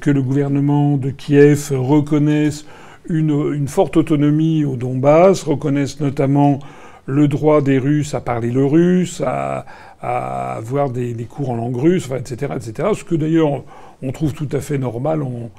que 0.00 0.10
le 0.10 0.22
gouvernement 0.22 0.96
de 0.96 1.10
Kiev 1.10 1.70
reconnaisse 1.72 2.64
une, 3.08 3.68
forte 3.68 3.96
autonomie 3.96 4.64
au 4.64 4.76
Donbass, 4.76 5.42
reconnaissent 5.42 6.00
notamment 6.00 6.58
le 7.06 7.26
droit 7.26 7.62
des 7.62 7.78
Russes 7.78 8.14
à 8.14 8.20
parler 8.20 8.50
le 8.50 8.64
russe, 8.64 9.22
à, 9.24 9.64
avoir 10.00 10.90
des, 10.90 11.14
cours 11.28 11.50
en 11.50 11.56
langue 11.56 11.76
russe, 11.76 12.08
etc., 12.16 12.52
etc. 12.56 12.90
Ce 12.94 13.04
que 13.04 13.14
d'ailleurs 13.14 13.64
on 14.02 14.12
trouve 14.12 14.32
tout 14.32 14.48
à 14.52 14.60
fait 14.60 14.78
normal 14.78 15.22
en, 15.22 15.50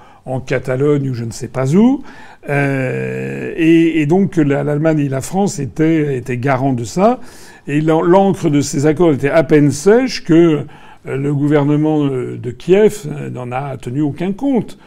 Catalogne 0.41 1.09
ou 1.09 1.15
je 1.15 1.23
ne 1.23 1.31
sais 1.31 1.47
pas 1.47 1.73
où. 1.73 2.03
Euh, 2.49 3.51
et, 3.57 4.05
donc 4.05 4.35
l'Allemagne 4.35 4.99
et 4.99 5.09
la 5.09 5.21
France 5.21 5.57
étaient, 5.57 6.21
garants 6.37 6.73
de 6.73 6.83
ça. 6.83 7.19
Et 7.67 7.81
l'encre 7.81 8.49
de 8.49 8.61
ces 8.61 8.85
accords 8.85 9.13
était 9.13 9.31
à 9.31 9.43
peine 9.43 9.71
sèche 9.71 10.23
que 10.23 10.33
euh, 11.07 11.17
le 11.17 11.33
gouvernement 11.33 12.05
de 12.05 12.51
Kiev 12.51 13.07
n'en 13.31 13.51
a 13.51 13.77
tenu 13.77 14.01
aucun 14.01 14.31
compte 14.31 14.77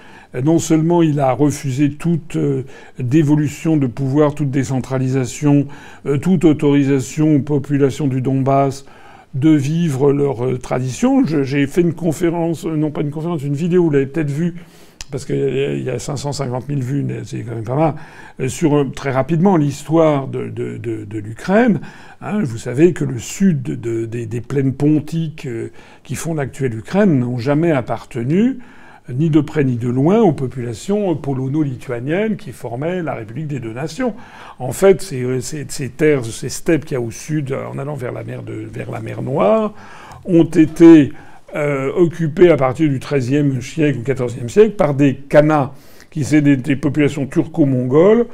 non 0.40 0.58
seulement 0.58 1.02
il 1.02 1.20
a 1.20 1.32
refusé 1.32 1.90
toute 1.90 2.36
euh, 2.36 2.64
dévolution 2.98 3.76
de 3.76 3.86
pouvoir, 3.86 4.34
toute 4.34 4.50
décentralisation, 4.50 5.66
euh, 6.06 6.18
toute 6.18 6.44
autorisation 6.44 7.36
aux 7.36 7.40
populations 7.40 8.06
du 8.06 8.20
Donbass 8.20 8.86
de 9.34 9.50
vivre 9.50 10.12
leur 10.12 10.44
euh, 10.44 10.58
tradition. 10.58 11.24
J'ai 11.24 11.66
fait 11.66 11.80
une 11.80 11.94
conférence, 11.94 12.64
non 12.64 12.90
pas 12.90 13.00
une 13.00 13.10
conférence, 13.10 13.42
une 13.42 13.54
vidéo, 13.54 13.84
vous 13.84 13.90
l'avez 13.90 14.06
peut-être 14.06 14.30
vue, 14.30 14.54
parce 15.10 15.24
qu'il 15.24 15.82
y 15.82 15.90
a 15.90 15.98
550 15.98 16.66
000 16.68 16.80
vues, 16.80 17.06
c'est 17.24 17.42
quand 17.42 17.54
même 17.54 17.64
pas 17.64 17.94
mal, 18.38 18.50
sur 18.50 18.90
très 18.92 19.10
rapidement 19.10 19.56
l'histoire 19.56 20.26
de, 20.26 21.18
l'Ukraine. 21.18 21.80
Hein, 22.20 22.40
vous 22.42 22.58
savez 22.58 22.92
que 22.92 23.04
le 23.04 23.18
sud 23.18 23.62
des, 23.62 24.40
plaines 24.40 24.72
pontiques 24.72 25.46
qui 26.02 26.14
font 26.14 26.32
l'actuelle 26.32 26.74
Ukraine 26.74 27.18
n'ont 27.18 27.38
jamais 27.38 27.72
appartenu 27.72 28.58
ni 29.08 29.30
de 29.30 29.40
près 29.40 29.64
ni 29.64 29.76
de 29.76 29.88
loin 29.88 30.20
aux 30.20 30.32
populations 30.32 31.14
polono-lituaniennes 31.16 32.36
qui 32.36 32.52
formaient 32.52 33.02
la 33.02 33.14
République 33.14 33.48
des 33.48 33.60
deux 33.60 33.72
nations. 33.72 34.14
En 34.58 34.72
fait, 34.72 35.02
ces, 35.02 35.88
terres, 35.96 36.24
ces 36.24 36.48
steppes 36.48 36.84
qu'il 36.84 36.94
y 36.94 36.98
a 36.98 37.00
au 37.00 37.10
sud, 37.10 37.52
en 37.52 37.78
allant 37.78 37.94
vers 37.94 38.12
la 38.12 38.22
mer, 38.22 38.42
de, 38.42 38.52
vers 38.52 38.90
la 38.90 39.00
mer 39.00 39.22
Noire, 39.22 39.74
ont 40.24 40.44
été 40.44 41.12
euh, 41.56 41.92
occupées 41.96 42.50
à 42.50 42.56
partir 42.56 42.88
du 42.88 42.98
XIIIe 42.98 43.60
siècle 43.60 43.98
ou 43.98 44.02
XIVe 44.02 44.48
siècle 44.48 44.76
par 44.76 44.94
des 44.94 45.16
Kanas, 45.16 45.72
qui 46.10 46.24
sont 46.24 46.40
des, 46.40 46.76
populations 46.76 47.26
turco-mongoles, 47.26 48.26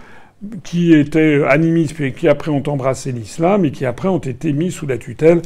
qui 0.63 0.95
étaient 0.95 1.43
animistes 1.49 2.01
et 2.01 2.13
qui 2.13 2.29
après 2.29 2.51
ont 2.51 2.63
embrassé 2.69 3.11
l'islam 3.11 3.65
et 3.65 3.73
qui 3.73 3.87
après 3.87 4.09
ont 4.09 4.19
été 4.19 4.53
mis 4.53 4.71
sous 4.71 4.87
la 4.87 4.99
tutelle 4.99 5.43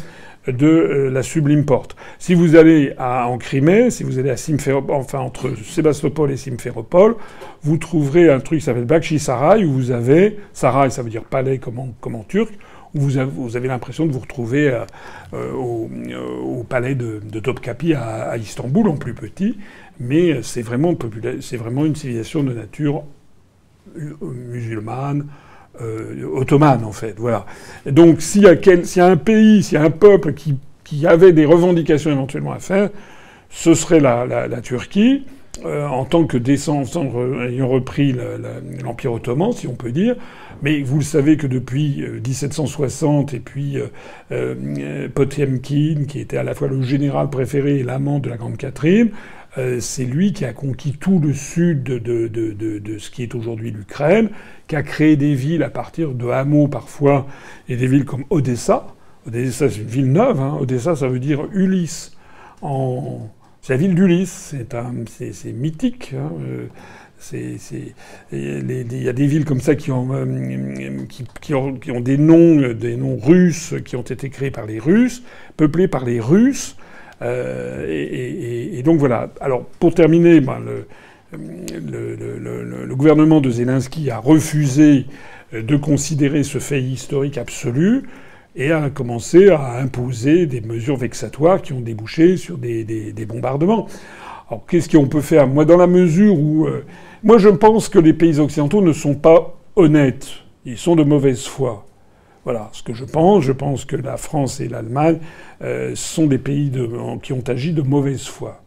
de 0.47 0.67
euh, 0.67 1.11
la 1.11 1.23
Sublime 1.23 1.65
Porte. 1.65 1.97
Si 2.19 2.35
vous 2.35 2.57
allez 2.57 2.95
à, 2.99 3.29
en 3.29 3.39
Crimée, 3.39 3.91
si 3.91 4.03
vous 4.03 4.19
allez 4.19 4.31
à 4.31 4.37
Simferopol, 4.37 4.95
enfin 4.95 5.21
entre 5.21 5.55
Sébastopol 5.57 6.31
et 6.31 6.37
Simferopol, 6.37 7.17
vous 7.63 7.77
trouverez 7.77 8.31
un 8.31 8.41
truc 8.41 8.59
qui 8.59 8.65
s'appelle 8.65 8.85
Bakshi 8.85 9.19
Sarai, 9.19 9.65
où 9.65 9.73
vous 9.73 9.91
avez, 9.91 10.39
Sarai 10.53 10.91
ça 10.91 11.03
veut 11.03 11.11
dire 11.11 11.25
palais 11.25 11.59
comme 11.59 11.79
en, 11.79 12.25
turc, 12.25 12.53
où 12.95 13.01
vous 13.01 13.57
avez, 13.57 13.69
l'impression 13.69 14.07
de 14.07 14.13
vous 14.13 14.19
retrouver 14.19 14.69
euh, 14.69 14.85
euh, 15.33 15.53
au, 15.53 16.65
palais 16.65 16.95
de, 16.95 17.21
Topkapi 17.41 17.95
à, 17.95 18.37
Istanbul, 18.37 18.89
en 18.89 18.97
plus 18.97 19.15
petit, 19.15 19.57
mais 20.01 20.43
c'est 20.43 20.63
vraiment 20.63 20.97
une 21.85 21.95
civilisation 21.95 22.43
de 22.43 22.53
nature 22.53 23.05
musulmane, 24.23 25.27
euh, 25.81 26.27
ottomane 26.35 26.85
en 26.85 26.93
fait. 26.93 27.15
Voilà. 27.17 27.47
donc 27.87 28.21
s'il 28.21 28.43
y, 28.43 28.47
a 28.47 29.07
un 29.07 29.17
pays, 29.17 29.63
s'il 29.63 29.79
y 29.79 29.81
a 29.81 29.85
un 29.85 29.91
peuple 29.91 30.35
qui, 30.35 30.59
avait 31.07 31.33
des 31.33 31.47
revendications 31.47 32.11
éventuellement 32.11 32.53
à 32.53 32.59
faire, 32.59 32.91
ce 33.49 33.73
serait 33.73 34.01
la, 34.01 34.49
Turquie. 34.63 35.25
Euh, 35.67 35.87
en 35.87 36.07
tant 36.07 36.25
que 36.25 36.39
descendant 36.39 37.11
ayant 37.47 37.69
repris 37.69 38.15
l'Empire 38.83 39.13
ottoman, 39.13 39.53
si 39.53 39.69
on 39.69 39.75
peut 39.75 39.93
dire. 39.93 40.17
Mais 40.63 40.81
vous 40.81 40.99
le 40.99 41.05
savez 41.05 41.37
que 41.37 41.47
depuis 41.47 42.03
1760 42.25 43.33
euh, 43.33 43.37
et 43.37 43.41
puis 43.41 43.79
Potemkin, 45.15 46.05
qui 46.09 46.21
était 46.21 46.39
à 46.39 46.43
la 46.43 46.55
fois 46.55 46.69
le 46.69 46.83
général 46.83 47.31
préféré 47.31 47.81
et 47.81 47.83
l'amant 47.83 48.19
de 48.19 48.29
la 48.29 48.37
Grande 48.37 48.57
Catherine, 48.57 49.11
euh, 49.59 49.81
c'est 49.81 50.05
lui 50.05 50.33
qui 50.33 50.47
a 50.47 50.53
conquis 50.53 50.93
tout 50.93 51.19
le 51.19 51.35
sud 51.35 51.83
de, 51.83 51.99
de, 51.99 52.29
de, 52.29 52.99
ce 52.99 53.11
qui 53.11 53.23
est 53.23 53.35
aujourd'hui 53.35 53.71
l'Ukraine, 53.71 54.31
qui 54.67 54.77
a 54.77 54.83
créé 54.83 55.17
des 55.17 55.35
villes 55.35 55.63
à 55.63 55.69
partir 55.69 56.15
de 56.15 56.29
hameaux 56.29 56.69
parfois, 56.69 57.27
et 57.69 57.77
des 57.77 57.87
villes 57.87 58.07
comme 58.07 58.25
Odessa. 58.31 58.87
Odessa, 59.27 59.69
c'est 59.69 59.81
une 59.81 59.87
ville 59.87 60.13
neuve. 60.13 60.41
Hein. 60.41 60.57
Odessa, 60.59 60.97
ça 60.97 61.09
veut 61.09 61.19
dire 61.19 61.47
Ulysse. 61.53 62.17
C'est 63.61 63.75
la 63.75 63.77
ville 63.77 63.95
d'Ulysse. 63.95 64.55
C'est, 65.07 65.53
mythique. 65.53 66.15
Hein. 66.17 66.33
Euh, 66.41 66.67
il 68.33 69.03
y 69.03 69.09
a 69.09 69.13
des 69.13 69.27
villes 69.27 69.45
comme 69.45 69.61
ça 69.61 69.75
qui 69.75 69.93
ont, 69.93 70.09
euh, 70.13 71.05
qui, 71.41 71.55
ont, 71.55 71.75
qui 71.75 71.91
ont, 71.91 72.01
des 72.01 72.17
noms, 72.17 72.73
des 72.73 72.97
noms 72.97 73.17
russes 73.17 73.75
qui 73.85 73.97
ont 73.97 74.03
été 74.03 74.31
créés 74.31 74.51
par 74.51 74.67
les 74.67 74.79
Russes, 74.79 75.23
peuplés 75.57 75.89
par 75.89 76.05
les 76.05 76.21
Russes. 76.21 76.77
Euh, 77.23 77.87
et, 77.89 78.83
donc 78.83 78.99
voilà. 78.99 79.31
Alors 79.41 79.65
pour 79.79 79.95
terminer, 79.95 80.41
ben, 80.41 80.59
le, 81.33 82.95
gouvernement 82.95 83.41
de 83.41 83.51
Zelensky 83.51 84.11
a 84.11 84.19
refusé 84.19 85.07
de 85.53 85.77
considérer 85.77 86.43
ce 86.43 86.59
fait 86.59 86.83
historique 86.83 87.39
absolu 87.39 88.03
et 88.57 88.73
a 88.73 88.91
commencé 88.91 89.51
à 89.51 89.79
imposer 89.79 90.47
des 90.47 90.61
mesures 90.61 90.97
vexatoires 90.97 91.63
qui 91.63 91.73
ont 91.73 91.81
débouché 91.81 92.37
sur 92.37 92.59
des, 92.59 93.27
bombardements. 93.27 93.87
Alors 94.49 94.67
qu'est-ce 94.67 94.89
qu'on 94.89 95.07
peut 95.07 95.21
faire? 95.21 95.47
Moi, 95.47 95.65
dans 95.65 95.79
la 95.79 95.87
mesure 95.87 96.39
où... 96.39 96.67
Euh, 96.67 96.85
moi, 97.25 97.39
je 97.39 97.49
pense 97.49 97.89
que 97.89 98.01
les 98.01 98.13
pays 98.13 98.41
occidentaux 98.41 98.83
ne 98.83 98.93
sont 98.93 99.15
pas 99.15 99.55
honnêtes. 99.77 100.29
Ils 100.65 100.77
sont 100.77 100.97
de 100.97 101.05
mauvaise 101.05 101.45
foi. 101.45 101.87
Voilà 102.45 102.71
ce 102.73 102.83
que 102.83 102.93
je 102.93 103.05
pense. 103.05 103.45
Je 103.45 103.53
pense 103.53 103.85
que 103.85 103.97
la 103.97 104.17
France 104.17 104.61
et 104.61 104.69
l'Allemagne 104.69 105.19
euh, 105.63 105.93
sont 105.95 106.27
des 106.27 106.39
pays 106.39 106.73
qui 107.23 107.33
ont 107.33 107.45
agi 107.47 107.73
de 107.73 107.83
mauvaise 107.83 108.27
foi. 108.27 108.63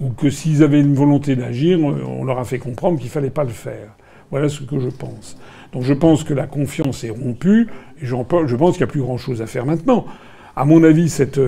Ou 0.00 0.10
que 0.10 0.30
s'ils 0.30 0.62
avaient 0.62 0.80
une 0.80 0.94
volonté 0.94 1.36
d'agir, 1.36 1.78
on 1.80 2.24
leur 2.24 2.38
a 2.38 2.44
fait 2.44 2.58
comprendre 2.58 3.00
qu'il 3.00 3.08
fallait 3.08 3.30
pas 3.30 3.44
le 3.44 3.50
faire. 3.50 3.96
Voilà 4.30 4.48
ce 4.48 4.62
que 4.62 4.78
je 4.78 4.88
pense. 4.88 5.38
Donc 5.72 5.82
je 5.82 5.94
pense 5.94 6.22
que 6.22 6.34
la 6.34 6.46
confiance 6.46 7.02
est 7.04 7.10
rompue, 7.10 7.68
et 8.00 8.06
je 8.06 8.14
pense 8.56 8.72
qu'il 8.76 8.84
n'y 8.84 8.90
a 8.90 8.92
plus 8.92 9.00
grand-chose 9.00 9.40
à 9.40 9.46
faire 9.46 9.64
maintenant. 9.64 10.06
À 10.54 10.64
mon 10.64 10.82
avis, 10.84 11.08
cette, 11.08 11.38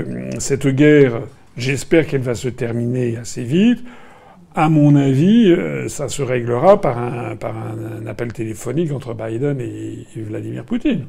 guerre, 0.68 1.22
j'espère 1.56 2.06
qu'elle 2.06 2.22
va 2.22 2.34
se 2.34 2.48
terminer 2.48 3.16
assez 3.16 3.42
vite. 3.42 3.84
À 4.54 4.68
mon 4.68 4.96
avis, 4.96 5.52
euh, 5.52 5.88
ça 5.88 6.08
se 6.08 6.22
réglera 6.22 6.80
par 6.80 6.98
un, 6.98 8.06
appel 8.06 8.32
téléphonique 8.32 8.92
entre 8.92 9.14
Biden 9.14 9.60
et 9.60 10.06
Vladimir 10.16 10.64
Poutine. 10.64 11.04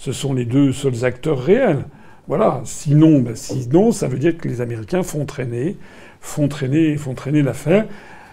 Ce 0.00 0.12
sont 0.12 0.32
les 0.32 0.46
deux 0.46 0.72
seuls 0.72 1.04
acteurs 1.04 1.38
réels. 1.38 1.84
Voilà. 2.26 2.62
Sinon, 2.64 3.20
ben, 3.20 3.36
sinon, 3.36 3.92
ça 3.92 4.08
veut 4.08 4.18
dire 4.18 4.38
que 4.38 4.48
les 4.48 4.62
Américains 4.62 5.02
font 5.02 5.26
traîner, 5.26 5.76
font 6.22 6.48
traîner, 6.48 6.96
font 6.96 7.12
traîner 7.12 7.42
l'affaire. 7.42 7.86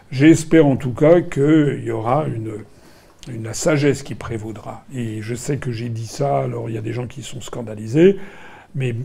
J'espère 0.09 0.65
en 0.65 0.77
tout 0.77 0.93
cas 0.93 1.19
qu'il 1.19 1.83
y 1.83 1.91
aura 1.91 2.25
une, 2.27 3.53
sagesse 3.53 4.01
qui 4.01 4.15
prévaudra. 4.15 4.85
Et 4.95 5.21
je 5.21 5.35
sais 5.35 5.57
que 5.57 5.73
j'ai 5.73 5.89
dit 5.89 6.07
ça, 6.07 6.39
alors 6.39 6.69
il 6.69 6.75
y 6.75 6.77
a 6.77 6.81
des 6.81 6.93
gens 6.93 7.05
qui 7.05 7.21
sont 7.21 7.41
scandalisés, 7.41 8.17
mais 8.73 8.95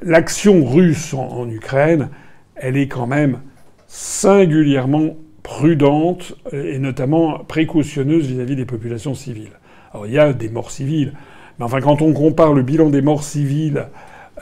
l'action 0.00 0.64
russe 0.64 1.12
en, 1.12 1.46
Ukraine, 1.50 2.08
elle 2.56 2.78
est 2.78 2.88
quand 2.88 3.06
même 3.06 3.40
singulièrement 3.88 5.18
prudente 5.42 6.34
et 6.50 6.78
notamment 6.78 7.40
précautionneuse 7.40 8.26
vis-à-vis 8.26 8.56
des 8.56 8.64
populations 8.64 9.14
civiles. 9.14 9.52
Alors 9.94 10.06
il 10.08 10.12
y 10.12 10.18
a 10.18 10.32
des 10.32 10.48
morts 10.48 10.72
civiles, 10.72 11.12
mais 11.58 11.64
enfin 11.64 11.80
quand 11.80 12.02
on 12.02 12.12
compare 12.12 12.52
le 12.52 12.62
bilan 12.62 12.90
des 12.90 13.00
morts 13.00 13.22
civiles 13.22 13.86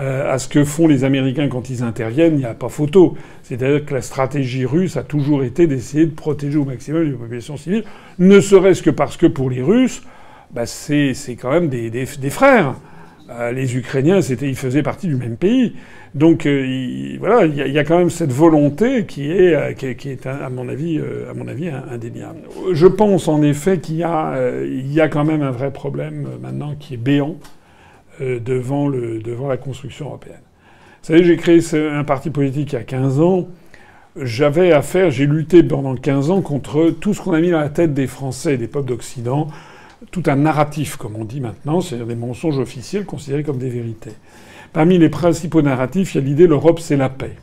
euh, 0.01 0.33
à 0.33 0.39
ce 0.39 0.49
que 0.49 0.65
font 0.65 0.87
les 0.89 1.05
Américains 1.05 1.49
quand 1.49 1.69
ils 1.69 1.83
interviennent, 1.83 2.33
il 2.33 2.39
n'y 2.39 2.45
a 2.47 2.55
pas 2.55 2.71
photo. 2.71 3.15
C'est-à-dire 3.43 3.85
que 3.85 3.93
la 3.93 4.01
stratégie 4.01 4.65
russe 4.65 4.97
a 4.97 5.03
toujours 5.03 5.45
été 5.45 5.67
d'essayer 5.67 6.07
de 6.07 6.15
protéger 6.15 6.57
au 6.57 6.65
maximum 6.65 7.03
les 7.03 7.13
populations 7.13 7.59
civiles, 7.59 7.85
ne 8.19 8.41
serait-ce 8.41 8.83
que 8.83 8.89
parce 8.89 9.19
que 9.19 9.27
pour 9.27 9.51
les 9.51 9.61
Russes, 9.61 10.03
bah, 10.53 10.65
c'est 10.65 11.15
quand 11.39 11.51
même 11.51 11.69
des, 11.69 12.07
frères. 12.31 12.75
Euh, 13.41 13.53
les 13.53 13.77
Ukrainiens, 13.77 14.21
ils 14.21 14.57
faisaient 14.57 14.83
partie 14.83 15.09
du 15.09 15.17
même 15.17 15.37
pays. 15.37 15.75
Donc 16.15 16.45
euh, 16.45 17.17
voilà, 17.19 17.47
il 17.47 17.73
y, 17.73 17.79
a 17.79 17.85
quand 17.85 17.97
même 17.97 18.11
cette 18.11 18.33
volonté 18.33 19.07
qui 19.07 19.31
est, 19.31 19.55
euh, 19.55 19.73
qui 19.73 20.19
à 20.27 20.51
mon 20.51 20.69
avis, 20.69 21.01
à 21.01 21.35
mon 21.35 21.49
avis, 21.49 21.69
indéniable. 21.69 22.41
Je 22.73 22.87
pense 22.87 23.29
en 23.29 23.43
effet 23.43 23.79
qu'il 23.79 23.97
y 23.97 24.03
a, 24.03 24.37
il 24.63 24.93
y 24.93 25.01
a 25.01 25.09
quand 25.09 25.25
même 25.25 25.43
un 25.43 25.51
vrai 25.51 25.73
problème 25.73 26.29
maintenant 26.43 26.75
qui 26.79 26.95
est 26.95 26.99
béant 26.99 27.37
devant 28.21 28.89
le, 28.89 29.21
devant 29.21 29.49
la 29.49 29.57
construction 29.57 30.07
européenne. 30.07 30.43
Vous 31.03 31.07
savez, 31.07 31.25
j'ai 31.25 31.37
créé 31.37 31.61
un 31.75 32.05
parti 32.05 32.29
politique 32.29 32.73
il 32.73 32.77
y 32.77 32.79
a 32.79 32.85
15 32.85 33.21
ans. 33.21 33.49
J'avais 34.15 34.73
affaire, 34.73 35.11
j'ai 35.11 35.27
lutté 35.27 35.63
pendant 35.63 35.97
15 35.97 36.31
ans 36.31 36.43
contre 36.43 36.91
tout 36.91 37.15
ce 37.15 37.23
qu'on 37.23 37.33
a 37.33 37.41
mis 37.41 37.51
dans 37.51 37.61
la 37.61 37.71
tête 37.71 37.95
des 37.95 38.07
Français 38.07 38.59
des 38.59 38.69
peuples 38.69 38.89
d'Occident, 38.89 39.49
tout 40.11 40.23
un 40.27 40.37
narratif, 40.37 40.97
comme 40.97 41.17
on 41.17 41.25
dit 41.25 41.41
maintenant, 41.41 41.81
c'est-à-dire 41.81 42.07
des 42.07 42.17
mensonges 42.17 42.59
officiels 42.59 43.05
considérés 43.05 43.43
comme 43.43 43.59
des 43.59 43.69
vérités. 43.69 44.13
Parmi 44.73 44.99
les 44.99 45.09
principaux 45.09 45.63
narratifs, 45.63 46.15
il 46.15 46.21
y 46.21 46.25
a 46.25 46.25
l'idée 46.25 46.47
l'Europe 46.47 46.81
c'est 46.81 46.97
la 46.97 47.09
paix. 47.09 47.37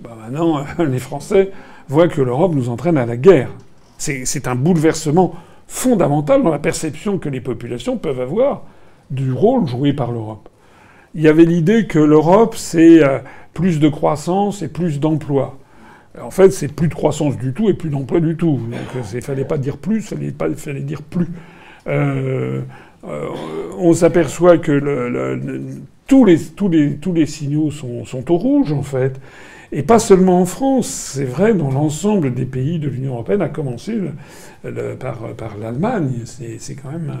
Bah 0.00 0.16
maintenant, 0.20 0.64
les 0.78 0.98
Français 0.98 1.50
voient 1.88 2.08
que 2.08 2.20
l'Europe 2.20 2.54
nous 2.54 2.68
entraîne 2.68 2.98
à 2.98 3.06
la 3.06 3.16
guerre. 3.16 3.50
C'est 3.98 4.46
un 4.46 4.54
bouleversement 4.54 5.34
fondamental 5.66 6.42
dans 6.42 6.50
la 6.50 6.58
perception 6.58 7.18
que 7.18 7.28
les 7.28 7.40
populations 7.40 7.96
peuvent 7.96 8.20
avoir 8.20 8.64
du 9.10 9.32
rôle 9.32 9.66
joué 9.66 9.92
par 9.92 10.12
l'Europe. 10.12 10.48
Il 11.14 11.22
y 11.22 11.28
avait 11.28 11.44
l'idée 11.44 11.86
que 11.86 11.98
l'Europe, 11.98 12.56
c'est 12.56 13.02
euh, 13.02 13.20
plus 13.54 13.80
de 13.80 13.88
croissance 13.88 14.60
et 14.60 14.68
plus 14.68 15.00
d'emplois. 15.00 15.58
En 16.20 16.30
fait, 16.30 16.50
c'est 16.50 16.68
plus 16.68 16.88
de 16.88 16.94
croissance 16.94 17.36
du 17.38 17.52
tout 17.52 17.70
et 17.70 17.74
plus 17.74 17.88
d'emplois 17.88 18.20
du 18.20 18.36
tout. 18.36 18.60
Il 19.14 19.22
fallait 19.22 19.44
pas 19.44 19.58
dire 19.58 19.78
plus, 19.78 19.96
il 19.96 20.02
fallait, 20.02 20.56
fallait 20.56 20.80
dire 20.80 21.02
plus. 21.02 21.28
Euh, 21.86 22.62
euh, 23.04 23.28
on 23.78 23.92
s'aperçoit 23.92 24.58
que 24.58 25.38
tous 26.06 26.24
les, 26.24 27.26
signaux 27.26 27.70
sont, 27.70 28.30
au 28.30 28.36
rouge, 28.36 28.72
en 28.72 28.82
fait. 28.82 29.20
Et 29.72 29.82
pas 29.82 29.98
seulement 29.98 30.40
en 30.40 30.46
France, 30.46 30.86
c'est 30.86 31.24
vrai 31.24 31.52
dans 31.52 31.70
l'ensemble 31.70 32.32
des 32.32 32.44
pays 32.44 32.78
de 32.78 32.88
l'Union 32.88 33.14
européenne, 33.14 33.42
à 33.42 33.48
commencer 33.48 33.98
par, 34.62 35.58
l'Allemagne. 35.60 36.22
C'est 36.24 36.74
quand, 36.74 36.90
même, 36.90 37.12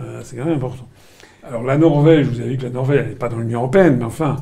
important. 0.52 0.88
Alors 1.48 1.62
la 1.62 1.76
Norvège, 1.76 2.26
vous 2.26 2.40
avez 2.40 2.50
vu 2.50 2.56
que 2.56 2.64
la 2.64 2.70
Norvège, 2.70 3.00
elle 3.04 3.08
n'est 3.10 3.14
pas 3.14 3.28
dans 3.28 3.38
l'Union 3.38 3.60
européenne, 3.60 3.96
mais 3.98 4.04
enfin, 4.04 4.36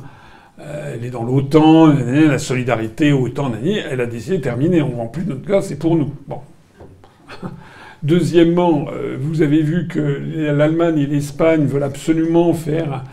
euh, 0.59 0.95
elle 0.95 1.05
est 1.05 1.09
dans 1.09 1.23
l'OTAN, 1.23 1.87
la 1.87 2.39
solidarité 2.39 3.11
OTAN, 3.11 3.51
elle 3.63 4.01
a 4.01 4.05
décidé 4.05 4.37
de 4.37 4.43
terminer. 4.43 4.81
On 4.81 4.89
vend 4.89 5.07
plus 5.07 5.25
notre 5.25 5.45
gaz, 5.45 5.67
c'est 5.67 5.77
pour 5.77 5.95
nous. 5.95 6.13
Bon. 6.27 6.39
Deuxièmement, 8.03 8.87
euh, 8.91 9.17
vous 9.19 9.41
avez 9.41 9.61
vu 9.61 9.87
que 9.87 10.21
l'Allemagne 10.51 10.99
et 10.99 11.05
l'Espagne 11.05 11.65
veulent 11.65 11.83
absolument 11.83 12.53
faire 12.53 13.03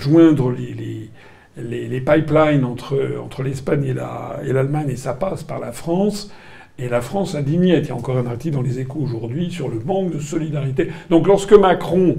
joindre 0.00 0.50
les, 0.50 2.00
pipelines 2.00 2.64
entre, 2.64 3.42
l'Espagne 3.42 3.84
et 3.84 4.52
l'Allemagne, 4.52 4.88
et, 4.88 4.96
ça 4.96 5.12
passe 5.12 5.42
par 5.42 5.58
la 5.58 5.72
France. 5.72 6.32
Et 6.78 6.88
la 6.88 7.02
France 7.02 7.34
a 7.34 7.42
dit 7.42 7.58
Il 7.60 7.66
y 7.66 7.90
a 7.90 7.94
encore 7.94 8.16
un 8.16 8.26
article 8.26 8.54
dans 8.54 8.62
les 8.62 8.78
échos 8.80 9.00
aujourd'hui 9.00 9.50
sur 9.50 9.68
le 9.68 9.78
manque 9.80 10.14
de 10.14 10.18
solidarité. 10.18 10.88
Donc 11.10 11.26
lorsque 11.26 11.52
Macron 11.52 12.16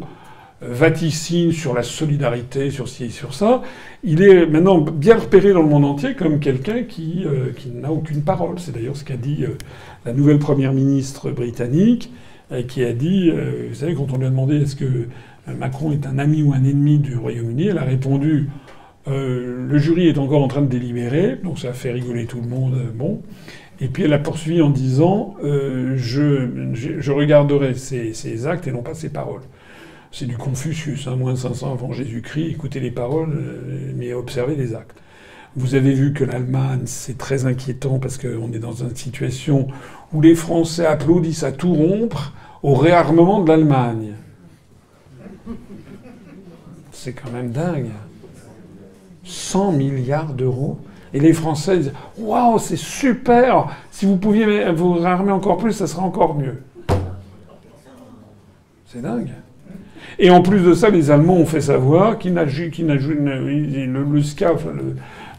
vaticine 0.61 1.51
sur 1.51 1.73
la 1.73 1.81
solidarité, 1.81 2.69
sur 2.69 2.87
ci 2.87 3.05
et 3.05 3.09
sur 3.09 3.33
ça, 3.33 3.63
il 4.03 4.21
est 4.21 4.45
maintenant 4.45 4.79
bien 4.79 5.17
repéré 5.17 5.53
dans 5.53 5.61
le 5.61 5.67
monde 5.67 5.85
entier 5.85 6.13
comme 6.13 6.39
quelqu'un 6.39 6.83
qui, 6.83 7.23
euh, 7.25 7.51
qui 7.57 7.69
n'a 7.69 7.91
aucune 7.91 8.21
parole. 8.21 8.59
C'est 8.59 8.71
d'ailleurs 8.71 8.95
ce 8.95 9.03
qu'a 9.03 9.17
dit 9.17 9.43
euh, 9.43 9.57
la 10.05 10.13
nouvelle 10.13 10.37
première 10.37 10.73
ministre 10.73 11.31
britannique, 11.31 12.11
qui 12.67 12.83
a 12.83 12.91
dit, 12.91 13.31
vous 13.31 13.75
savez, 13.75 13.95
quand 13.95 14.11
on 14.11 14.17
lui 14.17 14.25
a 14.25 14.29
demandé 14.29 14.57
est-ce 14.57 14.75
que 14.75 15.07
Macron 15.57 15.93
est 15.93 16.05
un 16.05 16.19
ami 16.19 16.43
ou 16.43 16.51
un 16.51 16.65
ennemi 16.65 16.99
du 16.99 17.15
Royaume-Uni, 17.15 17.67
elle 17.67 17.77
a 17.77 17.85
répondu 17.85 18.49
le 19.07 19.77
jury 19.77 20.09
est 20.09 20.17
encore 20.17 20.43
en 20.43 20.49
train 20.49 20.61
de 20.61 20.67
délibérer, 20.67 21.37
donc 21.41 21.59
ça 21.59 21.69
a 21.69 21.71
fait 21.71 21.93
rigoler 21.93 22.25
tout 22.25 22.41
le 22.41 22.49
monde. 22.49 22.75
Bon. 22.93 23.21
Et 23.79 23.87
puis 23.87 24.03
elle 24.03 24.11
a 24.11 24.19
poursuivi 24.19 24.61
en 24.61 24.69
disant 24.69 25.37
je, 25.41 26.73
je, 26.73 27.11
regarderai 27.13 27.73
ses, 27.73 28.47
actes 28.47 28.67
et 28.67 28.73
non 28.73 28.81
pas 28.81 28.95
ses 28.95 29.07
paroles. 29.07 29.43
C'est 30.13 30.25
du 30.25 30.37
Confucius, 30.37 31.07
hein, 31.07 31.15
moins 31.15 31.37
500 31.37 31.71
avant 31.71 31.93
Jésus-Christ, 31.93 32.51
écoutez 32.51 32.81
les 32.81 32.91
paroles, 32.91 33.93
mais 33.95 34.13
observez 34.13 34.55
les 34.55 34.75
actes. 34.75 35.01
Vous 35.55 35.75
avez 35.75 35.93
vu 35.93 36.11
que 36.11 36.25
l'Allemagne, 36.25 36.81
c'est 36.85 37.17
très 37.17 37.45
inquiétant 37.45 37.97
parce 37.97 38.17
qu'on 38.17 38.51
est 38.51 38.59
dans 38.59 38.73
une 38.73 38.95
situation 38.95 39.67
où 40.13 40.21
les 40.21 40.35
Français 40.35 40.85
applaudissent 40.85 41.43
à 41.43 41.53
tout 41.53 41.73
rompre 41.73 42.33
au 42.61 42.73
réarmement 42.73 43.41
de 43.41 43.47
l'Allemagne. 43.47 44.13
C'est 46.91 47.13
quand 47.13 47.31
même 47.31 47.51
dingue. 47.51 47.89
100 49.23 49.71
milliards 49.71 50.33
d'euros. 50.33 50.77
Et 51.13 51.19
les 51.19 51.33
Français 51.33 51.77
disent 51.77 51.93
Waouh, 52.17 52.59
c'est 52.59 52.77
super 52.77 53.67
Si 53.91 54.05
vous 54.05 54.17
pouviez 54.17 54.71
vous 54.71 54.93
réarmer 54.93 55.31
encore 55.31 55.57
plus, 55.57 55.73
ça 55.73 55.87
serait 55.87 56.01
encore 56.01 56.35
mieux. 56.35 56.63
C'est 58.85 59.01
dingue. 59.01 59.31
Et 60.19 60.29
en 60.29 60.41
plus 60.41 60.59
de 60.61 60.73
ça, 60.73 60.89
les 60.89 61.09
Allemands 61.09 61.37
ont 61.37 61.45
fait 61.45 61.61
savoir 61.61 62.19
qu'ils 62.19 62.33
n'ajoutent 62.33 62.75
le, 62.77 64.03
le 64.03 64.21
SCAF, 64.21 64.65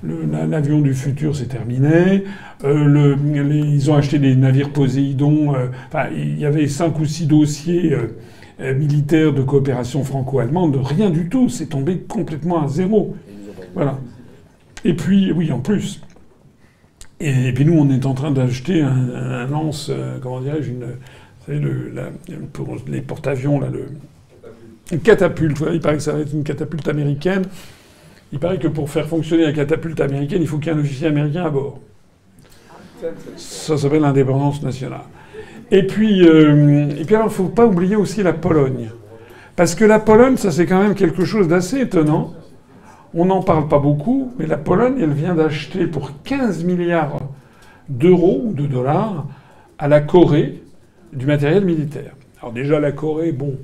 L'avion 0.05 0.81
du 0.81 0.95
futur, 0.95 1.37
c'est 1.37 1.47
terminé. 1.47 2.25
Euh, 2.65 3.17
ils 3.25 3.91
ont 3.91 3.95
acheté 3.95 4.19
des 4.19 4.35
navires 4.35 4.71
Poséidon. 4.71 5.55
Euh, 5.55 5.69
il 6.13 6.39
y 6.41 6.45
avait 6.45 6.67
cinq 6.67 6.99
ou 6.99 7.05
six 7.05 7.27
dossiers 7.27 7.97
euh, 8.61 8.75
militaires 8.75 9.33
de 9.33 9.43
coopération 9.43 10.03
franco-allemande. 10.03 10.81
Rien 10.83 11.11
du 11.11 11.29
tout. 11.29 11.49
C'est 11.49 11.67
tombé 11.67 11.99
complètement 11.99 12.65
à 12.65 12.69
zéro. 12.69 13.15
Voilà. 13.75 13.99
Et 14.85 14.95
puis, 14.95 15.31
oui, 15.31 15.53
en 15.53 15.61
plus. 15.61 16.03
Et, 17.21 17.53
puis 17.53 17.65
nous, 17.65 17.79
on 17.79 17.89
est 17.89 18.05
en 18.05 18.15
train 18.15 18.33
d'acheter 18.33 18.83
un, 18.83 19.47
lance, 19.47 19.93
comment 20.21 20.41
dirais-je, 20.41 20.73
une, 20.73 22.49
pour 22.53 22.77
les 22.89 23.01
porte-avions, 23.01 23.61
là, 23.61 23.69
le, 23.73 23.87
une 24.93 25.01
catapulte. 25.01 25.59
il 25.73 25.81
paraît 25.81 25.97
que 25.97 26.03
ça 26.03 26.13
va 26.13 26.21
être 26.21 26.33
une 26.33 26.45
catapulte 26.45 26.87
américaine. 26.89 27.45
Il 28.33 28.39
paraît 28.39 28.59
que 28.59 28.69
pour 28.69 28.91
faire 28.91 29.07
fonctionner 29.07 29.45
la 29.45 29.53
catapulte 29.53 30.01
américaine, 30.01 30.41
il 30.41 30.49
faut 30.49 30.59
qu'il 30.59 30.73
y 30.73 30.75
ait 30.75 30.79
un 30.79 30.81
officier 30.81 31.09
américain 31.09 31.45
à 31.45 31.51
bord. 31.51 31.81
Ça 33.37 33.77
s'appelle 33.77 34.03
l'indépendance 34.03 34.63
nationale. 34.63 35.01
Et 35.71 35.87
puis, 35.87 36.27
euh, 36.29 36.91
et 36.91 37.05
puis 37.05 37.15
il 37.15 37.25
ne 37.25 37.29
faut 37.29 37.49
pas 37.49 37.67
oublier 37.67 37.97
aussi 37.97 38.23
la 38.23 38.33
Pologne. 38.33 38.91
Parce 39.57 39.75
que 39.75 39.85
la 39.85 39.99
Pologne, 39.99 40.37
ça 40.37 40.51
c'est 40.51 40.67
quand 40.67 40.83
même 40.83 40.95
quelque 40.95 41.25
chose 41.25 41.49
d'assez 41.49 41.81
étonnant. 41.81 42.35
On 43.15 43.27
n'en 43.27 43.43
parle 43.43 43.69
pas 43.69 43.79
beaucoup, 43.79 44.33
mais 44.39 44.47
la 44.47 44.57
Pologne, 44.57 44.97
elle 45.01 45.13
vient 45.13 45.35
d'acheter 45.35 45.87
pour 45.87 46.23
15 46.23 46.65
milliards 46.65 47.19
d'euros 47.89 48.43
ou 48.45 48.53
de 48.55 48.67
dollars 48.67 49.27
à 49.79 49.89
la 49.89 50.01
Corée 50.01 50.63
du 51.13 51.27
matériel 51.27 51.65
militaire. 51.65 52.15
Alors 52.41 52.53
déjà, 52.53 52.81
la 52.81 52.93
Corée, 52.93 53.33
bon, 53.33 53.59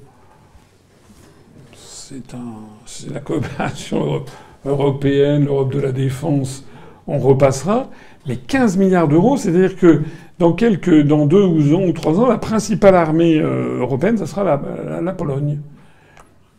c'est 2.87 3.13
la 3.13 3.21
coopération 3.21 4.25
européenne, 4.65 5.45
l'Europe 5.45 5.73
de 5.73 5.81
la 5.81 5.93
défense, 5.93 6.65
on 7.07 7.19
repassera. 7.19 7.89
Mais 8.27 8.37
15 8.37 8.77
milliards 8.77 9.09
d'euros, 9.09 9.37
c'est-à-dire 9.37 9.77
que 9.77 10.03
dans 10.39 10.53
quelques, 10.53 11.03
dans 11.03 11.27
deux 11.27 11.45
ou, 11.45 11.93
trois 11.93 12.19
ans, 12.19 12.27
la 12.27 12.39
principale 12.39 12.95
armée 12.95 13.39
euh, 13.39 13.79
européenne, 13.81 14.17
ça 14.17 14.27
sera 14.27 14.45
la, 14.45 15.13
Pologne. 15.13 15.61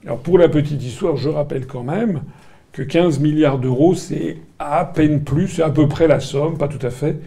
Alors 0.05 0.19
pour 0.19 0.37
la 0.37 0.49
petite 0.49 0.83
histoire, 0.83 1.15
je 1.15 1.29
rappelle 1.29 1.65
quand 1.65 1.83
même 1.83 2.21
que 2.71 2.81
15 2.83 3.19
milliards 3.19 3.57
d'euros, 3.57 3.95
c'est 3.95 4.37
à 4.59 4.85
peine 4.85 5.23
plus, 5.23 5.47
c'est 5.47 5.63
à 5.63 5.69
peu 5.69 5.87
près 5.87 6.07
la 6.07 6.19
somme, 6.19 6.57
pas 6.57 6.67
tout 6.67 6.85
à 6.85 6.91
fait, 6.91 7.17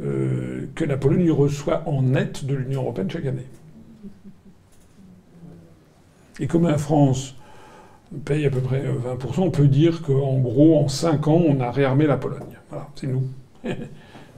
euh, 0.00 0.68
que 0.74 0.84
la 0.84 0.96
Pologne 0.96 1.30
reçoit 1.30 1.82
en 1.86 2.02
net 2.02 2.44
de 2.44 2.54
l'Union 2.54 2.82
européenne 2.82 3.10
chaque 3.10 3.26
année. 3.26 3.46
Et 6.40 6.46
comme 6.46 6.68
la 6.68 6.78
France 6.78 7.37
paye 8.24 8.46
à 8.46 8.50
peu 8.50 8.60
près 8.60 8.80
20%, 8.80 8.84
euh, 8.86 9.42
on 9.44 9.50
peut 9.50 9.68
dire 9.68 10.02
qu'en 10.02 10.38
gros, 10.38 10.78
en 10.78 10.88
5 10.88 11.28
ans, 11.28 11.42
on 11.46 11.60
a 11.60 11.70
réarmé 11.70 12.06
la 12.06 12.16
Pologne. 12.16 12.58
Voilà, 12.70 12.88
c'est 12.94 13.06
nous. 13.06 13.22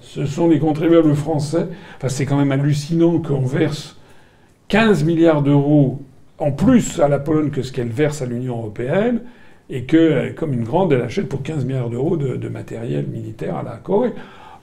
Ce 0.00 0.24
sont 0.26 0.48
les 0.48 0.58
contribuables 0.58 1.14
français. 1.14 1.66
Enfin, 1.96 2.08
c'est 2.08 2.24
quand 2.24 2.38
même 2.38 2.52
hallucinant 2.52 3.18
qu'on 3.20 3.40
verse 3.42 3.96
15 4.68 5.04
milliards 5.04 5.42
d'euros 5.42 6.00
en 6.38 6.52
plus 6.52 7.00
à 7.00 7.08
la 7.08 7.18
Pologne 7.18 7.50
que 7.50 7.62
ce 7.62 7.70
qu'elle 7.70 7.90
verse 7.90 8.22
à 8.22 8.26
l'Union 8.26 8.56
européenne, 8.56 9.20
et 9.68 9.84
que, 9.84 9.96
euh, 9.96 10.32
comme 10.32 10.52
une 10.52 10.64
grande, 10.64 10.92
elle 10.92 11.02
achète 11.02 11.28
pour 11.28 11.42
15 11.42 11.64
milliards 11.64 11.90
d'euros 11.90 12.16
de, 12.16 12.48
matériel 12.48 13.06
militaire 13.06 13.56
à 13.56 13.62
la 13.62 13.76
Corée. 13.76 14.12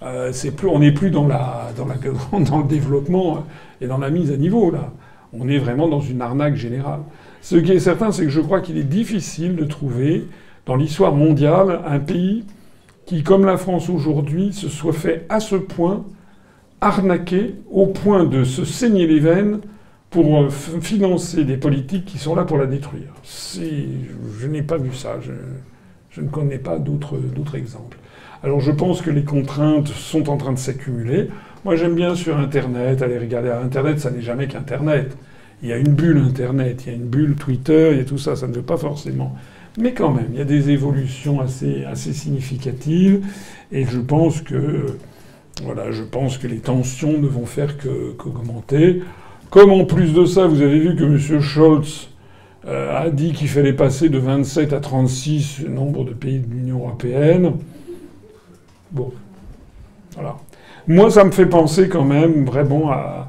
Euh, 0.04 0.32
c'est 0.34 0.52
plus, 0.52 0.68
on 0.68 0.80
n'est 0.80 0.92
plus 0.92 1.12
dans, 1.12 1.24
dans, 1.24 1.86
la, 1.86 1.96
dans 2.40 2.58
le 2.60 2.68
développement 2.68 3.46
et 3.80 3.88
dans 3.88 3.98
la 3.98 4.10
mise 4.10 4.32
à 4.32 4.38
niveau, 4.38 4.70
là. 4.70 4.92
On 5.34 5.48
est 5.50 5.58
vraiment 5.58 5.88
dans 5.88 6.00
une 6.00 6.22
arnaque 6.22 6.56
générale. 6.56 7.02
Ce 7.50 7.56
qui 7.56 7.72
est 7.72 7.80
certain, 7.80 8.12
c'est 8.12 8.24
que 8.24 8.30
je 8.30 8.42
crois 8.42 8.60
qu'il 8.60 8.78
est 8.78 8.84
difficile 8.84 9.56
de 9.56 9.64
trouver 9.64 10.26
dans 10.66 10.76
l'histoire 10.76 11.16
mondiale 11.16 11.80
un 11.88 11.98
pays 11.98 12.44
qui, 13.06 13.24
comme 13.24 13.46
la 13.46 13.56
France 13.56 13.88
aujourd'hui, 13.90 14.52
se 14.52 14.68
soit 14.68 14.92
fait 14.92 15.26
à 15.30 15.40
ce 15.40 15.56
point 15.56 16.04
arnaquer 16.82 17.56
au 17.72 17.86
point 17.86 18.26
de 18.26 18.44
se 18.44 18.66
saigner 18.66 19.08
les 19.08 19.22
veines 19.22 19.62
pour 20.10 20.42
euh, 20.42 20.50
financer 20.50 21.46
des 21.46 21.56
politiques 21.56 22.04
qui 22.04 22.18
sont 22.18 22.36
là 22.36 22.44
pour 22.44 22.58
la 22.58 22.66
détruire. 22.66 23.14
Je 23.24 24.48
n'ai 24.48 24.62
pas 24.62 24.76
vu 24.76 24.94
ça. 24.94 25.16
Je, 25.22 26.22
ne 26.22 26.28
connais 26.28 26.60
pas 26.60 26.78
d'autres 26.78 27.16
exemples. 27.56 27.98
Alors 28.44 28.60
je 28.60 28.72
pense 28.72 29.02
que 29.02 29.10
les 29.10 29.24
contraintes 29.24 29.88
sont 29.88 30.30
en 30.30 30.36
train 30.36 30.52
de 30.52 30.60
s'accumuler. 30.60 31.30
Moi 31.64 31.78
j'aime 31.78 31.96
bien 31.96 32.14
sur 32.14 32.38
Internet, 32.38 33.02
aller 33.02 33.18
regarder 33.18 33.52
à 33.52 33.62
Internet, 33.62 34.02
ça 34.02 34.12
n'est 34.12 34.22
jamais 34.22 34.48
qu'Internet 34.48 35.16
il 35.62 35.70
y 35.70 35.74
a 35.74 35.78
une 35.78 35.94
bulle 35.94 36.18
Internet, 36.18 36.84
il 36.86 36.92
y 36.92 36.96
a 36.96 36.96
une 36.96 37.08
bulle 37.08 37.36
Twitter, 37.36 37.90
il 37.92 37.98
y 37.98 38.02
a 38.02 38.06
tout 38.06 38.18
ça, 38.18 38.36
ça 38.36 38.48
ne 38.48 38.54
veut 38.54 38.62
pas 38.62 38.78
forcément. 38.78 39.36
Mais 39.78 39.94
quand 39.94 40.12
même, 40.12 40.30
il 40.34 40.38
y 40.38 40.42
a 40.42 40.46
des 40.46 40.70
évolutions 40.70 41.40
assez, 41.40 41.84
assez 41.86 42.14
significatives, 42.14 43.26
et 43.72 43.86
je 43.86 44.00
pense 44.00 44.42
que, 44.42 44.98
voilà, 45.64 45.92
je 45.92 46.04
pense 46.04 46.38
que 46.38 46.48
les 46.48 46.60
tensions 46.60 47.20
ne 47.20 47.28
vont 47.28 47.46
faire 47.46 47.76
qu'augmenter. 47.78 49.02
Comme 49.50 49.72
en 49.72 49.86
plus 49.86 50.14
de 50.14 50.26
ça, 50.26 50.48
vous 50.48 50.62
avez 50.62 50.80
vu 50.80 50.96
que 50.96 51.04
M. 51.04 51.42
Scholz 51.42 52.10
euh, 52.68 53.06
a 53.06 53.10
dit 53.10 53.34
qu'il 53.34 53.48
fallait 53.48 53.74
passer 53.74 54.10
de 54.10 54.18
27 54.18 54.74
à 54.74 54.80
36 54.80 55.62
le 55.64 55.70
nombre 55.70 56.04
de 56.04 56.12
pays 56.12 56.40
de 56.40 56.52
l'Union 56.52 56.80
européenne. 56.80 57.54
Bon, 58.92 59.12
voilà. 60.16 60.38
Moi, 60.88 61.12
ça 61.12 61.24
me 61.24 61.32
fait 61.32 61.46
penser 61.46 61.88
quand 61.88 62.04
même 62.04 62.46
vraiment 62.46 62.92
à, 62.92 63.27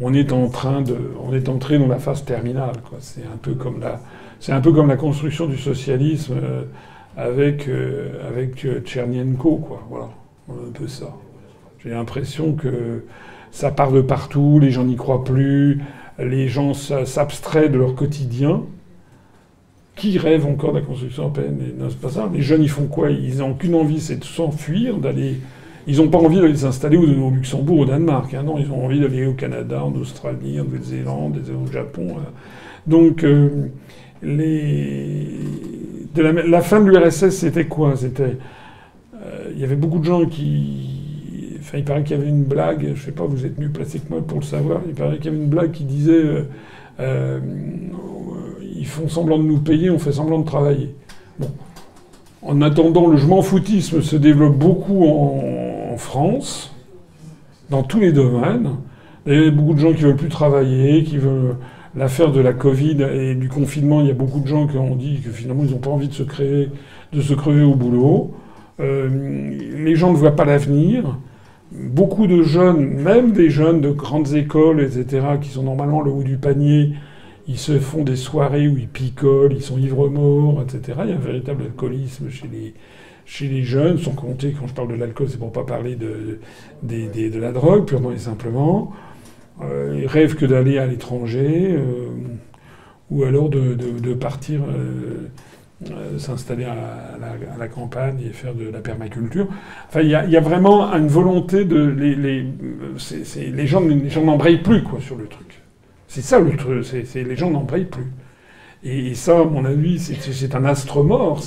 on 0.00 0.14
est 0.14 0.32
en 0.32 0.48
train 0.48 0.82
de, 0.82 0.96
on 1.22 1.34
est 1.34 1.48
entré 1.48 1.78
dans 1.78 1.88
la 1.88 1.98
phase 1.98 2.24
terminale. 2.24 2.76
C'est 3.00 3.22
un 3.22 3.36
peu 3.40 3.54
comme 3.54 3.80
la, 3.80 4.00
c'est 4.38 4.52
un 4.52 4.60
peu 4.60 4.72
comme 4.72 4.88
la 4.88 4.96
construction 4.96 5.46
du 5.46 5.58
socialisme 5.58 6.34
euh, 6.42 6.62
avec 7.16 7.68
euh, 7.68 8.28
avec 8.28 8.64
euh, 8.64 8.80
Tchernienko. 8.80 9.68
Voilà, 9.90 10.08
un 10.48 10.72
peu 10.72 10.88
ça. 10.88 11.14
J'ai 11.82 11.90
l'impression 11.90 12.52
que 12.54 13.04
ça 13.50 13.70
part 13.70 13.92
de 13.92 14.00
partout, 14.00 14.58
les 14.60 14.70
gens 14.70 14.84
n'y 14.84 14.96
croient 14.96 15.24
plus, 15.24 15.82
les 16.18 16.48
gens 16.48 16.74
s'abstraient 16.74 17.68
de 17.68 17.78
leur 17.78 17.94
quotidien. 17.94 18.62
Qui 19.96 20.16
rêve 20.16 20.46
encore 20.46 20.72
de 20.72 20.78
la 20.78 20.84
construction 20.84 21.24
européenne? 21.24 21.58
Non, 21.78 21.90
c'est 21.90 22.00
pas 22.00 22.08
ça. 22.08 22.30
Les 22.32 22.40
jeunes, 22.40 22.62
ils 22.62 22.70
font 22.70 22.86
quoi? 22.86 23.10
Ils 23.10 23.38
n'ont 23.38 23.52
qu'une 23.52 23.74
envie, 23.74 24.00
c'est 24.00 24.16
de 24.16 24.24
s'enfuir, 24.24 24.96
d'aller 24.96 25.40
ils 25.90 25.96
n'ont 25.96 26.08
pas 26.08 26.18
envie 26.18 26.40
d'aller 26.40 26.56
s'installer 26.56 26.96
au, 26.96 27.30
Luxembourg, 27.30 27.80
au 27.80 27.84
Danemark. 27.84 28.32
Hein, 28.32 28.44
non, 28.44 28.58
ils 28.58 28.70
ont 28.70 28.84
envie 28.84 29.00
d'aller 29.00 29.26
au 29.26 29.32
Canada, 29.32 29.84
en 29.84 29.92
Australie, 29.96 30.60
en 30.60 30.64
Nouvelle-Zélande, 30.64 31.40
au 31.50 31.72
Japon. 31.72 32.10
Euh. 32.10 32.20
Donc, 32.86 33.24
euh, 33.24 33.66
de 34.22 36.22
la, 36.22 36.60
fin 36.60 36.80
de 36.80 36.88
l'URSS, 36.88 37.30
c'était 37.30 37.66
quoi? 37.66 37.96
C'était, 37.96 38.36
euh, 39.16 39.50
il 39.52 39.58
y 39.58 39.64
avait 39.64 39.74
beaucoup 39.74 39.98
de 39.98 40.04
gens 40.04 40.26
qui, 40.26 41.56
enfin, 41.58 41.78
il 41.78 41.84
paraît 41.84 42.04
qu'il 42.04 42.16
y 42.16 42.20
avait 42.20 42.28
une 42.28 42.44
blague. 42.44 42.92
Je 42.94 43.06
sais 43.06 43.10
pas, 43.10 43.24
vous 43.24 43.44
êtes 43.44 43.58
mieux 43.58 43.70
placé 43.70 43.98
que 43.98 44.08
moi 44.10 44.24
pour 44.24 44.38
le 44.38 44.44
savoir. 44.44 44.82
Il 44.86 44.94
paraît 44.94 45.16
qu'il 45.16 45.26
y 45.26 45.34
avait 45.34 45.42
une 45.42 45.50
blague 45.50 45.72
qui 45.72 45.82
disait, 45.82 46.22
ils 47.00 48.86
font 48.86 49.08
semblant 49.08 49.38
de 49.38 49.44
nous 49.44 49.58
payer, 49.58 49.90
on 49.90 49.98
fait 49.98 50.12
semblant 50.12 50.38
de 50.38 50.46
travailler. 50.46 50.94
Bon. 51.40 51.50
En 52.42 52.62
attendant, 52.62 53.08
le 53.08 53.18
je 53.18 53.26
m'en 53.26 53.42
foutisme 53.42 54.02
se 54.02 54.16
développe 54.16 54.56
beaucoup 54.56 55.04
en, 55.04 55.59
en 55.90 55.96
France, 55.96 56.74
dans 57.68 57.82
tous 57.82 58.00
les 58.00 58.12
domaines. 58.12 58.70
Il 59.26 59.34
y 59.34 59.48
a 59.48 59.50
beaucoup 59.50 59.74
de 59.74 59.80
gens 59.80 59.92
qui 59.92 60.02
veulent 60.02 60.16
plus 60.16 60.28
travailler, 60.28 61.04
qui 61.04 61.18
veulent 61.18 61.56
l'affaire 61.96 62.30
de 62.30 62.40
la 62.40 62.52
Covid 62.52 63.02
et 63.02 63.34
du 63.34 63.48
confinement. 63.48 64.00
Il 64.00 64.06
y 64.06 64.10
a 64.10 64.14
beaucoup 64.14 64.40
de 64.40 64.46
gens 64.46 64.66
qui 64.66 64.76
ont 64.76 64.96
dit 64.96 65.20
que 65.20 65.30
finalement 65.30 65.64
ils 65.64 65.72
n'ont 65.72 65.78
pas 65.78 65.90
envie 65.90 66.08
de 66.08 66.14
se 66.14 66.22
créer, 66.22 66.68
de 67.12 67.20
se 67.20 67.34
crever 67.34 67.62
au 67.62 67.74
boulot. 67.74 68.34
Euh, 68.80 69.08
les 69.84 69.96
gens 69.96 70.10
ne 70.10 70.16
voient 70.16 70.36
pas 70.36 70.44
l'avenir. 70.44 71.18
beaucoup 71.72 72.26
de 72.26 72.42
jeunes, 72.42 72.80
même 72.80 73.32
des 73.32 73.50
jeunes 73.50 73.80
de 73.80 73.90
grandes 73.90 74.34
écoles, 74.34 74.80
etc., 74.80 75.38
qui 75.40 75.50
sont 75.50 75.62
normalement 75.62 76.00
le 76.00 76.10
haut 76.10 76.24
du 76.24 76.36
panier, 76.36 76.94
ils 77.46 77.58
se 77.58 77.78
font 77.78 78.02
des 78.02 78.16
soirées 78.16 78.66
où 78.68 78.76
ils 78.76 78.88
picolent, 78.88 79.52
ils 79.52 79.62
sont 79.62 79.78
ivres-morts, 79.78 80.62
etc. 80.62 80.98
Il 81.04 81.10
y 81.10 81.12
a 81.12 81.16
un 81.16 81.18
véritable 81.18 81.64
alcoolisme 81.64 82.28
chez 82.30 82.48
les, 82.50 82.74
chez 83.30 83.46
les 83.46 83.62
jeunes, 83.62 83.96
sans 83.96 84.10
compter, 84.10 84.52
quand 84.58 84.66
je 84.66 84.74
parle 84.74 84.88
de 84.88 84.96
l'alcool, 84.96 85.28
c'est 85.30 85.38
pour 85.38 85.52
pas 85.52 85.62
parler 85.62 85.94
de, 85.94 86.40
de, 86.82 87.38
la 87.38 87.52
drogue, 87.52 87.86
purement 87.86 88.10
et 88.10 88.18
simplement. 88.18 88.92
Euh, 89.62 90.00
ils 90.00 90.08
rêvent 90.08 90.34
que 90.34 90.46
d'aller 90.46 90.78
à 90.78 90.86
l'étranger, 90.86 91.76
euh, 91.78 92.08
ou 93.08 93.22
alors 93.22 93.48
de, 93.48 94.14
partir 94.14 94.62
euh, 94.68 96.18
s'installer 96.18 96.64
à, 96.64 97.56
la, 97.56 97.68
campagne 97.68 98.18
et 98.20 98.30
faire 98.30 98.52
de 98.52 98.68
la 98.68 98.80
permaculture. 98.80 99.46
Enfin, 99.88 100.00
il 100.00 100.10
y, 100.10 100.16
a, 100.16 100.40
vraiment 100.40 100.92
une 100.92 101.06
volonté 101.06 101.64
de... 101.64 101.84
Les, 101.84 102.16
les, 102.16 102.46
les 103.52 103.66
gens, 103.68 103.80
les 103.80 104.10
gens 104.10 104.24
n'embrayent 104.24 104.62
plus 104.62 104.82
quoi, 104.82 104.98
sur 105.00 105.14
le 105.14 105.26
truc. 105.26 105.62
C'est 106.08 106.22
ça 106.22 106.40
le 106.40 106.56
truc, 106.56 106.84
c'est, 106.84 107.22
les 107.22 107.36
gens 107.36 107.50
n'embrayent 107.50 107.84
plus. 107.84 108.10
Et, 108.82 109.14
ça, 109.14 109.40
à 109.40 109.44
mon 109.44 109.64
avis, 109.64 109.98
c'est, 109.98 110.54
un 110.54 110.64
astre 110.64 111.02
mort. 111.02 111.42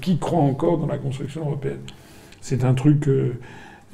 Qui 0.00 0.18
croit 0.18 0.40
encore 0.40 0.78
dans 0.78 0.86
la 0.86 0.98
construction 0.98 1.42
européenne 1.42 1.80
C'est 2.40 2.64
un 2.64 2.74
truc... 2.74 3.08
Euh, 3.08 3.34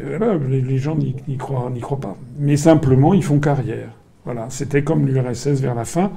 voilà, 0.01 0.37
les, 0.37 0.79
gens 0.79 0.97
n'y, 0.97 1.15
croient, 1.37 1.71
croient 1.81 2.01
pas. 2.01 2.17
Mais 2.39 2.57
simplement, 2.57 3.15
ils 3.15 3.23
font 3.23 3.39
carrière. 3.39 3.91
Voilà, 4.25 4.47
c'était 4.51 4.83
comme 4.83 5.07
l'URSS 5.07 5.61
vers 5.61 5.75
la 5.75 5.85
fin 5.85 6.13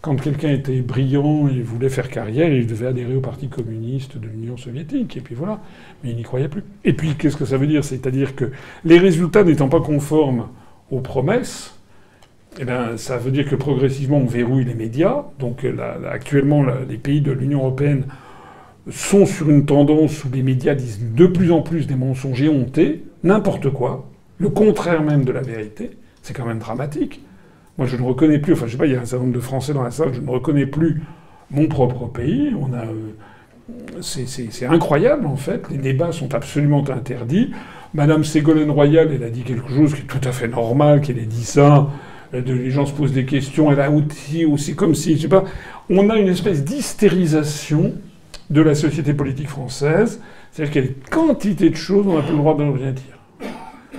quand 0.00 0.16
quelqu'un 0.16 0.50
était 0.50 0.80
brillant 0.80 1.48
et 1.48 1.60
voulait 1.60 1.90
faire 1.90 2.08
carrière, 2.08 2.48
il 2.48 2.66
devait 2.66 2.86
adhérer 2.86 3.16
au 3.16 3.20
Parti 3.20 3.48
communiste 3.48 4.16
de 4.16 4.26
l'Union 4.28 4.56
soviétique, 4.56 5.16
et 5.16 5.20
puis 5.20 5.34
voilà. 5.34 5.60
Mais 6.02 6.10
il 6.10 6.16
n'y 6.16 6.22
croyait 6.22 6.48
plus. 6.48 6.64
Et 6.84 6.94
puis, 6.94 7.16
qu'est-ce 7.16 7.36
que 7.36 7.44
ça 7.44 7.58
veut 7.58 7.66
dire? 7.66 7.84
C'est-à-dire 7.84 8.34
que 8.34 8.50
les 8.84 8.98
résultats 8.98 9.44
n'étant 9.44 9.68
pas 9.68 9.80
conformes 9.80 10.48
aux 10.90 11.00
promesses, 11.00 11.78
eh 12.58 12.64
bien, 12.64 12.96
ça 12.96 13.16
veut 13.16 13.30
dire 13.30 13.48
que 13.48 13.54
progressivement, 13.54 14.18
on 14.18 14.26
verrouille 14.26 14.64
les 14.64 14.74
médias. 14.74 15.24
Donc, 15.38 15.64
actuellement, 16.10 16.64
les 16.88 16.96
pays 16.96 17.20
de 17.20 17.32
l'Union 17.32 17.60
européenne 17.60 18.04
sont 18.90 19.26
sur 19.26 19.50
une 19.50 19.66
tendance 19.66 20.24
où 20.24 20.28
les 20.32 20.42
médias 20.42 20.74
disent 20.74 21.00
de 21.14 21.26
plus 21.26 21.52
en 21.52 21.62
plus 21.62 21.86
des 21.86 21.94
mensonges 21.94 22.42
éhontés, 22.42 23.04
n'importe 23.22 23.70
quoi, 23.70 24.08
le 24.38 24.48
contraire 24.48 25.02
même 25.02 25.24
de 25.24 25.32
la 25.32 25.42
vérité. 25.42 25.90
C'est 26.22 26.34
quand 26.34 26.46
même 26.46 26.58
dramatique. 26.58 27.22
Moi, 27.78 27.86
je 27.86 27.96
ne 27.96 28.02
reconnais 28.02 28.38
plus, 28.38 28.52
enfin, 28.54 28.66
je 28.66 28.72
sais 28.72 28.78
pas, 28.78 28.86
il 28.86 28.92
y 28.92 28.96
a 28.96 29.00
un 29.00 29.04
certain 29.04 29.24
nombre 29.24 29.36
de 29.36 29.40
Français 29.40 29.72
dans 29.72 29.82
la 29.82 29.90
salle, 29.90 30.12
je 30.12 30.20
ne 30.20 30.28
reconnais 30.28 30.66
plus 30.66 31.02
mon 31.50 31.66
propre 31.66 32.06
pays. 32.06 32.52
On 32.58 32.72
a. 32.72 32.84
Euh, 32.84 34.00
c'est 34.00 34.66
incroyable, 34.66 35.26
en 35.26 35.36
fait. 35.36 35.62
Les 35.70 35.78
débats 35.78 36.10
sont 36.10 36.34
absolument 36.34 36.84
interdits. 36.90 37.52
Madame 37.94 38.24
Ségolène 38.24 38.70
Royal, 38.70 39.10
elle 39.12 39.22
a 39.22 39.30
dit 39.30 39.42
quelque 39.42 39.68
chose 39.68 39.94
qui 39.94 40.02
est 40.02 40.06
tout 40.06 40.20
à 40.28 40.32
fait 40.32 40.48
normal, 40.48 41.00
qu'elle 41.00 41.18
ait 41.18 41.26
dit 41.26 41.44
ça. 41.44 41.88
Euh, 42.34 42.40
les 42.44 42.70
gens 42.70 42.86
se 42.86 42.92
posent 42.92 43.12
des 43.12 43.24
questions. 43.24 43.70
Elle 43.70 43.80
a 43.80 43.90
aussi, 43.90 44.44
aussi 44.44 44.74
comme 44.74 44.94
si, 44.94 45.16
je 45.16 45.22
sais 45.22 45.28
pas, 45.28 45.44
on 45.88 46.10
a 46.10 46.16
une 46.16 46.28
espèce 46.28 46.64
d'hystérisation 46.64 47.94
de 48.50 48.60
la 48.60 48.74
société 48.74 49.14
politique 49.14 49.48
française. 49.48 50.20
C'est-à-dire 50.52 50.72
qu'il 50.72 50.84
y 50.84 50.86
a 50.86 50.88
une 50.88 51.08
quantité 51.10 51.70
de 51.70 51.76
choses, 51.76 52.06
on 52.06 52.16
n'a 52.16 52.22
plus 52.22 52.32
le 52.32 52.38
droit 52.38 52.56
de 52.56 52.64
rien 52.64 52.92
dire. 52.92 53.20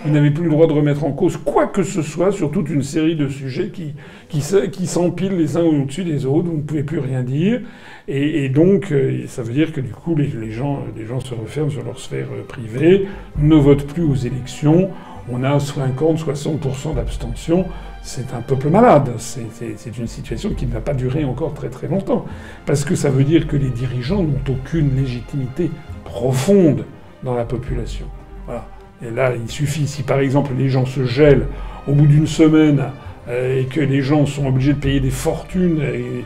Vous 0.04 0.12
n'avez 0.12 0.32
plus 0.32 0.46
le 0.46 0.50
droit 0.50 0.66
de 0.66 0.74
remettre 0.74 1.04
en 1.04 1.12
cause 1.12 1.38
quoi 1.38 1.68
que 1.68 1.84
ce 1.84 2.02
soit 2.02 2.32
sur 2.32 2.50
toute 2.50 2.70
une 2.70 2.82
série 2.82 3.16
de 3.16 3.28
sujets 3.28 3.70
qui, 3.70 3.94
qui, 4.30 4.42
qui 4.72 4.88
s'empilent 4.88 5.38
les 5.38 5.58
uns 5.58 5.64
au-dessus 5.64 6.04
des 6.04 6.26
autres. 6.26 6.48
Vous 6.48 6.58
ne 6.58 6.62
pouvez 6.64 6.84
plus 6.84 6.98
rien 6.98 7.22
dire. 7.22 7.62
Et, 8.08 8.50
donc, 8.50 8.92
euh, 8.92 9.26
ça 9.28 9.44
veut 9.44 9.54
dire 9.54 9.72
que 9.72 9.80
du 9.80 9.92
coup, 9.92 10.16
les, 10.16 10.52
gens, 10.52 10.84
les 10.98 11.06
gens 11.06 11.20
se 11.20 11.36
referment 11.36 11.70
sur 11.70 11.84
leur 11.84 12.00
sphère 12.00 12.28
euh, 12.34 12.44
privée, 12.44 13.08
ne 13.38 13.56
votent 13.56 13.86
plus 13.86 14.04
aux 14.04 14.16
élections. 14.16 14.90
On 15.32 15.44
a 15.44 15.58
50-60% 15.58 16.96
d'abstention. 16.96 17.66
C'est 18.04 18.34
un 18.34 18.42
peuple 18.42 18.70
malade. 18.70 19.12
C'est 19.18 19.98
une 19.98 20.08
situation 20.08 20.52
qui 20.52 20.66
ne 20.66 20.72
va 20.72 20.82
pas 20.82 20.94
durer 20.94 21.24
encore 21.24 21.54
très 21.54 21.70
très 21.70 21.88
longtemps. 21.88 22.26
Parce 22.66 22.84
que 22.84 22.96
ça 22.96 23.10
veut 23.10 23.24
dire 23.24 23.48
que 23.48 23.56
les 23.56 23.70
dirigeants 23.70 24.24
n'ont 24.24 24.42
aucune 24.50 24.96
légitimité 24.96 25.72
profonde 26.04 26.86
dans 27.24 27.36
la 27.36 27.46
population. 27.46 28.06
Voilà. 28.46 28.66
Et 29.04 29.10
là, 29.10 29.32
il 29.36 29.50
suffit, 29.50 29.88
si 29.88 30.04
par 30.04 30.20
exemple 30.20 30.52
les 30.58 30.70
gens 30.70 30.86
se 30.86 31.06
gèlent 31.06 31.48
au 31.88 31.94
bout 31.94 32.08
d'une 32.08 32.28
semaine 32.28 32.84
euh, 33.28 33.62
et 33.62 33.66
que 33.66 33.80
les 33.80 34.02
gens 34.02 34.26
sont 34.26 34.48
obligés 34.48 34.74
de 34.74 34.80
payer 34.80 35.00
des 35.00 35.10
fortunes, 35.10 35.80
euh, 35.82 36.22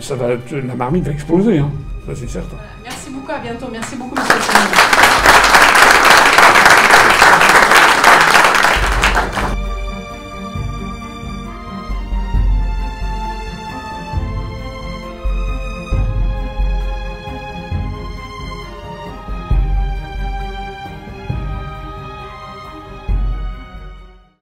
ça 0.00 0.16
va, 0.16 0.30
la 0.50 0.74
marmite 0.74 1.04
va 1.04 1.12
exploser, 1.12 1.58
hein. 1.58 1.70
ça 2.06 2.14
c'est 2.16 2.28
certain. 2.28 2.56
Merci 2.82 3.10
beaucoup, 3.10 3.30
à 3.30 3.38
bientôt. 3.38 3.66
Merci 3.70 3.96
beaucoup, 3.96 4.16
monsieur 4.16 5.67